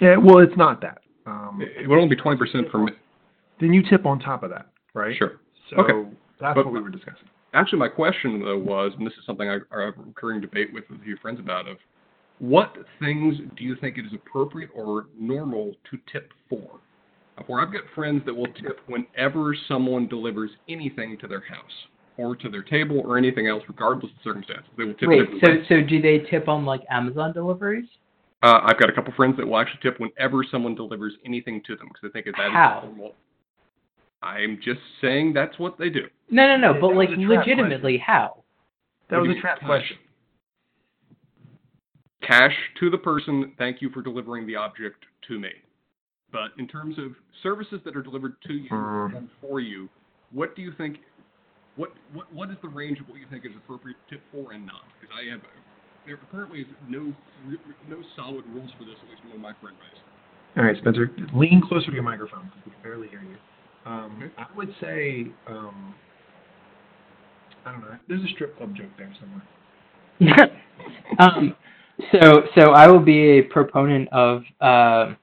yeah, 0.00 0.16
well, 0.16 0.38
it's 0.38 0.56
not 0.56 0.80
that. 0.82 0.98
Um, 1.26 1.60
It 1.60 1.88
would 1.88 1.98
only 1.98 2.14
be 2.14 2.20
20% 2.20 2.70
for 2.70 2.78
me. 2.78 2.92
then 3.60 3.72
you 3.72 3.82
tip 3.82 4.06
on 4.06 4.18
top 4.18 4.42
of 4.42 4.50
that, 4.50 4.66
right? 4.94 5.16
Sure. 5.16 5.40
So 5.70 5.76
Okay. 5.76 6.10
that's 6.38 6.54
But- 6.54 6.64
what 6.66 6.72
we 6.74 6.80
were 6.80 6.90
discussing. 6.90 7.28
Actually, 7.54 7.78
my 7.78 7.88
question 7.88 8.40
though 8.40 8.58
was, 8.58 8.92
and 8.96 9.06
this 9.06 9.16
is 9.16 9.24
something 9.24 9.48
I, 9.48 9.54
I 9.72 9.82
have 9.82 9.98
a 9.98 10.02
recurring 10.02 10.40
debate 10.40 10.72
with 10.72 10.84
a 10.90 10.98
few 11.02 11.16
friends 11.16 11.40
about, 11.40 11.66
of 11.66 11.78
what 12.38 12.76
things 13.00 13.38
do 13.56 13.64
you 13.64 13.74
think 13.76 13.96
it 13.96 14.04
is 14.04 14.12
appropriate 14.12 14.68
or 14.74 15.06
normal 15.18 15.74
to 15.90 15.98
tip 16.12 16.32
for? 16.50 16.80
For 17.46 17.60
I've 17.60 17.72
got 17.72 17.82
friends 17.94 18.22
that 18.26 18.34
will 18.34 18.46
tip 18.48 18.80
whenever 18.86 19.54
someone 19.68 20.06
delivers 20.06 20.50
anything 20.68 21.16
to 21.18 21.26
their 21.26 21.40
house 21.40 21.86
or 22.18 22.34
to 22.36 22.48
their 22.48 22.62
table 22.62 23.00
or 23.04 23.16
anything 23.18 23.46
else, 23.46 23.62
regardless 23.68 24.10
of 24.12 24.18
circumstances. 24.22 24.64
They 24.76 24.84
will 24.84 24.94
tip. 24.94 25.08
wait, 25.08 25.28
so 25.42 25.62
so 25.68 25.80
do 25.82 26.00
they 26.00 26.18
tip 26.30 26.48
on 26.48 26.64
like 26.66 26.82
Amazon 26.90 27.32
deliveries? 27.32 27.88
Uh, 28.46 28.60
I've 28.62 28.78
got 28.78 28.88
a 28.88 28.92
couple 28.92 29.12
friends 29.16 29.36
that 29.38 29.46
will 29.46 29.58
actually 29.58 29.80
tip 29.82 29.98
whenever 29.98 30.44
someone 30.48 30.76
delivers 30.76 31.14
anything 31.24 31.62
to 31.66 31.74
them 31.74 31.88
because 31.88 32.00
they 32.02 32.10
think 32.10 32.26
that 32.26 32.34
that 32.38 32.46
is 32.46 32.52
How? 32.52 32.82
normal. 32.84 33.12
I'm 34.22 34.60
just 34.62 34.78
saying 35.00 35.32
that's 35.32 35.58
what 35.58 35.76
they 35.78 35.88
do. 35.88 36.02
No, 36.30 36.46
no, 36.46 36.56
no. 36.56 36.72
That 36.74 36.80
but 36.80 36.94
like 36.94 37.08
a 37.10 37.16
trap 37.16 37.28
legitimately, 37.44 37.98
how? 37.98 38.44
That 39.10 39.18
What 39.18 39.26
was 39.28 39.36
a 39.36 39.40
trap 39.40 39.60
mean? 39.62 39.66
question. 39.66 39.96
cash 42.22 42.54
to 42.80 42.88
the 42.88 42.98
person, 42.98 43.52
thank 43.58 43.82
you 43.82 43.90
for 43.90 44.00
delivering 44.00 44.46
the 44.46 44.54
object 44.54 45.04
to 45.28 45.40
me. 45.40 45.50
But 46.30 46.50
in 46.58 46.68
terms 46.68 46.98
of 46.98 47.12
services 47.42 47.80
that 47.84 47.96
are 47.96 48.02
delivered 48.02 48.40
to 48.46 48.52
you 48.52 48.68
Mm. 48.70 49.16
and 49.16 49.28
for 49.40 49.58
you, 49.60 49.88
what 50.30 50.54
do 50.54 50.62
you 50.62 50.72
think? 50.72 50.98
What, 51.76 51.92
what 52.12 52.32
what 52.32 52.50
is 52.50 52.56
the 52.62 52.68
range 52.68 53.00
of 53.00 53.08
what 53.08 53.18
you 53.18 53.26
think 53.28 53.44
is 53.44 53.52
appropriate 53.56 53.96
tip 54.08 54.22
for 54.32 54.52
and 54.52 54.64
not? 54.66 54.82
Because 55.00 55.14
I 55.16 55.30
have 55.30 55.40
there 56.06 56.18
apparently 56.22 56.60
is 56.60 56.66
no 56.88 57.12
no 57.88 57.98
solid 58.14 58.44
rules 58.54 58.70
for 58.78 58.84
this 58.84 58.94
at 59.02 59.10
least 59.10 59.22
among 59.24 59.40
my 59.40 59.52
friend 59.60 59.76
base. 59.78 60.00
All 60.56 60.64
right, 60.64 60.76
Spencer, 60.78 61.10
lean 61.34 61.60
closer 61.60 61.86
to 61.86 61.92
your 61.92 62.02
microphone 62.02 62.46
because 62.46 62.60
we 62.64 62.72
can 62.72 62.82
barely 62.82 63.08
hear 63.08 63.22
you. 63.22 63.36
Um, 63.84 64.18
Okay. 64.22 64.32
I 64.38 64.56
would 64.56 64.74
say, 64.80 65.26
um, 65.46 65.94
I 67.66 67.72
don't 67.72 67.80
know. 67.82 67.96
There's 68.08 68.22
a 68.22 68.28
strip 68.34 68.56
club 68.56 68.74
joke 68.74 68.90
there 68.96 69.12
somewhere. 69.20 70.50
um, 71.18 71.54
so 72.12 72.42
so 72.54 72.70
I 72.72 72.88
will 72.88 73.00
be 73.00 73.38
a 73.38 73.42
proponent 73.42 74.08
of 74.12 74.42
uh, 74.60 75.14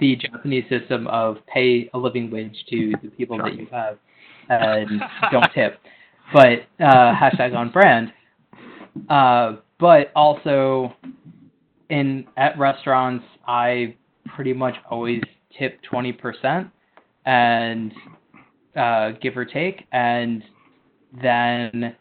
the 0.00 0.16
Japanese 0.16 0.64
system 0.68 1.06
of 1.06 1.36
pay 1.46 1.90
a 1.94 1.98
living 1.98 2.30
wage 2.30 2.56
to 2.70 2.92
the 3.02 3.10
people 3.10 3.38
that 3.38 3.54
you 3.54 3.66
have 3.70 3.98
and 4.48 5.00
don't 5.30 5.48
tip, 5.54 5.78
but 6.32 6.60
uh, 6.80 7.14
hashtag 7.14 7.54
on 7.54 7.70
brand. 7.70 8.12
Uh, 9.08 9.56
but 9.78 10.12
also 10.14 10.94
in 11.88 12.26
at 12.36 12.58
restaurants, 12.58 13.24
I 13.46 13.96
pretty 14.34 14.52
much 14.52 14.74
always 14.90 15.22
tip 15.58 15.80
twenty 15.82 16.12
percent 16.12 16.68
and 17.26 17.92
uh, 18.76 19.12
give 19.22 19.36
or 19.36 19.44
take, 19.44 19.84
and 19.92 20.42
then 21.22 21.96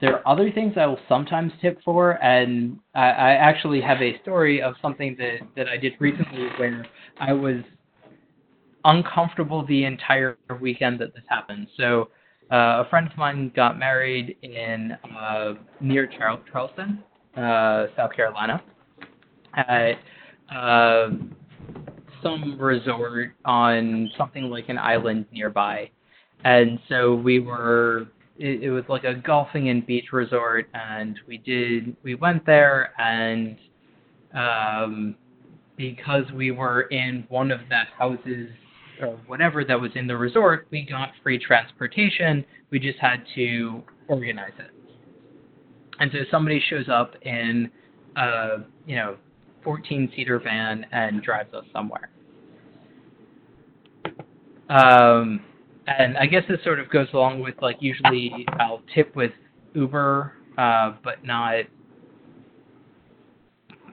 there 0.00 0.16
are 0.16 0.26
other 0.26 0.50
things 0.50 0.74
I 0.76 0.86
will 0.86 1.00
sometimes 1.08 1.52
tip 1.60 1.78
for, 1.84 2.12
and 2.24 2.78
I, 2.94 3.10
I 3.10 3.30
actually 3.32 3.80
have 3.82 4.00
a 4.00 4.18
story 4.22 4.62
of 4.62 4.74
something 4.80 5.16
that, 5.18 5.40
that 5.56 5.68
I 5.68 5.76
did 5.76 5.92
recently 5.98 6.46
where 6.58 6.86
I 7.18 7.32
was 7.34 7.62
uncomfortable 8.84 9.66
the 9.66 9.84
entire 9.84 10.38
weekend 10.60 11.00
that 11.00 11.12
this 11.12 11.24
happened. 11.28 11.66
So, 11.76 12.08
uh, 12.50 12.84
a 12.84 12.86
friend 12.90 13.06
of 13.10 13.16
mine 13.16 13.52
got 13.54 13.78
married 13.78 14.36
in 14.42 14.92
uh, 15.16 15.54
near 15.80 16.06
Charl- 16.06 16.42
Charleston, 16.50 17.02
uh, 17.36 17.86
South 17.96 18.12
Carolina, 18.14 18.62
at 19.56 19.92
uh, 20.54 21.10
some 22.22 22.58
resort 22.60 23.32
on 23.44 24.10
something 24.16 24.44
like 24.44 24.68
an 24.68 24.78
island 24.78 25.26
nearby. 25.32 25.90
And 26.44 26.78
so 26.88 27.14
we 27.14 27.38
were 27.38 28.06
it, 28.38 28.62
it 28.64 28.70
was 28.70 28.84
like 28.88 29.04
a 29.04 29.14
golfing 29.14 29.68
and 29.68 29.86
beach 29.86 30.12
resort 30.12 30.66
and 30.72 31.18
we 31.28 31.36
did 31.38 31.94
we 32.02 32.14
went 32.14 32.44
there 32.46 32.92
and 32.98 33.56
um 34.34 35.14
because 35.76 36.24
we 36.34 36.50
were 36.50 36.82
in 36.82 37.24
one 37.28 37.50
of 37.50 37.60
the 37.68 37.82
houses 37.98 38.48
or 39.02 39.18
whatever 39.26 39.64
that 39.64 39.80
was 39.80 39.90
in 39.94 40.06
the 40.06 40.16
resort 40.16 40.66
we 40.70 40.82
got 40.82 41.10
free 41.22 41.38
transportation. 41.38 42.44
We 42.70 42.78
just 42.78 42.98
had 42.98 43.24
to 43.34 43.82
organize 44.08 44.52
it. 44.58 44.70
And 45.98 46.10
so 46.12 46.18
somebody 46.30 46.62
shows 46.68 46.88
up 46.88 47.14
in 47.22 47.70
a 48.16 48.58
you 48.86 48.96
know 48.96 49.16
14 49.64 50.12
seater 50.16 50.38
van 50.38 50.86
and 50.92 51.22
drives 51.22 51.52
us 51.54 51.64
somewhere. 51.72 52.10
Um 54.68 55.40
and 55.86 56.16
I 56.16 56.26
guess 56.26 56.42
this 56.48 56.62
sort 56.62 56.78
of 56.78 56.88
goes 56.90 57.08
along 57.12 57.40
with 57.40 57.54
like 57.60 57.76
usually 57.80 58.46
I'll 58.58 58.82
tip 58.94 59.16
with 59.16 59.32
Uber, 59.74 60.32
uh, 60.58 60.94
but 61.02 61.24
not 61.24 61.64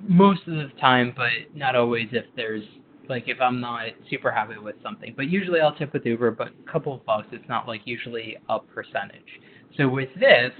most 0.02 0.42
of 0.48 0.54
the 0.54 0.70
time, 0.80 1.14
but 1.16 1.30
not 1.56 1.76
always 1.76 2.08
if 2.12 2.26
there's 2.36 2.64
like 3.10 3.24
if 3.28 3.40
I'm 3.42 3.60
not 3.60 3.88
super 4.10 4.32
happy 4.32 4.58
with 4.58 4.76
something. 4.84 5.14
But 5.16 5.30
usually 5.30 5.60
I'll 5.60 5.76
tip 5.76 5.94
with 5.94 6.06
Uber, 6.06 6.32
but 6.32 6.50
a 6.50 6.72
couple 6.72 6.94
of 6.94 7.06
bucks. 7.06 7.28
It's 7.32 7.48
not 7.48 7.68
like 7.68 7.82
usually 7.86 8.38
a 8.50 8.60
percentage. 8.60 9.40
So 9.78 9.88
with 9.88 10.10
this, 10.20 10.52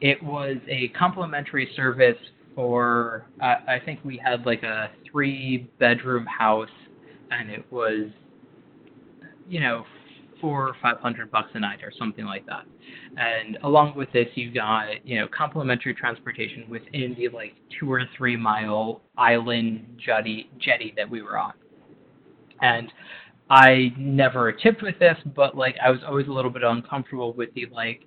it 0.00 0.22
was 0.22 0.56
a 0.68 0.88
complimentary 0.88 1.70
service 1.76 2.16
for 2.54 3.26
uh, 3.40 3.56
I 3.68 3.78
think 3.84 4.00
we 4.04 4.20
had 4.22 4.46
like 4.46 4.62
a 4.62 4.90
three 5.10 5.70
bedroom 5.78 6.26
house, 6.26 6.68
and 7.30 7.50
it 7.50 7.64
was 7.70 8.08
you 9.48 9.60
know 9.60 9.84
four 10.40 10.68
or 10.68 10.76
five 10.80 10.98
hundred 11.00 11.30
bucks 11.30 11.50
a 11.54 11.60
night 11.60 11.80
or 11.82 11.92
something 11.98 12.24
like 12.24 12.46
that. 12.46 12.64
And 13.16 13.58
along 13.62 13.94
with 13.96 14.10
this, 14.12 14.26
you 14.34 14.52
got 14.52 15.06
you 15.06 15.18
know 15.18 15.28
complimentary 15.28 15.94
transportation 15.94 16.64
within 16.68 17.14
the 17.18 17.28
like 17.28 17.54
two 17.78 17.92
or 17.92 18.04
three 18.16 18.36
mile 18.36 19.02
island 19.16 20.00
jetty 20.04 20.50
jetty 20.58 20.94
that 20.96 21.08
we 21.08 21.22
were 21.22 21.38
on. 21.38 21.52
And 22.62 22.92
I 23.48 23.92
never 23.98 24.52
tipped 24.52 24.82
with 24.82 24.98
this, 24.98 25.16
but 25.34 25.56
like 25.56 25.76
I 25.84 25.90
was 25.90 26.00
always 26.06 26.28
a 26.28 26.32
little 26.32 26.50
bit 26.50 26.62
uncomfortable 26.62 27.32
with 27.32 27.52
the 27.54 27.66
like 27.72 28.02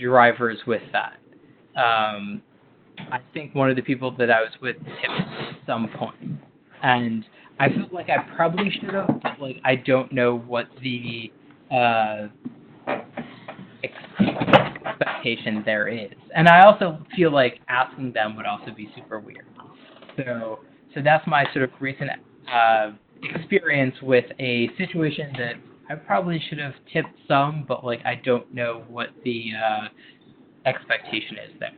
drivers 0.00 0.58
with 0.66 0.82
that. 0.92 1.18
um, 1.76 2.42
I 3.12 3.18
think 3.34 3.54
one 3.54 3.68
of 3.70 3.76
the 3.76 3.82
people 3.82 4.10
that 4.16 4.30
I 4.30 4.40
was 4.40 4.52
with 4.62 4.76
tipped 4.76 5.10
at 5.10 5.56
some 5.66 5.88
point, 5.88 6.40
and 6.82 7.24
I 7.60 7.68
felt 7.68 7.92
like 7.92 8.08
I 8.08 8.18
probably 8.36 8.70
should 8.70 8.94
have, 8.94 9.20
but 9.22 9.40
like 9.40 9.56
I 9.64 9.76
don't 9.76 10.12
know 10.12 10.38
what 10.38 10.66
the 10.82 11.30
uh, 11.70 12.28
expectation 14.84 15.62
there 15.64 15.88
is, 15.88 16.12
and 16.34 16.48
I 16.48 16.64
also 16.64 16.98
feel 17.14 17.30
like 17.32 17.60
asking 17.68 18.12
them 18.12 18.36
would 18.36 18.46
also 18.46 18.70
be 18.74 18.90
super 18.96 19.20
weird. 19.20 19.46
So, 20.16 20.60
so 20.94 21.02
that's 21.04 21.26
my 21.26 21.44
sort 21.52 21.64
of 21.64 21.70
recent 21.80 22.10
uh, 22.50 22.92
experience 23.34 23.94
with 24.02 24.24
a 24.38 24.70
situation 24.76 25.32
that 25.38 25.54
I 25.88 25.94
probably 25.94 26.42
should 26.48 26.58
have 26.58 26.74
tipped 26.92 27.16
some, 27.28 27.64
but 27.66 27.84
like 27.84 28.00
I 28.04 28.16
don't 28.24 28.52
know 28.52 28.84
what 28.88 29.08
the 29.24 29.50
uh, 29.54 29.88
expectation 30.66 31.36
is 31.48 31.52
there. 31.60 31.70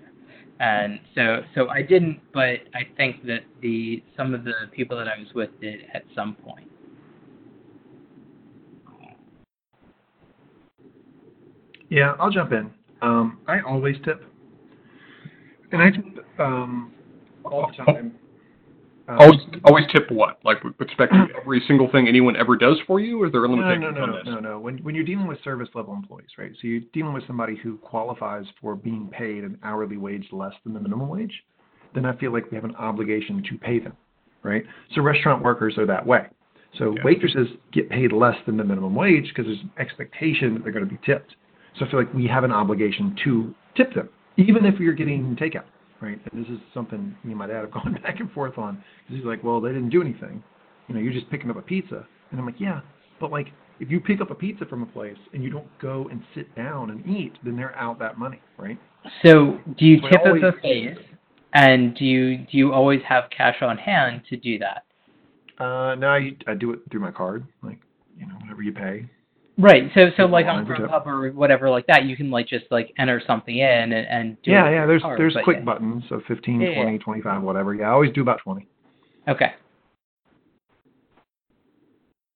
And 0.61 0.99
so, 1.15 1.43
so 1.55 1.69
I 1.69 1.83
didn't, 1.83 2.21
but 2.35 2.61
I 2.75 2.83
think 2.97 3.25
that 3.27 3.41
the 3.63 4.03
some 4.17 4.35
of 4.35 4.45
the 4.45 4.53
people 4.73 4.97
that 4.99 5.07
I 5.07 5.19
was 5.19 5.29
with 5.35 5.51
did 5.61 5.81
at 5.95 6.03
some 6.15 6.35
point. 6.35 6.69
Yeah, 11.91 12.15
I'll 12.19 12.31
jump 12.31 12.53
in. 12.53 12.71
Um, 13.01 13.39
I 13.47 13.61
always 13.61 13.97
tip, 14.05 14.23
and 15.71 15.81
I 15.81 15.91
tip 15.91 16.05
um, 16.39 16.93
all 17.45 17.71
the 17.71 17.85
time. 17.85 18.15
Um, 19.09 19.19
Always, 19.19 19.41
always 19.65 19.85
tip 19.91 20.11
what? 20.11 20.39
Like 20.45 20.59
respect 20.79 21.15
every 21.41 21.63
single 21.67 21.91
thing 21.91 22.09
anyone 22.09 22.37
ever 22.37 22.57
does 22.57 22.77
for 22.87 23.01
you, 23.01 23.23
or 23.23 23.27
is 23.27 23.33
there 23.33 23.43
a 23.43 23.49
limitation 23.51 23.81
no, 23.81 23.91
no, 23.91 24.03
on 24.03 24.11
no, 24.11 24.17
this? 24.19 24.27
no, 24.27 24.39
no. 24.39 24.59
When 24.61 24.79
when 24.79 24.95
you're 24.95 25.05
dealing 25.05 25.27
with 25.27 25.43
service 25.43 25.69
level 25.75 25.95
employees, 25.95 26.29
right? 26.37 26.53
So 26.61 26.69
you're 26.69 26.83
dealing 26.93 27.15
with 27.15 27.27
somebody 27.27 27.57
who 27.57 27.79
qualifies 27.79 28.45
for 28.61 28.77
being 28.77 29.09
paid 29.09 29.45
an 29.45 29.59
hourly 29.63 29.97
wage 29.97 30.27
less 30.31 30.53
than 30.63 30.75
the 30.75 30.81
minimum 30.81 31.09
wage, 31.09 31.33
then 31.95 32.05
I 32.05 32.15
feel 32.17 32.35
like 32.35 32.51
we 32.51 32.57
have 32.57 32.65
an 32.65 32.77
obligation 32.77 33.43
to 33.49 33.57
pay 33.57 33.79
them, 33.79 33.97
right? 34.43 34.63
So 34.95 35.01
restaurant 35.01 35.43
workers 35.43 35.79
are 35.79 35.87
that 35.87 36.07
way. 36.07 36.27
So 36.77 36.95
Yeah. 36.95 37.03
waitresses 37.03 37.49
get 37.73 37.89
paid 37.89 38.13
less 38.13 38.37
than 38.45 38.59
the 38.59 38.65
minimum 38.65 38.95
wage 38.95 39.29
because 39.29 39.47
there's 39.47 39.63
an 39.63 39.71
expectation 39.79 40.53
that 40.53 40.65
they're 40.65 40.73
going 40.73 40.85
to 40.85 40.91
be 40.91 41.01
tipped. 41.03 41.35
So 41.79 41.87
I 41.87 41.91
feel 41.91 41.99
like 42.01 42.13
we 42.13 42.27
have 42.27 42.45
an 42.45 42.53
obligation 42.53 43.17
to 43.25 43.55
tip 43.75 43.95
them, 43.95 44.11
even 44.37 44.67
if 44.67 44.79
you're 44.79 44.93
getting 44.93 45.35
takeout, 45.37 45.65
right? 46.01 46.19
And 46.31 46.45
this 46.45 46.51
is 46.51 46.59
something 46.75 47.17
me 47.25 47.31
and 47.31 47.37
my 47.37 47.47
dad 47.47 47.61
have 47.61 47.71
gone 47.73 47.99
back 48.03 48.21
and 48.21 48.31
forth 48.33 48.59
on 48.59 48.83
because 49.03 49.17
he's 49.17 49.25
like, 49.27 49.43
well, 49.43 49.61
they 49.61 49.71
didn't 49.71 49.91
do 49.91 50.01
anything. 50.01 50.43
You 50.89 50.95
know, 50.95 51.01
you're 51.01 51.13
just 51.13 51.31
picking 51.31 51.51
up 51.51 51.57
a 51.57 51.63
pizza. 51.63 52.07
And 52.31 52.41
I'm 52.41 52.47
like, 52.47 52.61
yeah, 52.61 52.81
but 53.21 53.31
like 53.31 53.49
if 53.81 53.91
you 53.91 54.01
pick 54.01 54.21
up 54.21 54.31
a 54.31 54.35
pizza 54.35 54.65
from 54.67 54.83
a 54.83 54.87
place 54.87 55.17
and 55.33 55.43
you 55.43 55.51
don't 55.51 55.79
go 55.79 56.09
and 56.11 56.23
sit 56.35 56.55
down 56.57 56.91
and 56.91 57.07
eat, 57.07 57.33
then 57.45 57.57
they're 57.57 57.77
out 57.77 57.99
that 57.99 58.19
money, 58.19 58.41
right? 58.57 58.79
So, 59.23 59.59
do 59.79 59.85
you 59.85 60.01
So 60.01 60.09
tip 60.09 60.21
at 60.27 60.41
buffets, 60.41 61.01
and 61.55 61.95
do 61.97 62.05
you 62.05 62.39
do 62.39 62.59
you 62.59 62.73
always 62.73 63.01
have 63.09 63.25
cash 63.37 63.57
on 63.63 63.79
hand 63.79 64.23
to 64.29 64.37
do 64.37 64.59
that? 64.59 64.85
Uh, 65.63 65.95
no, 65.95 66.09
I, 66.09 66.37
I 66.47 66.55
do 66.55 66.73
it 66.73 66.81
through 66.91 67.01
my 67.01 67.11
card, 67.11 67.47
like 67.63 67.79
you 68.19 68.27
know, 68.27 68.35
whenever 68.41 68.63
you 68.63 68.73
pay. 68.73 69.09
Right. 69.59 69.91
So, 69.95 70.11
so 70.17 70.27
like 70.27 70.47
on 70.47 70.65
want 70.65 70.69
to 70.69 70.77
tip. 70.77 70.87
Grubhub 70.87 71.07
or 71.07 71.33
whatever 71.33 71.69
like 71.69 71.87
that, 71.89 72.05
you 72.05 72.17
can 72.17 72.31
like 72.31 72.47
just 72.47 72.67
like 72.71 72.93
enter 72.97 73.21
something 73.27 73.57
in 73.59 73.93
and, 73.93 74.07
and 74.07 74.43
do 74.43 74.53
Yeah, 74.53 74.69
it 74.69 74.73
yeah. 74.75 74.87
There's 74.87 75.03
card, 75.03 75.19
there's 75.19 75.35
but 75.35 75.43
quick 75.43 75.59
yeah. 75.59 75.65
buttons, 75.65 76.05
of 76.13 76.23
15, 76.29 76.61
Yeah, 76.61 76.69
yeah. 76.71 76.83
20, 76.83 76.99
25, 76.99 77.43
whatever. 77.43 77.75
Yeah, 77.75 77.87
I 77.89 77.91
always 77.91 78.13
do 78.13 78.23
about 78.23 78.39
20. 78.45 78.67
Okay. 79.27 79.53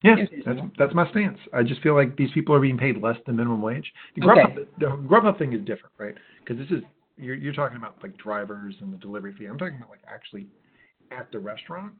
Yeah, 0.03 0.17
that's 0.45 0.59
that's 0.77 0.95
my 0.95 1.09
stance. 1.11 1.39
I 1.53 1.63
just 1.63 1.81
feel 1.81 1.95
like 1.95 2.17
these 2.17 2.33
people 2.33 2.57
are 2.57 2.61
being 2.61 2.77
paid 2.77 3.01
less 3.01 3.17
than 3.25 3.37
minimum 3.37 3.63
wage. 3.63 3.93
The 4.17 4.29
Okay. 4.29 4.41
Grubhub, 4.43 4.67
the 4.81 4.87
Grubhub 4.87 5.39
thing 5.39 5.53
is 5.53 5.61
different, 5.61 5.95
right? 5.97 6.17
Because 6.41 6.59
this 6.61 6.77
is 6.77 6.83
you're 7.17 7.37
you're 7.37 7.53
talking 7.53 7.77
about 7.77 7.97
like 8.03 8.17
drivers 8.19 8.75
and 8.81 8.93
the 8.93 8.97
delivery 8.99 9.33
fee. 9.39 9.45
I'm 9.47 9.59
talking 9.59 9.77
about 9.77 9.91
like 9.91 10.03
actually 10.13 10.49
at 11.13 11.31
the 11.31 11.39
restaurant, 11.39 11.93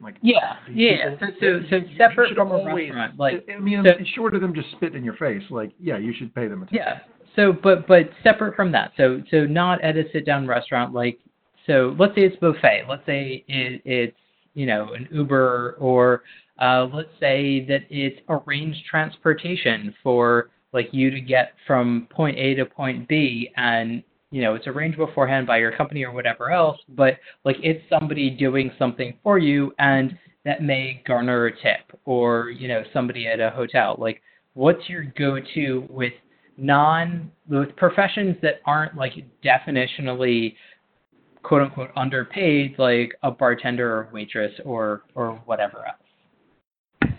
like 0.00 0.16
Yeah. 0.22 0.56
Yeah. 0.70 1.16
So, 1.20 1.26
so, 1.40 1.60
so 1.70 1.80
separate 1.96 2.34
from 2.34 2.50
a 2.50 2.54
always- 2.54 2.88
restaurant, 2.88 3.18
like 3.18 3.44
I 3.54 3.58
mean, 3.58 3.84
so- 3.84 3.92
it's 3.98 4.08
short 4.10 4.34
of 4.34 4.40
them 4.40 4.54
just 4.54 4.70
spit 4.72 4.94
in 4.94 5.04
your 5.04 5.14
face. 5.16 5.42
Like, 5.50 5.72
yeah, 5.78 5.98
you 5.98 6.12
should 6.16 6.34
pay 6.34 6.48
them 6.48 6.62
a 6.62 6.66
tip. 6.66 6.74
Yeah. 6.74 6.98
So, 7.36 7.52
but 7.52 7.86
but 7.86 8.10
separate 8.22 8.54
from 8.56 8.72
that. 8.72 8.92
So 8.96 9.22
so 9.30 9.46
not 9.46 9.80
at 9.82 9.96
a 9.96 10.04
sit 10.12 10.26
down 10.26 10.46
restaurant. 10.46 10.92
Like 10.92 11.18
so, 11.66 11.94
let's 11.98 12.14
say 12.14 12.22
it's 12.22 12.36
buffet. 12.36 12.84
Let's 12.88 13.06
say 13.06 13.44
it, 13.48 13.80
it's 13.84 14.16
you 14.54 14.66
know 14.66 14.92
an 14.92 15.08
Uber 15.10 15.76
or 15.78 16.22
uh, 16.60 16.86
let's 16.92 17.08
say 17.18 17.64
that 17.66 17.82
it's 17.88 18.20
arranged 18.28 18.84
transportation 18.84 19.94
for 20.02 20.50
like 20.72 20.88
you 20.92 21.10
to 21.10 21.20
get 21.20 21.52
from 21.66 22.06
point 22.10 22.36
A 22.38 22.54
to 22.56 22.66
point 22.66 23.08
B, 23.08 23.50
and 23.56 24.02
you 24.32 24.40
know 24.42 24.54
it's 24.54 24.66
arranged 24.66 24.98
beforehand 24.98 25.46
by 25.46 25.58
your 25.58 25.70
company 25.76 26.04
or 26.04 26.10
whatever 26.10 26.50
else. 26.50 26.78
But 26.88 27.18
like 27.44 27.56
it's 27.62 27.84
somebody 27.88 28.30
doing 28.30 28.72
something 28.78 29.16
for 29.22 29.38
you, 29.38 29.72
and 29.78 30.18
that 30.44 30.62
may 30.62 31.02
garner 31.06 31.46
a 31.46 31.52
tip, 31.52 31.98
or 32.06 32.50
you 32.50 32.66
know 32.66 32.82
somebody 32.92 33.28
at 33.28 33.38
a 33.38 33.50
hotel. 33.50 33.94
Like, 33.98 34.22
what's 34.54 34.88
your 34.88 35.04
go-to 35.16 35.86
with 35.88 36.14
non 36.56 37.30
with 37.48 37.76
professions 37.76 38.36
that 38.42 38.60
aren't 38.64 38.96
like 38.96 39.12
definitionally 39.44 40.54
quote 41.42 41.62
unquote 41.62 41.90
underpaid 41.96 42.74
like 42.78 43.12
a 43.22 43.30
bartender 43.30 43.90
or 43.90 44.08
waitress 44.12 44.52
or 44.64 45.02
or 45.14 45.40
whatever 45.44 45.84
else 45.86 47.12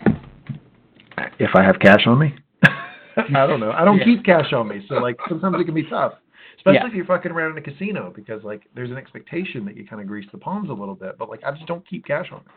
If 1.38 1.50
I 1.54 1.62
have 1.62 1.78
cash 1.80 2.06
on 2.06 2.18
me, 2.18 2.34
I 3.16 3.46
don't 3.46 3.60
know. 3.60 3.72
I 3.72 3.84
don't 3.84 4.02
keep 4.02 4.24
cash 4.24 4.52
on 4.52 4.68
me, 4.68 4.84
so 4.88 4.96
like 4.96 5.16
sometimes 5.28 5.56
it 5.60 5.64
can 5.64 5.74
be 5.74 5.84
tough, 5.84 6.14
especially 6.64 6.80
Yeah. 6.80 6.86
if 6.88 6.94
you're 6.94 7.04
fucking 7.04 7.30
around 7.30 7.52
in 7.52 7.58
a 7.58 7.60
casino 7.60 8.10
because 8.14 8.42
like 8.42 8.62
there's 8.74 8.90
an 8.90 8.96
expectation 8.96 9.64
that 9.66 9.76
you 9.76 9.86
kind 9.86 10.00
of 10.00 10.08
grease 10.08 10.26
the 10.32 10.38
palms 10.38 10.70
a 10.70 10.72
little 10.72 10.94
bit, 10.94 11.18
but 11.18 11.28
like 11.28 11.44
I 11.44 11.50
just 11.52 11.66
don't 11.66 11.86
keep 11.86 12.06
cash 12.06 12.26
on 12.32 12.38
me. 12.38 12.52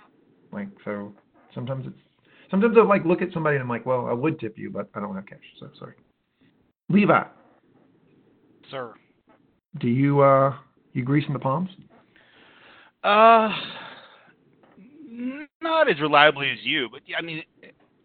Like 0.51 0.70
so, 0.86 1.14
sometimes 1.53 1.86
it's 1.88 1.99
sometimes 2.49 2.78
I 2.78 2.84
like 2.84 3.03
look 3.03 3.22
at 3.22 3.34
somebody 3.34 3.58
and 3.58 3.64
I'm 3.64 3.70
like, 3.70 3.86
well, 3.86 4.08
I 4.08 4.14
would 4.14 4.39
tip 4.39 4.58
you, 4.58 4.70
but 4.70 4.89
I 4.95 5.01
don't 5.01 5.14
have 5.16 5.26
cash, 5.26 5.39
so 5.60 5.70
sorry. 5.78 5.95
Levi, 6.89 7.24
Sir. 8.72 8.93
do 9.80 9.88
you 9.89 10.22
uh 10.22 10.55
you 10.93 11.03
greasing 11.03 11.34
the 11.34 11.39
palms? 11.39 11.70
Uh, 13.03 13.49
not 15.62 15.89
as 15.89 15.99
reliably 16.01 16.49
as 16.49 16.58
you, 16.64 16.89
but 16.91 17.01
yeah, 17.05 17.18
I 17.18 17.22
mean, 17.22 17.43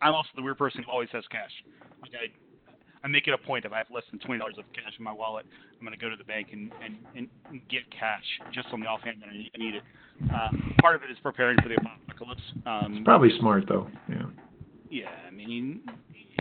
I'm 0.01 0.15
also 0.15 0.29
the 0.37 0.43
weird 0.43 0.59
person 0.59 0.83
who 0.83 0.91
always 0.91 1.09
has 1.13 1.25
cash. 1.31 1.51
Like 2.03 2.13
I, 2.15 2.27
I 3.05 3.09
make 3.09 3.27
it 3.27 3.35
a 3.35 3.39
point 3.39 3.65
if 3.65 3.73
I 3.73 3.79
have 3.79 3.89
less 3.93 4.05
than 4.11 4.21
twenty 4.21 4.39
dollars 4.39 4.55
of 4.59 4.65
cash 4.75 4.93
in 4.97 5.05
my 5.05 5.13
wallet, 5.13 5.45
I'm 5.79 5.85
gonna 5.87 5.97
go 5.97 6.09
to 6.09 6.17
the 6.17 6.25
bank 6.25 6.49
and 6.53 6.71
and, 6.83 6.97
and 7.17 7.29
get 7.69 7.83
cash 7.91 8.25
just 8.53 8.69
on 8.73 8.81
the 8.81 8.87
offhand 8.87 9.21
that 9.23 9.29
I 9.29 9.59
need- 9.59 9.75
it. 9.75 9.83
Um, 10.33 10.75
part 10.81 10.95
of 10.95 11.03
it 11.03 11.11
is 11.11 11.17
preparing 11.23 11.57
for 11.63 11.69
the 11.69 11.77
apocalypse. 11.77 12.43
Um, 12.65 13.03
Probably 13.05 13.31
smart 13.39 13.65
though. 13.67 13.89
Yeah. 14.09 14.23
yeah, 14.89 15.07
I 15.27 15.31
mean, 15.31 15.49
you, 15.49 15.95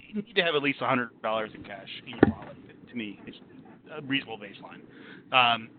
you 0.07 0.21
need 0.21 0.35
to 0.35 0.43
have 0.43 0.55
at 0.55 0.61
least 0.61 0.81
a 0.81 0.87
hundred 0.87 1.09
dollars 1.23 1.51
in 1.55 1.63
cash 1.63 1.87
in 2.05 2.11
your 2.11 2.35
wallet. 2.37 2.57
To 2.89 2.95
me, 2.95 3.19
it's 3.25 3.37
a 3.95 4.01
reasonable 4.01 4.37
baseline. 4.37 4.81
Um, 5.33 5.69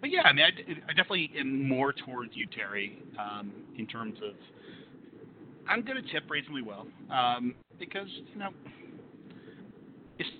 but 0.00 0.10
yeah, 0.10 0.22
I 0.22 0.32
mean, 0.32 0.44
I, 0.44 0.72
I 0.88 0.92
definitely 0.92 1.32
am 1.38 1.66
more 1.68 1.92
towards 1.92 2.36
you, 2.36 2.46
Terry, 2.46 2.98
um, 3.18 3.52
in 3.76 3.86
terms 3.86 4.18
of 4.24 4.34
I'm 5.68 5.82
going 5.82 6.02
to 6.02 6.12
tip 6.12 6.30
reasonably 6.30 6.62
well 6.62 6.86
um, 7.10 7.54
because 7.78 8.08
you 8.32 8.38
know, 8.38 8.50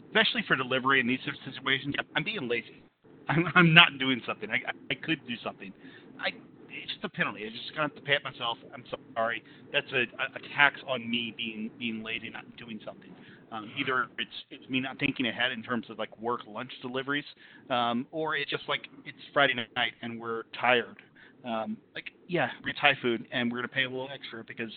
especially 0.08 0.44
for 0.46 0.56
delivery 0.56 1.00
in 1.00 1.06
these 1.06 1.20
situations, 1.44 1.94
I'm 2.16 2.24
being 2.24 2.48
lazy. 2.48 2.82
I'm, 3.28 3.46
I'm 3.54 3.74
not 3.74 3.98
doing 3.98 4.22
something. 4.26 4.50
I, 4.50 4.60
I 4.90 4.94
could 4.94 5.20
do 5.28 5.34
something. 5.44 5.72
I 6.18 6.30
it's 6.70 6.92
just 6.92 7.04
a 7.04 7.08
penalty. 7.08 7.44
I 7.44 7.50
just 7.50 7.74
gonna 7.74 7.88
have 7.88 7.94
to 7.96 8.02
pay 8.02 8.14
it 8.14 8.24
myself. 8.24 8.58
I'm 8.72 8.84
sorry. 9.14 9.42
That's 9.72 9.90
a, 9.92 10.02
a 10.02 10.40
tax 10.56 10.80
on 10.86 11.08
me 11.08 11.34
being 11.36 11.70
being 11.78 12.02
lazy, 12.02 12.30
not 12.30 12.44
doing 12.56 12.80
something. 12.84 13.10
Um, 13.50 13.70
either 13.78 14.06
it's 14.18 14.30
it's 14.50 14.68
me 14.70 14.80
not 14.80 14.98
thinking 14.98 15.26
ahead 15.26 15.52
in 15.52 15.62
terms 15.62 15.86
of 15.90 15.98
like 15.98 16.16
work 16.20 16.40
lunch 16.46 16.72
deliveries, 16.82 17.24
um, 17.70 18.06
or 18.10 18.36
it's 18.36 18.50
just 18.50 18.64
like 18.68 18.82
it's 19.04 19.18
Friday 19.32 19.54
night 19.54 19.92
and 20.02 20.20
we're 20.20 20.44
tired. 20.58 20.96
Um, 21.44 21.76
like 21.94 22.06
yeah, 22.26 22.48
we're 22.64 22.74
Thai 22.80 22.94
food 23.00 23.26
and 23.32 23.50
we're 23.50 23.58
gonna 23.58 23.68
pay 23.68 23.84
a 23.84 23.90
little 23.90 24.08
extra 24.12 24.44
because 24.44 24.72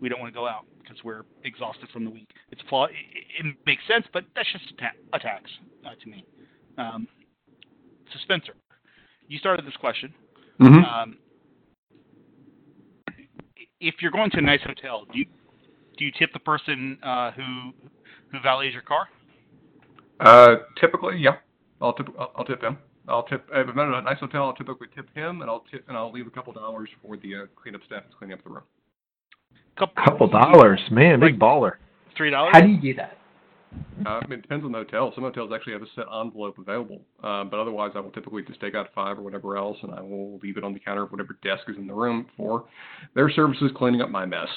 we 0.00 0.08
don't 0.08 0.20
want 0.20 0.32
to 0.32 0.38
go 0.38 0.46
out 0.46 0.64
because 0.82 0.96
we're 1.04 1.22
exhausted 1.44 1.88
from 1.92 2.04
the 2.04 2.10
week. 2.10 2.28
It's 2.50 2.62
flaw. 2.68 2.86
It, 2.86 2.94
it 3.38 3.56
makes 3.66 3.82
sense, 3.86 4.06
but 4.12 4.24
that's 4.34 4.50
just 4.52 4.64
a, 4.72 4.76
ta- 4.80 5.16
a 5.16 5.18
tax 5.18 5.50
uh, 5.86 5.90
to 6.02 6.10
me. 6.10 6.24
Um, 6.78 7.06
so 8.12 8.18
Spencer, 8.22 8.54
you 9.28 9.38
started 9.38 9.66
this 9.66 9.76
question. 9.76 10.12
Mm-hmm. 10.60 10.84
Um, 10.84 11.16
if 13.80 13.96
you're 14.00 14.10
going 14.10 14.30
to 14.30 14.38
a 14.38 14.42
nice 14.42 14.60
hotel, 14.62 15.06
do 15.12 15.18
you 15.18 15.26
do 15.96 16.04
you 16.04 16.12
tip 16.18 16.32
the 16.32 16.38
person 16.38 16.98
uh, 17.02 17.30
who 17.32 17.72
who 18.32 18.38
valets 18.42 18.72
your 18.72 18.82
car? 18.82 19.08
Uh, 20.20 20.56
typically, 20.80 21.18
yeah. 21.18 21.36
I'll 21.80 21.94
tip. 21.94 22.08
I'll, 22.18 22.32
I'll 22.36 22.44
tip 22.44 22.62
him. 22.62 22.78
I'll 23.08 23.22
tip. 23.22 23.46
If 23.52 23.68
I'm 23.68 23.78
at 23.78 23.98
a 23.98 24.02
nice 24.02 24.18
hotel, 24.18 24.44
I'll 24.44 24.54
typically 24.54 24.88
tip 24.94 25.08
him, 25.14 25.40
and 25.40 25.50
I'll 25.50 25.64
tip, 25.70 25.84
and 25.88 25.96
I'll 25.96 26.12
leave 26.12 26.26
a 26.26 26.30
couple 26.30 26.52
dollars 26.52 26.90
for 27.02 27.16
the 27.16 27.34
uh, 27.34 27.46
cleanup 27.60 27.82
staff 27.86 28.02
that's 28.04 28.14
cleaning 28.18 28.34
up 28.34 28.44
the 28.44 28.50
room. 28.50 28.62
Couple, 29.80 30.04
Couple 30.04 30.28
dollars, 30.28 30.80
man, 30.90 31.18
big 31.20 31.38
baller. 31.40 31.72
Three 32.16 32.30
dollars. 32.30 32.50
how 32.52 32.60
do 32.60 32.68
you 32.68 32.80
do 32.80 32.94
that 32.94 33.16
Uh, 34.04 34.08
I 34.22 34.26
mean, 34.26 34.38
it 34.40 34.42
depends 34.42 34.64
on 34.64 34.72
the 34.72 34.78
hotel. 34.78 35.10
Some 35.14 35.24
hotels 35.24 35.50
actually 35.54 35.72
have 35.72 35.82
a 35.82 35.86
set 35.94 36.04
envelope 36.22 36.58
available, 36.58 37.00
uh, 37.24 37.44
but 37.44 37.58
otherwise, 37.58 37.92
I 37.94 38.00
will 38.00 38.10
typically 38.10 38.42
just 38.42 38.60
take 38.60 38.74
out 38.74 38.88
five 38.94 39.18
or 39.18 39.22
whatever 39.22 39.56
else, 39.56 39.78
and 39.82 39.92
I 39.94 40.02
will 40.02 40.38
leave 40.42 40.56
it 40.58 40.64
on 40.64 40.74
the 40.74 40.80
counter 40.80 41.04
of 41.04 41.10
whatever 41.12 41.38
desk 41.42 41.62
is 41.68 41.76
in 41.78 41.86
the 41.86 41.94
room 41.94 42.26
for 42.36 42.66
their 43.14 43.30
services 43.30 43.70
cleaning 43.74 44.02
up 44.02 44.10
my 44.10 44.26
mess. 44.26 44.48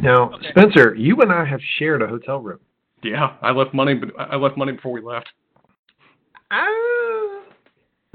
Now, 0.00 0.30
Okay. 0.34 0.50
Spencer, 0.50 0.94
you 0.94 1.16
and 1.22 1.32
I 1.32 1.44
have 1.44 1.60
shared 1.78 2.02
a 2.02 2.06
hotel 2.06 2.38
room. 2.40 2.60
Yeah, 3.02 3.36
I 3.42 3.50
left 3.50 3.74
money, 3.74 3.94
but 3.94 4.10
I 4.18 4.36
left 4.36 4.56
money 4.56 4.72
before 4.72 4.92
we 4.92 5.00
left. 5.00 5.28
I, 6.52 7.40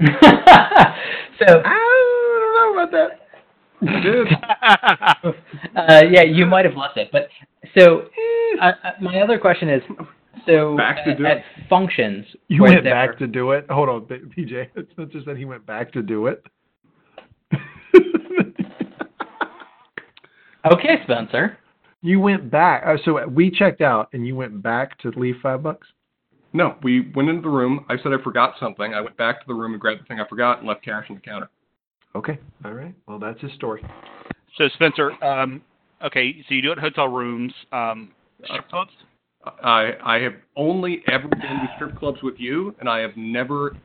so 0.00 1.62
I 1.64 1.78
don't 2.40 2.54
know 2.54 2.82
about 2.82 2.92
that. 2.92 3.27
I 3.82 5.14
uh, 5.76 6.02
yeah, 6.10 6.22
you 6.22 6.46
might 6.46 6.64
have 6.64 6.74
left 6.76 6.96
it, 6.96 7.10
but 7.12 7.28
so 7.78 8.08
uh, 8.60 8.64
uh, 8.84 8.90
my 9.00 9.20
other 9.20 9.38
question 9.38 9.68
is, 9.68 9.82
so 10.46 10.76
Back 10.76 11.04
to 11.04 11.14
do 11.14 11.26
at 11.26 11.38
it. 11.38 11.44
functions, 11.68 12.24
You 12.48 12.62
went 12.62 12.82
there- 12.84 12.92
back 12.92 13.18
to 13.18 13.26
do 13.26 13.52
it. 13.52 13.66
Hold 13.70 13.88
on, 13.88 14.04
B- 14.06 14.20
PJ. 14.44 14.90
Spencer 14.92 15.20
said 15.24 15.36
he 15.36 15.44
went 15.44 15.64
back 15.66 15.92
to 15.92 16.02
do 16.02 16.26
it. 16.26 16.44
Okay, 20.70 20.96
Spencer. 21.04 21.56
you 22.02 22.20
went 22.20 22.50
back. 22.50 22.82
Uh, 22.84 22.96
so 23.04 23.26
we 23.28 23.50
checked 23.50 23.80
out, 23.80 24.08
and 24.12 24.26
you 24.26 24.34
went 24.36 24.60
back 24.62 24.98
to 24.98 25.10
leave 25.16 25.36
five 25.42 25.62
bucks. 25.62 25.86
No, 26.52 26.74
we 26.82 27.10
went 27.14 27.28
into 27.28 27.42
the 27.42 27.48
room. 27.48 27.86
I 27.88 27.96
said 28.02 28.12
I 28.12 28.22
forgot 28.22 28.54
something. 28.58 28.92
I 28.92 29.00
went 29.00 29.16
back 29.16 29.40
to 29.40 29.44
the 29.46 29.54
room 29.54 29.72
and 29.72 29.80
grabbed 29.80 30.00
the 30.02 30.04
thing 30.06 30.18
I 30.20 30.26
forgot 30.28 30.58
and 30.58 30.66
left 30.68 30.84
cash 30.84 31.06
on 31.10 31.16
the 31.16 31.22
counter. 31.22 31.48
Okay. 32.14 32.38
All 32.64 32.72
right. 32.72 32.94
Well, 33.06 33.18
that's 33.18 33.40
his 33.40 33.52
story. 33.52 33.84
so 34.56 34.68
Spencer, 34.74 35.12
um, 35.24 35.62
okay, 36.04 36.44
so 36.48 36.54
you 36.54 36.62
do 36.62 36.72
it 36.72 36.78
hotel 36.78 37.08
rooms, 37.08 37.52
um, 37.72 38.10
strip 38.44 38.68
clubs. 38.68 38.90
I 39.44 39.92
I 40.04 40.18
have 40.20 40.34
only 40.56 41.02
ever 41.10 41.28
been 41.28 41.40
to 41.40 41.68
strip 41.76 41.96
clubs 41.98 42.18
with 42.22 42.34
you, 42.38 42.74
and 42.80 42.88
I 42.88 42.98
have 42.98 43.16
never 43.16 43.76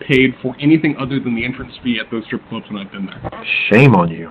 paid 0.00 0.34
for 0.42 0.54
anything 0.60 0.96
other 0.98 1.20
than 1.20 1.34
the 1.34 1.44
entrance 1.44 1.72
fee 1.82 1.98
at 2.04 2.10
those 2.10 2.24
strip 2.24 2.46
clubs 2.48 2.66
when 2.70 2.84
I've 2.84 2.92
been 2.92 3.06
there. 3.06 3.44
Shame 3.70 3.94
on 3.94 4.10
you. 4.10 4.30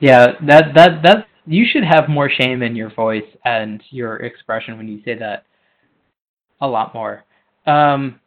Yeah, 0.00 0.32
that 0.46 0.74
that 0.74 1.02
that 1.02 1.26
you 1.46 1.64
should 1.70 1.84
have 1.84 2.08
more 2.08 2.30
shame 2.30 2.62
in 2.62 2.76
your 2.76 2.92
voice 2.94 3.24
and 3.44 3.82
your 3.90 4.16
expression 4.16 4.76
when 4.76 4.88
you 4.88 5.00
say 5.04 5.16
that. 5.18 5.44
A 6.60 6.66
lot 6.66 6.94
more. 6.94 7.24
Um, 7.66 8.20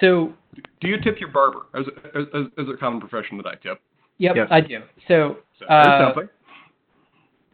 so 0.00 0.32
Do 0.80 0.88
you 0.88 1.00
tip 1.00 1.20
your 1.20 1.30
barber 1.30 1.66
as 1.74 1.86
a, 1.86 2.18
as, 2.18 2.24
as- 2.34 2.46
as 2.58 2.68
a 2.72 2.76
common 2.76 3.00
profession 3.00 3.36
that 3.38 3.46
I 3.46 3.54
tip? 3.56 3.80
yep, 4.18 4.36
Yes. 4.36 4.48
I 4.50 4.60
do. 4.60 4.82
So 5.08 5.38
So 5.58 5.66
Uh, 5.66 6.14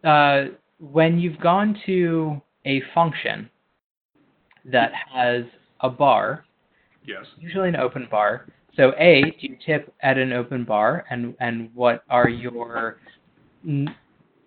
uh, 0.05 0.45
when 0.79 1.19
you've 1.19 1.39
gone 1.39 1.79
to 1.87 2.41
a 2.65 2.81
function 2.95 3.49
that 4.65 4.93
has 5.13 5.45
a 5.81 5.89
bar, 5.91 6.45
Yes. 7.05 7.27
usually 7.39 7.69
an 7.69 7.77
open 7.77 8.07
bar. 8.11 8.47
So 8.77 8.93
a, 8.97 9.23
do 9.23 9.49
you 9.49 9.57
tip 9.65 9.93
at 10.01 10.17
an 10.19 10.33
open 10.33 10.65
bar, 10.65 11.05
and 11.11 11.35
and 11.41 11.71
what 11.75 12.05
are 12.09 12.29
your, 12.29 12.99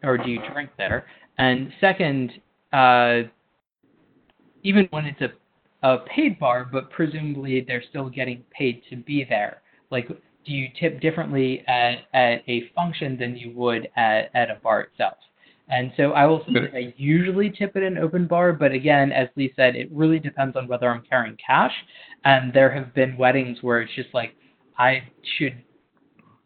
or 0.04 0.18
do 0.18 0.30
you 0.30 0.40
drink 0.52 0.72
there? 0.78 1.06
And 1.38 1.72
second, 1.80 2.32
uh, 2.74 3.24
even 4.64 4.88
when 4.92 5.06
it's 5.06 5.22
a 5.22 5.32
a 5.86 6.00
paid 6.00 6.40
bar, 6.40 6.68
but 6.72 6.90
presumably 6.90 7.64
they're 7.66 7.84
still 7.90 8.10
getting 8.10 8.44
paid 8.50 8.82
to 8.90 8.96
be 8.96 9.24
there. 9.24 9.62
Like, 9.92 10.08
do 10.08 10.52
you 10.52 10.68
tip 10.80 11.00
differently 11.00 11.64
at 11.68 12.08
at 12.14 12.42
a 12.48 12.70
function 12.76 13.18
than 13.18 13.38
you 13.38 13.52
would 13.52 13.88
at 13.96 14.32
at 14.34 14.50
a 14.50 14.56
bar 14.64 14.82
itself? 14.82 15.18
And 15.68 15.92
so 15.96 16.12
I 16.12 16.26
will 16.26 16.44
say 16.46 16.54
that 16.54 16.76
I 16.76 16.94
usually 16.98 17.52
tip 17.52 17.76
at 17.76 17.84
an 17.84 17.98
open 17.98 18.28
bar, 18.28 18.54
but 18.54 18.72
again, 18.72 19.12
as 19.12 19.30
Lee 19.36 19.54
said, 19.56 19.76
it 19.76 19.90
really 19.92 20.20
depends 20.20 20.56
on 20.56 20.68
whether 20.68 20.90
I'm 20.90 21.04
carrying 21.10 21.38
cash. 21.38 21.74
And 22.24 22.54
there 22.54 22.72
have 22.72 22.94
been 22.94 23.18
weddings 23.18 23.60
where 23.62 23.82
it's 23.82 23.94
just 23.96 24.14
like, 24.14 24.36
I 24.78 25.02
should, 25.38 25.64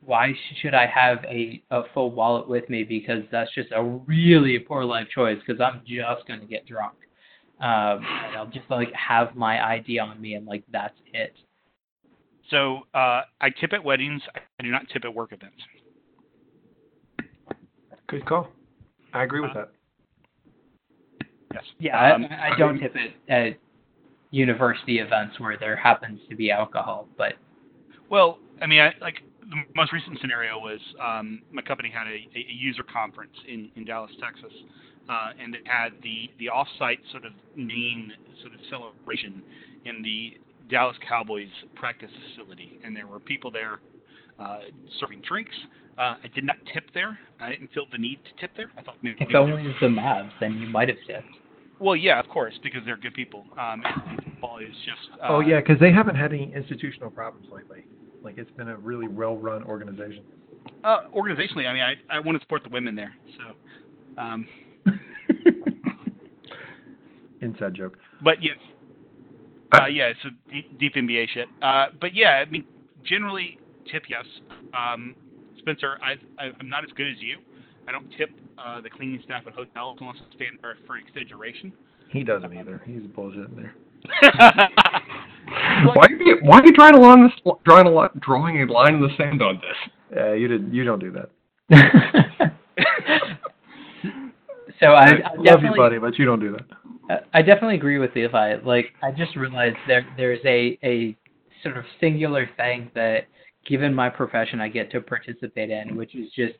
why 0.05 0.33
should 0.61 0.73
I 0.73 0.85
have 0.85 1.17
a, 1.25 1.61
a 1.69 1.81
full 1.93 2.11
wallet 2.11 2.47
with 2.47 2.69
me? 2.69 2.83
Because 2.83 3.23
that's 3.29 3.53
just 3.53 3.69
a 3.75 3.83
really 3.83 4.57
poor 4.57 4.85
life 4.85 5.07
choice 5.13 5.37
because 5.45 5.59
I'm 5.59 5.81
just 5.85 6.25
going 6.25 6.39
to 6.39 6.45
get 6.45 6.65
drunk. 6.65 6.93
Um, 7.59 8.05
and 8.05 8.37
I'll 8.37 8.47
just 8.47 8.69
like 8.69 8.91
have 8.93 9.35
my 9.35 9.73
ID 9.75 9.99
on 9.99 10.19
me 10.21 10.35
and 10.35 10.45
like 10.45 10.63
that's 10.71 10.95
it. 11.13 11.33
So 12.49 12.81
uh, 12.93 13.21
I 13.41 13.49
tip 13.59 13.73
at 13.73 13.83
weddings. 13.83 14.21
I 14.35 14.63
do 14.63 14.71
not 14.71 14.83
tip 14.91 15.05
at 15.05 15.13
work 15.13 15.33
events. 15.33 15.57
Good 18.07 18.25
call. 18.25 18.47
I 19.13 19.23
agree 19.23 19.41
with 19.41 19.53
that. 19.53 19.71
Yes. 21.53 21.63
Yeah, 21.79 22.13
Um, 22.13 22.25
I, 22.29 22.51
I 22.53 22.57
don't 22.57 22.79
tip 22.79 22.95
it 22.95 23.13
at 23.27 23.57
university 24.31 24.99
events 24.99 25.39
where 25.39 25.57
there 25.57 25.75
happens 25.75 26.19
to 26.29 26.35
be 26.35 26.51
alcohol, 26.51 27.07
but 27.17 27.33
Well, 28.09 28.37
I 28.61 28.67
mean, 28.67 28.81
I, 28.81 28.93
like 29.01 29.15
the 29.49 29.55
most 29.75 29.91
recent 29.91 30.19
scenario 30.21 30.59
was 30.59 30.79
um, 31.03 31.41
my 31.51 31.61
company 31.61 31.89
had 31.89 32.07
a, 32.07 32.27
a 32.37 32.53
user 32.53 32.83
conference 32.83 33.33
in, 33.47 33.69
in 33.75 33.85
Dallas, 33.85 34.11
Texas, 34.21 34.53
uh, 35.09 35.31
and 35.41 35.55
it 35.55 35.61
had 35.65 35.93
the 36.03 36.29
the 36.39 36.45
offsite 36.47 36.99
sort 37.11 37.25
of 37.25 37.33
main 37.55 38.13
sort 38.41 38.53
of 38.53 38.59
celebration 38.69 39.41
in 39.85 40.01
the 40.03 40.37
Dallas 40.69 40.97
Cowboys 41.07 41.49
practice 41.75 42.11
facility, 42.29 42.79
and 42.83 42.95
there 42.95 43.07
were 43.07 43.19
people 43.19 43.49
there 43.51 43.79
uh, 44.39 44.59
serving 44.99 45.21
drinks. 45.27 45.55
Uh, 45.97 46.15
I 46.23 46.29
did 46.33 46.45
not 46.45 46.55
tip 46.73 46.85
there. 46.93 47.17
I 47.41 47.49
didn't 47.49 47.73
feel 47.73 47.85
the 47.91 47.97
need 47.97 48.19
to 48.23 48.39
tip 48.39 48.51
there. 48.55 48.71
I 48.77 48.81
thought 48.83 48.95
maybe. 49.01 49.17
if 49.19 49.35
only 49.35 49.63
it's 49.63 49.79
the 49.81 49.87
Mavs, 49.87 50.31
then 50.39 50.57
you 50.57 50.67
might 50.67 50.87
have 50.87 50.97
tipped. 51.05 51.27
Well, 51.79 51.95
yeah, 51.95 52.19
of 52.19 52.27
course, 52.27 52.53
because 52.61 52.81
they're 52.85 52.97
good 52.97 53.13
people. 53.13 53.45
Um, 53.59 53.83
football 54.23 54.59
is 54.59 54.75
just. 54.85 55.21
Uh, 55.21 55.27
oh 55.29 55.39
yeah, 55.39 55.59
because 55.59 55.79
they 55.79 55.91
haven't 55.91 56.15
had 56.15 56.33
any 56.33 56.53
institutional 56.53 57.09
problems 57.09 57.47
lately. 57.51 57.85
Like 58.21 58.37
it's 58.37 58.51
been 58.51 58.69
a 58.69 58.77
really 58.77 59.07
well-run 59.07 59.63
organization. 59.63 60.23
Uh, 60.83 60.99
organizationally, 61.15 61.67
I 61.67 61.73
mean, 61.73 61.83
I, 61.83 61.95
I 62.09 62.19
want 62.19 62.37
to 62.37 62.41
support 62.43 62.63
the 62.63 62.69
women 62.69 62.95
there. 62.95 63.13
So, 63.37 64.21
um, 64.21 64.47
Inside 67.41 67.75
joke. 67.75 67.97
but 68.23 68.41
yes, 68.41 68.57
uh, 69.73 69.85
yeah, 69.85 70.07
it's 70.07 70.19
a 70.25 70.51
deep, 70.51 70.79
deep 70.79 70.95
NBA 70.95 71.29
shit. 71.33 71.47
Uh, 71.61 71.87
but 71.99 72.15
yeah, 72.15 72.43
I 72.45 72.49
mean, 72.49 72.65
generally 73.05 73.59
tip 73.91 74.03
yes. 74.09 74.25
Um, 74.73 75.15
Spencer, 75.59 75.97
I, 76.01 76.13
I 76.41 76.51
I'm 76.59 76.69
not 76.69 76.83
as 76.83 76.89
good 76.95 77.07
as 77.07 77.17
you. 77.19 77.37
I 77.87 77.91
don't 77.91 78.09
tip 78.17 78.29
uh, 78.57 78.81
the 78.81 78.89
cleaning 78.89 79.21
staff 79.23 79.43
at 79.47 79.53
hotels 79.53 79.97
unless 80.01 80.17
it's 80.25 80.35
stand 80.35 80.59
there 80.61 80.77
for 80.85 80.95
an 80.95 81.03
extended 81.03 81.29
duration. 81.29 81.73
He 82.11 82.23
doesn't 82.23 82.55
either. 82.55 82.81
He's 82.85 83.01
bullshitting 83.01 83.55
there. 83.55 83.75
Why 85.95 86.05
are 86.05 86.11
you 86.11 86.37
why 86.41 86.59
are 86.59 86.65
you 86.65 86.73
drawing 86.73 86.95
a 86.95 86.99
line 86.99 87.19
in 87.19 87.31
the, 87.43 87.53
drawing 87.65 87.87
a 87.87 87.89
line, 87.89 88.09
drawing 88.19 88.61
a 88.61 88.71
line 88.71 88.95
in 88.95 89.01
the 89.01 89.09
sand 89.17 89.41
on 89.41 89.55
this? 89.55 89.91
Yeah, 90.15 90.33
you 90.33 90.47
did. 90.47 90.71
You 90.71 90.83
don't 90.83 90.99
do 90.99 91.11
that. 91.11 91.29
so 94.79 94.87
I, 94.87 95.05
I 95.05 95.33
love 95.37 95.63
you, 95.63 95.73
buddy, 95.75 95.97
but 95.97 96.19
you 96.19 96.25
don't 96.25 96.39
do 96.39 96.51
that. 96.51 96.65
I 97.33 97.41
definitely 97.41 97.75
agree 97.75 97.97
with 97.97 98.11
Levi. 98.15 98.57
Like, 98.63 98.93
I 99.01 99.11
just 99.11 99.35
realized 99.35 99.77
there 99.87 100.05
there's 100.15 100.39
a 100.45 100.77
a 100.83 101.17
sort 101.63 101.77
of 101.77 101.83
singular 101.99 102.49
thing 102.55 102.91
that, 102.93 103.25
given 103.65 103.93
my 103.93 104.09
profession, 104.09 104.61
I 104.61 104.69
get 104.69 104.91
to 104.91 105.01
participate 105.01 105.71
in, 105.71 105.95
which 105.95 106.15
is 106.15 106.31
just 106.35 106.53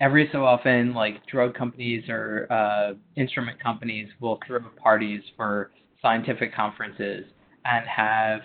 every 0.00 0.28
so 0.32 0.44
often, 0.44 0.94
like 0.94 1.24
drug 1.26 1.54
companies 1.54 2.08
or 2.08 2.46
uh, 2.50 2.94
instrument 3.16 3.60
companies 3.62 4.08
will 4.20 4.38
throw 4.46 4.60
parties 4.82 5.22
for 5.36 5.70
scientific 6.00 6.54
conferences 6.54 7.24
and 7.64 7.86
have 7.86 8.40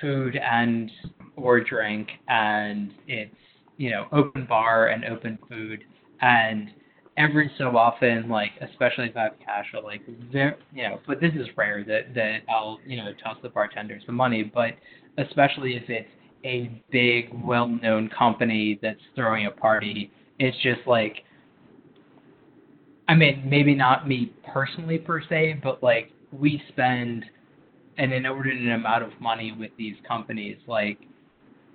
food 0.00 0.36
and 0.36 0.90
or 1.36 1.60
drink, 1.60 2.08
and 2.28 2.92
it's 3.08 3.34
you 3.78 3.90
know 3.90 4.06
open 4.12 4.44
bar 4.44 4.88
and 4.88 5.06
open 5.06 5.38
food 5.48 5.84
and 6.20 6.70
every 7.16 7.50
so 7.58 7.76
often, 7.76 8.28
like 8.28 8.50
especially 8.60 9.06
if 9.06 9.16
I 9.16 9.24
have 9.24 9.38
cash, 9.44 9.66
or 9.74 9.82
like 9.82 10.02
very, 10.30 10.54
you 10.72 10.82
know, 10.84 11.00
but 11.06 11.20
this 11.20 11.32
is 11.34 11.46
rare 11.56 11.84
that 11.84 12.14
that 12.14 12.38
I'll 12.48 12.78
you 12.86 12.96
know 12.96 13.12
toss 13.22 13.36
the 13.42 13.48
bartender 13.48 13.98
some 14.04 14.14
money, 14.14 14.42
but 14.42 14.74
especially 15.18 15.76
if 15.76 15.88
it's 15.88 16.08
a 16.44 16.82
big, 16.90 17.28
well-known 17.44 18.10
company 18.16 18.78
that's 18.82 19.00
throwing 19.14 19.46
a 19.46 19.50
party, 19.50 20.10
it's 20.38 20.56
just 20.62 20.80
like, 20.86 21.24
I 23.08 23.14
mean, 23.14 23.44
maybe 23.46 23.74
not 23.74 24.08
me 24.08 24.32
personally 24.52 24.98
per 24.98 25.22
se, 25.22 25.60
but 25.62 25.82
like 25.82 26.10
we 26.32 26.60
spend 26.68 27.24
an 27.98 28.12
inordinate 28.12 28.74
amount 28.74 29.04
of 29.04 29.10
money 29.20 29.54
with 29.58 29.70
these 29.78 29.96
companies, 30.06 30.56
like. 30.66 30.98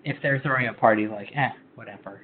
If 0.06 0.16
they're 0.22 0.40
throwing 0.40 0.70
a 0.70 0.74
party, 0.74 1.06
like, 1.06 1.28
eh, 1.36 1.50
whatever. 1.76 2.22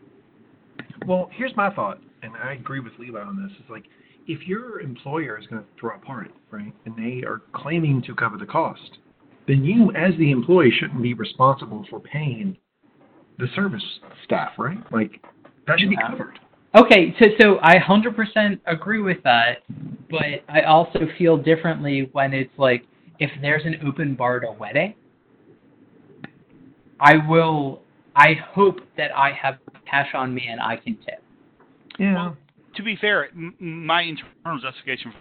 Well, 1.05 1.29
here's 1.33 1.53
my 1.57 1.69
thought, 1.69 1.99
and 2.23 2.33
I 2.37 2.53
agree 2.53 2.79
with 2.79 2.93
Levi 2.97 3.19
on 3.19 3.41
this. 3.41 3.55
It's 3.59 3.69
like 3.69 3.83
if 4.27 4.47
your 4.47 4.79
employer 4.79 5.37
is 5.37 5.45
going 5.47 5.61
to 5.61 5.67
throw 5.79 5.95
a 5.95 5.99
party, 5.99 6.31
right, 6.49 6.73
and 6.85 6.95
they 6.95 7.25
are 7.27 7.41
claiming 7.53 8.01
to 8.03 8.15
cover 8.15 8.37
the 8.37 8.45
cost, 8.45 8.97
then 9.47 9.63
you, 9.63 9.91
as 9.91 10.17
the 10.17 10.31
employee, 10.31 10.71
shouldn't 10.79 11.01
be 11.01 11.13
responsible 11.13 11.85
for 11.89 11.99
paying 11.99 12.57
the 13.37 13.47
service 13.55 13.83
staff, 14.23 14.53
right? 14.57 14.77
Like 14.91 15.21
that 15.67 15.79
should 15.79 15.89
be 15.89 15.97
covered. 15.97 16.39
Okay, 16.75 17.13
so 17.19 17.25
so 17.39 17.59
I 17.61 17.75
100% 17.77 18.59
agree 18.65 19.01
with 19.01 19.21
that, 19.23 19.59
but 20.09 20.43
I 20.49 20.61
also 20.61 21.01
feel 21.17 21.37
differently 21.37 22.09
when 22.13 22.33
it's 22.33 22.57
like 22.57 22.85
if 23.19 23.29
there's 23.41 23.63
an 23.65 23.75
open 23.85 24.15
bar 24.15 24.37
at 24.37 24.43
a 24.47 24.51
wedding, 24.51 24.95
I 26.99 27.17
will. 27.27 27.81
I 28.15 28.35
hope 28.51 28.77
that 28.95 29.09
I 29.17 29.31
have 29.31 29.57
cash 29.89 30.09
on 30.13 30.35
me 30.35 30.47
and 30.47 30.61
I 30.61 30.75
can 30.77 30.95
tip. 30.97 31.22
Yeah. 31.99 32.33
To 32.75 32.83
be 32.83 32.95
fair, 32.95 33.29
m- 33.29 33.55
my 33.59 34.01
internal 34.01 34.59
justification 34.59 35.11
for 35.11 35.17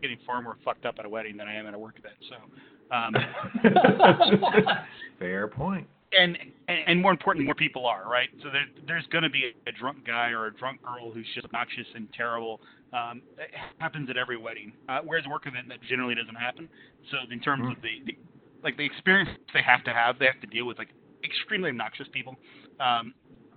getting 0.00 0.18
far 0.26 0.40
more 0.42 0.56
fucked 0.64 0.84
up 0.86 0.96
at 0.98 1.04
a 1.04 1.08
wedding 1.08 1.36
than 1.36 1.48
I 1.48 1.54
am 1.54 1.66
at 1.66 1.74
a 1.74 1.78
work 1.78 1.98
event. 1.98 2.14
So, 2.28 2.94
um, 2.94 3.14
Fair 5.18 5.48
point. 5.48 5.86
and, 6.18 6.36
and 6.68 6.78
and 6.86 7.00
more 7.00 7.10
importantly, 7.10 7.46
more 7.46 7.54
people 7.54 7.86
are 7.86 8.08
right. 8.08 8.28
So 8.42 8.50
there, 8.50 8.66
there's 8.86 9.06
going 9.10 9.24
to 9.24 9.30
be 9.30 9.52
a, 9.66 9.72
drunk 9.72 10.06
guy 10.06 10.30
or 10.30 10.46
a 10.46 10.54
drunk 10.54 10.82
girl 10.82 11.10
who's 11.12 11.26
just 11.34 11.44
obnoxious 11.46 11.86
and 11.94 12.08
terrible. 12.12 12.60
Um, 12.92 13.22
it 13.38 13.50
happens 13.78 14.10
at 14.10 14.16
every 14.16 14.36
wedding. 14.36 14.72
Uh, 14.88 15.00
whereas 15.04 15.24
a 15.26 15.30
work 15.30 15.46
event 15.46 15.68
that 15.68 15.78
generally 15.88 16.14
doesn't 16.14 16.34
happen. 16.34 16.68
So 17.10 17.16
in 17.32 17.40
terms 17.40 17.64
Mm. 17.66 17.76
of 17.76 17.82
the, 17.82 18.02
the 18.06 18.18
like 18.62 18.76
the 18.76 18.84
experience 18.84 19.30
they 19.54 19.62
have 19.62 19.82
to 19.84 19.92
have, 19.92 20.18
they 20.18 20.26
have 20.26 20.40
to 20.40 20.46
deal 20.46 20.66
with 20.66 20.78
like 20.78 20.88
extremely 21.24 21.70
obnoxious 21.70 22.06
people. 22.12 22.36
Um, 22.78 23.14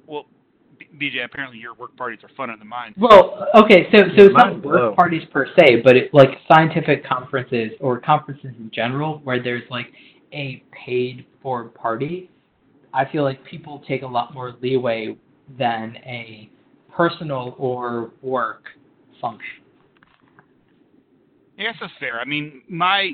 well, 0.07 0.25
BJ, 0.99 1.26
apparently 1.26 1.57
your 1.57 1.73
work 1.73 1.95
parties 1.95 2.19
are 2.23 2.30
funner 2.30 2.57
than 2.57 2.68
mine. 2.68 2.93
Well, 2.97 3.47
okay, 3.56 3.88
so 3.91 4.03
so 4.18 4.26
it's 4.26 4.34
not 4.34 4.64
work 4.64 4.76
low. 4.76 4.95
parties 4.95 5.23
per 5.31 5.47
se, 5.57 5.81
but 5.84 5.95
it, 5.95 6.14
like 6.14 6.30
scientific 6.52 7.06
conferences 7.06 7.72
or 7.80 7.99
conferences 7.99 8.52
in 8.57 8.72
general, 8.73 9.19
where 9.23 9.41
there's 9.41 9.64
like 9.69 9.88
a 10.34 10.64
paid 10.85 11.26
for 11.41 11.65
party. 11.65 12.30
I 12.93 13.06
feel 13.11 13.23
like 13.23 13.43
people 13.45 13.84
take 13.88 14.03
a 14.03 14.07
lot 14.07 14.34
more 14.34 14.56
leeway 14.61 15.18
than 15.57 15.97
a 16.06 16.49
personal 16.95 17.56
or 17.57 18.11
work 18.22 18.64
function. 19.22 19.64
Yes, 21.57 21.73
guess 21.73 21.89
that's 21.89 21.93
fair. 21.99 22.19
I 22.19 22.26
mean, 22.26 22.61
my 22.68 23.11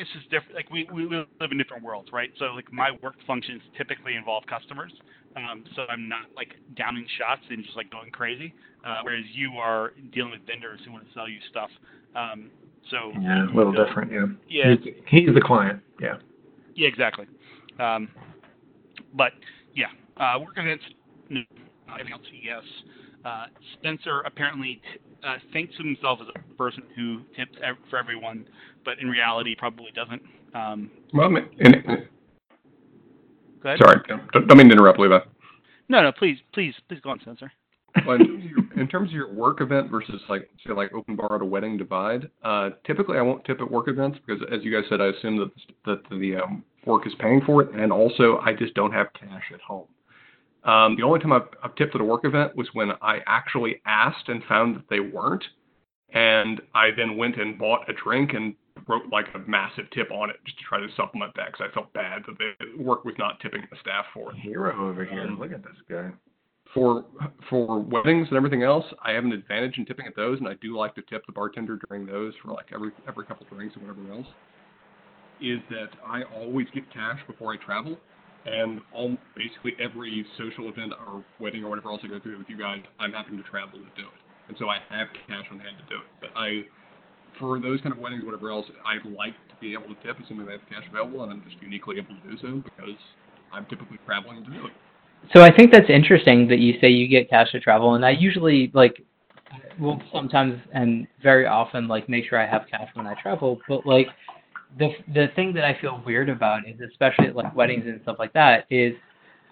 it's 0.00 0.10
just 0.12 0.30
different. 0.30 0.54
Like 0.54 0.70
we 0.70 0.88
we 0.92 1.04
live 1.04 1.26
in 1.50 1.58
different 1.58 1.82
worlds, 1.82 2.10
right? 2.12 2.30
So 2.38 2.46
like 2.46 2.72
my 2.72 2.90
work 3.02 3.14
functions 3.26 3.62
typically 3.76 4.14
involve 4.14 4.44
customers. 4.46 4.92
Um, 5.38 5.64
so 5.76 5.82
I'm 5.88 6.08
not 6.08 6.26
like 6.36 6.54
downing 6.76 7.06
shots 7.18 7.42
and 7.50 7.62
just 7.64 7.76
like 7.76 7.90
going 7.90 8.10
crazy. 8.10 8.54
Uh, 8.84 8.98
whereas 9.02 9.24
you 9.32 9.52
are 9.52 9.92
dealing 10.12 10.30
with 10.32 10.40
vendors 10.46 10.80
who 10.84 10.92
want 10.92 11.06
to 11.06 11.12
sell 11.14 11.28
you 11.28 11.38
stuff. 11.50 11.70
Um, 12.16 12.50
so 12.90 13.12
Yeah, 13.20 13.44
a 13.44 13.54
little 13.54 13.72
different. 13.72 14.10
Yeah. 14.12 14.26
Yeah, 14.48 14.74
He's, 14.82 14.94
he's 15.26 15.34
the 15.34 15.40
client. 15.40 15.80
Yeah. 16.00 16.16
yeah, 16.74 16.88
exactly. 16.88 17.26
Um, 17.78 18.08
but 19.14 19.32
yeah, 19.74 19.86
uh, 20.16 20.38
work 20.40 20.54
events, 20.56 20.84
no. 21.28 21.40
Anything 21.94 22.12
else? 22.12 22.22
Yes. 22.42 22.62
Uh, 23.24 23.46
Spencer 23.74 24.20
apparently 24.26 24.80
t- 24.92 25.00
uh, 25.26 25.36
thinks 25.52 25.74
of 25.78 25.86
himself 25.86 26.18
as 26.22 26.28
a 26.34 26.54
person 26.54 26.82
who 26.94 27.20
tips 27.36 27.56
ev- 27.64 27.76
for 27.90 27.98
everyone, 27.98 28.46
but 28.84 28.98
in 29.00 29.08
reality 29.08 29.54
probably 29.56 29.90
doesn't. 29.94 30.22
Um, 30.54 30.90
Well, 31.14 31.26
I 31.26 31.30
mean, 31.30 31.48
and, 31.60 32.08
go 33.62 33.70
ahead. 33.70 33.78
sorry, 33.80 34.00
don't, 34.08 34.48
don't 34.48 34.58
mean 34.58 34.68
to 34.68 34.74
interrupt, 34.74 34.98
Levi. 34.98 35.18
No, 35.88 36.02
no, 36.02 36.12
please, 36.12 36.38
please, 36.52 36.74
please 36.88 37.00
go 37.00 37.10
on, 37.10 37.20
Spencer. 37.20 37.50
Well, 38.06 38.16
in, 38.16 38.26
terms 38.26 38.44
of 38.44 38.50
your, 38.50 38.80
in 38.82 38.88
terms 38.88 39.08
of 39.10 39.14
your 39.14 39.32
work 39.32 39.60
event 39.60 39.90
versus 39.90 40.20
like 40.28 40.48
say 40.66 40.72
like 40.72 40.92
open 40.92 41.16
bar 41.16 41.36
at 41.36 41.42
a 41.42 41.44
wedding 41.44 41.76
divide, 41.76 42.30
uh, 42.44 42.70
typically 42.86 43.18
I 43.18 43.22
won't 43.22 43.44
tip 43.44 43.60
at 43.60 43.70
work 43.70 43.88
events 43.88 44.18
because 44.24 44.42
as 44.52 44.62
you 44.62 44.72
guys 44.72 44.88
said, 44.88 45.00
I 45.00 45.06
assume 45.06 45.38
that 45.38 45.50
that 45.86 46.02
the 46.10 46.36
um, 46.36 46.64
work 46.84 47.06
is 47.06 47.12
paying 47.18 47.40
for 47.44 47.62
it, 47.62 47.70
and 47.74 47.92
also 47.92 48.38
I 48.44 48.52
just 48.52 48.74
don't 48.74 48.92
have 48.92 49.08
cash 49.14 49.44
at 49.52 49.60
home. 49.60 49.86
Um, 50.64 50.96
the 50.96 51.02
only 51.02 51.20
time 51.20 51.32
I've, 51.32 51.48
I've 51.62 51.74
tipped 51.76 51.94
at 51.94 52.00
a 52.00 52.04
work 52.04 52.24
event 52.24 52.54
was 52.56 52.68
when 52.72 52.90
I 53.00 53.20
actually 53.26 53.80
asked 53.86 54.28
and 54.28 54.42
found 54.44 54.76
that 54.76 54.88
they 54.90 55.00
weren't, 55.00 55.44
and 56.12 56.60
I 56.74 56.90
then 56.96 57.16
went 57.16 57.36
and 57.36 57.58
bought 57.58 57.88
a 57.88 57.92
drink 57.94 58.32
and 58.34 58.54
wrote 58.88 59.04
like 59.12 59.26
a 59.34 59.38
massive 59.48 59.84
tip 59.90 60.10
on 60.10 60.30
it 60.30 60.36
just 60.44 60.58
to 60.58 60.64
try 60.64 60.80
to 60.80 60.86
supplement 60.96 61.32
that 61.36 61.52
because 61.52 61.68
I 61.70 61.74
felt 61.74 61.92
bad 61.92 62.22
that 62.26 62.36
the 62.38 62.82
work 62.82 63.04
was 63.04 63.14
not 63.18 63.38
tipping 63.40 63.62
the 63.70 63.76
staff 63.80 64.06
for 64.14 64.32
it 64.32 64.36
Hero 64.38 64.88
over 64.88 65.04
here. 65.04 65.22
Um, 65.22 65.38
Look 65.38 65.52
at 65.52 65.62
this 65.62 65.76
guy. 65.88 66.10
for 66.74 67.04
for 67.48 67.80
weddings 67.80 68.28
and 68.28 68.36
everything 68.36 68.62
else, 68.62 68.84
I 69.02 69.12
have 69.12 69.24
an 69.24 69.32
advantage 69.32 69.78
in 69.78 69.86
tipping 69.86 70.06
at 70.06 70.16
those, 70.16 70.38
and 70.38 70.48
I 70.48 70.54
do 70.60 70.76
like 70.76 70.94
to 70.96 71.02
tip 71.02 71.24
the 71.26 71.32
bartender 71.32 71.78
during 71.88 72.06
those 72.06 72.34
for 72.42 72.52
like 72.52 72.66
every 72.74 72.90
every 73.06 73.24
couple 73.26 73.46
drinks 73.50 73.76
or 73.76 73.80
whatever 73.80 74.12
else. 74.12 74.26
Is 75.40 75.60
that 75.70 75.90
I 76.04 76.22
always 76.34 76.66
get 76.74 76.92
cash 76.92 77.20
before 77.26 77.52
I 77.52 77.56
travel, 77.64 77.96
and 78.44 78.80
all 78.92 79.16
basically 79.36 79.72
every 79.80 80.26
social 80.36 80.68
event 80.68 80.92
or 81.06 81.24
wedding 81.38 81.62
or 81.62 81.70
whatever 81.70 81.90
else 81.90 82.00
I 82.04 82.08
go 82.08 82.18
through 82.20 82.38
with 82.38 82.48
you 82.48 82.58
guys, 82.58 82.80
I'm 82.98 83.12
having 83.12 83.36
to 83.36 83.42
travel 83.44 83.78
to 83.78 83.84
do 84.00 84.08
it, 84.08 84.20
and 84.48 84.56
so 84.58 84.68
I 84.68 84.78
have 84.90 85.08
cash 85.28 85.44
on 85.50 85.60
hand 85.60 85.76
to 85.78 85.94
do 85.94 86.00
it. 86.00 86.08
But 86.20 86.30
I, 86.36 86.62
for 87.38 87.58
those 87.60 87.80
kind 87.80 87.92
of 87.92 87.98
weddings, 87.98 88.24
whatever 88.24 88.50
else, 88.50 88.66
I 88.84 88.94
like 89.08 89.34
to 89.48 89.54
be 89.60 89.72
able 89.72 89.94
to 89.94 90.02
tip 90.02 90.16
assuming 90.22 90.46
they 90.46 90.52
have 90.52 90.60
cash 90.68 90.84
available, 90.88 91.22
and 91.22 91.32
I'm 91.32 91.42
just 91.48 91.60
uniquely 91.62 91.96
able 91.98 92.14
to 92.14 92.30
do 92.30 92.38
so 92.40 92.62
because 92.62 92.96
I'm 93.52 93.66
typically 93.66 93.98
traveling 94.06 94.44
to 94.44 94.50
do 94.50 94.66
it. 94.66 94.72
So 95.34 95.42
I 95.42 95.54
think 95.54 95.72
that's 95.72 95.90
interesting 95.90 96.48
that 96.48 96.58
you 96.58 96.74
say 96.80 96.88
you 96.88 97.08
get 97.08 97.28
cash 97.28 97.50
to 97.52 97.60
travel, 97.60 97.94
and 97.94 98.04
I 98.04 98.10
usually 98.10 98.70
like 98.74 99.04
will 99.78 100.00
sometimes 100.12 100.60
and 100.72 101.06
very 101.22 101.46
often 101.46 101.88
like 101.88 102.08
make 102.08 102.28
sure 102.28 102.38
I 102.38 102.46
have 102.46 102.66
cash 102.70 102.88
when 102.94 103.06
I 103.06 103.14
travel. 103.20 103.58
But 103.68 103.86
like 103.86 104.08
the 104.78 104.90
the 105.12 105.28
thing 105.34 105.52
that 105.54 105.64
I 105.64 105.78
feel 105.80 106.02
weird 106.06 106.28
about 106.28 106.68
is 106.68 106.76
especially 106.80 107.28
at 107.28 107.36
like 107.36 107.54
weddings 107.54 107.84
and 107.86 108.00
stuff 108.02 108.16
like 108.18 108.32
that 108.34 108.66
is 108.70 108.94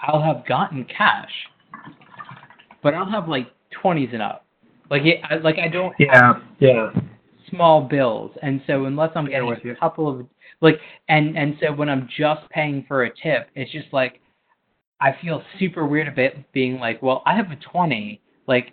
I'll 0.00 0.22
have 0.22 0.46
gotten 0.46 0.84
cash, 0.84 1.30
but 2.82 2.94
I'll 2.94 3.10
have 3.10 3.28
like 3.28 3.48
twenties 3.70 4.10
and 4.12 4.22
up. 4.22 4.44
Like 4.90 5.02
it, 5.04 5.20
I, 5.28 5.36
like 5.36 5.58
I 5.58 5.68
don't 5.68 5.94
Yeah. 5.98 6.34
Yeah. 6.60 6.90
Small 7.50 7.82
bills, 7.82 8.30
and 8.42 8.60
so 8.66 8.84
unless 8.86 9.10
I'm 9.14 9.26
getting 9.26 9.46
with 9.46 9.64
you. 9.64 9.72
a 9.72 9.76
couple 9.76 10.08
of 10.08 10.26
like, 10.60 10.78
and 11.08 11.36
and 11.36 11.56
so 11.60 11.72
when 11.72 11.88
I'm 11.88 12.08
just 12.16 12.48
paying 12.50 12.84
for 12.86 13.04
a 13.04 13.10
tip, 13.10 13.48
it's 13.54 13.70
just 13.72 13.92
like 13.92 14.20
I 15.00 15.14
feel 15.20 15.42
super 15.58 15.86
weird 15.86 16.08
about 16.08 16.32
being 16.52 16.78
like, 16.78 17.02
well, 17.02 17.22
I 17.26 17.34
have 17.34 17.50
a 17.50 17.56
twenty. 17.56 18.20
Like, 18.46 18.72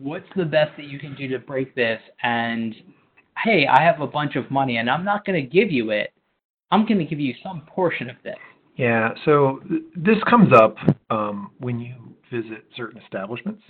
what's 0.00 0.26
the 0.36 0.44
best 0.44 0.72
that 0.76 0.86
you 0.86 0.98
can 0.98 1.14
do 1.14 1.28
to 1.28 1.38
break 1.38 1.74
this? 1.74 2.00
And 2.22 2.74
hey, 3.42 3.66
I 3.66 3.82
have 3.82 4.00
a 4.00 4.06
bunch 4.06 4.36
of 4.36 4.50
money, 4.50 4.76
and 4.76 4.90
I'm 4.90 5.04
not 5.04 5.24
going 5.24 5.42
to 5.42 5.48
give 5.48 5.70
you 5.70 5.90
it. 5.90 6.12
I'm 6.70 6.86
going 6.86 6.98
to 6.98 7.04
give 7.04 7.20
you 7.20 7.34
some 7.42 7.62
portion 7.66 8.10
of 8.10 8.16
this. 8.24 8.36
Yeah, 8.76 9.10
so 9.24 9.60
th- 9.68 9.82
this 9.94 10.16
comes 10.28 10.52
up 10.52 10.76
um, 11.10 11.50
when 11.58 11.78
you 11.78 11.94
visit 12.30 12.64
certain 12.76 13.00
establishments, 13.02 13.62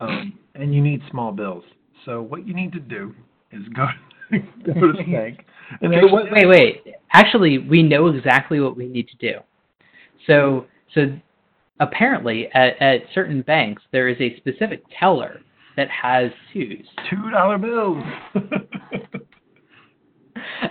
um, 0.00 0.38
and 0.54 0.74
you 0.74 0.80
need 0.82 1.02
small 1.10 1.32
bills. 1.32 1.64
So 2.04 2.22
what 2.22 2.46
you 2.46 2.54
need 2.54 2.72
to 2.72 2.80
do 2.80 3.14
is 3.54 3.68
go 3.74 3.86
go 4.72 4.92
to 4.92 4.92
the 4.92 5.04
bank 5.12 5.44
and 5.80 5.94
So 6.00 6.14
wait, 6.14 6.32
wait, 6.32 6.46
wait. 6.46 6.94
Actually, 7.12 7.58
we 7.58 7.82
know 7.82 8.08
exactly 8.08 8.60
what 8.60 8.76
we 8.76 8.86
need 8.86 9.08
to 9.08 9.16
do. 9.16 9.38
So, 10.26 10.66
so 10.94 11.16
apparently, 11.80 12.48
at, 12.54 12.80
at 12.80 13.02
certain 13.14 13.42
banks, 13.42 13.82
there 13.92 14.08
is 14.08 14.16
a 14.20 14.36
specific 14.36 14.82
teller 14.98 15.40
that 15.76 15.88
has 15.90 16.30
twos, 16.52 16.86
two 17.10 17.30
dollar 17.30 17.58
bills. 17.58 18.02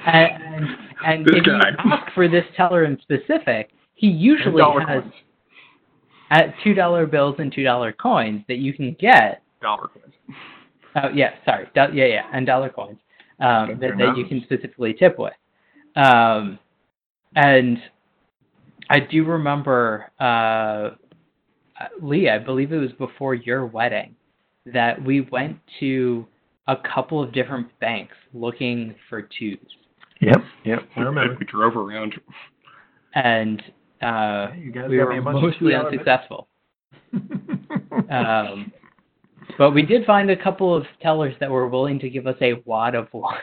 and 0.06 0.66
and 1.06 1.26
This 1.26 1.36
if 1.38 1.46
you 1.46 1.60
ask 1.92 2.14
for 2.14 2.28
this 2.28 2.46
teller 2.56 2.86
in 2.86 2.98
specific, 3.02 3.72
he 3.96 4.08
usually 4.08 4.62
has 4.64 5.04
coins. 5.04 5.14
at 6.32 6.54
two 6.64 6.74
dollar 6.74 7.06
bills 7.06 7.36
and 7.40 7.52
two 7.54 7.64
dollar 7.64 7.92
coins 7.92 8.44
that 8.48 8.58
you 8.58 8.74
can 8.74 8.96
get. 9.00 9.44
Dollar 9.62 9.88
coins. 9.88 10.14
Oh 10.96 11.10
yeah, 11.14 11.32
sorry, 11.46 11.68
do, 11.74 11.88
yeah, 11.94 12.06
yeah, 12.06 12.22
and 12.34 12.46
dollar 12.46 12.70
coins 12.70 13.00
um, 13.40 13.80
that, 13.80 13.98
that 13.98 14.18
you 14.18 14.26
can 14.26 14.42
specifically 14.44 14.94
tip 14.94 15.18
with. 15.18 15.34
Um, 15.96 16.60
and 17.36 17.78
I 18.90 19.00
do 19.00 19.24
remember, 19.24 20.12
uh, 20.20 20.92
Lee, 22.02 22.30
I 22.30 22.38
believe 22.38 22.72
it 22.72 22.78
was 22.78 22.92
before 22.94 23.34
your 23.34 23.66
wedding, 23.66 24.16
that 24.72 25.04
we 25.04 25.22
went 25.22 25.58
to 25.80 26.28
a 26.68 26.76
couple 26.94 27.22
of 27.22 27.34
different 27.34 27.68
banks 27.80 28.16
looking 28.34 28.96
for 29.10 29.28
twos, 29.38 29.58
Yep, 30.22 30.44
yep, 30.64 30.80
I 30.96 31.02
remember. 31.02 31.36
We 31.38 31.46
drove 31.46 31.76
around. 31.76 32.16
and 33.14 33.62
uh, 34.02 34.52
Hey, 34.52 34.62
you 34.62 34.72
guys 34.72 34.90
we 34.90 34.98
were 34.98 35.12
me 35.12 35.18
a 35.18 35.22
bunch 35.22 35.38
of 35.38 35.44
mostly 35.44 35.76
unsuccessful. 35.76 36.48
Um, 38.10 38.72
but 39.58 39.72
we 39.72 39.84
did 39.84 40.06
find 40.06 40.30
a 40.30 40.42
couple 40.42 40.76
of 40.76 40.84
tellers 41.02 41.34
that 41.40 41.50
were 41.50 41.68
willing 41.68 42.00
to 42.00 42.10
give 42.10 42.28
us 42.28 42.36
a 42.42 42.54
wad 42.66 42.96
of 42.96 43.08
wine. 43.14 43.38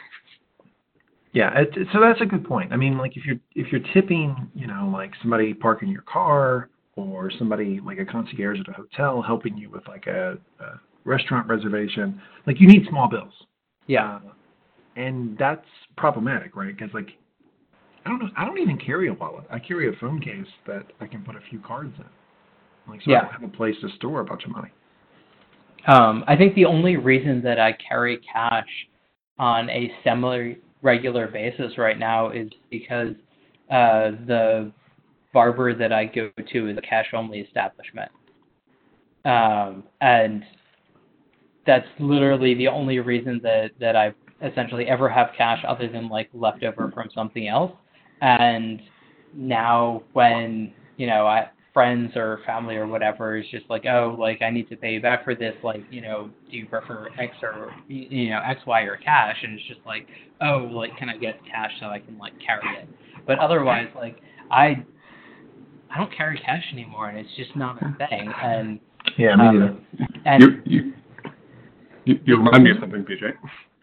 Yeah, 1.33 1.51
it, 1.61 1.69
so 1.93 2.01
that's 2.01 2.21
a 2.21 2.27
good 2.27 2.45
point. 2.45 2.73
I 2.73 2.77
mean, 2.77 2.99
like 2.99 3.17
if 3.17 3.25
you're 3.25 3.39
if 3.55 3.71
you're 3.71 3.83
tipping, 3.95 4.51
you 4.55 4.67
know, 4.67 4.91
like 4.93 5.13
somebody 5.23 5.55
parking 5.55 5.89
your 5.89 6.03
car 6.03 6.69
or 6.97 7.31
somebody 7.39 7.81
like 7.85 7.99
a 7.99 8.05
concierge 8.05 8.59
at 8.61 8.69
a 8.69 8.73
hotel 8.73 9.23
helping 9.23 9.57
you 9.57 9.71
with 9.71 9.87
like 9.87 10.07
a, 10.09 10.37
a 10.61 10.81
restaurant 11.05 11.49
reservation, 11.49 12.21
like 12.47 12.61
you 12.61 12.67
need 12.67 12.85
small 12.89 13.09
bills. 13.09 13.33
Yeah. 13.87 14.17
Uh, 14.17 14.21
and 14.97 15.39
that's 15.39 15.67
problematic, 15.97 16.57
right? 16.57 16.77
Because 16.77 16.93
like 16.93 17.11
I 18.05 18.09
don't 18.09 18.19
know, 18.19 18.31
I 18.37 18.45
don't 18.45 18.59
even 18.59 18.77
carry 18.79 19.09
a 19.09 19.15
wallet. 19.15 19.45
I 19.51 19.61
carry 19.61 19.89
a 19.89 19.93
phone 20.01 20.21
case 20.21 20.47
that 20.67 20.87
I 21.01 21.07
can 21.07 21.23
put 21.23 21.37
a 21.37 21.41
few 21.49 21.61
cards 21.61 21.95
in. 21.99 22.91
Like 22.91 23.03
so 23.03 23.11
Yeah. 23.13 23.19
I 23.19 23.23
don't 23.23 23.33
have 23.43 23.45
a 23.45 23.57
place 23.57 23.77
to 23.83 23.89
store 23.97 24.21
a 24.21 24.25
bunch 24.25 24.45
of 24.45 24.51
money. 24.51 24.71
Um, 25.87 26.25
I 26.27 26.37
think 26.37 26.55
the 26.55 26.67
only 26.67 26.97
reason 26.97 27.43
that 27.43 27.59
I 27.59 27.73
carry 27.73 28.19
cash 28.19 28.69
on 29.39 29.71
a 29.71 29.91
semi 30.05 30.55
regular 30.83 31.27
basis 31.29 31.79
right 31.79 31.99
now 31.99 32.31
is 32.31 32.49
because 32.71 33.15
uh, 33.71 34.13
the 34.27 34.73
barber 35.33 35.75
that 35.75 35.93
I 35.93 36.07
go 36.07 36.31
to 36.53 36.69
is 36.69 36.77
a 36.77 36.83
cash 36.83 37.07
only 37.15 37.41
establishment. 37.41 38.11
Um, 39.25 39.85
and 40.01 40.45
that's 41.67 41.87
literally 41.99 42.55
the 42.55 42.69
only 42.69 42.99
reason 42.99 43.41
that, 43.43 43.71
that 43.79 43.97
I 43.97 44.15
essentially 44.43 44.87
ever 44.87 45.09
have 45.09 45.29
cash 45.37 45.63
other 45.67 45.89
than 45.89 46.09
like 46.09 46.31
leftover 46.33 46.91
from 46.93 47.11
something 47.15 47.47
else. 47.47 47.73
And 48.23 48.81
now 49.35 50.03
when, 50.13 50.73
you 50.97 51.07
know, 51.07 51.27
I 51.27 51.51
friends 51.73 52.13
or 52.17 52.41
family 52.47 52.77
or 52.77 52.87
whatever 52.87 53.37
is 53.37 53.47
just 53.51 53.65
like, 53.71 53.85
oh, 53.87 54.17
like 54.19 54.43
I 54.43 54.51
need 54.51 54.69
to 54.71 54.77
pay 54.77 54.93
you 54.95 55.01
back 55.01 55.25
for 55.25 55.35
this, 55.35 55.55
like, 55.63 55.83
you 55.91 56.01
know, 56.01 56.31
do 56.51 56.57
you 56.57 56.67
prefer 56.67 57.09
X 57.19 57.35
or 57.43 57.73
you 57.89 58.31
know, 58.31 58.41
X, 58.45 58.61
Y 58.67 58.83
or 58.83 58.97
cash? 58.97 59.37
And 59.43 59.55
it's 59.59 59.69
just 59.69 59.81
like, 59.87 60.07
oh, 60.41 60.69
like 60.71 60.97
can 60.97 61.09
I 61.09 61.17
get 61.17 61.39
cash 61.51 61.71
so 61.81 61.87
I 61.87 62.01
can 62.01 62.19
like 62.19 62.33
carry 62.45 62.69
it? 62.77 62.89
But 63.27 63.39
otherwise, 63.39 63.89
like 63.95 64.17
I 64.51 64.85
I 65.91 65.99
don't 65.99 66.15
carry 66.17 66.39
cash 66.39 66.65
anymore 66.73 67.09
and 67.09 67.19
it's 67.19 67.35
just 67.37 67.55
not 67.57 67.81
a 67.83 67.97
thing. 68.09 68.33
And 68.43 68.81
Yeah, 69.17 69.37
me 69.37 69.45
neither. 69.45 69.65
um, 69.71 69.87
and 70.25 70.43
You, 70.43 70.63
you, 70.65 70.93
you, 72.05 72.21
you 72.25 72.37
remind 72.37 72.65
me 72.65 72.71
of 72.73 72.79
something, 72.81 73.05
PJ. 73.05 73.33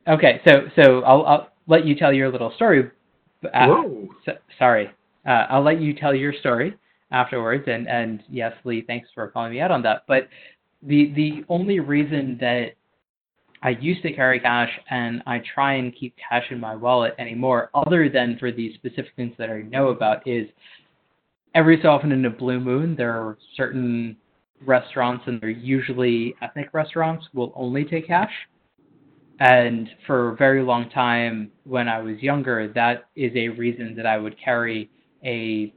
okay, 0.07 0.41
so 0.45 0.67
so 0.75 1.01
I'll 1.01 1.25
I'll 1.25 1.49
let 1.67 1.85
you 1.85 1.95
tell 1.95 2.11
your 2.13 2.31
little 2.31 2.51
story. 2.55 2.89
Uh, 3.53 3.67
Whoa. 3.67 4.07
so, 4.25 4.31
sorry, 4.57 4.89
uh, 5.25 5.45
I'll 5.49 5.63
let 5.63 5.79
you 5.79 5.93
tell 5.93 6.13
your 6.13 6.33
story 6.33 6.73
afterwards. 7.11 7.63
And 7.67 7.87
and 7.87 8.23
yes, 8.29 8.53
Lee, 8.63 8.83
thanks 8.85 9.09
for 9.13 9.27
calling 9.27 9.51
me 9.51 9.61
out 9.61 9.71
on 9.71 9.81
that. 9.83 10.03
But 10.07 10.27
the 10.81 11.11
the 11.15 11.43
only 11.49 11.79
reason 11.79 12.37
that 12.39 12.73
I 13.63 13.69
used 13.69 14.03
to 14.03 14.13
carry 14.13 14.39
cash 14.39 14.69
and 14.89 15.23
I 15.25 15.41
try 15.53 15.73
and 15.73 15.95
keep 15.95 16.15
cash 16.29 16.45
in 16.51 16.59
my 16.59 16.75
wallet 16.75 17.15
anymore, 17.17 17.69
other 17.73 18.09
than 18.09 18.37
for 18.39 18.51
these 18.51 18.75
specific 18.75 19.11
things 19.15 19.33
that 19.37 19.49
I 19.49 19.61
know 19.61 19.87
about, 19.89 20.27
is 20.27 20.47
every 21.55 21.79
so 21.81 21.89
often 21.89 22.11
in 22.11 22.25
a 22.25 22.29
blue 22.29 22.59
moon 22.59 22.95
there 22.95 23.11
are 23.11 23.37
certain 23.55 24.15
restaurants 24.65 25.23
and 25.27 25.41
they're 25.41 25.49
usually 25.49 26.35
ethnic 26.41 26.73
restaurants 26.73 27.25
will 27.33 27.51
only 27.55 27.83
take 27.83 28.07
cash. 28.07 28.31
And 29.39 29.89
for 30.07 30.29
a 30.29 30.35
very 30.35 30.63
long 30.63 30.89
time 30.89 31.51
when 31.63 31.87
I 31.87 31.99
was 31.99 32.17
younger, 32.19 32.71
that 32.73 33.09
is 33.15 33.31
a 33.35 33.49
reason 33.49 33.95
that 33.95 34.05
I 34.05 34.17
would 34.17 34.35
carry 34.39 34.89
a 35.23 35.73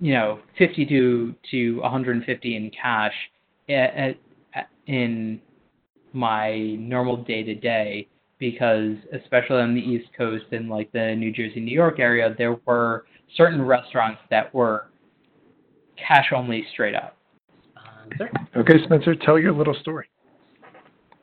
you 0.00 0.12
know 0.12 0.40
52 0.58 0.86
to 0.86 1.34
to 1.50 1.80
150 1.80 2.56
in 2.56 2.70
cash 2.70 3.12
at, 3.68 4.16
at, 4.54 4.68
in 4.86 5.40
my 6.12 6.76
normal 6.78 7.16
day 7.16 7.42
to 7.42 7.54
day 7.54 8.08
because 8.38 8.96
especially 9.12 9.56
on 9.56 9.74
the 9.74 9.80
east 9.80 10.08
coast 10.16 10.44
and 10.52 10.68
like 10.68 10.90
the 10.92 11.14
new 11.16 11.32
jersey 11.32 11.60
new 11.60 11.74
york 11.74 11.98
area 11.98 12.34
there 12.38 12.58
were 12.66 13.04
certain 13.36 13.60
restaurants 13.60 14.20
that 14.30 14.52
were 14.54 14.86
cash 15.96 16.32
only 16.34 16.64
straight 16.72 16.94
up 16.94 17.16
uh, 17.76 18.16
sir? 18.16 18.30
Okay, 18.56 18.74
Spencer, 18.84 19.14
tell 19.14 19.38
your 19.38 19.52
little 19.52 19.74
story. 19.80 20.08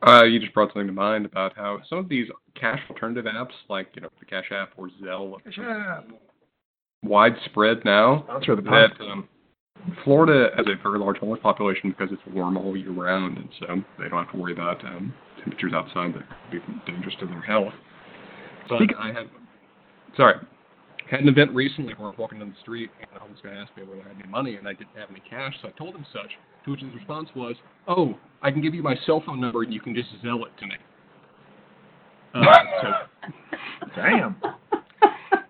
Uh, 0.05 0.23
you 0.23 0.39
just 0.39 0.53
brought 0.53 0.69
something 0.69 0.87
to 0.87 0.93
mind 0.93 1.25
about 1.25 1.55
how 1.55 1.79
some 1.89 1.97
of 1.97 2.09
these 2.09 2.27
cash 2.53 2.79
alternative 2.89 3.25
apps, 3.25 3.53
like 3.69 3.87
you 3.95 4.01
know 4.01 4.09
the 4.19 4.25
Cash 4.25 4.51
App 4.51 4.71
or 4.77 4.89
Zelle, 5.01 5.33
are 5.33 6.03
widespread 7.05 7.83
now. 7.85 8.23
Sponsor 8.27 8.51
of 8.53 8.63
the. 8.63 8.69
That 8.69 9.03
um, 9.03 9.27
Florida 10.03 10.49
has 10.57 10.65
a 10.67 10.81
very 10.81 10.99
large 10.99 11.17
homeless 11.17 11.39
population 11.41 11.91
because 11.91 12.09
it's 12.11 12.35
warm 12.35 12.57
all 12.57 12.75
year 12.75 12.91
round, 12.91 13.37
and 13.37 13.49
so 13.59 13.67
they 13.99 14.09
don't 14.09 14.23
have 14.23 14.31
to 14.33 14.37
worry 14.39 14.53
about 14.53 14.83
um, 14.83 15.13
temperatures 15.43 15.73
outside 15.73 16.13
that 16.15 16.23
could 16.51 16.61
be 16.65 16.91
dangerous 16.91 17.15
to 17.19 17.27
their 17.27 17.41
health. 17.41 17.73
But 18.67 18.77
Speak- 18.79 18.97
I 18.97 19.07
had, 19.07 19.29
sorry, 20.17 20.35
had 21.09 21.19
an 21.19 21.27
event 21.29 21.51
recently 21.51 21.93
where 21.93 22.07
I 22.07 22.09
was 22.09 22.17
walking 22.17 22.39
down 22.39 22.49
the 22.49 22.61
street 22.61 22.89
and 22.99 23.07
the 23.13 23.19
homeless 23.19 23.39
guy 23.43 23.51
asked 23.51 23.77
me 23.77 23.83
whether 23.83 24.01
I 24.01 24.07
had 24.07 24.17
any 24.19 24.29
money, 24.29 24.55
and 24.55 24.67
I 24.67 24.73
didn't 24.73 24.95
have 24.97 25.09
any 25.11 25.21
cash, 25.29 25.53
so 25.61 25.67
I 25.67 25.71
told 25.71 25.95
him 25.95 26.05
such. 26.11 26.31
To 26.65 26.71
which 26.71 26.81
his 26.81 26.91
response 26.95 27.29
was, 27.35 27.55
"Oh, 27.87 28.15
I 28.41 28.49
can 28.49 28.59
give 28.61 28.73
you 28.73 28.81
my 28.81 28.95
cell 29.05 29.21
phone 29.23 29.39
number, 29.39 29.61
and 29.61 29.71
you 29.71 29.79
can 29.79 29.93
just 29.93 30.09
Zelle 30.23 30.47
it 30.47 30.57
to 30.59 30.65
me." 30.65 30.75
Uh, 32.33 32.43
so 32.81 32.87
Damn. 33.95 34.35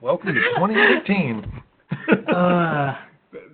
Welcome 0.05 0.35
to 0.35 0.41
2018. 0.57 1.43
uh, 2.35 2.95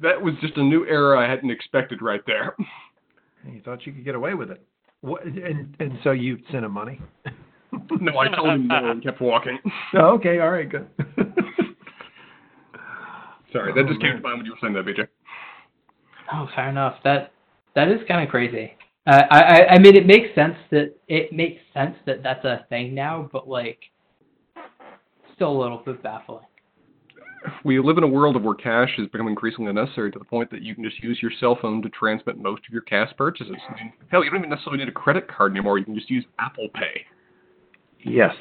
that 0.01 0.21
was 0.21 0.33
just 0.41 0.57
a 0.57 0.61
new 0.61 0.85
era 0.85 1.17
I 1.17 1.29
hadn't 1.31 1.49
expected 1.49 2.01
right 2.01 2.19
there. 2.27 2.57
you 3.49 3.61
thought 3.63 3.85
you 3.85 3.93
could 3.93 4.03
get 4.03 4.15
away 4.15 4.33
with 4.33 4.51
it. 4.51 4.61
What, 4.99 5.23
and 5.23 5.73
and 5.79 5.97
so 6.03 6.11
you 6.11 6.39
sent 6.51 6.65
him 6.65 6.73
money. 6.73 6.99
no, 8.01 8.17
I 8.19 8.27
told 8.35 8.49
him 8.49 8.67
no 8.67 8.91
and 8.91 9.01
kept 9.01 9.21
walking. 9.21 9.59
Oh, 9.93 10.15
okay, 10.15 10.41
all 10.41 10.51
right, 10.51 10.69
good. 10.69 10.89
Sorry, 13.53 13.71
that 13.71 13.85
Oh, 13.85 13.87
just 13.87 14.01
came 14.01 14.17
to 14.17 14.21
mind 14.21 14.39
when 14.39 14.45
you 14.45 14.51
were 14.51 14.57
saying 14.61 14.73
that, 14.73 14.83
BJ. 14.85 15.07
Oh, 16.33 16.49
fair 16.53 16.67
enough. 16.67 16.97
That 17.05 17.31
that 17.75 17.87
is 17.87 18.01
kind 18.09 18.25
of 18.25 18.29
crazy. 18.29 18.73
Uh, 19.07 19.21
I, 19.31 19.39
I 19.39 19.67
I 19.75 19.79
mean, 19.79 19.95
it 19.95 20.05
makes 20.05 20.35
sense 20.35 20.57
that 20.71 20.97
it 21.07 21.31
makes 21.31 21.61
sense 21.73 21.95
that 22.05 22.23
that's 22.23 22.43
a 22.43 22.65
thing 22.67 22.93
now, 22.93 23.29
but 23.31 23.47
like, 23.47 23.79
still 25.41 25.57
a 25.57 25.59
little 25.59 25.79
bit 25.79 26.03
baffling. 26.03 26.43
We 27.65 27.79
live 27.79 27.97
in 27.97 28.03
a 28.03 28.07
world 28.07 28.35
of 28.35 28.43
where 28.43 28.53
cash 28.53 28.91
is 28.99 29.07
becoming 29.07 29.31
increasingly 29.31 29.71
unnecessary 29.71 30.11
to 30.11 30.19
the 30.19 30.25
point 30.25 30.51
that 30.51 30.61
you 30.61 30.75
can 30.75 30.83
just 30.83 31.01
use 31.01 31.17
your 31.19 31.31
cell 31.39 31.57
phone 31.59 31.81
to 31.81 31.89
transmit 31.89 32.37
most 32.37 32.61
of 32.67 32.71
your 32.71 32.83
cash 32.83 33.09
purchases. 33.17 33.55
I 33.67 33.73
mean, 33.73 33.93
hell, 34.09 34.23
you 34.23 34.29
don't 34.29 34.37
even 34.41 34.51
necessarily 34.51 34.77
need 34.77 34.89
a 34.89 34.91
credit 34.91 35.27
card 35.27 35.53
anymore. 35.53 35.79
You 35.79 35.85
can 35.85 35.95
just 35.95 36.11
use 36.11 36.23
Apple 36.37 36.67
Pay. 36.75 37.01
yes, 38.05 38.35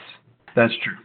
that's 0.54 0.74
true. 0.84 0.96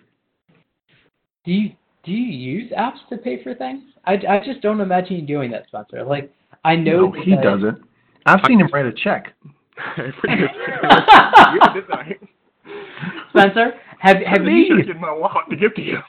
Do 1.46 1.54
you 1.54 1.70
do 2.04 2.12
you 2.12 2.26
use 2.60 2.74
apps 2.78 2.98
to 3.10 3.18
pay 3.18 3.42
for 3.42 3.56
things? 3.56 3.82
I, 4.04 4.16
I 4.30 4.42
just 4.46 4.60
don't 4.62 4.82
imagine 4.82 5.16
you 5.16 5.22
doing 5.26 5.50
that, 5.52 5.68
Spencer. 5.68 6.04
Like, 6.04 6.30
I 6.66 6.76
know 6.76 7.08
No, 7.08 7.22
he 7.24 7.38
doesn't. 7.38 7.82
I've 8.26 8.42
seen 8.46 8.60
him 8.60 8.68
write 8.74 8.86
a 8.86 8.92
check. 8.94 9.34
I 9.78 10.10
forget. 10.20 10.50
yeah, 10.84 11.74
did 11.74 11.84
I? 11.90 12.16
Spencer, 13.30 13.74
have 14.06 14.18
have 14.26 14.46
you? 14.46 14.80
in 14.80 15.00
my 15.00 15.12
wallet 15.12 15.50
to 15.50 15.56
give 15.56 15.74
to 15.76 15.82
you. 15.82 16.00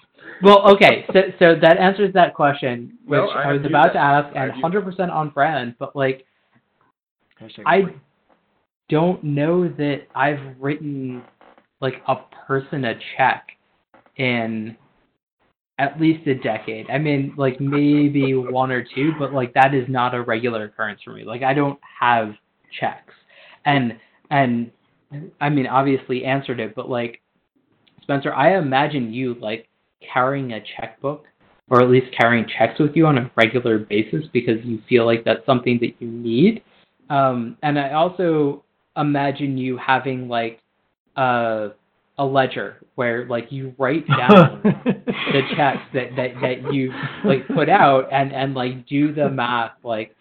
Well, 0.42 0.68
okay, 0.74 1.04
so 1.12 1.20
so 1.38 1.54
that 1.60 1.78
answers 1.78 2.12
that 2.14 2.34
question, 2.34 2.98
which 3.06 3.18
No, 3.18 3.28
I 3.28 3.50
I, 3.50 3.52
was 3.52 3.64
about 3.64 3.86
used 3.86 3.94
to 3.94 4.00
ask, 4.00 4.36
and 4.36 4.52
100% 4.62 5.10
on 5.10 5.30
brand. 5.30 5.74
But 5.78 5.96
like, 5.96 6.26
Hashtag 7.40 7.62
I 7.64 7.82
free. 7.82 7.94
don't 8.88 9.22
know 9.24 9.68
that 9.68 10.02
I've 10.14 10.56
written 10.60 11.22
like 11.80 12.02
a 12.08 12.16
person 12.46 12.84
a 12.84 12.94
check 13.16 13.48
in 14.16 14.76
at 15.78 16.00
least 16.00 16.26
a 16.26 16.34
decade. 16.34 16.88
I 16.90 16.98
mean, 16.98 17.34
like 17.36 17.60
maybe 17.60 18.34
one 18.34 18.70
or 18.70 18.84
two, 18.94 19.12
but 19.18 19.32
like 19.32 19.52
that 19.54 19.74
is 19.74 19.86
not 19.88 20.14
a 20.14 20.22
regular 20.22 20.64
occurrence 20.64 21.00
for 21.04 21.12
me. 21.12 21.24
Like 21.24 21.42
I 21.42 21.54
don't 21.54 21.78
have 22.00 22.34
checks. 22.78 23.12
And 23.64 23.98
and 24.30 24.70
I 25.40 25.48
mean 25.48 25.66
obviously 25.66 26.24
answered 26.24 26.60
it, 26.60 26.74
but 26.74 26.88
like 26.88 27.20
Spencer, 28.06 28.32
I 28.32 28.56
imagine 28.56 29.12
you 29.12 29.34
like 29.40 29.68
carrying 30.12 30.52
a 30.52 30.60
checkbook 30.60 31.24
or 31.68 31.82
at 31.82 31.90
least 31.90 32.06
carrying 32.16 32.46
checks 32.46 32.78
with 32.78 32.94
you 32.94 33.04
on 33.04 33.18
a 33.18 33.30
regular 33.34 33.80
basis 33.80 34.24
because 34.32 34.64
you 34.64 34.80
feel 34.88 35.04
like 35.04 35.24
that's 35.24 35.44
something 35.44 35.78
that 35.80 35.94
you 35.98 36.08
need. 36.08 36.62
Um, 37.10 37.56
and 37.64 37.76
I 37.78 37.94
also 37.94 38.62
imagine 38.96 39.58
you 39.58 39.76
having 39.76 40.28
like 40.28 40.60
a 41.16 41.70
a 42.18 42.24
ledger 42.24 42.76
where 42.94 43.26
like 43.26 43.50
you 43.50 43.74
write 43.76 44.06
down 44.06 44.60
the 44.62 45.42
checks 45.54 45.82
that, 45.92 46.16
that, 46.16 46.30
that 46.40 46.72
you 46.72 46.90
like 47.24 47.46
put 47.48 47.68
out 47.68 48.08
and, 48.10 48.32
and 48.32 48.54
like 48.54 48.86
do 48.86 49.12
the 49.12 49.28
math 49.28 49.72
like 49.82 50.14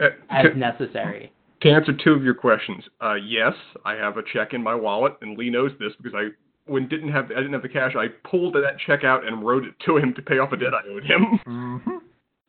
Uh, 0.00 0.10
as 0.30 0.44
to, 0.44 0.54
necessary. 0.56 1.32
to 1.62 1.70
answer 1.70 1.92
two 1.92 2.12
of 2.12 2.22
your 2.22 2.34
questions, 2.34 2.84
uh, 3.00 3.14
yes, 3.14 3.54
I 3.84 3.94
have 3.94 4.16
a 4.16 4.22
check 4.32 4.52
in 4.52 4.62
my 4.62 4.74
wallet, 4.74 5.14
and 5.22 5.36
Lee 5.36 5.50
knows 5.50 5.72
this 5.80 5.92
because 6.00 6.14
I, 6.14 6.28
when 6.66 6.88
didn't 6.88 7.10
have, 7.10 7.26
I 7.26 7.36
didn't 7.36 7.52
have 7.52 7.62
the 7.62 7.68
cash, 7.68 7.92
I 7.96 8.06
pulled 8.28 8.54
that 8.54 8.76
check 8.86 9.04
out 9.04 9.26
and 9.26 9.44
wrote 9.44 9.64
it 9.64 9.74
to 9.86 9.96
him 9.96 10.14
to 10.14 10.22
pay 10.22 10.38
off 10.38 10.52
a 10.52 10.56
debt 10.56 10.72
I 10.74 10.88
owed 10.88 11.04
him. 11.04 11.40
Mhm. 11.46 12.00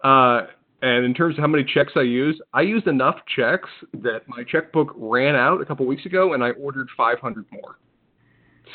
Uh, 0.03 0.47
and 0.81 1.05
in 1.05 1.13
terms 1.13 1.37
of 1.37 1.41
how 1.41 1.47
many 1.47 1.63
checks 1.63 1.93
I 1.95 2.01
use, 2.01 2.39
I 2.53 2.61
used 2.61 2.87
enough 2.87 3.15
checks 3.35 3.69
that 3.93 4.27
my 4.27 4.43
checkbook 4.43 4.93
ran 4.95 5.35
out 5.35 5.61
a 5.61 5.65
couple 5.65 5.85
weeks 5.85 6.05
ago, 6.05 6.33
and 6.33 6.43
I 6.43 6.51
ordered 6.51 6.89
500 6.97 7.45
more. 7.51 7.77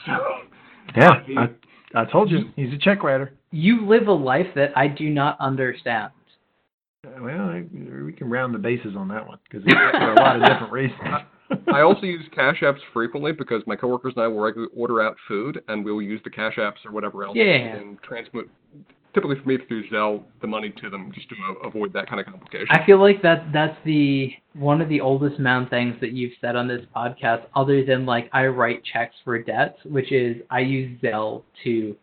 So, 0.07 0.13
Yeah, 0.97 1.23
I, 1.37 1.51
I 1.95 2.05
told 2.07 2.31
you 2.31 2.51
he's 2.57 2.73
a 2.73 2.79
check 2.79 3.03
writer. 3.03 3.33
You 3.51 3.87
live 3.87 4.09
a 4.09 4.13
life 4.13 4.47
that 4.55 4.77
I 4.77 4.89
do 4.89 5.11
not 5.11 5.39
understand. 5.39 6.13
Well, 7.21 7.49
I, 7.49 7.65
we 8.05 8.13
can 8.13 8.29
round 8.31 8.55
the 8.55 8.59
bases 8.59 8.97
on 8.97 9.09
that 9.09 9.27
one 9.27 9.39
because 9.45 9.63
for 9.65 10.13
a 10.13 10.15
lot 10.15 10.37
of 10.37 10.43
different 10.43 10.73
reasons. 10.73 11.01
I 11.73 11.81
also 11.81 12.03
use 12.03 12.25
Cash 12.35 12.61
Apps 12.63 12.79
frequently 12.93 13.33
because 13.33 13.63
my 13.67 13.77
coworkers 13.77 14.13
and 14.17 14.25
I 14.25 14.29
will 14.29 14.41
regularly 14.41 14.73
order 14.77 15.01
out 15.03 15.17
food, 15.27 15.63
and 15.69 15.85
we'll 15.85 16.03
use 16.03 16.21
the 16.25 16.31
Cash 16.31 16.57
Apps 16.57 16.85
or 16.85 16.93
whatever 16.93 17.25
else 17.25 17.37
Yeah. 17.37 17.45
and 17.77 18.01
transmit 18.03 18.47
typically 19.15 19.37
for 19.43 19.49
me 19.49 19.57
through 19.67 19.89
Zelle 19.89 20.23
the 20.43 20.47
money 20.47 20.71
to 20.83 20.91
them 20.91 21.11
just 21.15 21.29
to 21.31 21.35
avoid 21.65 21.93
that 21.95 22.07
kind 22.09 22.21
of 22.21 22.27
complication. 22.27 22.69
I 22.71 22.85
feel 22.85 23.01
like 23.01 23.23
that 23.23 23.47
that's 23.53 23.77
the 23.85 24.31
one 24.55 24.81
of 24.83 24.89
the 24.91 25.01
oldest 25.01 25.39
man 25.41 25.67
things 25.69 25.97
that 26.01 26.13
you've 26.13 26.35
said 26.41 26.55
on 26.57 26.69
this 26.69 26.83
podcast, 26.95 27.45
other 27.57 27.85
than 27.85 28.05
like 28.05 28.29
I 28.33 28.47
write 28.47 28.83
checks 28.85 29.15
for 29.25 29.43
debts, 29.43 29.79
which 29.87 30.13
is 30.13 30.37
I 30.51 30.61
use 30.61 31.01
Zelle 31.01 31.43
to 31.65 31.97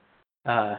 uh, 0.48 0.76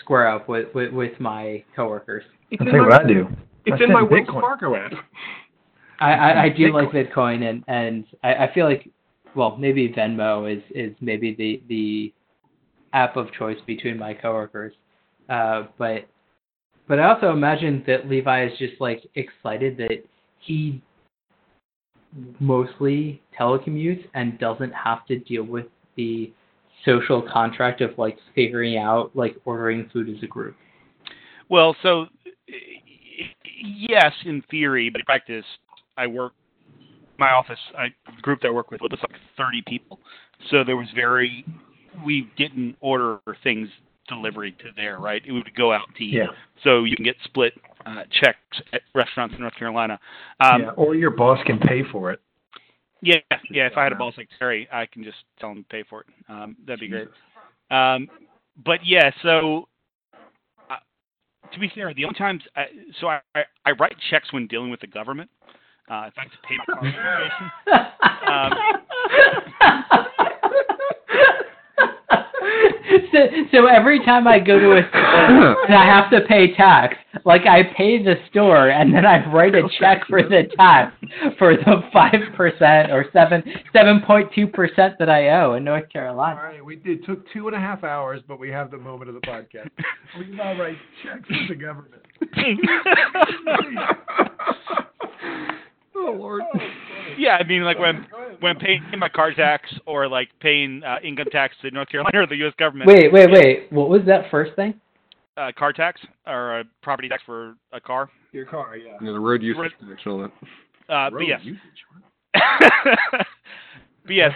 square 0.00 0.28
up 0.28 0.48
with, 0.48 0.72
with 0.74 0.92
with 0.92 1.18
my 1.18 1.64
coworkers. 1.74 2.24
It's 2.50 2.60
I'll 2.60 2.68
in 2.68 2.72
tell 2.74 2.82
you 2.84 2.88
my- 2.90 2.96
what 2.96 3.04
I 3.06 3.08
do. 3.08 3.28
It's 3.66 3.80
I 3.80 3.84
in 3.84 3.92
my 3.92 4.00
send 4.00 4.10
Wells 4.10 4.40
Fargo 4.42 4.74
app. 4.76 4.92
I, 6.00 6.12
I, 6.12 6.42
I 6.44 6.48
do 6.48 6.72
Bitcoin. 6.72 6.72
like 6.72 6.90
Bitcoin 6.90 7.50
and 7.50 7.64
and 7.68 8.04
I, 8.22 8.46
I 8.46 8.54
feel 8.54 8.66
like 8.66 8.88
well 9.34 9.56
maybe 9.56 9.88
Venmo 9.88 10.50
is 10.50 10.62
is 10.74 10.94
maybe 11.00 11.34
the 11.34 11.62
the 11.68 12.12
app 12.92 13.16
of 13.16 13.32
choice 13.32 13.58
between 13.66 13.98
my 13.98 14.14
coworkers, 14.14 14.72
uh, 15.28 15.64
but 15.78 16.06
but 16.88 16.98
I 16.98 17.14
also 17.14 17.30
imagine 17.30 17.84
that 17.86 18.08
Levi 18.08 18.46
is 18.46 18.58
just 18.58 18.80
like 18.80 19.02
excited 19.14 19.76
that 19.76 20.04
he 20.40 20.82
mostly 22.40 23.22
telecommutes 23.38 24.04
and 24.14 24.38
doesn't 24.38 24.72
have 24.72 25.06
to 25.06 25.18
deal 25.20 25.44
with 25.44 25.66
the 25.96 26.32
social 26.84 27.22
contract 27.22 27.80
of 27.80 27.96
like 27.98 28.18
figuring 28.34 28.78
out 28.78 29.14
like 29.14 29.36
ordering 29.44 29.88
food 29.92 30.08
as 30.08 30.22
a 30.22 30.26
group. 30.26 30.56
Well, 31.48 31.76
so 31.82 32.06
yes, 33.62 34.12
in 34.24 34.42
theory, 34.50 34.90
but 34.90 35.00
in 35.00 35.04
practice, 35.04 35.44
I 36.00 36.06
work. 36.06 36.32
My 37.18 37.30
office, 37.32 37.58
I 37.76 37.88
the 38.06 38.22
group 38.22 38.40
that 38.40 38.48
I 38.48 38.50
work 38.50 38.70
with, 38.70 38.80
was 38.80 38.98
like 39.02 39.20
30 39.36 39.62
people, 39.66 39.98
so 40.50 40.64
there 40.64 40.76
was 40.76 40.88
very. 40.94 41.44
We 42.04 42.30
didn't 42.36 42.76
order 42.80 43.18
things 43.42 43.68
delivery 44.08 44.52
to 44.52 44.70
there, 44.76 44.98
right? 44.98 45.22
It 45.26 45.32
would 45.32 45.54
go 45.54 45.72
out 45.72 45.86
to 45.96 46.04
eat. 46.04 46.14
Yeah. 46.14 46.26
So 46.64 46.84
you 46.84 46.96
can 46.96 47.04
get 47.04 47.16
split 47.24 47.52
uh, 47.84 48.04
checks 48.10 48.62
at 48.72 48.82
restaurants 48.94 49.34
in 49.34 49.40
North 49.40 49.54
Carolina. 49.56 49.98
Um, 50.40 50.62
yeah. 50.62 50.70
Or 50.76 50.94
your 50.94 51.10
boss 51.10 51.38
can 51.46 51.58
pay 51.58 51.82
for 51.90 52.10
it. 52.10 52.20
Yeah, 53.02 53.16
yeah. 53.50 53.66
If 53.66 53.76
I 53.76 53.84
had 53.84 53.92
a 53.92 53.96
boss 53.96 54.14
like 54.16 54.28
Terry, 54.38 54.68
I 54.72 54.86
can 54.86 55.02
just 55.02 55.16
tell 55.38 55.50
him 55.50 55.62
to 55.62 55.68
pay 55.68 55.84
for 55.88 56.02
it. 56.02 56.06
Um, 56.28 56.56
that'd 56.66 56.80
be 56.80 56.88
great. 56.88 57.08
Um, 57.70 58.08
but 58.64 58.80
yeah, 58.84 59.10
so 59.22 59.68
uh, 60.68 60.76
to 61.52 61.58
be 61.58 61.70
fair, 61.74 61.94
the 61.94 62.04
only 62.04 62.18
times 62.18 62.42
I, 62.56 62.64
so 63.00 63.08
I, 63.08 63.20
I 63.34 63.42
I 63.64 63.70
write 63.72 63.94
checks 64.10 64.32
when 64.32 64.46
dealing 64.46 64.70
with 64.70 64.80
the 64.80 64.86
government. 64.86 65.30
Uh, 65.90 66.06
if 66.06 66.14
I 66.16 66.22
have 66.22 66.30
to 66.30 66.38
pay 66.46 66.56
my 66.56 66.64
car 66.66 66.80
registration. 66.84 67.50
so, 73.12 73.18
so 73.50 73.66
every 73.66 73.98
time 74.04 74.28
I 74.28 74.38
go 74.38 74.60
to 74.60 74.76
a 74.76 74.82
store 74.88 75.64
and 75.66 75.74
I 75.74 75.84
have 75.84 76.08
to 76.12 76.20
pay 76.28 76.54
tax, 76.54 76.94
like 77.24 77.44
I 77.46 77.64
pay 77.76 78.00
the 78.02 78.14
store 78.30 78.70
and 78.70 78.94
then 78.94 79.04
I 79.04 79.26
write 79.32 79.56
a 79.56 79.62
check 79.80 80.06
for 80.08 80.22
the 80.22 80.44
tax 80.56 80.94
for 81.38 81.56
the 81.56 81.82
five 81.92 82.20
percent 82.36 82.92
or 82.92 83.06
seven 83.12 83.42
seven 83.72 84.00
point 84.06 84.30
two 84.32 84.46
percent 84.46 84.96
that 85.00 85.10
I 85.10 85.30
owe 85.40 85.54
in 85.54 85.64
North 85.64 85.88
Carolina. 85.88 86.40
All 86.40 86.46
right, 86.46 86.64
we 86.64 86.76
did. 86.76 87.00
it 87.00 87.06
took 87.06 87.28
two 87.32 87.48
and 87.48 87.56
a 87.56 87.60
half 87.60 87.82
hours, 87.82 88.22
but 88.28 88.38
we 88.38 88.48
have 88.50 88.70
the 88.70 88.78
moment 88.78 89.08
of 89.08 89.14
the 89.14 89.22
podcast. 89.22 89.70
We 90.18 90.26
now 90.34 90.58
write 90.58 90.76
checks 91.04 91.28
to 91.28 91.46
the 91.48 91.54
government. 91.54 92.02
oh 96.00 96.12
Lord. 96.18 96.42
yeah, 97.18 97.36
I 97.40 97.44
mean, 97.44 97.62
like 97.62 97.78
when 97.78 98.06
when 98.40 98.56
paying 98.56 98.82
my 98.98 99.08
car 99.08 99.32
tax 99.34 99.72
or 99.86 100.08
like 100.08 100.28
paying 100.40 100.82
uh, 100.84 100.96
income 101.04 101.26
tax 101.30 101.54
to 101.62 101.70
North 101.70 101.88
Carolina 101.88 102.20
or 102.20 102.26
the 102.26 102.36
U.S. 102.36 102.54
government. 102.58 102.88
Wait, 102.88 103.12
wait, 103.12 103.30
wait. 103.30 103.72
What 103.72 103.88
was 103.88 104.02
that 104.06 104.30
first 104.30 104.54
thing? 104.56 104.74
Uh, 105.36 105.52
car 105.56 105.72
tax 105.72 106.00
or 106.26 106.60
uh, 106.60 106.62
property 106.82 107.08
tax 107.08 107.22
for 107.24 107.54
a 107.72 107.80
car. 107.80 108.10
Your 108.32 108.44
car, 108.46 108.76
yeah. 108.76 108.96
You 109.00 109.06
know, 109.06 109.12
the 109.14 109.20
road 109.20 109.42
usage 109.42 109.60
Road- 109.60 109.72
connection 109.78 110.12
on 110.12 110.20
that. 110.22 110.92
Uh, 110.92 111.10
but 111.10 111.14
Road 111.14 111.28
yes. 111.28 111.40
usage. 111.42 111.60
but 114.04 114.14
yes, 114.14 114.32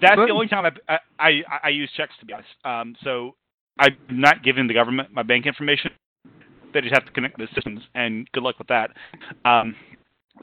That's 0.00 0.16
But- 0.16 0.26
the 0.26 0.32
only 0.32 0.48
time 0.48 0.64
I, 0.88 0.92
I 0.94 0.98
I 1.18 1.42
I 1.64 1.68
use 1.70 1.90
checks 1.96 2.12
to 2.20 2.26
be 2.26 2.32
honest. 2.32 2.48
Um, 2.64 2.96
so 3.02 3.34
I'm 3.78 3.96
not 4.10 4.42
giving 4.42 4.66
the 4.66 4.74
government 4.74 5.12
my 5.12 5.22
bank 5.22 5.46
information. 5.46 5.90
They 6.74 6.80
just 6.80 6.92
have 6.94 7.06
to 7.06 7.12
connect 7.12 7.38
the 7.38 7.48
systems, 7.54 7.80
and 7.94 8.30
good 8.32 8.42
luck 8.42 8.58
with 8.58 8.68
that. 8.68 8.90
Um, 9.44 9.74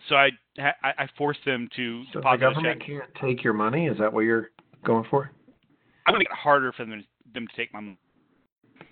so 0.09 0.15
I 0.15 0.29
I, 0.57 0.73
I 0.83 1.07
force 1.17 1.37
them 1.45 1.69
to 1.75 2.03
So 2.13 2.19
the 2.19 2.19
deposit 2.19 2.35
a 2.35 2.39
government 2.39 2.79
check. 2.79 2.87
can't 2.87 3.15
take 3.21 3.43
your 3.43 3.53
money? 3.53 3.87
Is 3.87 3.97
that 3.99 4.11
what 4.11 4.21
you're 4.21 4.51
going 4.85 5.05
for? 5.09 5.31
I'm 6.05 6.13
gonna 6.13 6.19
make 6.19 6.29
it 6.29 6.35
harder 6.35 6.71
for 6.73 6.85
them 6.85 7.03
them 7.33 7.47
to 7.47 7.55
take 7.55 7.73
my 7.73 7.79
money. 7.79 7.97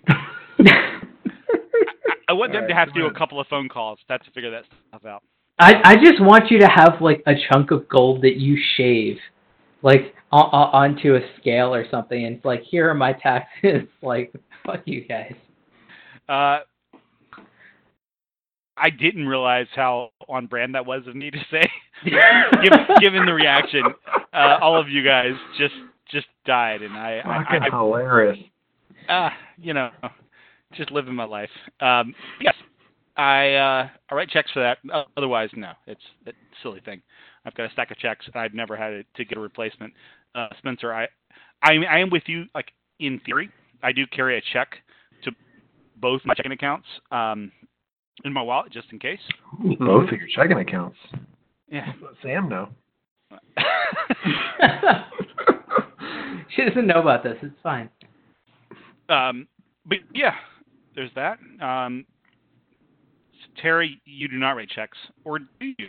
I, 0.08 0.14
I 2.28 2.32
want 2.32 2.52
them 2.52 2.62
All 2.62 2.68
to 2.68 2.74
have 2.74 2.88
to 2.88 2.94
go 2.94 3.00
do 3.00 3.14
a 3.14 3.18
couple 3.18 3.40
of 3.40 3.46
phone 3.48 3.68
calls. 3.68 3.98
That's 4.08 4.24
to 4.24 4.30
figure 4.32 4.50
that 4.50 4.64
stuff 4.88 5.04
out. 5.04 5.22
I 5.58 5.74
I 5.84 5.94
just 5.96 6.20
want 6.20 6.50
you 6.50 6.58
to 6.60 6.66
have 6.66 7.00
like 7.00 7.22
a 7.26 7.34
chunk 7.50 7.70
of 7.70 7.88
gold 7.88 8.22
that 8.22 8.36
you 8.36 8.56
shave, 8.76 9.18
like 9.82 10.14
on, 10.30 10.48
onto 10.50 11.14
a 11.14 11.20
scale 11.38 11.74
or 11.74 11.84
something, 11.90 12.24
and 12.24 12.36
it's 12.36 12.44
like 12.44 12.62
here 12.62 12.88
are 12.88 12.94
my 12.94 13.12
taxes. 13.12 13.82
like 14.02 14.32
fuck 14.64 14.82
you 14.86 15.04
guys. 15.06 15.34
Uh, 16.28 16.60
I 18.76 18.90
didn't 18.90 19.26
realize 19.26 19.66
how 19.74 20.10
on 20.28 20.46
brand 20.46 20.74
that 20.74 20.86
was 20.86 21.02
of 21.06 21.14
me 21.14 21.30
to 21.30 21.38
say. 21.50 21.68
given, 22.04 22.86
given 23.00 23.26
the 23.26 23.34
reaction, 23.34 23.82
uh, 24.32 24.58
all 24.60 24.80
of 24.80 24.88
you 24.88 25.04
guys 25.04 25.32
just 25.58 25.74
just 26.10 26.26
died, 26.44 26.82
and 26.82 26.94
I, 26.94 27.20
I, 27.24 27.44
Fucking 27.44 27.62
I, 27.72 27.76
hilarious. 27.76 28.38
uh, 29.08 29.30
you 29.58 29.72
know, 29.74 29.90
just 30.74 30.90
living 30.90 31.14
my 31.14 31.24
life. 31.24 31.50
Um, 31.80 32.14
yes, 32.40 32.54
I 33.16 33.54
uh, 33.54 33.88
I 34.10 34.14
write 34.14 34.30
checks 34.30 34.50
for 34.52 34.60
that. 34.60 34.78
Otherwise, 35.16 35.50
no, 35.54 35.72
it's 35.86 36.00
it's 36.26 36.36
a 36.36 36.62
silly 36.62 36.80
thing. 36.80 37.02
I've 37.44 37.54
got 37.54 37.68
a 37.68 37.72
stack 37.72 37.90
of 37.90 37.98
checks. 37.98 38.26
and 38.26 38.36
I've 38.36 38.54
never 38.54 38.76
had 38.76 39.04
to 39.16 39.24
get 39.24 39.36
a 39.38 39.40
replacement. 39.40 39.92
Uh, 40.34 40.48
Spencer, 40.58 40.92
I, 40.92 41.06
I 41.62 41.72
I 41.90 41.98
am 41.98 42.10
with 42.10 42.22
you. 42.26 42.44
Like 42.54 42.72
in 43.00 43.20
theory, 43.24 43.50
I 43.82 43.92
do 43.92 44.06
carry 44.06 44.38
a 44.38 44.42
check 44.52 44.68
to 45.24 45.32
both 45.96 46.22
my 46.24 46.34
checking 46.34 46.52
accounts 46.52 46.86
um, 47.10 47.52
in 48.24 48.32
my 48.32 48.42
wallet 48.42 48.72
just 48.72 48.88
in 48.92 48.98
case. 48.98 49.20
Both 49.78 50.10
of 50.10 50.18
your 50.18 50.28
checking 50.34 50.58
accounts. 50.58 50.96
Yeah. 51.70 51.92
Let 52.02 52.12
Sam 52.22 52.48
know. 52.48 52.68
she 56.54 56.64
doesn't 56.64 56.86
know 56.86 57.00
about 57.00 57.22
this. 57.22 57.36
It's 57.42 57.54
fine. 57.62 57.88
um, 59.08 59.46
but 59.86 59.98
yeah, 60.14 60.34
there's 60.94 61.10
that. 61.14 61.38
Um, 61.60 62.04
Terry, 63.60 64.00
you 64.04 64.28
do 64.28 64.36
not 64.38 64.52
write 64.52 64.68
checks, 64.70 64.96
or 65.24 65.38
do 65.38 65.46
you? 65.60 65.88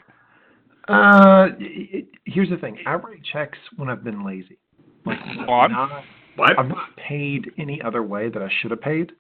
Uh, 0.89 1.47
y- 1.60 1.88
y- 1.93 2.03
here's 2.26 2.49
the 2.49 2.57
thing. 2.57 2.77
I 2.85 2.95
write 2.95 3.22
checks 3.31 3.57
when 3.77 3.89
I've 3.89 4.03
been 4.03 4.26
lazy. 4.26 4.57
Like 5.05 5.19
On? 5.47 5.72
not, 5.72 6.03
What? 6.35 6.57
I'm 6.60 6.69
not 6.69 6.95
paid 6.97 7.51
any 7.57 7.81
other 7.81 8.03
way 8.03 8.30
that 8.30 8.41
I 8.41 8.49
should 8.61 8.72
have 8.72 8.81
paid, 8.81 9.11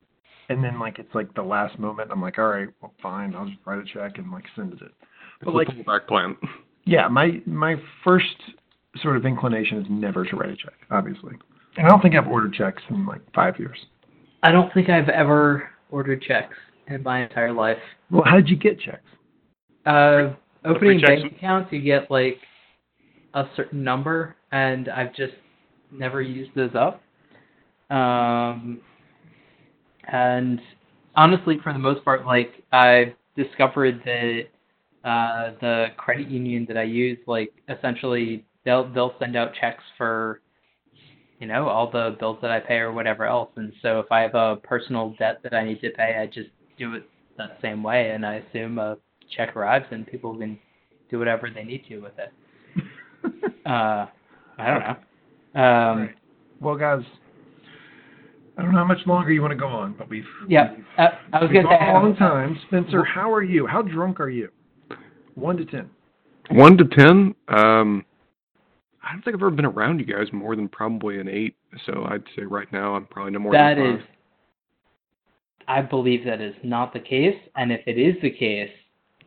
and 0.49 0.63
then 0.63 0.79
like 0.79 0.99
it's 0.99 1.13
like 1.13 1.33
the 1.35 1.41
last 1.43 1.77
moment. 1.79 2.09
I'm 2.11 2.21
like, 2.21 2.37
all 2.39 2.47
right, 2.47 2.67
well, 2.81 2.93
fine. 3.01 3.35
I'll 3.35 3.45
just 3.45 3.59
write 3.65 3.79
a 3.79 3.85
check 3.85 4.17
and 4.17 4.31
like 4.31 4.45
send 4.55 4.73
it. 4.73 4.79
It's 4.81 4.91
But 5.43 5.51
a 5.51 5.57
like, 5.57 5.67
pullback 5.69 6.07
plan. 6.07 6.37
yeah, 6.85 7.07
my 7.07 7.41
my 7.45 7.75
first 8.03 8.35
sort 9.01 9.17
of 9.17 9.25
inclination 9.25 9.79
is 9.79 9.87
never 9.89 10.25
to 10.25 10.35
write 10.35 10.49
a 10.51 10.55
check, 10.55 10.73
obviously. 10.91 11.33
And 11.77 11.87
I 11.87 11.89
don't 11.89 12.01
think 12.01 12.15
I've 12.15 12.27
ordered 12.27 12.53
checks 12.53 12.83
in 12.89 13.05
like 13.05 13.21
five 13.33 13.57
years. 13.57 13.77
I 14.43 14.51
don't 14.51 14.71
think 14.73 14.89
I've 14.89 15.09
ever 15.09 15.69
ordered 15.89 16.21
checks 16.21 16.55
in 16.87 17.01
my 17.01 17.23
entire 17.23 17.53
life. 17.53 17.77
Well, 18.11 18.23
how 18.25 18.35
did 18.35 18.49
you 18.49 18.57
get 18.57 18.79
checks? 18.79 19.01
Uh, 19.85 20.33
opening 20.65 20.99
checks- 20.99 21.21
bank 21.23 21.33
accounts, 21.37 21.71
you 21.71 21.81
get 21.81 22.11
like 22.11 22.37
a 23.33 23.45
certain 23.55 23.83
number, 23.83 24.35
and 24.51 24.89
I've 24.89 25.15
just 25.15 25.33
never 25.91 26.21
used 26.21 26.51
those 26.55 26.71
up. 26.75 27.01
Um, 27.95 28.81
and 30.11 30.59
honestly, 31.15 31.57
for 31.63 31.73
the 31.73 31.79
most 31.79 32.03
part, 32.03 32.25
like 32.25 32.63
I've 32.71 33.13
discovered 33.35 34.01
that 34.05 34.43
uh, 35.07 35.51
the 35.61 35.87
credit 35.97 36.27
union 36.27 36.65
that 36.67 36.77
I 36.77 36.83
use, 36.83 37.17
like 37.27 37.53
essentially, 37.69 38.45
they'll 38.65 38.91
they'll 38.93 39.15
send 39.19 39.35
out 39.35 39.51
checks 39.59 39.83
for 39.97 40.41
you 41.39 41.47
know 41.47 41.67
all 41.67 41.89
the 41.91 42.15
bills 42.19 42.37
that 42.41 42.51
I 42.51 42.59
pay 42.59 42.77
or 42.77 42.91
whatever 42.91 43.25
else. 43.25 43.49
And 43.55 43.73
so 43.81 43.99
if 43.99 44.11
I 44.11 44.21
have 44.21 44.35
a 44.35 44.57
personal 44.57 45.15
debt 45.19 45.39
that 45.43 45.53
I 45.53 45.63
need 45.65 45.81
to 45.81 45.89
pay, 45.91 46.17
I 46.21 46.27
just 46.27 46.49
do 46.77 46.93
it 46.95 47.03
that 47.37 47.57
same 47.61 47.83
way, 47.83 48.11
and 48.11 48.25
I 48.25 48.35
assume 48.35 48.77
a 48.77 48.97
check 49.35 49.55
arrives 49.55 49.85
and 49.91 50.05
people 50.05 50.37
can 50.37 50.59
do 51.09 51.19
whatever 51.19 51.49
they 51.49 51.63
need 51.63 51.85
to 51.89 51.99
with 51.99 52.13
it. 52.17 52.31
Uh, 53.65 54.07
I 54.57 54.67
don't 54.67 54.81
know. 54.81 55.61
Um, 55.61 55.99
Right. 56.01 56.15
Well, 56.59 56.75
guys, 56.75 57.01
I 58.57 58.61
don't 58.61 58.71
know 58.71 58.79
how 58.79 58.85
much 58.85 59.05
longer 59.07 59.31
you 59.31 59.41
want 59.41 59.51
to 59.51 59.57
go 59.57 59.67
on, 59.67 59.93
but 59.97 60.09
we've 60.09 60.25
Yeah, 60.47 60.73
we've, 60.75 60.85
uh, 60.97 61.07
I 61.33 61.41
was 61.41 61.47
gonna 61.51 61.63
say. 61.63 61.79
gone 61.79 61.89
a 61.89 61.93
long 61.93 62.15
time. 62.17 62.59
Spencer, 62.67 63.03
how 63.03 63.31
are 63.33 63.43
you? 63.43 63.65
How 63.65 63.81
drunk 63.81 64.19
are 64.19 64.29
you? 64.29 64.49
One 65.35 65.57
to 65.57 65.65
ten. 65.65 65.89
One 66.51 66.77
to 66.77 66.83
ten. 66.85 67.33
Um, 67.47 68.05
I 69.03 69.11
don't 69.11 69.23
think 69.23 69.35
I've 69.35 69.41
ever 69.41 69.49
been 69.49 69.65
around 69.65 69.99
you 69.99 70.05
guys 70.05 70.31
more 70.31 70.55
than 70.55 70.67
probably 70.69 71.19
an 71.19 71.27
eight. 71.27 71.55
So 71.85 72.05
I'd 72.07 72.23
say 72.35 72.43
right 72.43 72.71
now 72.71 72.95
I'm 72.95 73.05
probably 73.07 73.31
no 73.31 73.39
more 73.39 73.51
That 73.51 73.75
than 73.75 73.95
is 73.95 73.99
five. 74.01 74.09
I 75.67 75.81
believe 75.81 76.23
that 76.25 76.41
is 76.41 76.53
not 76.63 76.93
the 76.93 76.99
case, 76.99 77.37
and 77.55 77.71
if 77.71 77.81
it 77.87 77.97
is 77.97 78.15
the 78.21 78.29
case, 78.29 78.69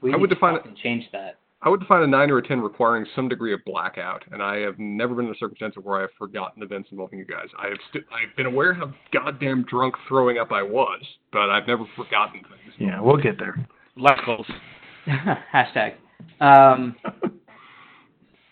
we 0.03 0.13
I 0.13 0.17
would 0.17 0.29
need 0.31 0.35
define 0.35 0.53
to 0.55 0.59
it- 0.61 0.63
fucking 0.63 0.77
change 0.83 1.05
that. 1.13 1.39
I 1.67 1.69
would 1.69 1.81
define 1.81 2.03
a 2.05 2.07
nine 2.07 2.31
or 2.31 2.39
a 2.39 2.47
ten 2.47 2.61
requiring 2.61 3.05
some 3.17 3.29
degree 3.29 3.53
of 3.53 3.59
blackout, 3.67 4.23
and 4.31 4.41
I 4.41 4.59
have 4.59 4.79
never 4.79 5.17
been 5.17 5.25
in 5.27 5.33
a 5.33 5.37
circumstance 5.37 5.75
where 5.83 5.99
I 5.99 6.03
have 6.03 6.11
forgotten 6.17 6.63
events 6.63 6.91
involving 6.93 7.19
you 7.19 7.25
guys. 7.25 7.49
I 7.59 7.67
have 7.67 7.79
st- 7.91 8.05
I've 8.13 8.37
been 8.37 8.47
aware 8.47 8.73
how 8.73 8.93
goddamn 9.13 9.65
drunk 9.69 9.97
throwing 10.07 10.39
up 10.39 10.53
I 10.53 10.63
was, 10.63 11.03
but 11.33 11.51
I've 11.51 11.67
never 11.67 11.83
forgotten 11.97 12.41
things. 12.43 12.75
Yeah, 12.79 13.01
we'll 13.01 13.17
get 13.17 13.37
there. 13.41 13.57
Levels. 13.97 14.47
Hashtag. 15.53 15.95
Um, 16.41 16.95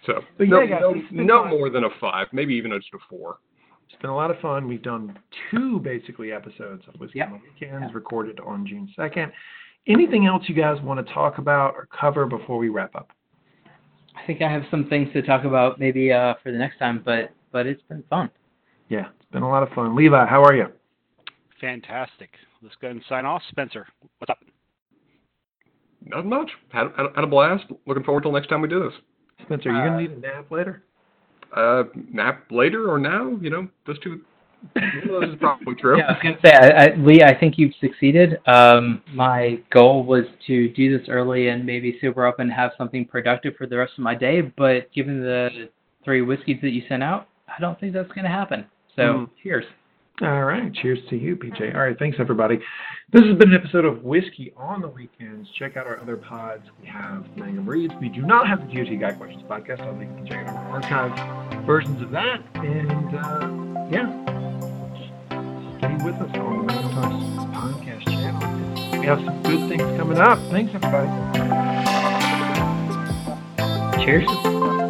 So 0.06 0.14
But 0.36 0.48
no, 0.48 0.62
yeah, 0.62 0.80
guys, 0.80 1.02
no, 1.12 1.22
no 1.22 1.44
more 1.46 1.70
than 1.70 1.84
a 1.84 1.90
five, 2.00 2.26
maybe 2.32 2.54
even 2.54 2.72
just 2.72 2.88
a 2.94 2.98
four. 3.08 3.38
It's 3.88 4.00
been 4.02 4.10
a 4.10 4.16
lot 4.16 4.32
of 4.32 4.40
fun. 4.40 4.66
We've 4.66 4.82
done 4.82 5.16
two 5.52 5.78
basically 5.78 6.32
episodes 6.32 6.82
of 6.92 6.98
Whiskey 7.00 7.20
Yep. 7.20 7.28
on 7.28 7.32
the 7.34 7.38
Weekends 7.68 7.94
recorded 7.94 8.40
on 8.40 8.66
June 8.66 8.92
2nd. 8.98 9.30
Anything 9.86 10.26
else 10.26 10.44
you 10.46 10.54
guys 10.54 10.80
want 10.82 11.04
to 11.06 11.12
talk 11.12 11.38
about 11.38 11.74
or 11.74 11.86
cover 11.86 12.26
before 12.26 12.56
we 12.58 12.68
wrap 12.70 12.94
up? 12.94 13.10
I 14.16 14.26
think 14.26 14.40
I 14.40 14.50
have 14.50 14.62
some 14.70 14.88
things 14.88 15.12
to 15.12 15.20
talk 15.22 15.44
about 15.44 15.78
maybe 15.78 16.10
uh, 16.12 16.34
for 16.42 16.50
the 16.52 16.58
next 16.58 16.78
time, 16.78 17.02
but 17.04 17.32
but 17.52 17.66
it's 17.66 17.82
been 17.88 18.02
fun. 18.08 18.30
Yeah, 18.88 19.08
it's 19.20 19.30
been 19.30 19.42
a 19.42 19.48
lot 19.48 19.62
of 19.62 19.68
fun. 19.70 19.94
Levi, 19.94 20.26
how 20.26 20.42
are 20.42 20.54
you? 20.54 20.66
Fantastic. 21.60 22.30
Let's 22.62 22.74
go 22.80 22.86
ahead 22.88 22.96
and 22.96 23.04
sign 23.08 23.26
off. 23.26 23.42
Spencer, 23.50 23.86
what's 24.18 24.30
up? 24.30 24.38
Not 26.06 26.26
much. 26.26 26.50
Had, 26.70 26.88
had, 26.96 27.06
had 27.14 27.24
a 27.24 27.26
blast. 27.26 27.64
Looking 27.86 28.04
forward 28.04 28.22
till 28.22 28.32
next 28.32 28.48
time 28.48 28.60
we 28.62 28.68
do 28.68 28.80
this. 28.84 28.92
Spencer, 29.44 29.70
are 29.70 29.72
you 29.72 29.90
going 29.90 29.92
Uh, 29.92 29.96
to 29.96 30.02
need 30.16 30.24
a 30.24 30.34
nap 30.36 30.50
later? 30.50 30.82
Uh, 31.54 31.84
nap 32.12 32.44
later 32.50 32.90
or 32.90 32.98
now? 32.98 33.36
You 33.40 33.50
know, 33.50 33.68
those 33.86 33.98
two. 34.00 34.22
One 34.72 35.22
of 35.24 35.30
is 35.30 35.36
probably 35.38 35.74
true. 35.74 35.98
Yeah, 35.98 36.06
I 36.08 36.12
was 36.12 36.20
gonna 36.22 36.38
say, 36.44 36.52
I, 36.52 36.68
I, 36.86 36.94
Lee, 36.96 37.22
I 37.22 37.38
think 37.38 37.58
you've 37.58 37.74
succeeded. 37.80 38.38
Um, 38.46 39.02
my 39.12 39.60
goal 39.70 40.04
was 40.04 40.24
to 40.46 40.68
do 40.70 40.96
this 40.98 41.08
early 41.08 41.48
and 41.48 41.64
maybe 41.64 41.98
sober 42.00 42.26
up 42.26 42.40
and 42.40 42.50
have 42.52 42.72
something 42.78 43.04
productive 43.04 43.54
for 43.56 43.66
the 43.66 43.76
rest 43.76 43.92
of 43.98 44.04
my 44.04 44.14
day. 44.14 44.40
But 44.40 44.92
given 44.92 45.20
the 45.20 45.68
three 46.04 46.22
whiskeys 46.22 46.58
that 46.62 46.70
you 46.70 46.82
sent 46.88 47.02
out, 47.02 47.28
I 47.48 47.60
don't 47.60 47.78
think 47.78 47.92
that's 47.92 48.10
gonna 48.12 48.28
happen. 48.28 48.64
So, 48.96 49.02
Mm. 49.02 49.30
cheers. 49.42 49.64
All 50.22 50.44
right. 50.44 50.72
Cheers 50.74 51.00
to 51.10 51.16
you, 51.16 51.34
PJ. 51.34 51.74
All 51.74 51.80
right. 51.80 51.98
Thanks, 51.98 52.18
everybody. 52.20 52.60
This 53.12 53.24
has 53.24 53.36
been 53.36 53.52
an 53.52 53.56
episode 53.60 53.84
of 53.84 54.04
Whiskey 54.04 54.52
on 54.56 54.80
the 54.80 54.86
Weekends. 54.86 55.48
Check 55.58 55.76
out 55.76 55.88
our 55.88 55.98
other 56.00 56.16
pods. 56.16 56.62
We 56.80 56.86
have 56.86 57.24
Mangum 57.36 57.68
Reads. 57.68 57.92
We 58.00 58.08
do 58.10 58.22
not 58.22 58.46
have 58.46 58.60
the 58.60 58.72
GOT 58.72 58.96
Guy 59.00 59.10
Questions 59.12 59.42
podcast. 59.50 59.80
I'll 59.80 59.92
leave 59.98 60.08
you 60.08 60.14
can 60.18 60.26
check 60.26 60.46
out 60.46 60.56
our 60.56 60.80
archived 60.80 61.66
versions 61.66 62.00
of 62.00 62.12
that. 62.12 62.40
And 62.54 63.73
uh, 63.73 63.73
yeah, 63.94 64.10
stay 65.78 65.94
with 66.04 66.16
us 66.16 66.36
on 66.36 66.66
the 66.66 66.74
Random 66.74 66.90
Talks 66.94 67.24
podcast 67.54 68.04
channel. 68.06 68.98
We 68.98 69.06
have 69.06 69.20
some 69.24 69.40
good 69.44 69.68
things 69.68 69.82
coming 69.96 70.18
up. 70.18 70.38
Thanks, 70.50 70.74
everybody. 70.74 71.08
Cheers. 74.04 74.83